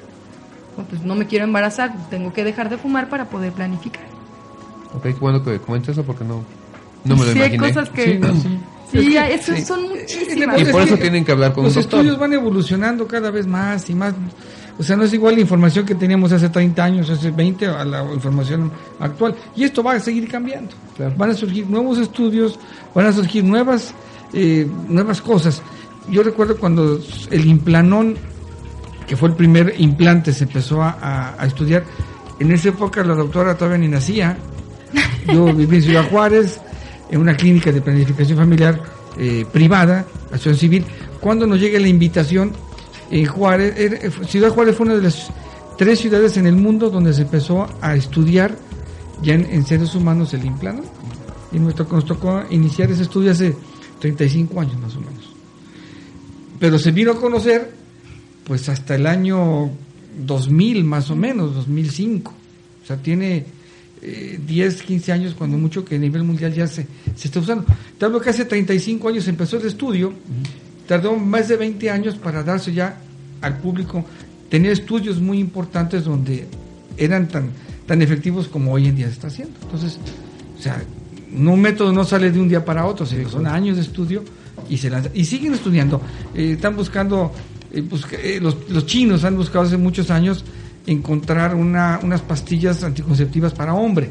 pues 0.88 1.02
no 1.02 1.14
me 1.14 1.26
quiero 1.26 1.44
embarazar, 1.44 2.08
tengo 2.10 2.32
que 2.32 2.44
dejar 2.44 2.68
de 2.68 2.78
fumar 2.78 3.08
para 3.08 3.26
poder 3.26 3.52
planificar. 3.52 4.04
Ok, 4.94 5.18
bueno 5.20 5.42
que 5.42 5.58
comentes 5.58 5.90
eso 5.90 6.04
porque 6.04 6.24
no, 6.24 6.44
no 7.04 7.16
me 7.16 7.24
lo 7.24 7.32
sí, 7.32 7.38
imaginé. 7.38 7.66
hay 7.66 7.72
cosas 7.72 7.90
que... 7.90 8.20
Sí, 8.90 9.16
eso 9.30 9.56
son 9.64 9.88
muchísimas. 9.88 10.60
Y 10.60 10.64
por 10.66 10.82
eso 10.82 10.96
tienen 10.96 11.24
que 11.24 11.32
hablar 11.32 11.52
con 11.52 11.64
Los 11.64 11.76
un 11.76 11.82
estudios 11.82 12.18
van 12.18 12.32
evolucionando 12.32 13.06
cada 13.06 13.30
vez 13.30 13.46
más 13.46 13.88
y 13.90 13.94
más. 13.94 14.14
O 14.78 14.82
sea, 14.82 14.96
no 14.96 15.04
es 15.04 15.12
igual 15.12 15.34
la 15.34 15.40
información 15.40 15.86
que 15.86 15.94
teníamos 15.94 16.32
hace 16.32 16.48
30 16.50 16.84
años, 16.84 17.10
hace 17.10 17.30
20, 17.30 17.66
a 17.66 17.84
la 17.84 18.04
información 18.12 18.70
actual. 19.00 19.34
Y 19.54 19.64
esto 19.64 19.82
va 19.82 19.94
a 19.94 20.00
seguir 20.00 20.28
cambiando. 20.28 20.72
Van 21.16 21.30
a 21.30 21.34
surgir 21.34 21.66
nuevos 21.66 21.98
estudios, 21.98 22.58
van 22.94 23.06
a 23.06 23.12
surgir 23.12 23.42
nuevas, 23.42 23.94
eh, 24.32 24.66
nuevas 24.88 25.20
cosas. 25.20 25.62
Yo 26.08 26.22
recuerdo 26.22 26.56
cuando 26.56 27.00
el 27.30 27.46
implanón, 27.46 28.16
que 29.06 29.16
fue 29.16 29.28
el 29.28 29.34
primer 29.34 29.74
implante, 29.78 30.32
se 30.32 30.44
empezó 30.44 30.82
a, 30.82 31.36
estudiar. 31.42 31.84
En 32.38 32.52
esa 32.52 32.68
época 32.68 33.02
la 33.02 33.14
doctora 33.14 33.56
todavía 33.56 33.78
ni 33.78 33.88
nacía. 33.88 34.36
Yo 35.32 35.46
viví 35.52 35.76
en 35.76 35.82
Ciudad 35.82 36.08
Juárez, 36.08 36.60
en 37.10 37.20
una 37.20 37.36
clínica 37.36 37.72
de 37.72 37.80
planificación 37.80 38.38
familiar 38.38 38.80
eh, 39.18 39.44
privada, 39.52 40.04
acción 40.32 40.54
civil. 40.54 40.84
Cuando 41.20 41.46
nos 41.46 41.58
llega 41.58 41.80
la 41.80 41.88
invitación, 41.88 42.52
en 43.10 43.26
Juárez, 43.26 44.12
Ciudad 44.28 44.50
Juárez 44.50 44.76
fue 44.76 44.86
una 44.86 44.96
de 44.96 45.02
las 45.02 45.30
tres 45.76 46.00
ciudades 46.00 46.36
en 46.36 46.46
el 46.46 46.56
mundo 46.56 46.90
donde 46.90 47.12
se 47.12 47.22
empezó 47.22 47.68
a 47.80 47.94
estudiar 47.94 48.56
ya 49.22 49.34
en, 49.34 49.64
seres 49.64 49.94
humanos 49.94 50.34
el 50.34 50.44
implante. 50.44 50.88
Y 51.52 51.58
nos 51.58 51.78
nos 51.78 52.04
tocó 52.04 52.42
iniciar 52.50 52.90
ese 52.90 53.02
estudio 53.02 53.32
hace 53.32 53.56
35 54.00 54.60
años 54.60 54.78
más 54.78 54.94
o 54.96 55.00
menos. 55.00 55.30
Pero 56.58 56.78
se 56.78 56.90
vino 56.90 57.12
a 57.12 57.20
conocer 57.20 57.72
pues 58.44 58.68
hasta 58.68 58.94
el 58.94 59.06
año 59.06 59.70
2000 60.24 60.84
más 60.84 61.10
o 61.10 61.16
menos, 61.16 61.54
2005. 61.54 62.32
O 62.82 62.86
sea, 62.86 62.96
tiene 62.96 63.44
10, 64.02 64.82
15 64.82 65.12
años, 65.12 65.34
cuando 65.34 65.58
mucho, 65.58 65.84
que 65.84 65.96
a 65.96 65.98
nivel 65.98 66.22
mundial 66.22 66.52
ya 66.54 66.66
se, 66.66 66.86
se 67.16 67.28
está 67.28 67.40
usando. 67.40 67.64
Te 67.98 68.04
hablo 68.04 68.20
que 68.20 68.30
hace 68.30 68.44
35 68.44 69.08
años 69.08 69.26
empezó 69.28 69.56
el 69.56 69.66
estudio, 69.66 70.12
tardó 70.86 71.16
más 71.16 71.48
de 71.48 71.56
20 71.56 71.90
años 71.90 72.16
para 72.16 72.42
darse 72.42 72.72
ya 72.72 73.00
al 73.40 73.58
público. 73.58 74.04
Tenía 74.48 74.70
estudios 74.70 75.20
muy 75.20 75.38
importantes 75.38 76.04
donde 76.04 76.46
eran 76.96 77.28
tan, 77.28 77.50
tan 77.86 78.00
efectivos 78.02 78.48
como 78.48 78.72
hoy 78.72 78.86
en 78.86 78.96
día 78.96 79.06
se 79.06 79.14
está 79.14 79.26
haciendo. 79.26 79.58
Entonces, 79.62 79.98
o 80.58 80.62
sea, 80.62 80.82
un 81.36 81.60
método 81.60 81.92
no 81.92 82.04
sale 82.04 82.30
de 82.30 82.40
un 82.40 82.48
día 82.48 82.64
para 82.64 82.86
otro, 82.86 83.06
son 83.06 83.46
años 83.46 83.76
de 83.76 83.82
estudio 83.82 84.24
y 84.68 84.78
se 84.78 84.90
y 85.14 85.24
siguen 85.24 85.54
estudiando. 85.54 86.00
Eh, 86.34 86.52
están 86.52 86.76
buscando, 86.76 87.32
eh, 87.72 87.82
pues, 87.88 88.04
eh, 88.12 88.40
los, 88.40 88.86
chinos 88.86 89.24
han 89.24 89.36
buscado 89.36 89.66
hace 89.66 89.76
muchos 89.76 90.10
años 90.10 90.44
encontrar 90.86 91.54
una, 91.54 92.00
unas 92.02 92.22
pastillas 92.22 92.82
anticonceptivas 92.82 93.52
para 93.52 93.74
hombre. 93.74 94.10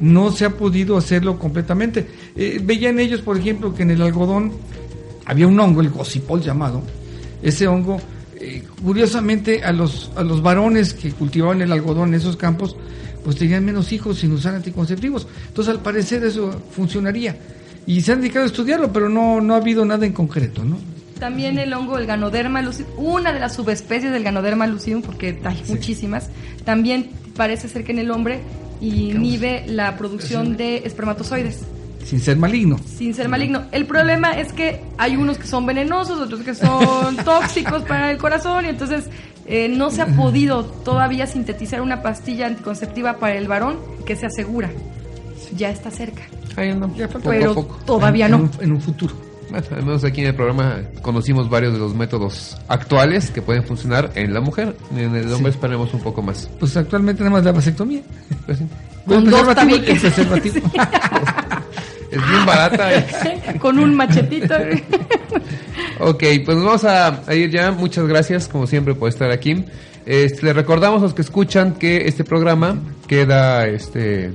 No 0.00 0.32
se 0.32 0.44
ha 0.44 0.50
podido 0.50 0.96
hacerlo 0.96 1.38
completamente. 1.38 2.08
Veían 2.34 2.98
ellos, 2.98 3.20
por 3.20 3.38
ejemplo, 3.38 3.72
que 3.72 3.84
en 3.84 3.92
el 3.92 4.02
algodón 4.02 4.52
había 5.26 5.46
un 5.46 5.58
hongo, 5.60 5.80
el 5.80 5.90
gocipol 5.90 6.42
llamado. 6.42 6.82
Ese 7.40 7.68
hongo, 7.68 8.00
curiosamente, 8.82 9.62
a 9.62 9.70
los, 9.70 10.10
a 10.16 10.24
los 10.24 10.42
varones 10.42 10.92
que 10.92 11.12
cultivaban 11.12 11.62
el 11.62 11.70
algodón 11.70 12.08
en 12.08 12.14
esos 12.14 12.36
campos, 12.36 12.74
pues 13.24 13.36
tenían 13.36 13.64
menos 13.64 13.92
hijos 13.92 14.18
sin 14.18 14.32
usar 14.32 14.54
anticonceptivos. 14.54 15.26
Entonces, 15.48 15.74
al 15.74 15.80
parecer, 15.80 16.24
eso 16.24 16.62
funcionaría. 16.70 17.36
Y 17.86 18.00
se 18.00 18.12
han 18.12 18.20
dedicado 18.20 18.44
a 18.44 18.46
estudiarlo, 18.46 18.92
pero 18.92 19.08
no, 19.08 19.40
no 19.40 19.54
ha 19.54 19.58
habido 19.58 19.84
nada 19.84 20.06
en 20.06 20.12
concreto, 20.12 20.64
¿no? 20.64 20.78
También 21.18 21.58
el 21.58 21.72
hongo, 21.72 21.98
el 21.98 22.06
Ganoderma 22.06 22.62
lucidum, 22.62 22.90
una 22.96 23.32
de 23.32 23.38
las 23.38 23.54
subespecies 23.54 24.12
del 24.12 24.24
Ganoderma 24.24 24.66
lucidum, 24.66 25.02
porque 25.02 25.38
hay 25.44 25.62
muchísimas, 25.68 26.28
también 26.64 27.10
parece 27.36 27.68
ser 27.68 27.84
que 27.84 27.92
en 27.92 28.00
el 28.00 28.10
hombre 28.10 28.40
inhibe 28.80 29.64
la 29.68 29.96
producción 29.96 30.56
de 30.56 30.78
espermatozoides. 30.78 31.60
sin 32.04 32.18
ser 32.20 32.36
maligno. 32.36 32.80
Sin 32.98 33.14
ser 33.14 33.28
maligno. 33.28 33.62
El 33.70 33.86
problema 33.86 34.32
es 34.32 34.52
que 34.52 34.80
hay 34.98 35.14
unos 35.14 35.38
que 35.38 35.46
son 35.46 35.64
venenosos, 35.64 36.18
otros 36.18 36.40
que 36.40 36.54
son 36.56 37.16
tóxicos 37.24 37.82
para 37.82 38.10
el 38.10 38.18
corazón 38.18 38.64
y 38.64 38.70
entonces 38.70 39.04
eh, 39.46 39.68
no 39.68 39.90
se 39.90 40.02
ha 40.02 40.06
podido 40.06 40.64
todavía 40.64 41.26
sintetizar 41.26 41.80
una 41.80 42.02
pastilla 42.02 42.46
anticonceptiva 42.46 43.18
para 43.18 43.36
el 43.36 43.48
varón 43.48 43.78
que 44.06 44.16
se 44.16 44.26
asegura. 44.26 44.70
Ya 45.56 45.70
está 45.70 45.90
cerca. 45.90 46.22
pero 47.24 47.54
todavía 47.84 48.28
no. 48.28 48.48
en 48.60 48.72
un 48.72 48.80
futuro. 48.80 49.14
Bueno, 49.50 49.66
al 49.72 49.84
menos 49.84 50.04
aquí 50.04 50.22
en 50.22 50.28
el 50.28 50.34
programa 50.34 50.80
conocimos 51.02 51.50
varios 51.50 51.74
de 51.74 51.78
los 51.78 51.94
métodos 51.94 52.56
actuales 52.68 53.30
que 53.30 53.42
pueden 53.42 53.62
funcionar 53.64 54.10
en 54.14 54.32
la 54.32 54.40
mujer. 54.40 54.74
En 54.96 55.14
el 55.14 55.30
hombre 55.30 55.50
esperemos 55.50 55.92
un 55.92 56.00
poco 56.00 56.22
más. 56.22 56.48
Pues 56.58 56.74
actualmente 56.76 57.22
nada 57.22 57.36
más 57.36 57.44
la 57.44 57.52
vasectomía. 57.52 58.00
Pues 58.46 58.60
Con 59.06 59.28
dos 59.28 59.54
tabiques. 59.54 60.02
es 62.12 62.28
bien 62.28 62.46
barata. 62.46 62.88
Con 63.60 63.78
un 63.78 63.94
machetito. 63.94 64.54
ok, 66.00 66.22
pues 66.44 66.56
vamos 66.58 66.84
a, 66.84 67.22
ir 67.34 67.50
ya. 67.50 67.72
Muchas 67.72 68.06
gracias, 68.06 68.48
como 68.48 68.66
siempre, 68.66 68.94
por 68.94 69.08
estar 69.08 69.30
aquí. 69.30 69.64
Este, 70.04 70.46
les 70.46 70.54
recordamos 70.54 71.00
a 71.00 71.04
los 71.04 71.14
que 71.14 71.22
escuchan 71.22 71.74
que 71.74 72.08
este 72.08 72.24
programa 72.24 72.76
queda 73.06 73.66
este 73.66 74.32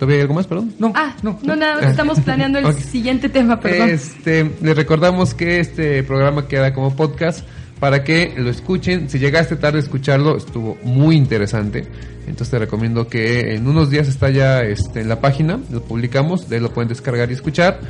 ¿Todavía 0.00 0.16
hay 0.16 0.22
algo 0.22 0.34
más, 0.34 0.46
perdón? 0.46 0.72
No, 0.78 0.92
ah, 0.94 1.14
no, 1.22 1.38
no, 1.42 1.56
nada, 1.56 1.86
estamos 1.90 2.20
planeando 2.20 2.58
el 2.60 2.72
siguiente 2.74 3.28
tema, 3.28 3.60
perdón. 3.60 3.90
Este, 3.90 4.50
les 4.62 4.74
recordamos 4.74 5.34
que 5.34 5.60
este 5.60 6.02
programa 6.04 6.48
queda 6.48 6.72
como 6.72 6.96
podcast 6.96 7.46
para 7.80 8.04
que 8.04 8.34
lo 8.36 8.50
escuchen. 8.50 9.08
Si 9.08 9.18
llegaste 9.18 9.56
tarde 9.56 9.78
a 9.78 9.82
escucharlo, 9.82 10.36
estuvo 10.36 10.76
muy 10.84 11.16
interesante. 11.16 11.86
Entonces 12.26 12.50
te 12.50 12.58
recomiendo 12.58 13.08
que 13.08 13.54
en 13.54 13.66
unos 13.66 13.90
días 13.90 14.06
está 14.06 14.30
ya 14.30 14.60
este, 14.60 15.00
en 15.00 15.08
la 15.08 15.20
página, 15.20 15.58
lo 15.70 15.82
publicamos, 15.82 16.48
de 16.48 16.56
ahí 16.56 16.62
lo 16.62 16.72
pueden 16.72 16.88
descargar 16.88 17.30
y 17.30 17.34
escuchar. 17.34 17.80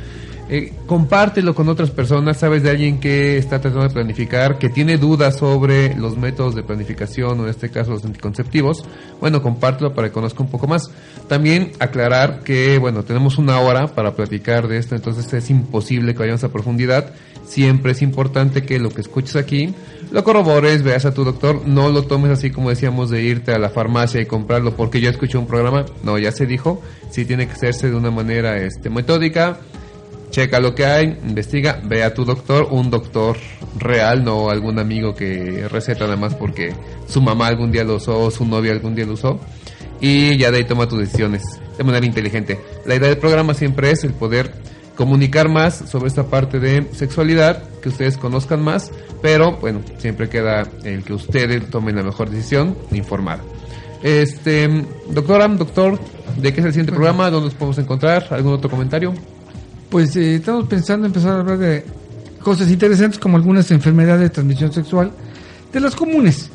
Eh, 0.53 0.73
compártelo 0.85 1.55
con 1.55 1.69
otras 1.69 1.91
personas, 1.91 2.37
sabes 2.37 2.61
de 2.61 2.71
alguien 2.71 2.99
que 2.99 3.37
está 3.37 3.61
tratando 3.61 3.87
de 3.87 3.93
planificar, 3.93 4.57
que 4.57 4.67
tiene 4.67 4.97
dudas 4.97 5.37
sobre 5.37 5.95
los 5.95 6.17
métodos 6.17 6.55
de 6.55 6.63
planificación 6.63 7.39
o 7.39 7.43
en 7.43 7.49
este 7.49 7.69
caso 7.69 7.91
los 7.91 8.03
anticonceptivos, 8.03 8.83
bueno, 9.21 9.41
compártelo 9.41 9.93
para 9.93 10.09
que 10.09 10.13
conozca 10.13 10.43
un 10.43 10.49
poco 10.49 10.67
más. 10.67 10.91
También 11.29 11.71
aclarar 11.79 12.41
que, 12.43 12.79
bueno, 12.79 13.03
tenemos 13.03 13.37
una 13.37 13.59
hora 13.61 13.87
para 13.87 14.13
platicar 14.13 14.67
de 14.67 14.77
esto, 14.77 14.93
entonces 14.93 15.31
es 15.31 15.49
imposible 15.49 16.13
que 16.13 16.19
vayamos 16.19 16.43
a 16.43 16.49
profundidad. 16.49 17.13
Siempre 17.51 17.91
es 17.91 18.01
importante 18.01 18.63
que 18.63 18.79
lo 18.79 18.91
que 18.91 19.01
escuches 19.01 19.35
aquí 19.35 19.75
lo 20.09 20.23
corrobores, 20.23 20.83
veas 20.83 21.03
a 21.03 21.13
tu 21.13 21.25
doctor, 21.25 21.67
no 21.67 21.89
lo 21.89 22.03
tomes 22.03 22.31
así 22.31 22.49
como 22.49 22.69
decíamos 22.69 23.09
de 23.09 23.23
irte 23.23 23.51
a 23.51 23.59
la 23.59 23.69
farmacia 23.69 24.21
y 24.21 24.25
comprarlo 24.25 24.73
porque 24.73 25.01
yo 25.01 25.09
escuché 25.09 25.37
un 25.37 25.47
programa, 25.47 25.85
no, 26.01 26.17
ya 26.17 26.31
se 26.31 26.45
dijo, 26.45 26.81
sí 27.09 27.25
tiene 27.25 27.47
que 27.47 27.51
hacerse 27.51 27.89
de 27.89 27.97
una 27.97 28.09
manera 28.09 28.57
este, 28.57 28.89
metódica, 28.89 29.59
checa 30.29 30.61
lo 30.61 30.73
que 30.75 30.85
hay, 30.85 31.17
investiga, 31.27 31.81
ve 31.83 32.03
a 32.03 32.13
tu 32.13 32.23
doctor, 32.23 32.69
un 32.71 32.89
doctor 32.89 33.35
real, 33.77 34.23
no 34.23 34.49
algún 34.49 34.79
amigo 34.79 35.13
que 35.13 35.67
receta 35.69 36.05
nada 36.05 36.15
más 36.15 36.35
porque 36.35 36.73
su 37.05 37.21
mamá 37.21 37.47
algún 37.47 37.73
día 37.73 37.83
lo 37.83 37.95
usó 37.95 38.17
o 38.17 38.31
su 38.31 38.45
novia 38.45 38.71
algún 38.71 38.95
día 38.95 39.05
lo 39.05 39.15
usó. 39.15 39.41
Y 39.99 40.37
ya 40.37 40.51
de 40.51 40.59
ahí 40.59 40.63
toma 40.63 40.87
tus 40.87 40.99
decisiones 40.99 41.43
de 41.77 41.83
manera 41.83 42.05
inteligente. 42.05 42.59
La 42.85 42.95
idea 42.95 43.09
del 43.09 43.17
programa 43.17 43.53
siempre 43.53 43.91
es 43.91 44.05
el 44.05 44.13
poder 44.13 44.53
comunicar 45.01 45.49
más 45.49 45.89
sobre 45.89 46.07
esta 46.07 46.27
parte 46.27 46.59
de 46.59 46.87
sexualidad, 46.93 47.63
que 47.81 47.89
ustedes 47.89 48.17
conozcan 48.17 48.61
más, 48.63 48.91
pero 49.19 49.57
bueno, 49.57 49.81
siempre 49.97 50.29
queda 50.29 50.69
el 50.83 51.03
que 51.03 51.13
ustedes 51.13 51.69
tomen 51.71 51.95
la 51.95 52.03
mejor 52.03 52.29
decisión, 52.29 52.77
informar. 52.91 53.39
Este, 54.03 54.69
doctora, 55.09 55.47
doctor, 55.47 55.99
¿de 56.37 56.53
qué 56.53 56.59
es 56.59 56.65
el 56.67 56.73
siguiente 56.73 56.91
programa? 56.91 57.31
¿Dónde 57.31 57.45
nos 57.47 57.55
podemos 57.55 57.79
encontrar? 57.79 58.27
¿Algún 58.29 58.53
otro 58.53 58.69
comentario? 58.69 59.13
pues 59.91 60.15
eh, 60.15 60.35
estamos 60.35 60.67
pensando 60.67 61.05
empezar 61.05 61.33
a 61.33 61.39
hablar 61.41 61.57
de 61.57 61.85
cosas 62.41 62.71
interesantes 62.71 63.19
como 63.19 63.37
algunas 63.37 63.69
enfermedades 63.71 64.21
de 64.21 64.29
transmisión 64.29 64.71
sexual, 64.71 65.11
de 65.71 65.79
las 65.79 65.95
comunes, 65.95 66.49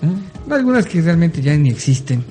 algunas 0.51 0.87
que 0.87 1.01
realmente 1.01 1.41
ya 1.41 1.55
ni 1.57 1.69
existen 1.71 2.25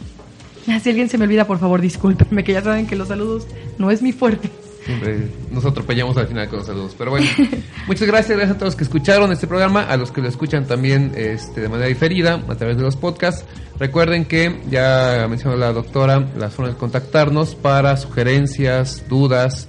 Si 0.83 0.89
alguien 0.89 1.09
se 1.09 1.17
me 1.17 1.23
olvida, 1.23 1.47
por 1.47 1.57
favor, 1.57 1.81
discúlpenme, 1.81 2.43
que 2.43 2.53
ya 2.53 2.61
saben 2.61 2.85
que 2.85 2.95
los 2.95 3.07
saludos 3.07 3.47
no 3.79 3.89
es 3.89 4.03
mi 4.03 4.11
fuerte. 4.11 4.51
Siempre 4.89 5.27
nos 5.51 5.63
atropellamos 5.63 6.17
al 6.17 6.25
final 6.25 6.49
con 6.49 6.57
los 6.57 6.67
saludos. 6.67 6.95
Pero 6.97 7.11
bueno, 7.11 7.27
muchas 7.87 8.07
gracias, 8.07 8.35
gracias 8.35 8.55
a 8.55 8.57
todos 8.57 8.69
los 8.69 8.75
que 8.75 8.85
escucharon 8.85 9.31
este 9.31 9.45
programa, 9.45 9.83
a 9.83 9.97
los 9.97 10.11
que 10.11 10.19
lo 10.19 10.27
escuchan 10.27 10.65
también 10.65 11.11
este, 11.15 11.61
de 11.61 11.69
manera 11.69 11.87
diferida 11.87 12.43
a 12.49 12.55
través 12.55 12.75
de 12.75 12.81
los 12.81 12.95
podcasts. 12.95 13.45
Recuerden 13.77 14.25
que 14.25 14.61
ya 14.67 15.27
mencionó 15.29 15.57
la 15.57 15.71
doctora 15.73 16.27
las 16.35 16.55
formas 16.55 16.73
de 16.73 16.79
contactarnos 16.79 17.53
para 17.53 17.97
sugerencias, 17.97 19.03
dudas, 19.07 19.67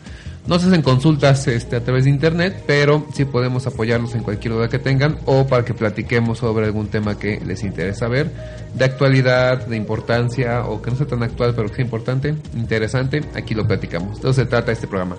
no 0.51 0.59
se 0.59 0.67
hacen 0.67 0.83
consultas 0.83 1.47
este, 1.47 1.77
a 1.77 1.85
través 1.85 2.05
de 2.05 2.11
internet, 2.11 2.65
pero 2.67 3.07
sí 3.15 3.25
podemos 3.25 3.69
apoyarlos 3.69 4.17
en 4.17 4.25
cualquier 4.25 4.55
duda 4.55 4.69
que 4.69 4.81
tengan 4.81 5.17
o 5.25 5.47
para 5.47 5.65
que 5.65 5.75
platiquemos 5.75 6.39
sobre 6.39 6.67
algún 6.67 6.89
tema 6.89 7.17
que 7.17 7.41
les 7.47 7.63
interesa 7.63 8.09
ver, 8.09 8.33
de 8.75 8.85
actualidad, 8.85 9.65
de 9.69 9.77
importancia 9.77 10.65
o 10.65 10.83
que 10.83 10.91
no 10.91 10.97
sea 10.97 11.07
tan 11.07 11.23
actual 11.23 11.55
pero 11.55 11.69
que 11.69 11.77
sea 11.77 11.85
importante, 11.85 12.35
interesante, 12.57 13.23
aquí 13.35 13.55
lo 13.55 13.65
platicamos. 13.65 14.17
Entonces 14.17 14.45
se 14.45 14.51
trata 14.51 14.73
este 14.73 14.89
programa. 14.89 15.15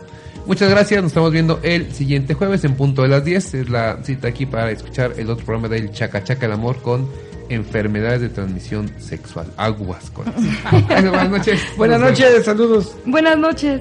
Muchas 0.45 0.69
gracias, 0.69 1.01
nos 1.01 1.11
estamos 1.11 1.31
viendo 1.31 1.61
el 1.63 1.93
siguiente 1.93 2.33
jueves 2.33 2.65
en 2.65 2.75
punto 2.75 3.03
de 3.03 3.07
las 3.07 3.23
10. 3.23 3.53
Es 3.53 3.69
la 3.69 4.03
cita 4.03 4.27
aquí 4.27 4.45
para 4.45 4.69
escuchar 4.69 5.13
el 5.15 5.29
otro 5.29 5.45
programa 5.45 5.69
del 5.69 5.93
Chaca 5.93 6.25
Chaca 6.25 6.45
el 6.45 6.51
Amor 6.51 6.81
con 6.81 7.07
enfermedades 7.47 8.19
de 8.19 8.27
transmisión 8.27 8.91
sexual. 8.99 9.47
Aguas 9.55 10.09
con 10.09 10.25
Buenas 10.89 11.29
noches. 11.29 11.61
Buenas 11.77 12.01
noches, 12.01 12.43
saludos. 12.43 12.97
Buenas 13.05 13.37
noches. 13.37 13.79